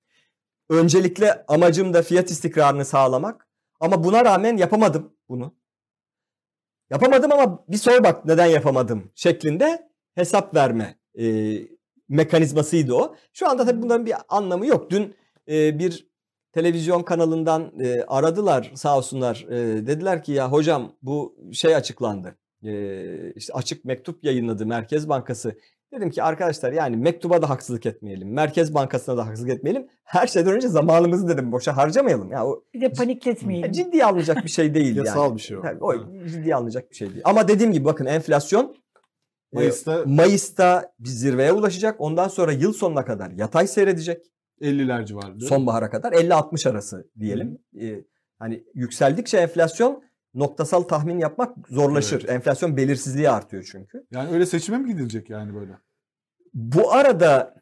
Öncelikle 0.69 1.44
amacım 1.48 1.94
da 1.94 2.02
fiyat 2.02 2.31
istikrarını 2.31 2.85
sağlamak. 2.85 3.48
Ama 3.81 4.05
buna 4.05 4.24
rağmen 4.24 4.56
yapamadım 4.56 5.12
bunu. 5.28 5.55
Yapamadım 6.90 7.32
ama 7.32 7.64
bir 7.69 7.77
sor 7.77 8.05
bak 8.05 8.24
neden 8.24 8.47
yapamadım 8.47 9.10
şeklinde 9.14 9.90
hesap 10.14 10.55
verme 10.55 10.98
e, 11.19 11.55
mekanizmasıydı 12.09 12.94
o. 12.94 13.16
Şu 13.32 13.48
anda 13.48 13.64
tabii 13.64 13.82
bunların 13.82 14.06
bir 14.06 14.14
anlamı 14.28 14.66
yok. 14.66 14.90
Dün 14.90 15.14
e, 15.48 15.78
bir 15.78 16.12
televizyon 16.52 17.02
kanalından 17.02 17.73
e, 17.81 18.02
aradılar 18.02 18.73
sağ 18.74 18.98
olsunlar. 18.98 19.47
E, 19.51 19.86
dediler 19.86 20.24
ki 20.24 20.32
ya 20.32 20.52
hocam 20.52 20.93
bu 21.02 21.36
şey 21.52 21.77
açıklandı. 21.77 22.36
E, 22.64 23.32
işte 23.32 23.52
açık 23.52 23.85
mektup 23.85 24.24
yayınladı 24.24 24.66
Merkez 24.66 25.09
Bankası. 25.09 25.59
Dedim 25.93 26.10
ki 26.10 26.23
arkadaşlar 26.23 26.73
yani 26.73 26.97
mektuba 26.97 27.43
da 27.43 27.51
haksızlık 27.51 27.86
etmeyelim. 27.86 28.32
Merkez 28.32 28.74
Bankası'na 28.74 29.16
da 29.16 29.27
haksızlık 29.27 29.51
etmeyelim. 29.52 29.86
Her 30.05 30.27
şeyden 30.27 30.52
önce 30.55 30.69
zamanımızı 30.69 31.28
dedim 31.28 31.52
boşa 31.52 31.77
harcamayalım. 31.77 32.31
Ya 32.32 32.47
o 32.47 32.64
Bir 32.74 32.81
de 32.81 32.93
panikletmeyelim. 32.93 33.73
ciddiye 33.73 34.05
alınacak 34.05 34.44
bir 34.44 34.51
şey 34.51 34.74
değil 34.74 34.86
yani. 34.97 35.06
Yasal 35.06 35.35
bir 35.36 35.40
şey 35.40 35.56
o. 35.56 35.62
Tabii, 35.62 35.85
o 35.85 35.94
ciddiye 36.27 36.55
alınacak 36.55 36.90
bir 36.90 36.97
şey 36.97 37.09
değil. 37.10 37.20
Ama 37.24 37.48
dediğim 37.48 37.73
gibi 37.73 37.85
bakın 37.85 38.06
enflasyon 38.06 38.77
e, 39.52 39.56
Mayıs'ta 39.56 40.02
Mayıs'ta 40.06 40.93
bir 40.98 41.09
zirveye 41.09 41.52
ulaşacak. 41.52 41.97
Ondan 42.01 42.28
sonra 42.28 42.52
yıl 42.52 42.73
sonuna 42.73 43.05
kadar 43.05 43.31
yatay 43.31 43.66
seyredecek. 43.66 44.27
50'ler 44.60 45.06
civarında. 45.06 45.44
Sonbahara 45.47 45.90
kadar 45.90 46.12
50-60 46.12 46.70
arası 46.70 47.10
diyelim. 47.19 47.59
Ee, 47.81 48.05
hani 48.39 48.64
yükseldikçe 48.74 49.39
enflasyon 49.39 50.02
noktasal 50.35 50.83
tahmin 50.83 51.19
yapmak 51.19 51.57
zorlaşır. 51.69 52.21
Evet. 52.21 52.31
Enflasyon 52.31 52.77
belirsizliği 52.77 53.31
artıyor 53.31 53.69
çünkü. 53.73 54.07
Yani 54.11 54.31
öyle 54.31 54.47
seçime 54.47 54.79
mi 54.79 54.93
gidilecek 54.93 55.31
yani 55.31 55.55
böyle? 55.55 55.73
Bu 56.55 56.93
arada 56.93 57.55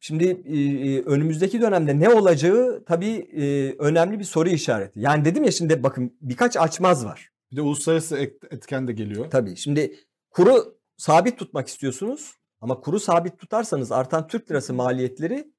şimdi 0.00 0.24
e, 0.24 0.58
e, 0.58 1.02
önümüzdeki 1.02 1.60
dönemde 1.60 2.00
ne 2.00 2.08
olacağı 2.08 2.84
tabii 2.84 3.14
e, 3.16 3.72
önemli 3.78 4.18
bir 4.18 4.24
soru 4.24 4.48
işareti. 4.48 5.00
Yani 5.00 5.24
dedim 5.24 5.44
ya 5.44 5.50
şimdi 5.50 5.82
bakın 5.82 6.18
birkaç 6.20 6.56
açmaz 6.56 7.04
var. 7.04 7.30
Bir 7.50 7.56
de 7.56 7.60
uluslararası 7.60 8.16
et- 8.18 8.44
etken 8.50 8.88
de 8.88 8.92
geliyor. 8.92 9.30
Tabii 9.30 9.56
şimdi 9.56 9.96
kuru 10.30 10.78
sabit 10.96 11.38
tutmak 11.38 11.68
istiyorsunuz 11.68 12.32
ama 12.60 12.80
kuru 12.80 13.00
sabit 13.00 13.38
tutarsanız 13.38 13.92
artan 13.92 14.26
Türk 14.26 14.50
lirası 14.50 14.74
maliyetleri 14.74 15.52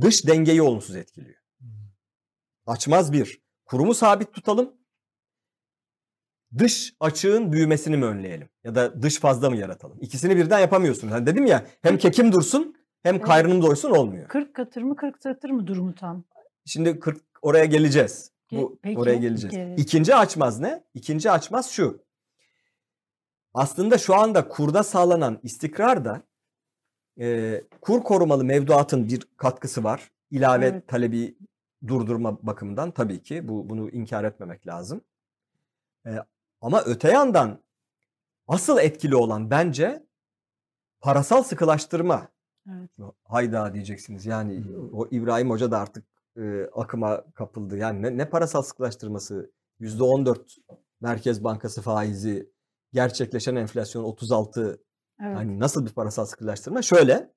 dış 0.00 0.26
dengeyi 0.26 0.62
olumsuz 0.62 0.96
etkiliyor. 0.96 1.36
Açmaz 2.66 3.12
bir. 3.12 3.40
Kurumu 3.64 3.94
sabit 3.94 4.32
tutalım. 4.32 4.77
Dış 6.58 6.94
açığın 7.00 7.52
büyümesini 7.52 7.96
mi 7.96 8.04
önleyelim? 8.04 8.48
Ya 8.64 8.74
da 8.74 9.02
dış 9.02 9.18
fazla 9.20 9.50
mı 9.50 9.56
yaratalım? 9.56 9.98
İkisini 10.00 10.36
birden 10.36 10.58
yapamıyorsunuz. 10.60 11.12
Hani 11.12 11.26
dedim 11.26 11.46
ya 11.46 11.66
hem 11.82 11.98
kekim 11.98 12.32
dursun 12.32 12.76
hem 13.02 13.14
Evet. 13.14 13.26
doysun 13.62 13.90
olmuyor. 13.90 14.28
40 14.28 14.54
katır 14.54 14.82
mı 14.82 14.96
40 14.96 15.20
katır 15.22 15.50
mı 15.50 15.66
durumu 15.66 15.94
tam? 15.94 16.24
Şimdi 16.66 17.00
40 17.00 17.22
oraya 17.42 17.64
geleceğiz. 17.64 18.32
Ge- 18.52 18.56
Bu 18.62 18.78
peki, 18.82 18.98
oraya 18.98 19.16
geleceğiz. 19.16 19.54
geliriz. 19.56 19.80
İkinci 19.82 20.14
açmaz 20.14 20.60
ne? 20.60 20.84
İkinci 20.94 21.30
açmaz 21.30 21.70
şu. 21.70 22.02
Aslında 23.54 23.98
şu 23.98 24.14
anda 24.14 24.48
kurda 24.48 24.82
sağlanan 24.82 25.38
istikrar 25.42 26.04
da 26.04 26.22
e, 27.20 27.60
kur 27.80 28.02
korumalı 28.02 28.44
mevduatın 28.44 29.08
bir 29.08 29.20
katkısı 29.36 29.84
var. 29.84 30.10
İlave 30.30 30.66
Evet. 30.66 30.88
talebi 30.88 31.38
durdurma 31.86 32.38
bakımından 32.46 32.90
tabii 32.90 33.22
ki 33.22 33.48
bu 33.48 33.70
bunu 33.70 33.90
inkar 33.90 34.24
etmemek 34.24 34.66
lazım. 34.66 35.00
E, 36.06 36.10
ama 36.60 36.82
öte 36.86 37.10
yandan 37.10 37.62
asıl 38.46 38.78
etkili 38.78 39.16
olan 39.16 39.50
bence 39.50 40.06
parasal 41.00 41.42
sıkılaştırma. 41.42 42.28
Evet. 42.70 42.90
Hayda 43.24 43.74
diyeceksiniz. 43.74 44.26
Yani 44.26 44.64
o 44.92 45.08
İbrahim 45.10 45.50
Hoca 45.50 45.70
da 45.70 45.78
artık 45.78 46.04
e, 46.36 46.64
akıma 46.64 47.24
kapıldı. 47.34 47.76
Yani 47.76 48.02
ne, 48.02 48.16
ne 48.16 48.30
parasal 48.30 48.62
sıkılaştırması? 48.62 49.52
%14 49.80 50.58
Merkez 51.00 51.44
Bankası 51.44 51.82
faizi, 51.82 52.50
gerçekleşen 52.92 53.56
enflasyon 53.56 54.04
36. 54.04 54.60
Evet. 55.20 55.36
Hani 55.36 55.60
nasıl 55.60 55.86
bir 55.86 55.92
parasal 55.92 56.26
sıkılaştırma? 56.26 56.82
Şöyle. 56.82 57.32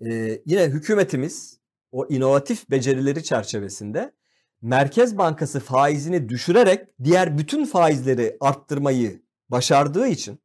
e, 0.00 0.42
yine 0.46 0.64
hükümetimiz 0.64 1.60
o 1.92 2.06
inovatif 2.06 2.70
becerileri 2.70 3.24
çerçevesinde 3.24 4.12
Merkez 4.66 5.18
Bankası 5.18 5.60
faizini 5.60 6.28
düşürerek 6.28 6.88
diğer 7.04 7.38
bütün 7.38 7.64
faizleri 7.64 8.36
arttırmayı 8.40 9.22
başardığı 9.48 10.06
için 10.06 10.40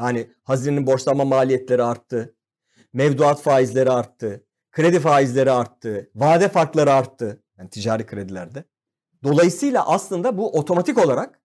yani 0.00 0.30
hazinenin 0.42 0.86
borçlanma 0.86 1.24
maliyetleri 1.24 1.82
arttı. 1.82 2.34
Mevduat 2.92 3.42
faizleri 3.42 3.90
arttı. 3.90 4.44
Kredi 4.72 5.00
faizleri 5.00 5.50
arttı. 5.50 6.10
Vade 6.14 6.48
farkları 6.48 6.92
arttı. 6.92 7.42
Yani 7.58 7.70
ticari 7.70 8.06
kredilerde. 8.06 8.64
Dolayısıyla 9.24 9.86
aslında 9.86 10.38
bu 10.38 10.58
otomatik 10.58 10.98
olarak 10.98 11.40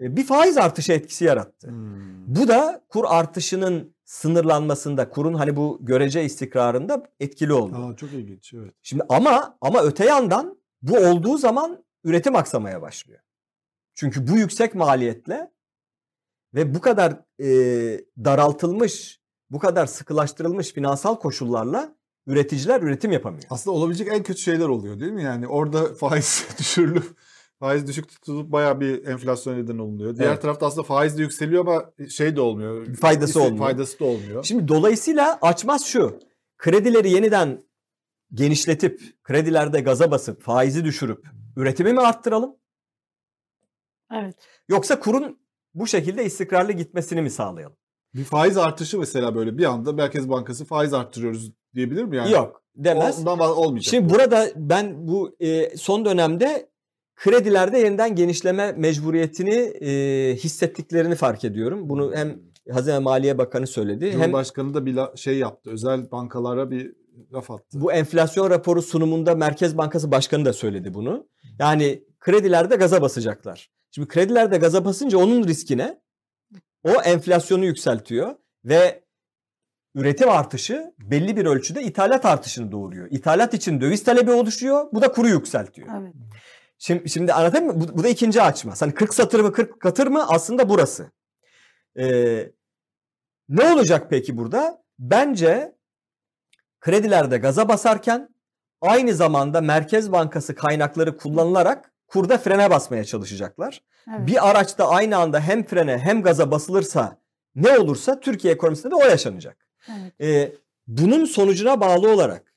e, 0.00 0.16
bir 0.16 0.24
faiz 0.24 0.56
artışı 0.56 0.92
etkisi 0.92 1.24
yarattı. 1.24 1.68
Hmm. 1.68 2.34
Bu 2.36 2.48
da 2.48 2.84
kur 2.88 3.04
artışının 3.08 3.94
sınırlanmasında, 4.04 5.10
kurun 5.10 5.34
hani 5.34 5.56
bu 5.56 5.78
görece 5.80 6.24
istikrarında 6.24 7.02
etkili 7.20 7.52
oldu. 7.52 7.76
Aa, 7.76 7.96
çok 7.96 8.12
ilginç 8.12 8.54
evet. 8.54 8.74
Şimdi 8.82 9.02
ama 9.08 9.58
ama 9.60 9.82
öte 9.82 10.04
yandan 10.04 10.61
bu 10.82 10.96
olduğu 10.96 11.38
zaman 11.38 11.84
üretim 12.04 12.36
aksamaya 12.36 12.82
başlıyor. 12.82 13.20
Çünkü 13.94 14.28
bu 14.28 14.36
yüksek 14.36 14.74
maliyetle 14.74 15.50
ve 16.54 16.74
bu 16.74 16.80
kadar 16.80 17.12
e, 17.40 17.48
daraltılmış, 18.24 19.20
bu 19.50 19.58
kadar 19.58 19.86
sıkılaştırılmış 19.86 20.72
finansal 20.72 21.18
koşullarla 21.18 21.96
üreticiler 22.26 22.80
üretim 22.82 23.12
yapamıyor. 23.12 23.44
Aslında 23.50 23.76
olabilecek 23.76 24.08
en 24.08 24.22
kötü 24.22 24.40
şeyler 24.40 24.68
oluyor 24.68 25.00
değil 25.00 25.12
mi? 25.12 25.22
Yani 25.22 25.48
orada 25.48 25.94
faiz 26.00 26.46
düşürülüp 26.58 27.04
faiz 27.58 27.86
düşük 27.86 28.08
tutulup 28.08 28.52
bayağı 28.52 28.80
bir 28.80 29.06
enflasyon 29.06 29.58
neden 29.58 29.78
olunuyor. 29.78 30.16
Diğer 30.16 30.28
Evet. 30.28 30.42
tarafta 30.42 30.66
aslında 30.66 30.82
faiz 30.82 31.18
de 31.18 31.22
yükseliyor 31.22 31.66
ama 31.66 31.92
şey 32.08 32.36
de 32.36 32.40
olmuyor. 32.40 32.94
Faydası 32.94 33.40
olmuyor. 33.42 33.58
Faydası 33.58 34.00
da 34.00 34.04
olmuyor. 34.04 34.44
Şimdi 34.44 34.68
dolayısıyla 34.68 35.38
açmaz 35.42 35.84
şu. 35.84 36.18
Kredileri 36.58 37.10
yeniden 37.10 37.62
genişletip, 38.34 39.22
kredilerde 39.22 39.80
gaza 39.80 40.10
basıp, 40.10 40.42
faizi 40.42 40.84
düşürüp 40.84 41.26
üretimi 41.56 41.92
mi 41.92 42.00
arttıralım? 42.00 42.56
Evet. 44.12 44.36
Yoksa 44.68 45.00
kurun 45.00 45.38
bu 45.74 45.86
şekilde 45.86 46.24
istikrarlı 46.24 46.72
gitmesini 46.72 47.22
mi 47.22 47.30
sağlayalım? 47.30 47.76
Bir 48.14 48.24
faiz 48.24 48.56
artışı 48.56 48.98
mesela 48.98 49.34
böyle 49.34 49.58
bir 49.58 49.64
anda 49.64 49.92
Merkez 49.92 50.30
Bankası 50.30 50.64
faiz 50.64 50.94
arttırıyoruz 50.94 51.52
diyebilir 51.74 52.04
mi 52.04 52.16
yani? 52.16 52.32
Yok 52.32 52.62
demez. 52.76 53.18
Ondan 53.18 53.38
olmayacak. 53.38 53.90
Şimdi 53.90 54.14
burada 54.14 54.48
ben 54.56 55.08
bu 55.08 55.36
e, 55.40 55.76
son 55.76 56.04
dönemde 56.04 56.72
kredilerde 57.16 57.78
yeniden 57.78 58.14
genişleme 58.14 58.72
mecburiyetini 58.72 59.54
e, 59.80 60.34
hissettiklerini 60.36 61.14
fark 61.14 61.44
ediyorum. 61.44 61.88
Bunu 61.88 62.14
hem 62.14 62.40
Hazine 62.70 62.98
Maliye 62.98 63.38
Bakanı 63.38 63.66
söyledi 63.66 64.12
hem 64.12 64.12
Cumhurbaşkanı 64.12 64.74
da 64.74 64.86
bir 64.86 64.98
şey 65.16 65.38
yaptı. 65.38 65.70
Özel 65.70 66.10
bankalara 66.10 66.70
bir 66.70 66.94
laf 67.32 67.50
attı. 67.50 67.80
Bu 67.80 67.92
enflasyon 67.92 68.50
raporu 68.50 68.82
sunumunda 68.82 69.34
Merkez 69.34 69.78
Bankası 69.78 70.10
Başkanı 70.10 70.44
da 70.44 70.52
söyledi 70.52 70.94
bunu. 70.94 71.28
Yani 71.58 72.04
kredilerde 72.20 72.76
gaza 72.76 73.02
basacaklar. 73.02 73.70
Şimdi 73.90 74.08
kredilerde 74.08 74.56
gaza 74.56 74.84
basınca 74.84 75.18
onun 75.18 75.44
riskine 75.44 76.00
o 76.84 76.90
enflasyonu 76.90 77.64
yükseltiyor 77.64 78.34
ve 78.64 79.02
üretim 79.94 80.28
artışı 80.28 80.94
belli 80.98 81.36
bir 81.36 81.46
ölçüde 81.46 81.82
ithalat 81.82 82.24
artışını 82.24 82.72
doğuruyor. 82.72 83.08
İthalat 83.10 83.54
için 83.54 83.80
döviz 83.80 84.04
talebi 84.04 84.30
oluşuyor. 84.30 84.86
Bu 84.92 85.02
da 85.02 85.12
kuru 85.12 85.28
yükseltiyor. 85.28 85.88
Evet. 86.00 86.14
Şimdi, 86.78 87.08
şimdi 87.08 87.32
anlatayım 87.32 87.66
mı? 87.66 87.80
Bu, 87.80 87.98
bu 87.98 88.04
da 88.04 88.08
ikinci 88.08 88.42
açma. 88.42 88.74
Hani 88.80 88.94
40 88.94 89.14
satır 89.14 89.40
mı 89.40 89.52
40 89.52 89.80
katır 89.80 90.06
mı? 90.06 90.24
Aslında 90.28 90.68
burası. 90.68 91.10
Ee, 91.98 92.52
ne 93.48 93.72
olacak 93.72 94.06
peki 94.10 94.36
burada? 94.36 94.82
Bence 94.98 95.76
kredilerde 96.82 97.38
gaza 97.38 97.68
basarken 97.68 98.28
aynı 98.80 99.14
zamanda 99.14 99.60
Merkez 99.60 100.12
Bankası 100.12 100.54
kaynakları 100.54 101.16
kullanılarak 101.16 101.92
kurda 102.06 102.38
frene 102.38 102.70
basmaya 102.70 103.04
çalışacaklar. 103.04 103.82
evet. 104.08 104.26
Bir 104.26 104.50
araçta 104.50 104.88
aynı 104.88 105.16
anda 105.16 105.40
hem 105.40 105.64
frene 105.64 105.98
hem 105.98 106.22
gaza 106.22 106.50
basılırsa 106.50 107.18
ne 107.54 107.78
olursa 107.78 108.20
Türkiye 108.20 108.54
ekonomisinde 108.54 108.90
de 108.90 108.94
o 108.94 109.04
yaşanacak. 109.04 109.68
evet. 109.88 110.12
Ee, 110.20 110.52
bunun 110.86 111.24
sonucuna 111.24 111.80
bağlı 111.80 112.10
olarak 112.10 112.54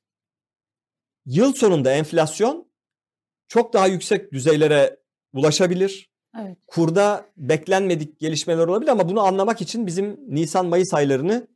yıl 1.26 1.54
sonunda 1.54 1.92
enflasyon 1.92 2.68
çok 3.48 3.74
daha 3.74 3.88
yüksek 3.88 4.32
düzeylere 4.34 4.98
ulaşabilir. 5.34 6.10
Evet. 6.42 6.58
Kurda 6.68 7.26
beklenmedik 7.38 8.20
gelişmeler 8.20 8.68
olabilir 8.68 8.92
ama 8.92 9.10
bunu 9.10 9.22
anlamak 9.22 9.62
için 9.62 9.88
bizim 9.88 10.20
Nisan-Mayıs 10.28 10.94
aylarını 10.94 11.48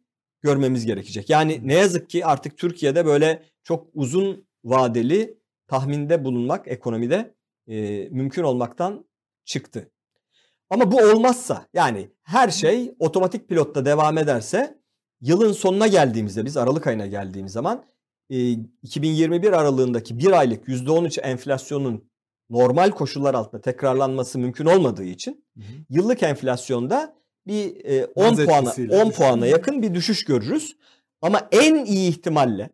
görmemiz 0.41 0.85
gerekecek. 0.85 1.29
Yani 1.29 1.61
ne 1.63 1.73
yazık 1.73 2.09
ki 2.09 2.25
artık 2.25 2.57
Türkiye'de 2.57 3.05
böyle 3.05 3.43
çok 3.63 3.87
uzun 3.93 4.47
vadeli 4.63 5.37
tahminde 5.67 6.23
bulunmak 6.23 6.67
ekonomide 6.67 7.35
e, 7.67 8.07
mümkün 8.11 8.43
olmaktan 8.43 9.05
çıktı. 9.45 9.91
Ama 10.69 10.91
bu 10.91 10.97
olmazsa 10.97 11.67
yani 11.73 12.11
her 12.23 12.49
şey 12.49 12.95
otomatik 12.99 13.49
pilotta 13.49 13.85
devam 13.85 14.17
ederse 14.17 14.79
yılın 15.21 15.51
sonuna 15.51 15.87
geldiğimizde 15.87 16.45
biz 16.45 16.57
Aralık 16.57 16.87
ayına 16.87 17.05
geldiğimiz 17.05 17.51
zaman 17.51 17.85
e, 18.29 18.51
2021 18.51 19.53
aralığındaki 19.53 20.17
bir 20.19 20.31
aylık 20.31 20.67
%13 20.67 21.21
enflasyonun 21.21 22.09
normal 22.49 22.91
koşullar 22.91 23.33
altında 23.33 23.61
tekrarlanması 23.61 24.39
mümkün 24.39 24.65
olmadığı 24.65 25.03
için 25.03 25.45
Hı 25.57 25.61
hı. 25.61 25.73
yıllık 25.89 26.23
enflasyonda 26.23 27.18
bir 27.49 27.85
e, 27.85 28.05
10 28.05 28.23
Haz 28.23 28.45
puana 28.45 28.59
etkisiyle 28.69 28.95
10 29.01 29.05
düşüş. 29.07 29.17
puana 29.17 29.45
yakın 29.47 29.81
bir 29.81 29.93
düşüş 29.93 30.25
görürüz. 30.25 30.77
Ama 31.21 31.47
en 31.51 31.85
iyi 31.85 32.09
ihtimalle 32.09 32.69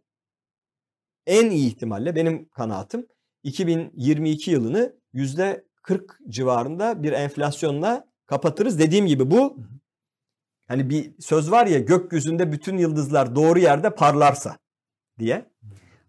en 1.27 1.49
iyi 1.49 1.67
ihtimalle 1.67 2.15
benim 2.15 2.49
kanaatim 2.49 3.07
2022 3.43 4.51
yılını 4.51 4.95
%40 5.13 5.61
civarında 6.29 7.03
bir 7.03 7.11
enflasyonla 7.11 8.07
kapatırız. 8.25 8.79
Dediğim 8.79 9.05
gibi 9.07 9.31
bu 9.31 9.57
hani 10.67 10.89
bir 10.89 11.11
söz 11.19 11.51
var 11.51 11.67
ya 11.67 11.79
gökyüzünde 11.79 12.51
bütün 12.51 12.77
yıldızlar 12.77 13.35
doğru 13.35 13.59
yerde 13.59 13.89
parlarsa 13.95 14.57
diye 15.19 15.51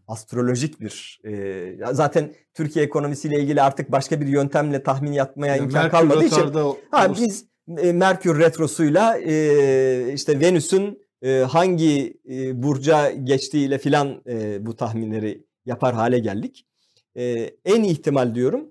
astrolojik 0.09 0.81
bir 0.81 1.21
e, 1.25 1.95
zaten 1.95 2.35
Türkiye 2.55 2.85
ekonomisiyle 2.85 3.41
ilgili 3.43 3.63
artık 3.63 3.93
başka 3.93 4.21
bir 4.21 4.27
yöntemle 4.27 4.83
tahmin 4.83 5.13
yapmaya 5.13 5.57
Yani 5.57 5.65
imkan 5.65 5.91
kalmadığı 5.91 6.25
için 6.25 6.55
o- 6.55 6.77
Ha, 6.91 7.15
biz 7.17 7.47
e, 7.79 7.93
Merkür 7.93 8.39
retrosuyla 8.39 9.19
e, 9.19 10.13
işte 10.15 10.41
Venüs'ün 10.41 11.07
e, 11.23 11.39
hangi 11.39 12.21
e, 12.29 12.63
burca 12.63 13.11
geçtiğiyle 13.11 13.79
filan 13.79 14.23
e, 14.27 14.67
bu 14.67 14.77
tahminleri 14.77 15.45
yapar 15.67 15.95
hale 15.95 16.19
geldik. 16.19 16.67
E, 17.17 17.51
en 17.65 17.83
ihtimal 17.83 18.35
diyorum 18.35 18.69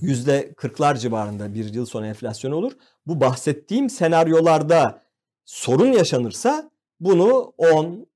yüzde 0.00 0.52
kırklar 0.56 0.94
civarında 0.94 1.54
bir 1.54 1.74
yıl 1.74 1.86
sonu 1.86 2.06
enflasyon 2.06 2.52
olur. 2.52 2.72
Bu 3.06 3.20
bahsettiğim 3.20 3.90
senaryolarda 3.90 5.02
sorun 5.44 5.92
yaşanırsa 5.92 6.70
bunu 7.00 7.52
10, 7.58 8.06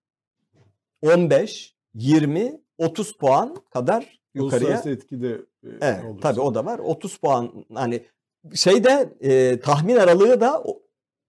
15, 1.03 1.75
20, 1.95 2.61
30 2.79 3.13
puan 3.13 3.57
kadar 3.71 4.21
yukarıya 4.35 4.61
uluslararası 4.69 4.91
etki 4.91 5.23
de 5.23 5.29
e, 5.65 5.69
Evet 5.81 6.05
olursa. 6.05 6.21
tabii 6.21 6.41
o 6.41 6.55
da 6.55 6.65
var. 6.65 6.79
30 6.79 7.17
puan 7.17 7.65
hani 7.75 8.05
şeyde 8.55 9.15
e, 9.21 9.61
tahmin 9.61 9.97
aralığı 9.97 10.41
da 10.41 10.65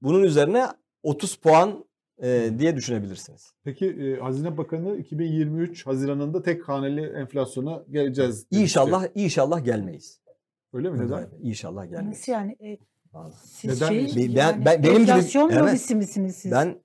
bunun 0.01 0.23
üzerine 0.23 0.65
30 1.03 1.35
puan 1.35 1.85
e, 2.23 2.49
diye 2.59 2.75
düşünebilirsiniz. 2.75 3.51
Peki 3.63 3.85
e, 3.87 4.19
Hazine 4.19 4.57
Bakanı 4.57 4.97
2023 4.97 5.87
Haziran'ında 5.87 6.43
tek 6.43 6.69
haneli 6.69 7.05
enflasyona 7.05 7.83
geleceğiz. 7.91 8.35
demişti. 8.51 8.63
İnşallah 8.63 9.05
inşallah 9.15 9.65
gelmeyiz. 9.65 10.21
Öyle 10.73 10.89
mi? 10.89 11.05
Neden? 11.05 11.29
İnşallah 11.41 11.83
gelmeyiz. 11.89 12.17
Nasıl 12.19 12.31
yani? 12.31 12.51
E, 12.63 12.77
siz 13.43 13.81
Neden? 13.81 13.87
şey, 14.07 14.07
Ben- 14.15 14.35
ben- 14.35 14.35
yani 14.41 14.65
ben- 14.65 14.83
benim 14.83 14.93
gibi- 14.93 15.01
enflasyon 15.11 15.49
Evet. 15.49 15.61
lobisi 15.61 15.95
misiniz 15.95 16.35
siz? 16.35 16.51
Ben 16.51 16.81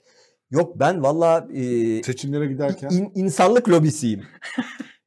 yok 0.50 0.78
ben 0.78 1.02
valla 1.02 1.48
e, 1.54 1.62
Seçimlere 2.02 2.46
giderken 2.46 2.88
in- 2.90 3.12
insanlık 3.14 3.68
lobisiyim. 3.68 4.22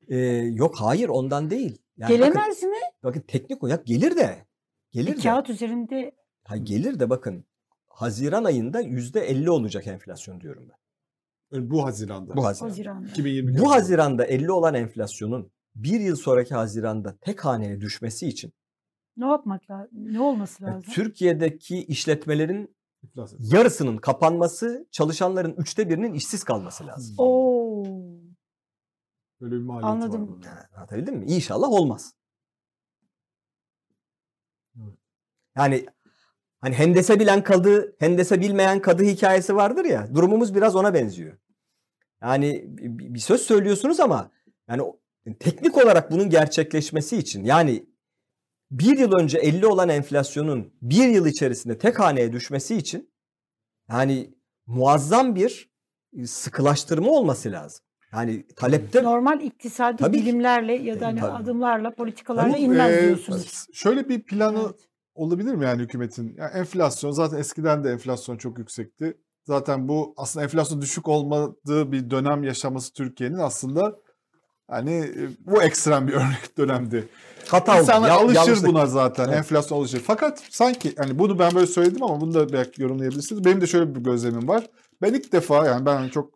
E, 0.10 0.18
yok 0.53 0.76
hayır 0.77 1.10
ondan 1.10 1.49
değil. 1.49 1.77
Yani 1.98 2.10
bakın, 2.10 2.15
Gelemez 2.34 2.64
mi? 2.64 2.76
bakın 3.03 3.23
teknik 3.27 3.64
olarak 3.64 3.85
gelir 3.88 4.15
de. 4.15 4.35
Gelir 4.98 5.11
Bir 5.11 5.18
de. 5.18 5.22
kağıt 5.22 5.49
üzerinde 5.49 6.11
Ha, 6.44 6.57
gelir 6.57 6.99
de 6.99 7.10
bakın 7.10 7.45
Haziran 7.88 8.44
ayında 8.44 8.82
%50 8.82 9.49
olacak 9.49 9.88
enflasyon 9.88 10.41
diyorum 10.41 10.69
ben. 10.69 11.57
e, 11.57 11.69
bu 11.69 11.86
Haziran'da. 11.86 12.36
Bu 12.38 12.45
Haziran. 12.45 12.69
Haziran'da. 12.69 13.07
2022 13.07 13.60
Bu 13.61 13.72
Haziran'da 13.72 14.26
50 14.26 14.52
olan 14.52 14.74
enflasyonun 14.74 15.52
bir 15.76 15.99
yıl 15.99 16.15
sonraki 16.15 16.56
Haziran'da 16.56 17.18
tek 17.22 17.45
haneye 17.45 17.82
düşmesi 17.82 18.28
için 18.28 18.53
Ne 19.18 19.26
yapmak 19.26 19.69
lazım? 19.72 19.90
Ne 20.14 20.19
olması 20.22 20.64
lazım? 20.64 20.94
Türkiye'deki 20.94 21.78
işletmelerin 21.84 22.76
yarısının 23.40 23.98
kapanması, 23.98 24.88
çalışanların 24.91 25.53
üçte 25.57 25.90
birinin 25.90 26.14
işsiz 26.14 26.44
kalması 26.44 26.88
lazım. 26.88 27.15
Oo. 27.18 27.84
Böyle 29.41 29.56
bir 29.56 29.61
maliyeti 29.61 29.88
Anladım. 29.88 30.41
var. 30.41 30.68
Anlatabildim 30.76 31.15
mi? 31.18 31.26
İnşallah 31.28 31.69
olmaz. 31.69 32.14
Evet. 34.82 34.98
Yani 35.58 35.86
hani 36.62 36.76
hendese 36.76 37.20
bilen 37.20 37.44
kadı, 37.44 37.96
hendese 38.00 38.42
bilmeyen 38.42 38.82
kadı 38.82 39.04
hikayesi 39.04 39.56
vardır 39.56 39.86
ya. 39.86 40.16
Durumumuz 40.16 40.56
biraz 40.56 40.76
ona 40.76 40.94
benziyor. 40.94 41.38
Yani 42.22 42.64
bir 42.68 43.20
söz 43.20 43.42
söylüyorsunuz 43.42 44.00
ama 44.00 44.32
yani 44.70 44.84
teknik 45.40 45.78
olarak 45.78 46.12
bunun 46.12 46.30
gerçekleşmesi 46.30 47.18
için 47.18 47.44
yani 47.44 47.86
bir 48.72 48.98
yıl 48.98 49.12
önce 49.14 49.38
50 49.38 49.66
olan 49.66 49.90
enflasyonun 49.90 50.74
bir 50.82 51.08
yıl 51.08 51.26
içerisinde 51.26 51.78
tek 51.78 52.00
haneye 52.00 52.34
düşmesi 52.34 52.76
için 52.76 53.10
yani 53.90 54.34
muazzam 54.66 55.36
bir 55.36 55.70
e, 56.18 56.28
sıkılaştırma 56.28 57.12
olması 57.12 57.52
lazım. 57.52 57.86
Yani 58.14 58.48
talepte 58.48 59.04
Normal 59.04 59.42
iktisadi 59.42 59.98
Tabii 59.98 60.18
bilimlerle 60.18 60.74
ya 60.74 61.00
da 61.00 61.06
hani 61.08 61.20
Tabii. 61.20 61.32
adımlarla, 61.32 61.92
politikalarla 61.92 62.52
Tabii, 62.52 62.62
inmez 62.62 62.94
e, 62.94 63.04
diyorsunuz. 63.04 63.68
Şöyle 63.74 64.10
bir 64.10 64.24
planı 64.24 64.64
Evet. 64.66 64.88
Olabilir 65.18 65.53
mi 65.53 65.65
yani 65.65 65.81
hükümetin? 65.81 66.35
Yani 66.38 66.52
enflasyon 66.53 67.11
zaten 67.11 67.38
eskiden 67.38 67.84
de 67.84 67.91
enflasyon 67.91 68.38
çok 68.38 68.60
yüksekti. 68.60 69.18
Zaten 69.45 69.88
bu 69.88 70.14
aslında 70.18 70.44
enflasyon 70.44 70.81
düşük 70.81 71.07
olmadığı 71.07 71.91
bir 71.91 72.10
dönem 72.10 72.44
yaşaması 72.44 72.94
Türkiye'nin 72.94 73.38
aslında 73.38 73.99
hani 74.68 74.91
e, 74.94 75.30
bu 75.45 75.64
ekstrem 75.64 76.07
bir 76.07 76.14
örnek 76.22 76.57
dönemdi. 76.57 77.07
hata 77.48 77.72
oldu. 77.73 77.81
İnsanlar 77.81 78.07
Ya- 78.10 78.15
alışır 78.15 78.35
yanlışlık. 78.35 78.68
buna 78.69 78.85
zaten. 78.85 79.26
Evet. 79.27 79.38
Enflasyon 79.38 79.77
alışır. 79.77 79.99
Fakat 79.99 80.44
sanki 80.49 80.94
hani 80.98 81.19
bunu 81.19 81.39
ben 81.39 81.56
böyle 81.56 81.68
söyledim 81.68 82.03
ama 82.03 82.22
bunu 82.22 82.34
da 82.34 82.53
belki 82.53 82.81
yorumlayabilirsiniz. 82.81 83.45
Benim 83.45 83.61
de 83.61 83.68
şöyle 83.68 83.95
bir 83.95 84.02
gözlemim 84.02 84.48
var. 84.48 84.69
Ben 85.02 85.14
ilk 85.14 85.34
defa 85.34 85.65
yani 85.65 85.85
ben 85.85 86.10
çok 86.10 86.34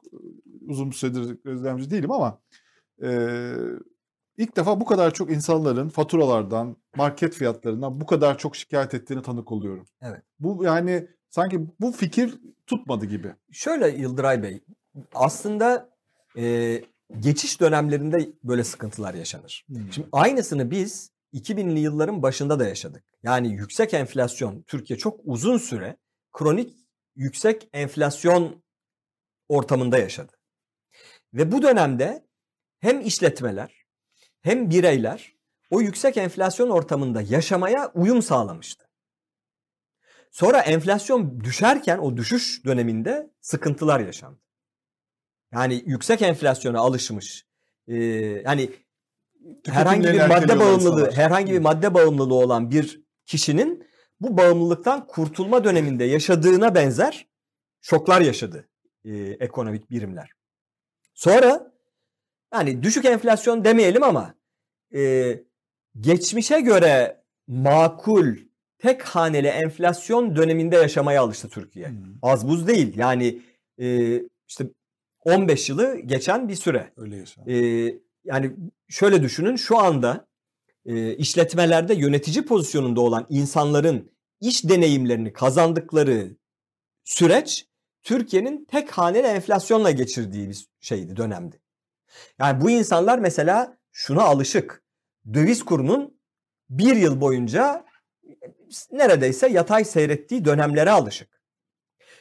uzun 0.67 0.89
bir 0.91 0.95
süredir 0.95 1.37
gözlemci 1.45 1.91
değilim 1.91 2.11
ama 2.11 2.39
e, 3.03 3.09
ilk 4.41 4.57
defa 4.57 4.79
bu 4.79 4.85
kadar 4.85 5.13
çok 5.13 5.31
insanların 5.31 5.89
faturalardan, 5.89 6.77
market 6.95 7.33
fiyatlarından 7.33 8.01
bu 8.01 8.05
kadar 8.05 8.37
çok 8.37 8.55
şikayet 8.55 8.93
ettiğine 8.93 9.23
tanık 9.23 9.51
oluyorum. 9.51 9.85
Evet. 10.01 10.21
Bu 10.39 10.63
yani 10.63 11.07
sanki 11.29 11.67
bu 11.79 11.91
fikir 11.91 12.39
tutmadı 12.67 13.05
gibi. 13.05 13.35
Şöyle 13.51 13.89
Yıldıray 13.89 14.43
Bey, 14.43 14.63
aslında 15.13 15.89
e, 16.37 16.81
geçiş 17.19 17.61
dönemlerinde 17.61 18.29
böyle 18.43 18.63
sıkıntılar 18.63 19.13
yaşanır. 19.13 19.65
Şimdi 19.91 20.07
aynısını 20.11 20.71
biz 20.71 21.11
2000'li 21.33 21.79
yılların 21.79 22.21
başında 22.21 22.59
da 22.59 22.67
yaşadık. 22.67 23.03
Yani 23.23 23.53
yüksek 23.53 23.93
enflasyon, 23.93 24.61
Türkiye 24.61 24.99
çok 24.99 25.19
uzun 25.23 25.57
süre 25.57 25.97
kronik 26.31 26.75
yüksek 27.15 27.69
enflasyon 27.73 28.63
ortamında 29.49 29.97
yaşadı. 29.97 30.31
Ve 31.33 31.51
bu 31.51 31.61
dönemde 31.61 32.25
hem 32.79 33.01
işletmeler 33.01 33.80
hem 34.41 34.69
bireyler 34.69 35.35
o 35.69 35.81
yüksek 35.81 36.17
enflasyon 36.17 36.69
ortamında 36.69 37.21
yaşamaya 37.21 37.91
uyum 37.93 38.21
sağlamıştı. 38.21 38.85
Sonra 40.31 40.59
enflasyon 40.59 41.39
düşerken 41.43 41.97
o 41.97 42.17
düşüş 42.17 42.65
döneminde 42.65 43.31
sıkıntılar 43.41 43.99
yaşandı. 43.99 44.39
yani 45.53 45.83
yüksek 45.85 46.21
enflasyona 46.21 46.79
alışmış 46.79 47.45
e, 47.87 47.95
yani 48.45 48.69
Tüketimlerini 49.63 49.73
herhangi 49.73 50.13
bir 50.13 50.27
madde 50.27 50.59
bağımlılığı 50.59 50.99
insanlar. 50.99 51.13
herhangi 51.13 51.53
bir 51.53 51.59
madde 51.59 51.93
bağımlılığı 51.93 52.33
olan 52.33 52.71
bir 52.71 53.01
kişinin 53.25 53.87
bu 54.21 54.37
bağımlılıktan 54.37 55.07
kurtulma 55.07 55.63
döneminde 55.63 56.03
yaşadığına 56.03 56.75
benzer 56.75 57.27
şoklar 57.81 58.21
yaşadı 58.21 58.69
e, 59.05 59.11
ekonomik 59.17 59.91
birimler. 59.91 60.31
Sonra 61.13 61.70
yani 62.53 62.83
düşük 62.83 63.05
enflasyon 63.05 63.65
demeyelim 63.65 64.03
ama 64.03 64.35
e, 64.95 65.33
geçmişe 65.99 66.59
göre 66.59 67.23
makul 67.47 68.35
tek 68.79 69.03
haneli 69.03 69.47
enflasyon 69.47 70.35
döneminde 70.35 70.75
yaşamaya 70.75 71.21
alıştı 71.21 71.49
Türkiye. 71.49 71.87
Hı, 71.87 71.93
Az 72.21 72.47
buz 72.47 72.67
değil 72.67 72.97
yani 72.97 73.41
e, 73.77 74.15
işte 74.47 74.65
15 75.25 75.69
yılı 75.69 75.99
geçen 75.99 76.49
bir 76.49 76.55
süre. 76.55 76.93
Öyle 76.97 77.17
yaşa. 77.17 77.41
E, 77.47 77.55
yani 78.25 78.51
şöyle 78.89 79.23
düşünün 79.23 79.55
şu 79.55 79.77
anda 79.77 80.27
e, 80.85 81.15
işletmelerde 81.15 81.93
yönetici 81.93 82.45
pozisyonunda 82.45 83.01
olan 83.01 83.25
insanların 83.29 84.11
iş 84.41 84.63
deneyimlerini 84.63 85.33
kazandıkları 85.33 86.35
süreç 87.03 87.67
Türkiye'nin 88.03 88.65
tek 88.65 88.91
haneli 88.91 89.27
enflasyonla 89.27 89.91
geçirdiği 89.91 90.49
bir 90.49 90.65
şeydi 90.79 91.15
dönemdi. 91.15 91.60
Yani 92.39 92.61
bu 92.61 92.69
insanlar 92.69 93.19
mesela 93.19 93.77
şuna 93.91 94.23
alışık. 94.23 94.83
Döviz 95.33 95.65
kurunun 95.65 96.21
bir 96.69 96.95
yıl 96.95 97.21
boyunca 97.21 97.85
neredeyse 98.91 99.47
yatay 99.47 99.85
seyrettiği 99.85 100.45
dönemlere 100.45 100.91
alışık. 100.91 101.41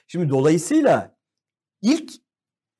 Şimdi 0.07 0.29
dolayısıyla 0.29 1.17
ilk 1.83 2.13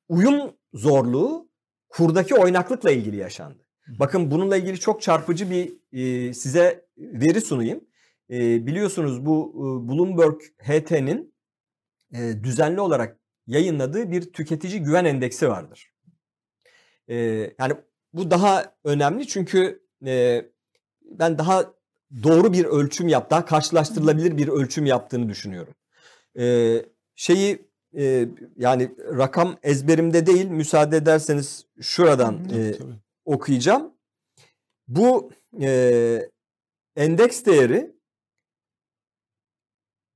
uyum 0.09 0.57
zorluğu 0.73 1.49
kurdaki 1.89 2.35
oynaklıkla 2.35 2.91
ilgili 2.91 3.17
yaşandı. 3.17 3.67
Bakın 3.87 4.31
bununla 4.31 4.57
ilgili 4.57 4.79
çok 4.79 5.01
çarpıcı 5.01 5.49
bir 5.49 5.73
e, 5.91 6.33
size 6.33 6.85
veri 6.97 7.41
sunayım. 7.41 7.87
E, 8.29 8.67
biliyorsunuz 8.67 9.25
bu 9.25 9.53
e, 9.55 9.89
Bloomberg 9.89 10.41
HT'nin 10.59 11.35
e, 12.13 12.43
düzenli 12.43 12.81
olarak 12.81 13.19
yayınladığı 13.47 14.11
bir 14.11 14.33
tüketici 14.33 14.83
güven 14.83 15.05
endeksi 15.05 15.49
vardır. 15.49 15.90
E, 17.07 17.15
yani 17.59 17.73
bu 18.13 18.31
daha 18.31 18.75
önemli 18.83 19.27
çünkü 19.27 19.83
e, 20.05 20.45
ben 21.03 21.37
daha 21.37 21.73
doğru 22.23 22.53
bir 22.53 22.65
ölçüm 22.65 23.07
yap, 23.07 23.29
daha 23.29 23.45
karşılaştırılabilir 23.45 24.37
bir 24.37 24.47
ölçüm 24.47 24.85
yaptığını 24.85 25.29
düşünüyorum. 25.29 25.73
E, 26.39 26.75
şeyi 27.15 27.71
e, 27.97 28.27
yani 28.57 28.95
rakam 29.17 29.57
ezberimde 29.63 30.25
değil 30.25 30.45
müsaade 30.45 30.97
ederseniz 30.97 31.65
şuradan 31.81 32.45
e, 32.45 32.71
Tabii. 32.71 32.93
okuyacağım. 33.25 33.93
Bu 34.87 35.31
e, 35.61 36.29
endeks 36.95 37.45
değeri 37.45 37.95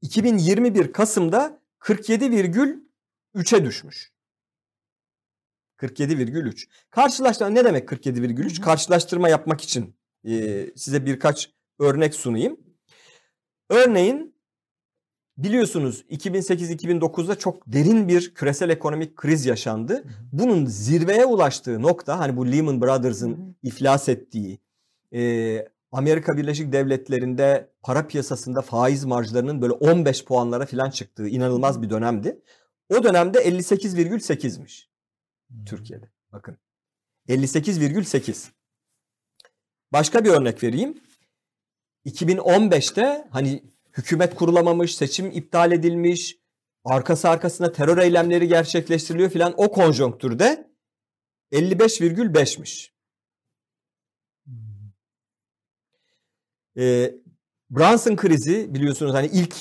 2021 0.01 0.91
Kasım'da 0.93 1.59
47,3'e 1.79 3.65
düşmüş. 3.65 4.14
47,3. 5.77 6.67
Karşılaştırma 6.89 7.49
ne 7.51 7.65
demek 7.65 7.89
47,3? 7.89 8.53
Hı 8.53 8.57
hı. 8.57 8.61
Karşılaştırma 8.61 9.29
yapmak 9.29 9.61
için 9.61 9.95
e, 10.27 10.65
size 10.75 11.05
birkaç 11.05 11.49
örnek 11.79 12.15
sunayım. 12.15 12.59
Örneğin 13.69 14.35
biliyorsunuz 15.37 16.05
2008-2009'da 16.09 17.35
çok 17.35 17.67
derin 17.67 18.07
bir 18.07 18.33
küresel 18.33 18.69
ekonomik 18.69 19.15
kriz 19.15 19.45
yaşandı. 19.45 20.03
Bunun 20.31 20.65
zirveye 20.65 21.25
ulaştığı 21.25 21.81
nokta 21.81 22.19
hani 22.19 22.37
bu 22.37 22.51
Lehman 22.51 22.81
Brothers'ın 22.81 23.57
iflas 23.63 24.09
ettiği, 24.09 24.59
e, 25.13 25.67
Amerika 25.91 26.37
Birleşik 26.37 26.71
Devletleri'nde 26.71 27.69
para 27.83 28.07
piyasasında 28.07 28.61
faiz 28.61 29.05
marjlarının 29.05 29.61
böyle 29.61 29.73
15 29.73 30.25
puanlara 30.25 30.65
falan 30.65 30.89
çıktığı 30.89 31.27
inanılmaz 31.27 31.81
bir 31.81 31.89
dönemdi. 31.89 32.41
O 32.89 33.03
dönemde 33.03 33.39
58,8'miş 33.39 34.94
Türkiye'de. 35.65 36.11
Bakın 36.31 36.57
58,8. 37.27 38.51
Başka 39.91 40.25
bir 40.25 40.29
örnek 40.29 40.63
vereyim. 40.63 41.01
2015'te 42.05 43.27
hani 43.31 43.63
hükümet 43.97 44.35
kurulamamış, 44.35 44.95
seçim 44.95 45.31
iptal 45.31 45.71
edilmiş, 45.71 46.37
arkası 46.83 47.29
arkasına 47.29 47.71
terör 47.71 47.97
eylemleri 47.97 48.47
gerçekleştiriliyor 48.47 49.29
filan 49.29 49.53
o 49.57 49.71
konjonktürde 49.71 50.71
55,5'miş. 51.51 52.91
Ee, 56.77 57.15
Brunson 57.69 58.15
krizi 58.15 58.73
biliyorsunuz 58.73 59.13
hani 59.13 59.27
ilk 59.27 59.55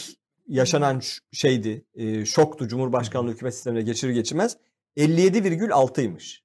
yaşanan 0.47 1.03
şeydi, 1.33 1.85
e, 1.95 2.25
şoktu 2.25 2.69
Cumhurbaşkanlığı 2.69 3.31
hükümet 3.31 3.55
sistemine 3.55 3.83
geçirir 3.83 4.13
geçmez 4.13 4.57
57,6'ymış. 4.97 6.45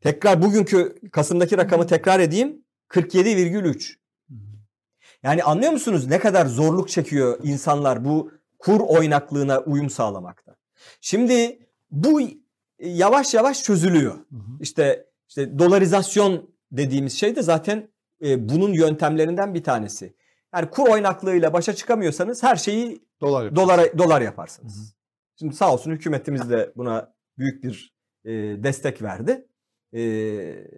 Tekrar 0.00 0.42
bugünkü 0.42 0.94
Kasım'daki 1.12 1.58
rakamı 1.58 1.86
tekrar 1.86 2.20
edeyim 2.20 2.64
47,3. 2.88 3.96
Yani 5.22 5.42
anlıyor 5.44 5.72
musunuz 5.72 6.06
ne 6.06 6.18
kadar 6.18 6.46
zorluk 6.46 6.88
çekiyor 6.88 7.38
insanlar 7.42 8.04
bu 8.04 8.32
kur 8.58 8.80
oynaklığına 8.80 9.60
uyum 9.60 9.90
sağlamakta. 9.90 10.56
Şimdi 11.00 11.58
bu 11.90 12.20
yavaş 12.80 13.34
yavaş 13.34 13.62
çözülüyor. 13.62 14.14
Hı 14.14 14.36
hı. 14.36 14.58
İşte 14.60 15.06
işte 15.28 15.58
dolarizasyon 15.58 16.50
dediğimiz 16.72 17.12
şey 17.12 17.36
de 17.36 17.42
zaten 17.42 17.88
e, 18.24 18.48
bunun 18.48 18.72
yöntemlerinden 18.72 19.54
bir 19.54 19.64
tanesi. 19.64 20.14
Yani 20.54 20.70
kur 20.70 20.88
oynaklığıyla 20.88 21.52
başa 21.52 21.74
çıkamıyorsanız 21.74 22.42
her 22.42 22.56
şeyi 22.56 23.06
Dolar 23.20 23.44
yapıyor. 23.44 23.62
dolara 23.62 23.98
dolar 23.98 24.20
Hı 24.20 24.24
yaparsınız. 24.24 24.92
hı. 24.92 24.95
Şimdi 25.38 25.56
sağ 25.56 25.72
olsun 25.72 25.90
hükümetimiz 25.90 26.50
de 26.50 26.72
buna 26.76 27.14
büyük 27.38 27.64
bir 27.64 27.96
e, 28.24 28.30
destek 28.62 29.02
verdi. 29.02 29.46
E, 29.92 30.00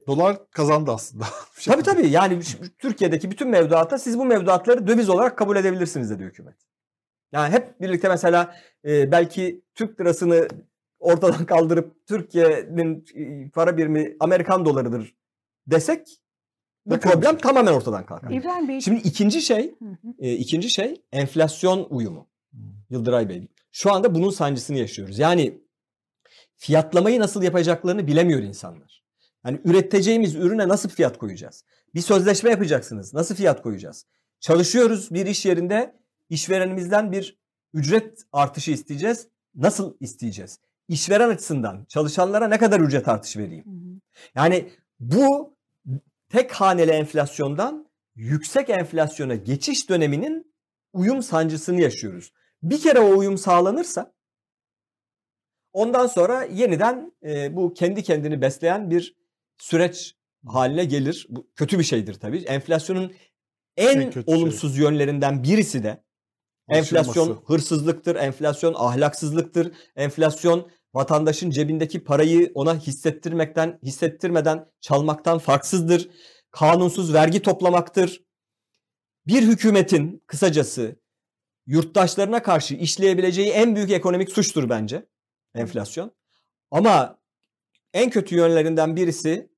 Dolar 0.07 0.51
kazandı 0.51 0.91
aslında. 0.91 1.25
Bir 1.59 1.63
tabii 1.63 1.83
tabii 1.83 2.09
yani 2.09 2.41
Türkiye'deki 2.79 3.31
bütün 3.31 3.49
mevduata 3.49 3.99
siz 3.99 4.19
bu 4.19 4.25
mevduatları 4.25 4.87
döviz 4.87 5.09
olarak 5.09 5.39
kabul 5.39 5.57
edebilirsiniz 5.57 6.11
dedi 6.11 6.25
hükümet. 6.25 6.57
Yani 7.33 7.53
hep 7.53 7.81
birlikte 7.81 8.09
mesela 8.09 8.55
e, 8.85 9.13
belki 9.13 9.63
Türk 9.75 10.01
lirasını 10.01 10.49
ortadan 10.99 11.45
kaldırıp 11.47 12.07
Türkiye'nin 12.07 13.05
e, 13.15 13.51
para 13.51 13.77
birimi 13.77 14.17
Amerikan 14.21 14.65
dolarıdır 14.65 15.15
desek 15.67 16.21
bu 16.87 16.99
problem 17.01 17.39
tamamen 17.39 17.73
ortadan 17.73 18.07
kalkar. 18.07 18.31
İbrahim 18.31 18.69
Bey. 18.69 18.81
Şimdi 18.81 19.01
ikinci 19.01 19.43
şey, 19.43 19.75
Hı 19.79 19.85
hı. 19.85 20.15
e, 20.19 20.33
ikinci 20.33 20.71
şey 20.71 21.03
enflasyon 21.13 21.87
uyumu. 21.91 22.29
Hı. 22.53 22.59
Yıldıray 22.91 23.29
Bey. 23.29 23.49
Şu 23.79 23.93
anda 23.93 24.15
bunun 24.15 24.31
sancısını 24.31 24.79
yaşıyoruz. 24.79 25.19
Yani 25.19 25.63
fiyatlamayı 26.57 27.21
nasıl 27.21 27.43
yapacaklarını 27.43 28.07
bilemiyor 28.07 28.43
insanlar. 28.43 29.05
Yani 29.47 29.61
üreteceğimiz 29.65 30.35
ürüne 30.35 30.69
nasıl 30.69 30.89
fiyat 30.89 31.19
koyacağız? 31.19 31.65
Bir 31.95 32.01
sözleşme 32.01 32.51
yapacaksınız. 32.51 33.15
Nasıl 33.15 33.35
fiyat 33.35 33.63
koyacağız? 33.63 34.07
Çalışıyoruz 34.41 35.11
bir 35.11 35.27
iş 35.27 35.47
yerinde 35.47 35.97
işverenimizden 36.29 37.13
bir 37.13 37.39
ücret 37.75 38.23
artışı 38.33 38.71
isteyeceğiz. 38.71 39.29
Nasıl 39.55 39.97
isteyeceğiz? 40.01 40.61
İşveren 40.89 41.29
açısından 41.29 41.85
çalışanlara 41.89 42.49
ne 42.49 42.59
kadar 42.59 42.81
ücret 42.81 43.09
artışı 43.09 43.39
vereyim? 43.39 43.65
Yani 44.35 44.71
bu 45.01 45.57
tek 46.29 46.53
haneli 46.53 46.91
enflasyondan 46.91 47.89
yüksek 48.15 48.71
enflasyona 48.71 49.35
geçiş 49.35 49.89
döneminin 49.89 50.55
uyum 50.93 51.23
sancısını 51.23 51.81
yaşıyoruz. 51.81 52.33
Bir 52.63 52.81
kere 52.81 53.01
o 53.01 53.19
uyum 53.19 53.39
sağlanırsa 53.39 54.15
ondan 55.73 56.07
sonra 56.07 56.45
yeniden 56.45 57.13
e, 57.23 57.57
bu 57.57 57.75
kendi 57.75 58.03
kendini 58.03 58.41
besleyen 58.41 58.91
bir 58.91 59.17
süreç 59.59 60.15
haline 60.47 60.85
gelir. 60.85 61.27
Bu 61.29 61.51
kötü 61.57 61.79
bir 61.79 61.85
şeydir 61.85 62.15
tabii. 62.15 62.39
Enflasyonun 62.39 63.13
en, 63.77 64.01
En 64.01 64.11
kötü 64.11 64.31
şey. 64.31 64.35
olumsuz 64.41 64.79
yönlerinden 64.79 65.43
birisi 65.43 65.83
de 65.83 66.05
enflasyon 66.69 67.25
Aşılması. 67.25 67.47
hırsızlıktır, 67.53 68.17
enflasyon 68.17 68.75
ahlaksızlıktır, 68.77 69.73
enflasyon 69.97 70.71
vatandaşın 70.95 71.51
cebindeki 71.51 72.05
parayı 72.05 72.53
ona 72.55 72.79
hissettirmekten, 72.79 73.79
hissettirmeden 73.83 74.67
çalmaktan 74.81 75.39
farksızdır. 75.39 76.11
Kanunsuz 76.51 77.15
vergi 77.15 77.43
toplamaktır. 77.43 78.23
Bir 79.27 79.43
hükümetin 79.43 80.23
kısacası 80.27 80.97
yurttaşlarına 81.69 82.43
karşı 82.43 82.75
işleyebileceği 82.75 83.51
en 83.51 83.77
büyük 83.77 83.91
ekonomik 83.91 84.31
suçtur 84.33 84.69
bence 84.69 85.07
enflasyon. 85.55 86.17
Ama 86.71 87.19
en 87.93 88.11
kötü 88.11 88.37
yönlerinden 88.37 88.97
birisi 88.97 89.51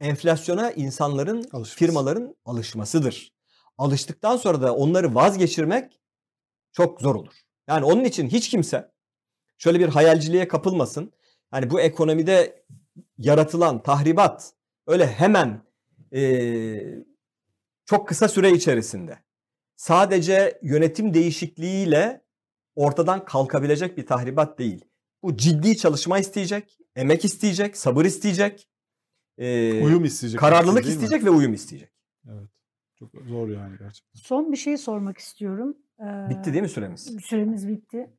enflasyona 0.00 0.70
insanların, 0.70 1.36
Alışması. 1.36 1.76
firmaların 1.76 2.36
alışmasıdır. 2.44 3.34
Alıştıktan 3.78 4.36
sonra 4.36 4.62
da 4.62 4.74
onları 4.74 5.14
vazgeçirmek 5.14 6.00
çok 6.72 7.00
zor 7.00 7.14
olur. 7.14 7.34
Yani 7.68 7.84
onun 7.84 8.04
için 8.04 8.28
hiç 8.28 8.48
kimse 8.48 8.92
şöyle 9.58 9.80
bir 9.80 9.88
hayalciliğe 9.88 10.48
kapılmasın. 10.48 11.12
Hani 11.50 11.70
bu 11.70 11.80
ekonomide 11.80 12.64
yaratılan 13.18 13.82
tahribat 13.82 14.52
öyle 14.86 15.06
hemen 15.06 15.66
e, 16.14 16.22
çok 17.84 18.08
kısa 18.08 18.28
süre 18.28 18.50
içerisinde 18.50 19.18
sadece 19.76 20.58
yönetim 20.62 21.14
değişikliğiyle 21.14 22.24
ortadan 22.74 23.24
kalkabilecek 23.24 23.96
bir 23.96 24.06
tahribat 24.06 24.58
değil. 24.58 24.84
Bu 25.22 25.36
ciddi 25.36 25.76
çalışma 25.76 26.18
isteyecek, 26.18 26.78
emek 26.96 27.24
isteyecek, 27.24 27.76
sabır 27.76 28.04
isteyecek. 28.04 28.68
E, 29.38 29.82
uyum 29.84 30.04
isteyecek. 30.04 30.40
Kararlılık 30.40 30.86
isteyecek 30.86 31.22
mi? 31.22 31.26
ve 31.26 31.30
uyum 31.30 31.52
isteyecek. 31.52 31.90
Evet. 32.28 32.48
Çok 32.94 33.10
zor 33.28 33.48
yani 33.48 33.78
gerçekten. 33.78 34.20
Son 34.20 34.52
bir 34.52 34.56
şey 34.56 34.76
sormak 34.76 35.18
istiyorum. 35.18 35.76
Ee, 36.00 36.30
bitti 36.30 36.52
değil 36.52 36.62
mi 36.62 36.68
süremiz? 36.68 37.16
Süremiz 37.24 37.68
bitti. 37.68 38.10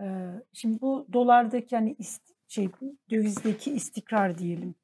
Ee, 0.00 0.42
şimdi 0.52 0.80
bu 0.80 1.06
dolardaki 1.12 1.76
hani 1.76 1.96
ist, 1.98 2.22
şey 2.48 2.68
dövizdeki 3.10 3.72
istikrar 3.72 4.38
diyelim. 4.38 4.74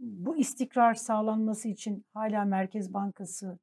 Bu 0.00 0.36
istikrar 0.36 0.94
sağlanması 0.94 1.68
için 1.68 2.04
hala 2.14 2.44
Merkez 2.44 2.94
Bankası 2.94 3.58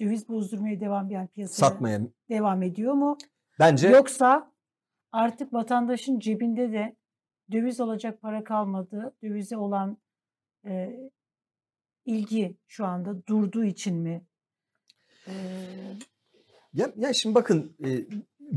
döviz 0.00 0.28
bozdurmaya 0.28 0.80
devam 0.80 1.10
yani 1.10 1.28
piyasaya 1.28 1.68
satmaya 1.68 2.00
devam 2.28 2.62
ediyor 2.62 2.94
mu? 2.94 3.18
Bence 3.58 3.88
yoksa 3.88 4.52
artık 5.12 5.52
vatandaşın 5.52 6.18
cebinde 6.18 6.72
de 6.72 6.96
döviz 7.52 7.80
alacak 7.80 8.22
para 8.22 8.44
kalmadı. 8.44 9.14
Dövize 9.22 9.56
olan 9.56 9.98
e, 10.66 10.96
ilgi 12.04 12.56
şu 12.66 12.86
anda 12.86 13.26
durduğu 13.26 13.64
için 13.64 13.96
mi? 13.96 14.26
Ee... 15.26 15.32
Ya, 16.72 16.92
ya 16.96 17.12
şimdi 17.12 17.34
bakın 17.34 17.76
e, 17.84 17.88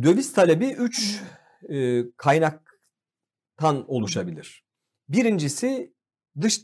döviz 0.04 0.34
talebi 0.34 0.72
3 0.72 1.22
e, 1.70 2.04
kaynaktan 2.18 3.86
oluşabilir. 3.88 4.66
Birincisi 5.10 5.94
dış 6.42 6.58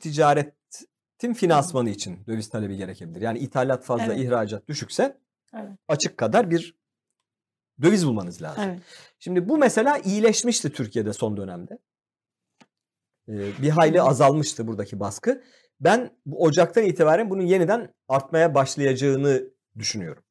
ticaretin 1.20 1.34
finansmanı 1.34 1.90
için 1.90 2.26
döviz 2.28 2.50
talebi 2.50 2.78
gerekebilir. 2.78 3.22
Yani 3.22 3.40
ithalat 3.40 3.84
fazla, 3.84 4.06
evet. 4.06 4.20
ihracat 4.20 4.68
düşükse 4.68 5.18
evet. 5.54 5.72
açık 5.88 6.18
kadar 6.18 6.50
bir 6.50 6.76
döviz 7.82 8.08
bulmanız 8.08 8.42
lazım. 8.42 8.64
Evet. 8.64 8.80
Şimdi 9.20 9.50
bu 9.50 9.58
mesela 9.58 9.98
iyileşmişti 9.98 10.72
Türkiye'de 10.72 11.14
son 11.14 11.38
dönemde. 11.38 11.80
Ee, 13.28 13.62
bir 13.62 13.70
hayli 13.70 14.02
azalmıştı 14.02 14.68
buradaki 14.68 15.00
baskı. 15.00 15.44
Ben 15.80 16.10
bu 16.26 16.44
Ocak'tan 16.44 16.84
itibaren 16.84 17.30
bunun 17.30 17.46
yeniden 17.46 17.94
artmaya 18.08 18.56
başlayacağını 18.56 19.44
düşünüyorum. 19.78 20.24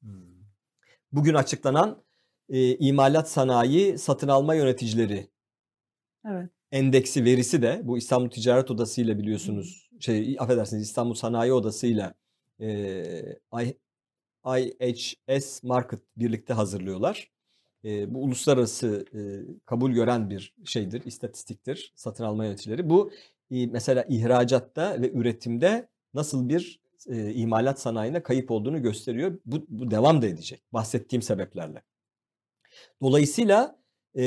Bugün 1.13 1.35
açıklanan 1.35 2.03
e, 2.49 2.77
imalat 2.77 3.31
sanayi 3.31 3.99
satın 3.99 4.29
alma 4.29 4.55
yöneticileri 4.55 5.31
evet. 6.27 6.51
endeksi 6.73 7.25
verisi 7.25 7.63
de 7.63 7.81
bu 7.85 7.99
İstanbul 7.99 8.31
Ticaret 8.31 8.71
Odası 8.71 9.01
ile 9.01 9.19
biliyorsunuz 9.19 9.88
şey 10.01 10.37
affedersiniz 10.39 10.83
İstanbul 10.83 11.15
Sanayi 11.15 11.53
Odası 11.53 11.87
ile 11.87 12.15
e, 12.61 13.39
IHS 14.47 15.63
Market 15.63 16.01
birlikte 16.17 16.55
hazırlıyorlar. 16.55 17.31
E, 17.85 18.15
bu 18.15 18.23
uluslararası 18.23 19.07
e, 19.15 19.21
kabul 19.67 19.91
gören 19.91 20.31
bir 20.31 20.55
şeydir, 20.65 21.03
istatistiktir 21.05 21.93
satın 21.97 22.25
alma 22.25 22.45
yöneticileri. 22.45 22.91
Bu 22.91 23.11
e, 23.51 23.67
mesela 23.67 24.05
ihracatta 24.09 25.03
ve 25.03 25.13
üretimde 25.13 25.89
nasıl 26.15 26.49
bir 26.49 26.81
e, 27.07 27.33
imalat 27.33 27.81
sanayine 27.81 28.23
kayıp 28.23 28.51
olduğunu 28.51 28.83
gösteriyor. 28.83 29.39
Bu, 29.47 29.67
bu 29.69 29.91
devam 29.91 30.23
da 30.23 30.27
edecek 30.27 30.63
bahsettiğim 30.73 31.23
sebeplerle. 31.23 31.83
Dolayısıyla 33.03 33.79
e, 34.15 34.25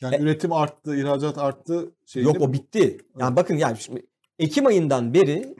yani 0.00 0.16
e, 0.16 0.20
üretim 0.20 0.52
arttı, 0.52 0.96
ihracat 0.96 1.38
arttı. 1.38 1.92
Şey 2.06 2.22
yok 2.22 2.40
o 2.40 2.52
bitti. 2.52 2.78
Yani 2.78 3.28
evet. 3.28 3.36
bakın 3.36 3.56
yani 3.56 3.78
şimdi 3.78 4.06
Ekim 4.38 4.66
ayından 4.66 5.14
beri 5.14 5.56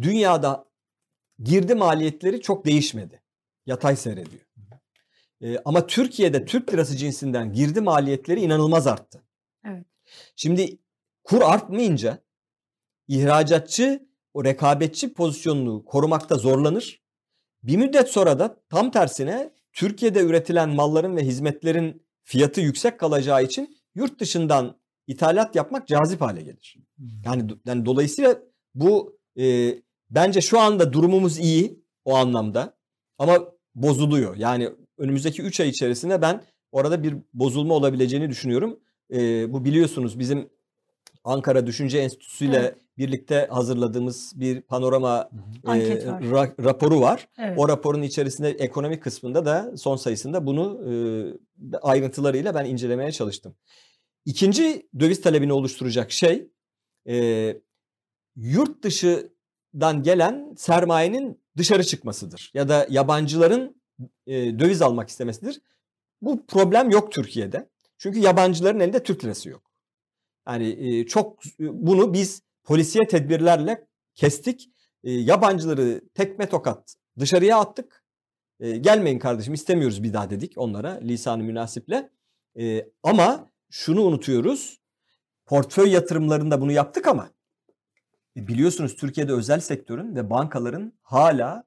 dünyada 0.00 0.64
girdi 1.42 1.74
maliyetleri 1.74 2.40
çok 2.40 2.66
değişmedi. 2.66 3.22
Yatay 3.66 3.96
seyrediyor. 3.96 4.42
E, 5.40 5.58
ama 5.64 5.86
Türkiye'de 5.86 6.44
Türk 6.44 6.72
lirası 6.72 6.96
cinsinden 6.96 7.52
girdi 7.52 7.80
maliyetleri 7.80 8.40
inanılmaz 8.40 8.86
arttı. 8.86 9.22
Evet. 9.64 9.86
Şimdi 10.36 10.78
kur 11.24 11.42
artmayınca 11.42 12.18
ihracatçı 13.08 14.08
o 14.34 14.44
rekabetçi 14.44 15.12
pozisyonunu 15.12 15.84
korumakta 15.84 16.34
zorlanır. 16.34 17.02
Bir 17.62 17.76
müddet 17.76 18.08
sonra 18.08 18.38
da 18.38 18.60
tam 18.68 18.90
tersine 18.90 19.52
Türkiye'de 19.72 20.20
üretilen 20.20 20.68
malların 20.68 21.16
ve 21.16 21.22
hizmetlerin 21.22 22.06
fiyatı 22.24 22.60
yüksek 22.60 23.00
kalacağı 23.00 23.44
için 23.44 23.76
yurt 23.94 24.20
dışından 24.20 24.80
ithalat 25.06 25.56
yapmak 25.56 25.88
cazip 25.88 26.20
hale 26.20 26.42
gelir. 26.42 26.76
Yani, 27.24 27.50
yani 27.66 27.86
dolayısıyla 27.86 28.38
bu 28.74 29.18
e, 29.38 29.74
bence 30.10 30.40
şu 30.40 30.60
anda 30.60 30.92
durumumuz 30.92 31.38
iyi 31.38 31.82
o 32.04 32.14
anlamda 32.14 32.76
ama 33.18 33.38
bozuluyor. 33.74 34.36
Yani 34.36 34.70
önümüzdeki 34.98 35.42
3 35.42 35.60
ay 35.60 35.68
içerisinde 35.68 36.22
ben 36.22 36.42
orada 36.72 37.02
bir 37.02 37.16
bozulma 37.34 37.74
olabileceğini 37.74 38.30
düşünüyorum. 38.30 38.80
E, 39.12 39.52
bu 39.52 39.64
biliyorsunuz 39.64 40.18
bizim 40.18 40.48
Ankara 41.24 41.66
Düşünce 41.66 41.98
Enstitüsü 41.98 42.44
ile 42.44 42.56
evet. 42.56 42.76
birlikte 42.98 43.46
hazırladığımız 43.50 44.32
bir 44.36 44.60
panorama 44.60 45.30
e, 45.64 45.68
ra- 45.68 46.64
raporu 46.64 47.00
var. 47.00 47.28
Evet. 47.38 47.58
O 47.58 47.68
raporun 47.68 48.02
içerisinde 48.02 48.50
ekonomik 48.50 49.02
kısmında 49.02 49.44
da 49.44 49.76
son 49.76 49.96
sayısında 49.96 50.46
bunu 50.46 50.80
e, 50.90 50.92
ayrıntılarıyla 51.82 52.54
ben 52.54 52.64
incelemeye 52.64 53.12
çalıştım. 53.12 53.54
İkinci 54.26 54.88
döviz 55.00 55.20
talebini 55.20 55.52
oluşturacak 55.52 56.12
şey 56.12 56.48
e, 57.08 57.56
yurt 58.36 58.82
dışından 58.82 60.02
gelen 60.02 60.54
sermayenin 60.56 61.40
dışarı 61.56 61.84
çıkmasıdır 61.84 62.50
ya 62.54 62.68
da 62.68 62.86
yabancıların 62.90 63.82
e, 64.26 64.58
döviz 64.58 64.82
almak 64.82 65.08
istemesidir. 65.08 65.60
Bu 66.22 66.46
problem 66.46 66.90
yok 66.90 67.12
Türkiye'de. 67.12 67.68
Çünkü 67.98 68.18
yabancıların 68.18 68.80
elinde 68.80 69.02
Türk 69.02 69.24
lirası 69.24 69.48
yok. 69.48 69.72
Yani 70.48 70.68
e, 70.68 71.06
çok 71.06 71.42
bunu 71.58 72.12
biz 72.12 72.42
polisiye 72.64 73.06
tedbirlerle 73.06 73.86
kestik. 74.14 74.70
E, 75.04 75.12
yabancıları 75.12 76.00
tekme 76.14 76.48
tokat 76.48 76.96
dışarıya 77.18 77.58
attık. 77.58 78.04
E, 78.60 78.76
gelmeyin 78.76 79.18
kardeşim 79.18 79.54
istemiyoruz 79.54 80.02
bir 80.02 80.12
daha 80.12 80.30
dedik 80.30 80.52
onlara 80.56 81.00
lisanı 81.02 81.42
münasiple. 81.42 82.10
E, 82.58 82.88
ama 83.02 83.50
şunu 83.76 84.02
unutuyoruz. 84.02 84.80
Portföy 85.46 85.90
yatırımlarında 85.90 86.60
bunu 86.60 86.72
yaptık 86.72 87.06
ama 87.06 87.30
e, 88.36 88.46
biliyorsunuz 88.46 88.96
Türkiye'de 88.96 89.32
özel 89.32 89.60
sektörün 89.60 90.16
ve 90.16 90.30
bankaların 90.30 90.92
hala 91.02 91.64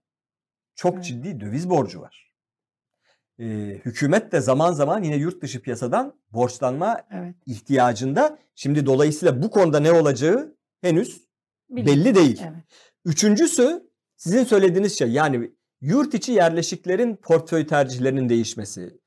çok 0.75 0.93
evet. 0.93 1.05
ciddi 1.05 1.39
döviz 1.39 1.69
borcu 1.69 2.01
var. 2.01 2.33
Ee, 3.39 3.45
hükümet 3.85 4.31
de 4.31 4.41
zaman 4.41 4.71
zaman 4.71 5.03
yine 5.03 5.15
yurt 5.15 5.41
dışı 5.41 5.61
piyasadan 5.61 6.13
borçlanma 6.31 7.01
evet. 7.11 7.35
ihtiyacında. 7.45 8.37
Şimdi 8.55 8.85
dolayısıyla 8.85 9.43
bu 9.43 9.49
konuda 9.49 9.79
ne 9.79 9.91
olacağı 9.91 10.55
henüz 10.81 11.27
Bilmiyorum. 11.69 12.05
belli 12.05 12.15
değil. 12.15 12.41
Evet. 12.43 12.63
Üçüncüsü 13.05 13.89
sizin 14.17 14.43
söylediğiniz 14.43 14.97
şey 14.97 15.11
yani 15.11 15.51
yurt 15.81 16.13
içi 16.13 16.31
yerleşiklerin 16.31 17.15
portföy 17.15 17.67
tercihlerinin 17.67 18.29
değişmesi, 18.29 18.99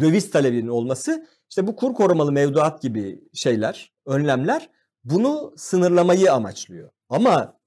döviz 0.00 0.30
talebinin 0.30 0.68
olması, 0.68 1.26
işte 1.48 1.66
bu 1.66 1.76
kur 1.76 1.94
korumalı 1.94 2.32
mevduat 2.32 2.82
gibi 2.82 3.20
şeyler, 3.34 3.92
önlemler 4.06 4.70
bunu 5.04 5.54
sınırlamayı 5.56 6.32
amaçlıyor. 6.32 6.90
Ama 7.08 7.58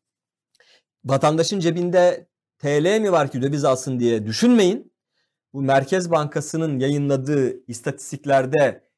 vatandaşın 1.06 1.60
cebinde 1.60 2.28
TL 2.60 3.00
mi 3.00 3.12
var 3.12 3.32
ki 3.32 3.42
döviz 3.42 3.66
alsın 3.66 4.00
diye 4.00 4.26
düşünmeyin. 4.26 4.94
Bu 5.54 5.62
Merkez 5.62 6.12
Bankası'nın 6.12 6.80
yayınladığı 6.80 7.66
istatistiklerde 7.68 8.90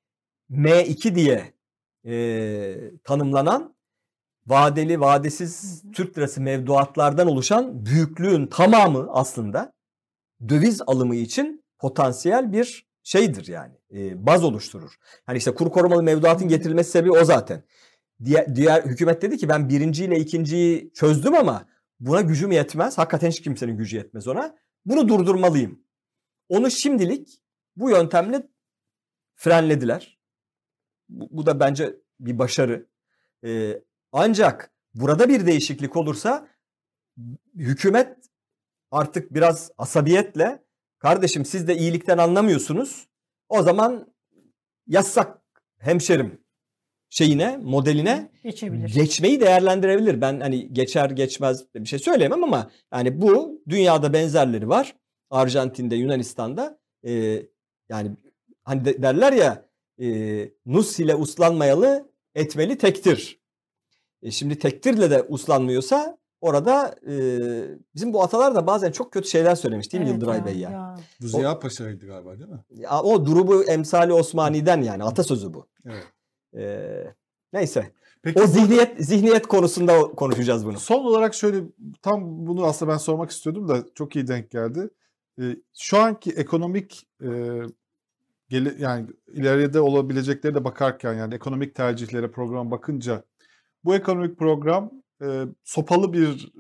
M2 0.51 1.15
diye 1.15 1.53
e, 2.05 2.99
tanımlanan 3.03 3.75
vadeli 4.47 4.99
vadesiz. 4.99 5.83
Türk 5.93 6.17
lirası 6.17 6.41
mevduatlardan 6.41 7.27
oluşan 7.27 7.85
büyüklüğün 7.85 8.47
tamamı 8.47 9.07
aslında 9.11 9.73
döviz 10.49 10.81
alımı 10.87 11.15
için 11.15 11.65
potansiyel 11.79 12.51
bir 12.51 12.87
şeydir 13.03 13.47
yani 13.47 13.80
e, 13.95 14.25
baz 14.25 14.43
oluşturur. 14.43 14.95
Hani 15.25 15.37
işte 15.37 15.53
kur 15.53 15.69
korumalı 15.69 16.03
mevduatın 16.03 16.47
getirilmesi 16.47 16.91
sebebi 16.91 17.11
o 17.11 17.25
zaten. 17.25 17.63
Diğer, 18.25 18.55
diğer 18.55 18.83
hükümet 18.83 19.21
dedi 19.21 19.37
ki 19.37 19.49
ben 19.49 19.69
birinciyle 19.69 20.19
ikinciyi 20.19 20.93
çözdüm 20.93 21.35
ama 21.35 21.67
Buna 22.01 22.21
gücüm 22.21 22.51
yetmez. 22.51 22.97
Hakikaten 22.97 23.29
hiç 23.29 23.41
kimsenin 23.41 23.77
gücü 23.77 23.97
yetmez 23.97 24.27
ona. 24.27 24.55
Bunu 24.85 25.07
durdurmalıyım. 25.07 25.83
Onu 26.49 26.71
şimdilik 26.71 27.41
bu 27.75 27.89
yöntemle 27.89 28.47
frenlediler. 29.35 30.19
Bu, 31.09 31.27
bu 31.31 31.45
da 31.45 31.59
bence 31.59 31.95
bir 32.19 32.39
başarı. 32.39 32.87
Ee, 33.45 33.81
ancak 34.11 34.73
burada 34.93 35.29
bir 35.29 35.45
değişiklik 35.45 35.95
olursa 35.95 36.47
hükümet 37.55 38.17
artık 38.91 39.33
biraz 39.33 39.71
asabiyetle 39.77 40.63
kardeşim 40.99 41.45
siz 41.45 41.67
de 41.67 41.77
iyilikten 41.77 42.17
anlamıyorsunuz. 42.17 43.07
O 43.51 43.63
zaman 43.63 44.13
yasak 44.87 45.41
hemşerim 45.79 46.41
şeyine, 47.09 47.57
modeline 47.57 48.31
Geçebilir. 48.43 48.93
geçmeyi 48.93 49.41
değerlendirebilir. 49.41 50.21
Ben 50.21 50.39
hani 50.39 50.73
geçer 50.73 51.09
geçmez 51.09 51.65
bir 51.75 51.85
şey 51.85 51.99
söyleyemem 51.99 52.43
ama 52.43 52.71
yani 52.93 53.21
bu 53.21 53.61
dünyada 53.69 54.13
benzerleri 54.13 54.69
var. 54.69 54.95
Arjantin'de, 55.29 55.95
Yunanistan'da 55.95 56.79
e, 57.05 57.11
yani 57.89 58.11
hani 58.63 58.85
de- 58.85 59.01
derler 59.03 59.33
ya 59.33 59.65
e, 60.01 60.07
nus 60.65 60.99
ile 60.99 61.15
uslanmayalı 61.15 62.09
etmeli 62.35 62.77
tektir. 62.77 63.39
E, 64.21 64.31
şimdi 64.31 64.59
tektirle 64.59 65.11
de 65.11 65.21
uslanmıyorsa 65.21 66.17
orada 66.41 66.95
e, 67.07 67.13
bizim 67.95 68.13
bu 68.13 68.23
atalar 68.23 68.55
da 68.55 68.67
bazen 68.67 68.91
çok 68.91 69.11
kötü 69.13 69.29
şeyler 69.29 69.55
söylemiş 69.55 69.93
değil 69.93 70.03
mi 70.03 70.09
Evet 70.09 70.21
Yıldıray 70.21 70.37
ya, 70.37 70.45
Bey 70.45 70.57
ya? 70.57 70.69
ya. 70.71 70.95
Bu 71.21 71.27
Ziya 71.27 71.59
Paşa'ydı 71.59 72.07
galiba 72.07 72.39
değil 72.39 72.49
mi? 72.49 72.59
Ya 72.69 73.01
O 73.01 73.25
durubu 73.25 73.63
emsali 73.63 74.13
Osmani'den 74.13 74.81
yani 74.81 75.03
atasözü 75.03 75.53
bu. 75.53 75.67
Evet. 75.85 76.03
E, 76.57 77.13
neyse. 77.53 77.91
Peki 78.21 78.39
O 78.39 78.43
bu- 78.43 78.47
zihniyet 78.47 79.05
zihniyet 79.05 79.47
konusunda 79.47 80.01
konuşacağız 80.01 80.65
bunu. 80.65 80.79
Son 80.79 81.05
olarak 81.05 81.33
şöyle 81.33 81.63
tam 82.01 82.47
bunu 82.47 82.65
aslında 82.65 82.91
ben 82.91 82.97
sormak 82.97 83.31
istiyordum 83.31 83.67
da 83.67 83.83
çok 83.95 84.15
iyi 84.15 84.27
denk 84.27 84.51
geldi. 84.51 84.89
Ee, 85.41 85.55
şu 85.77 85.97
anki 85.97 86.31
ekonomik 86.31 87.07
e, 87.23 87.27
gele, 88.49 88.75
yani 88.79 89.07
ileride 89.33 89.79
olabilecekleri 89.81 90.55
de 90.55 90.63
bakarken 90.63 91.13
yani 91.13 91.33
ekonomik 91.35 91.75
tercihlere 91.75 92.31
program 92.31 92.71
bakınca 92.71 93.23
bu 93.83 93.95
ekonomik 93.95 94.37
program 94.39 94.91
e, 95.21 95.45
sopalı 95.63 96.13
bir 96.13 96.53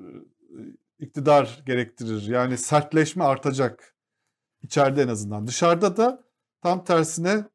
iktidar 0.99 1.63
gerektirir. 1.65 2.27
Yani 2.27 2.57
sertleşme 2.57 3.23
artacak 3.23 3.95
içeride 4.61 5.01
en 5.01 5.07
azından. 5.07 5.47
Dışarıda 5.47 5.97
da 5.97 6.23
tam 6.61 6.83
tersine 6.83 7.45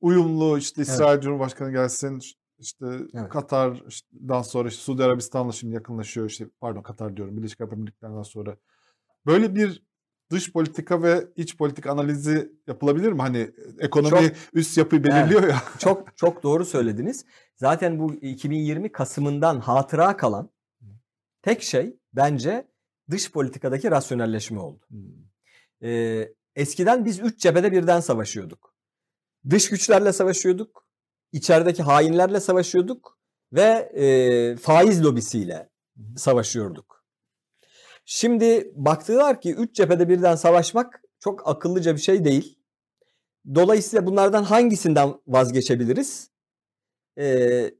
uyumlu 0.00 0.58
işte 0.58 0.82
İsrail 0.82 1.20
Cumhurbaşkanı 1.20 1.72
gelsin 1.72 2.20
işte 2.58 2.86
Evet. 3.14 3.28
Katar'dan 3.28 4.42
sonra 4.42 4.68
işte 4.68 4.82
Suudi 4.82 5.04
Arabistan'la 5.04 5.52
şimdi 5.52 5.74
yakınlaşıyor 5.74 6.30
işte 6.30 6.46
pardon 6.60 6.82
Katar 6.82 7.16
diyorum 7.16 7.36
Birleşik 7.36 7.60
Arap 7.60 7.72
Emirlikleri'nden 7.72 8.22
sonra. 8.22 8.56
Böyle 9.26 9.54
bir 9.54 9.82
dış 10.30 10.52
politika 10.52 11.02
ve 11.02 11.28
iç 11.36 11.56
politika 11.56 11.92
analizi 11.92 12.52
yapılabilir 12.66 13.12
mi? 13.12 13.20
Hani 13.20 13.50
ekonomi 13.78 14.32
üst 14.52 14.78
yapıyı 14.78 15.04
belirliyor 15.04 15.48
ya. 15.48 15.62
Çok 15.78 16.16
çok 16.16 16.42
doğru 16.42 16.64
söylediniz. 16.64 17.24
Zaten 17.56 17.98
bu 17.98 18.14
2020 18.14 18.92
Kasım'ından 18.92 19.60
hatıra 19.60 20.16
kalan 20.16 20.50
tek 21.42 21.62
şey 21.62 21.96
bence 22.12 22.68
dış 23.10 23.32
politikadaki 23.32 23.90
rasyonelleşme 23.90 24.60
oldu. 24.60 24.86
Ee, 25.82 26.28
eskiden 26.56 27.04
biz 27.04 27.20
üç 27.20 27.40
cephede 27.40 27.72
birden 27.72 28.00
savaşıyorduk. 28.00 28.74
Dış 29.50 29.70
güçlerle 29.70 30.12
savaşıyorduk, 30.12 30.86
içerideki 31.32 31.82
hainlerle 31.82 32.40
savaşıyorduk 32.40 33.18
ve 33.52 33.62
e, 33.94 34.56
faiz 34.56 35.04
lobisiyle 35.04 35.70
savaşıyorduk. 36.16 37.04
Şimdi 38.04 38.72
baktılar 38.74 39.40
ki 39.40 39.54
üç 39.54 39.74
cephede 39.74 40.08
birden 40.08 40.36
savaşmak 40.36 41.02
çok 41.20 41.48
akıllıca 41.48 41.94
bir 41.94 42.00
şey 42.00 42.24
değil. 42.24 42.58
Dolayısıyla 43.54 44.06
bunlardan 44.06 44.44
hangisinden 44.44 45.14
vazgeçebiliriz? 45.26 46.30
Ee, 47.18 47.70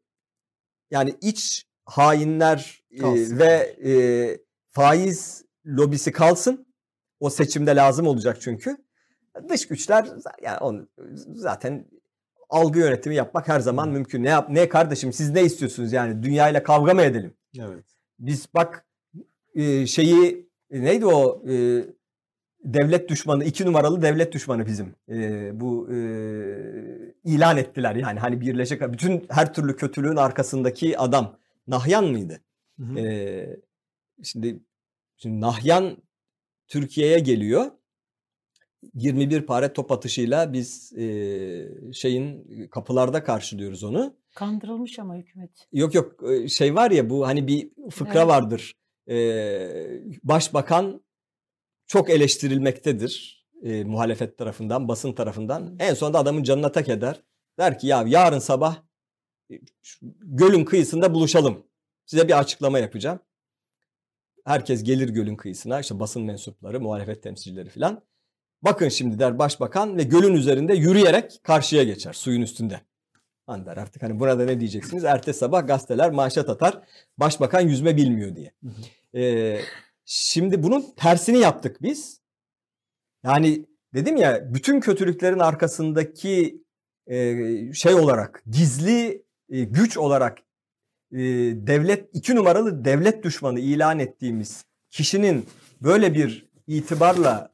yani 0.90 1.14
iç 1.20 1.66
hainler 1.84 2.84
e, 2.90 3.02
ve 3.38 3.76
e, 3.84 3.92
faiz 4.72 5.44
lobisi 5.66 6.12
kalsın. 6.12 6.66
O 7.20 7.30
seçimde 7.30 7.76
lazım 7.76 8.06
olacak 8.06 8.38
çünkü. 8.40 8.76
Dış 9.48 9.68
güçler 9.68 10.08
yani 10.42 10.58
onu, 10.58 10.88
zaten 11.34 11.86
algı 12.48 12.78
yönetimi 12.78 13.14
yapmak 13.14 13.48
her 13.48 13.60
zaman 13.60 13.88
mümkün. 13.88 14.24
Ne 14.24 14.28
yap 14.28 14.50
ne 14.50 14.68
kardeşim 14.68 15.12
siz 15.12 15.30
ne 15.30 15.42
istiyorsunuz 15.42 15.92
yani 15.92 16.22
dünyayla 16.22 16.62
kavga 16.62 16.94
mı 16.94 17.02
edelim? 17.02 17.34
Evet. 17.58 17.84
Biz 18.18 18.46
bak 18.54 18.86
e, 19.54 19.86
şeyi 19.86 20.48
e, 20.70 20.82
neydi 20.82 21.06
o 21.06 21.42
e, 21.48 21.84
devlet 22.66 23.08
düşmanı 23.08 23.44
iki 23.44 23.66
numaralı 23.66 24.02
devlet 24.02 24.32
düşmanı 24.32 24.66
bizim 24.66 24.94
E, 25.08 25.50
bu 25.60 25.88
e, 25.92 25.96
ilan 27.24 27.56
ettiler 27.56 27.96
yani 27.96 28.20
hani 28.20 28.40
Birleşik 28.40 28.92
bütün 28.92 29.26
her 29.30 29.54
türlü 29.54 29.76
kötülüğün 29.76 30.16
arkasındaki 30.16 30.98
adam 30.98 31.38
Nahyan 31.66 32.04
mıydı? 32.04 32.40
Hı 32.80 32.82
hı. 32.82 32.98
E, 32.98 33.56
şimdi 34.22 34.60
şimdi 35.16 35.40
Nahyan 35.40 35.96
Türkiye'ye 36.68 37.18
geliyor. 37.18 37.70
21 38.94 39.40
pare 39.46 39.72
top 39.72 39.92
atışıyla 39.92 40.52
biz 40.52 40.92
e, 40.98 41.92
şeyin 41.92 42.44
kapılarda 42.66 43.24
karşılıyoruz 43.24 43.84
onu. 43.84 44.16
Kandırılmış 44.34 44.98
ama 44.98 45.16
hükümet. 45.16 45.50
Yok 45.72 45.94
yok 45.94 46.30
e, 46.30 46.48
şey 46.48 46.74
var 46.74 46.90
ya 46.90 47.10
bu 47.10 47.26
hani 47.26 47.46
bir 47.46 47.70
fıkra 47.90 48.18
Evet. 48.18 48.28
vardır. 48.28 48.74
Ee, 49.08 49.68
başbakan 50.22 51.00
çok 51.86 52.10
eleştirilmektedir 52.10 53.44
e, 53.62 53.84
muhalefet 53.84 54.38
tarafından, 54.38 54.88
basın 54.88 55.12
tarafından. 55.12 55.76
En 55.78 55.94
sonunda 55.94 56.18
adamın 56.18 56.42
canına 56.42 56.72
tak 56.72 56.88
eder. 56.88 57.22
Der 57.58 57.78
ki 57.78 57.86
ya 57.86 58.04
yarın 58.06 58.38
sabah 58.38 58.76
e, 59.50 59.54
gölün 60.22 60.64
kıyısında 60.64 61.14
buluşalım. 61.14 61.66
Size 62.06 62.28
bir 62.28 62.38
açıklama 62.38 62.78
yapacağım. 62.78 63.20
Herkes 64.44 64.82
gelir 64.82 65.08
gölün 65.08 65.36
kıyısına 65.36 65.80
işte 65.80 66.00
basın 66.00 66.22
mensupları, 66.22 66.80
muhalefet 66.80 67.22
temsilcileri 67.22 67.68
filan. 67.68 68.02
Bakın 68.62 68.88
şimdi 68.88 69.18
der 69.18 69.38
başbakan 69.38 69.96
ve 69.96 70.02
gölün 70.02 70.34
üzerinde 70.34 70.74
yürüyerek 70.74 71.40
karşıya 71.42 71.82
geçer 71.82 72.12
suyun 72.12 72.42
üstünde. 72.42 72.80
Hani 73.46 73.66
der 73.66 73.76
artık 73.76 74.02
hani 74.02 74.20
burada 74.20 74.44
ne 74.44 74.60
diyeceksiniz? 74.60 75.04
Ertesi 75.04 75.38
sabah 75.38 75.66
gazeteler 75.66 76.10
manşet 76.10 76.48
atar. 76.48 76.82
Başbakan 77.18 77.60
yüzme 77.60 77.96
bilmiyor 77.96 78.36
diye. 78.36 78.52
Ee, 79.14 79.60
şimdi 80.06 80.62
bunun 80.62 80.94
tersini 80.96 81.38
yaptık 81.38 81.82
biz. 81.82 82.20
Yani 83.24 83.66
dedim 83.94 84.16
ya 84.16 84.54
bütün 84.54 84.80
kötülüklerin 84.80 85.38
arkasındaki 85.38 86.62
e, 87.06 87.36
şey 87.72 87.94
olarak 87.94 88.42
gizli 88.50 89.24
e, 89.48 89.64
güç 89.64 89.96
olarak 89.96 90.38
e, 91.12 91.18
devlet 91.66 92.08
iki 92.12 92.36
numaralı 92.36 92.84
devlet 92.84 93.24
düşmanı 93.24 93.60
ilan 93.60 93.98
ettiğimiz 93.98 94.64
kişinin 94.90 95.46
böyle 95.82 96.14
bir 96.14 96.46
itibarla 96.66 97.52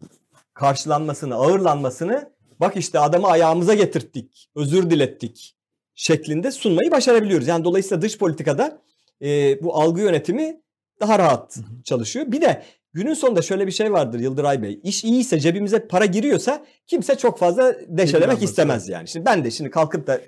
karşılanmasını, 0.54 1.34
ağırlanmasını 1.34 2.32
bak 2.60 2.76
işte 2.76 2.98
adamı 2.98 3.26
ayağımıza 3.26 3.74
getirttik, 3.74 4.50
özür 4.54 4.90
dilettik 4.90 5.56
şeklinde 5.94 6.50
sunmayı 6.50 6.90
başarabiliyoruz. 6.90 7.48
Yani 7.48 7.64
dolayısıyla 7.64 8.02
dış 8.02 8.18
politikada 8.18 8.82
e, 9.22 9.62
bu 9.62 9.74
algı 9.74 10.00
yönetimi 10.00 10.61
daha 11.02 11.18
rahat 11.18 11.58
çalışıyor. 11.84 12.26
Bir 12.28 12.40
de 12.40 12.62
günün 12.92 13.14
sonunda 13.14 13.42
şöyle 13.42 13.66
bir 13.66 13.72
şey 13.72 13.92
vardır 13.92 14.20
Yıldıray 14.20 14.62
Bey. 14.62 14.80
İş 14.82 15.04
iyiyse 15.04 15.40
cebimize 15.40 15.86
para 15.86 16.06
giriyorsa 16.06 16.64
kimse 16.86 17.14
çok 17.14 17.38
fazla 17.38 17.74
deşelemek 17.88 18.42
istemez 18.42 18.88
yani. 18.88 19.08
Şimdi 19.08 19.26
ben 19.26 19.44
de 19.44 19.50
şimdi 19.50 19.70
kalkıp 19.70 20.06
da 20.06 20.20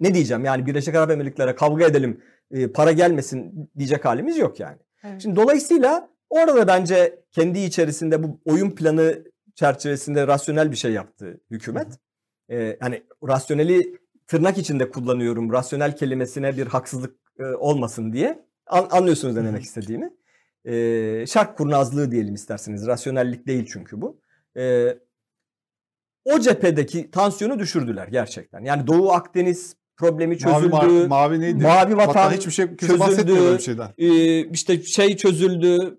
ne 0.00 0.14
diyeceğim 0.14 0.44
yani 0.44 0.66
Birleşik 0.66 0.94
Arap 0.94 1.10
Emirlikleri'ne 1.10 1.54
kavga 1.54 1.86
edelim 1.86 2.20
e, 2.50 2.68
para 2.72 2.92
gelmesin 2.92 3.70
diyecek 3.78 4.04
halimiz 4.04 4.38
yok 4.38 4.60
yani. 4.60 4.76
Evet. 5.04 5.22
Şimdi 5.22 5.36
dolayısıyla 5.36 6.08
orada 6.30 6.56
da 6.56 6.66
bence 6.66 7.22
kendi 7.32 7.58
içerisinde 7.58 8.22
bu 8.22 8.40
oyun 8.44 8.70
planı 8.70 9.24
çerçevesinde 9.54 10.26
rasyonel 10.26 10.70
bir 10.70 10.76
şey 10.76 10.92
yaptı 10.92 11.40
hükümet. 11.50 11.86
Ee, 12.50 12.76
hani 12.80 13.02
rasyoneli 13.28 13.98
tırnak 14.26 14.58
içinde 14.58 14.90
kullanıyorum. 14.90 15.52
Rasyonel 15.52 15.96
kelimesine 15.96 16.56
bir 16.56 16.66
haksızlık 16.66 17.16
e, 17.38 17.44
olmasın 17.44 18.12
diye. 18.12 18.47
An- 18.70 18.88
anlıyorsunuz 18.90 19.34
ne 19.34 19.44
demek 19.44 19.62
istediğimi. 19.62 20.10
Ee, 20.64 21.24
şark 21.28 21.56
kurnazlığı 21.58 22.10
diyelim 22.12 22.34
isterseniz. 22.34 22.86
Rasyonellik 22.86 23.46
değil 23.46 23.66
çünkü 23.72 24.00
bu. 24.00 24.20
Ee, 24.56 24.98
o 26.24 26.38
cephedeki 26.40 27.10
tansiyonu 27.10 27.58
düşürdüler 27.58 28.08
gerçekten. 28.08 28.64
Yani 28.64 28.86
Doğu 28.86 29.10
Akdeniz 29.12 29.76
problemi 29.96 30.36
Mavi, 30.44 30.52
çözüldü. 30.62 30.74
ma- 30.76 31.08
mavi 31.08 31.40
neydi? 31.40 31.62
Mavi 31.62 31.96
vatan 31.96 32.30
hiçbir 32.30 32.50
şey 32.52 32.76
çözüldü. 32.76 33.54
bir 33.54 33.58
şeyden. 33.58 33.88
Ee, 33.98 34.40
işte 34.48 34.82
şey 34.82 35.16
çözüldü 35.16 35.98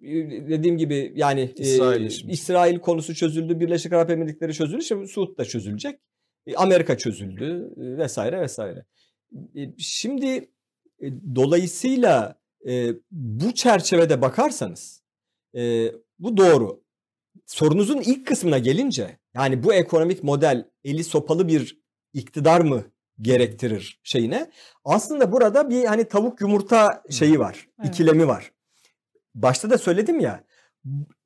dediğim 0.50 0.78
gibi 0.78 1.14
yani 1.16 1.42
e, 1.42 1.54
İsrail 1.62 2.06
işi. 2.06 2.28
İsrail 2.28 2.80
konusu 2.80 3.16
çözüldü 3.16 3.60
Birleşik 3.60 3.94
Arap 3.94 4.10
Emirlikleri 4.10 4.54
çözüldü 4.54 4.82
şimdi 4.84 5.08
Suud 5.08 5.38
da 5.38 5.46
çözülecek 5.46 6.00
E, 6.48 6.56
Amerika 6.56 6.98
çözüldü 6.98 7.70
e, 7.78 7.98
vesaire 7.98 8.42
vesaire 8.42 8.86
E, 9.56 9.62
şimdi 9.78 10.28
e, 11.02 11.08
dolayısıyla 11.36 12.39
e, 12.68 12.94
bu 13.12 13.54
çerçevede 13.54 14.22
bakarsanız 14.22 15.04
e, 15.56 15.92
bu 16.20 16.38
doğru 16.38 16.84
sorunuzun 17.46 18.02
ilk 18.02 18.28
kısmına 18.28 18.58
gelince 18.58 19.20
yani 19.36 19.64
bu 19.64 19.74
ekonomik 19.74 20.24
model 20.24 20.66
eli 20.84 21.04
sopalı 21.04 21.48
bir 21.48 21.80
iktidar 22.14 22.62
mı 22.62 22.84
gerektirir 23.22 24.00
şeyine 24.04 24.52
aslında 24.86 25.32
burada 25.32 25.70
bir 25.70 25.86
hani 25.86 26.08
tavuk 26.08 26.42
yumurta 26.42 27.04
şeyi 27.10 27.40
var 27.40 27.68
Evet. 27.80 27.90
ikilemi 27.90 28.28
var. 28.28 28.52
Başta 29.36 29.70
da 29.70 29.78
söyledim 29.78 30.20
ya 30.20 30.44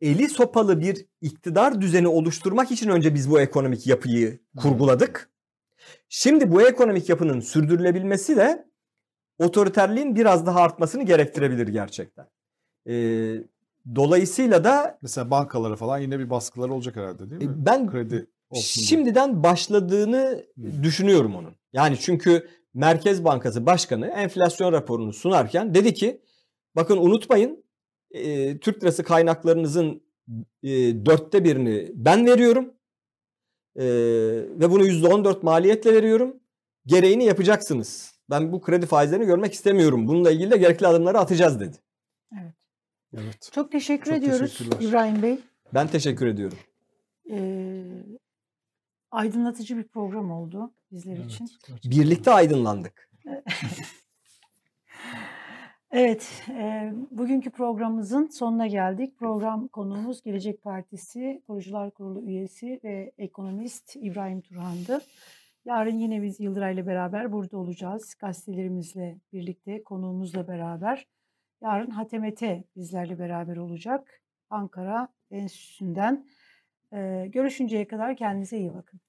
eli 0.02 0.30
sopalı 0.30 0.82
bir 0.82 1.06
iktidar 1.22 1.82
düzeni 1.82 2.08
oluşturmak 2.08 2.72
için 2.72 2.90
önce 2.90 3.16
biz 3.16 3.30
bu 3.32 3.42
ekonomik 3.42 3.88
yapıyı 3.88 4.40
kurguladık. 4.58 5.30
Şimdi 6.10 6.52
bu 6.52 6.62
ekonomik 6.62 7.10
yapının 7.10 7.40
sürdürülebilmesi 7.40 8.36
de 8.36 8.68
otoriterliğin 9.40 10.16
biraz 10.16 10.46
daha 10.46 10.62
artmasını 10.62 11.04
gerektirebilir 11.04 11.68
gerçekten. 11.68 12.26
Ee, 12.90 13.36
dolayısıyla 13.96 14.64
da 14.64 15.00
Mesela 15.02 15.32
bankalara 15.32 15.76
falan 15.76 15.98
yine 16.00 16.20
bir 16.20 16.30
baskıları 16.30 16.74
olacak 16.74 16.96
herhalde 16.96 17.30
değil 17.30 17.42
mi? 17.42 17.56
e, 17.62 17.66
ben 17.66 17.92
Kredi 17.92 18.28
olsun 18.50 18.82
diye. 18.82 18.88
şimdiden 18.88 19.44
başladığını 19.44 20.44
Hı. 20.56 20.84
düşünüyorum 20.84 21.36
onun. 21.36 21.56
Yani 21.74 21.98
çünkü 22.00 22.48
Merkez 22.74 23.24
Bankası 23.24 23.66
Başkanı 23.66 24.08
enflasyon 24.08 24.72
raporunu 24.72 25.14
sunarken 25.14 25.76
dedi 25.76 25.94
ki 25.94 26.22
bakın 26.76 26.98
unutmayın 26.98 27.64
e, 28.12 28.58
Türk 28.58 28.84
lirası 28.84 29.04
kaynaklarınızın 29.04 30.02
e, 30.64 30.70
dörtte 31.06 31.44
birini 31.44 31.92
ben 31.94 32.26
veriyorum 32.26 32.74
E, 33.76 33.86
ve 34.60 34.72
bunu 34.72 34.86
yüzde 34.86 35.08
on 35.08 35.26
dört 35.26 35.44
maliyetle 35.44 35.94
veriyorum. 35.94 36.36
Gereğini 36.86 37.26
yapacaksınız. 37.26 38.13
Ben 38.30 38.52
bu 38.52 38.62
kredi 38.62 38.86
faizlerini 38.86 39.26
görmek 39.26 39.54
istemiyorum. 39.54 40.08
Bununla 40.08 40.32
ilgili 40.32 40.52
de 40.52 40.58
gerekli 40.58 40.88
adımları 40.88 41.20
atacağız 41.20 41.60
dedi. 41.60 41.78
Evet. 42.42 42.54
Evet. 43.18 43.50
Çok 43.52 43.72
teşekkür 43.72 44.12
Çok 44.12 44.18
ediyoruz. 44.18 44.60
İbrahim 44.80 45.22
Bey. 45.22 45.40
Ben 45.74 45.88
teşekkür 45.88 46.28
ediyorum. 46.28 46.58
Ee, 47.32 47.84
aydınlatıcı 49.12 49.78
bir 49.78 49.84
program 49.88 50.32
oldu 50.32 50.74
bizler 50.92 51.16
Evet, 51.18 51.26
için. 51.26 51.46
gerçekten. 51.68 51.92
Birlikte 51.92 52.32
aydınlandık. 52.32 53.10
Evet, 55.96 56.44
e, 56.50 56.94
bugünkü 57.12 57.50
programımızın 57.50 58.28
sonuna 58.28 58.68
geldik. 58.68 59.18
Program 59.20 59.68
konuğumuz 59.68 60.22
Gelecek 60.22 60.64
Partisi 60.64 61.42
Kurucular 61.48 61.92
Kurulu 61.92 62.26
üyesi 62.26 62.80
ve 62.84 63.12
ekonomist 63.18 63.96
İbrahim 63.96 64.42
Turhan'dı. 64.42 65.02
Yarın 65.66 65.98
yine 66.00 66.22
biz 66.24 66.40
Yıldıray'la 66.40 66.88
beraber 66.88 67.32
burada 67.32 67.58
olacağız. 67.58 68.16
Gazetelerimizle 68.20 69.20
birlikte, 69.34 69.84
konuğumuzla 69.84 70.48
beraber. 70.48 71.08
Yarın 71.62 71.92
Hatemete 71.92 72.64
bizlerle 72.76 73.20
beraber 73.20 73.58
olacak. 73.58 74.22
Ankara 74.50 75.08
Enstitüsü'nden. 75.32 76.28
E, 76.94 77.28
görüşünceye 77.28 77.88
kadar 77.88 78.16
kendinize 78.16 78.58
iyi 78.58 78.74
bakın. 78.74 79.00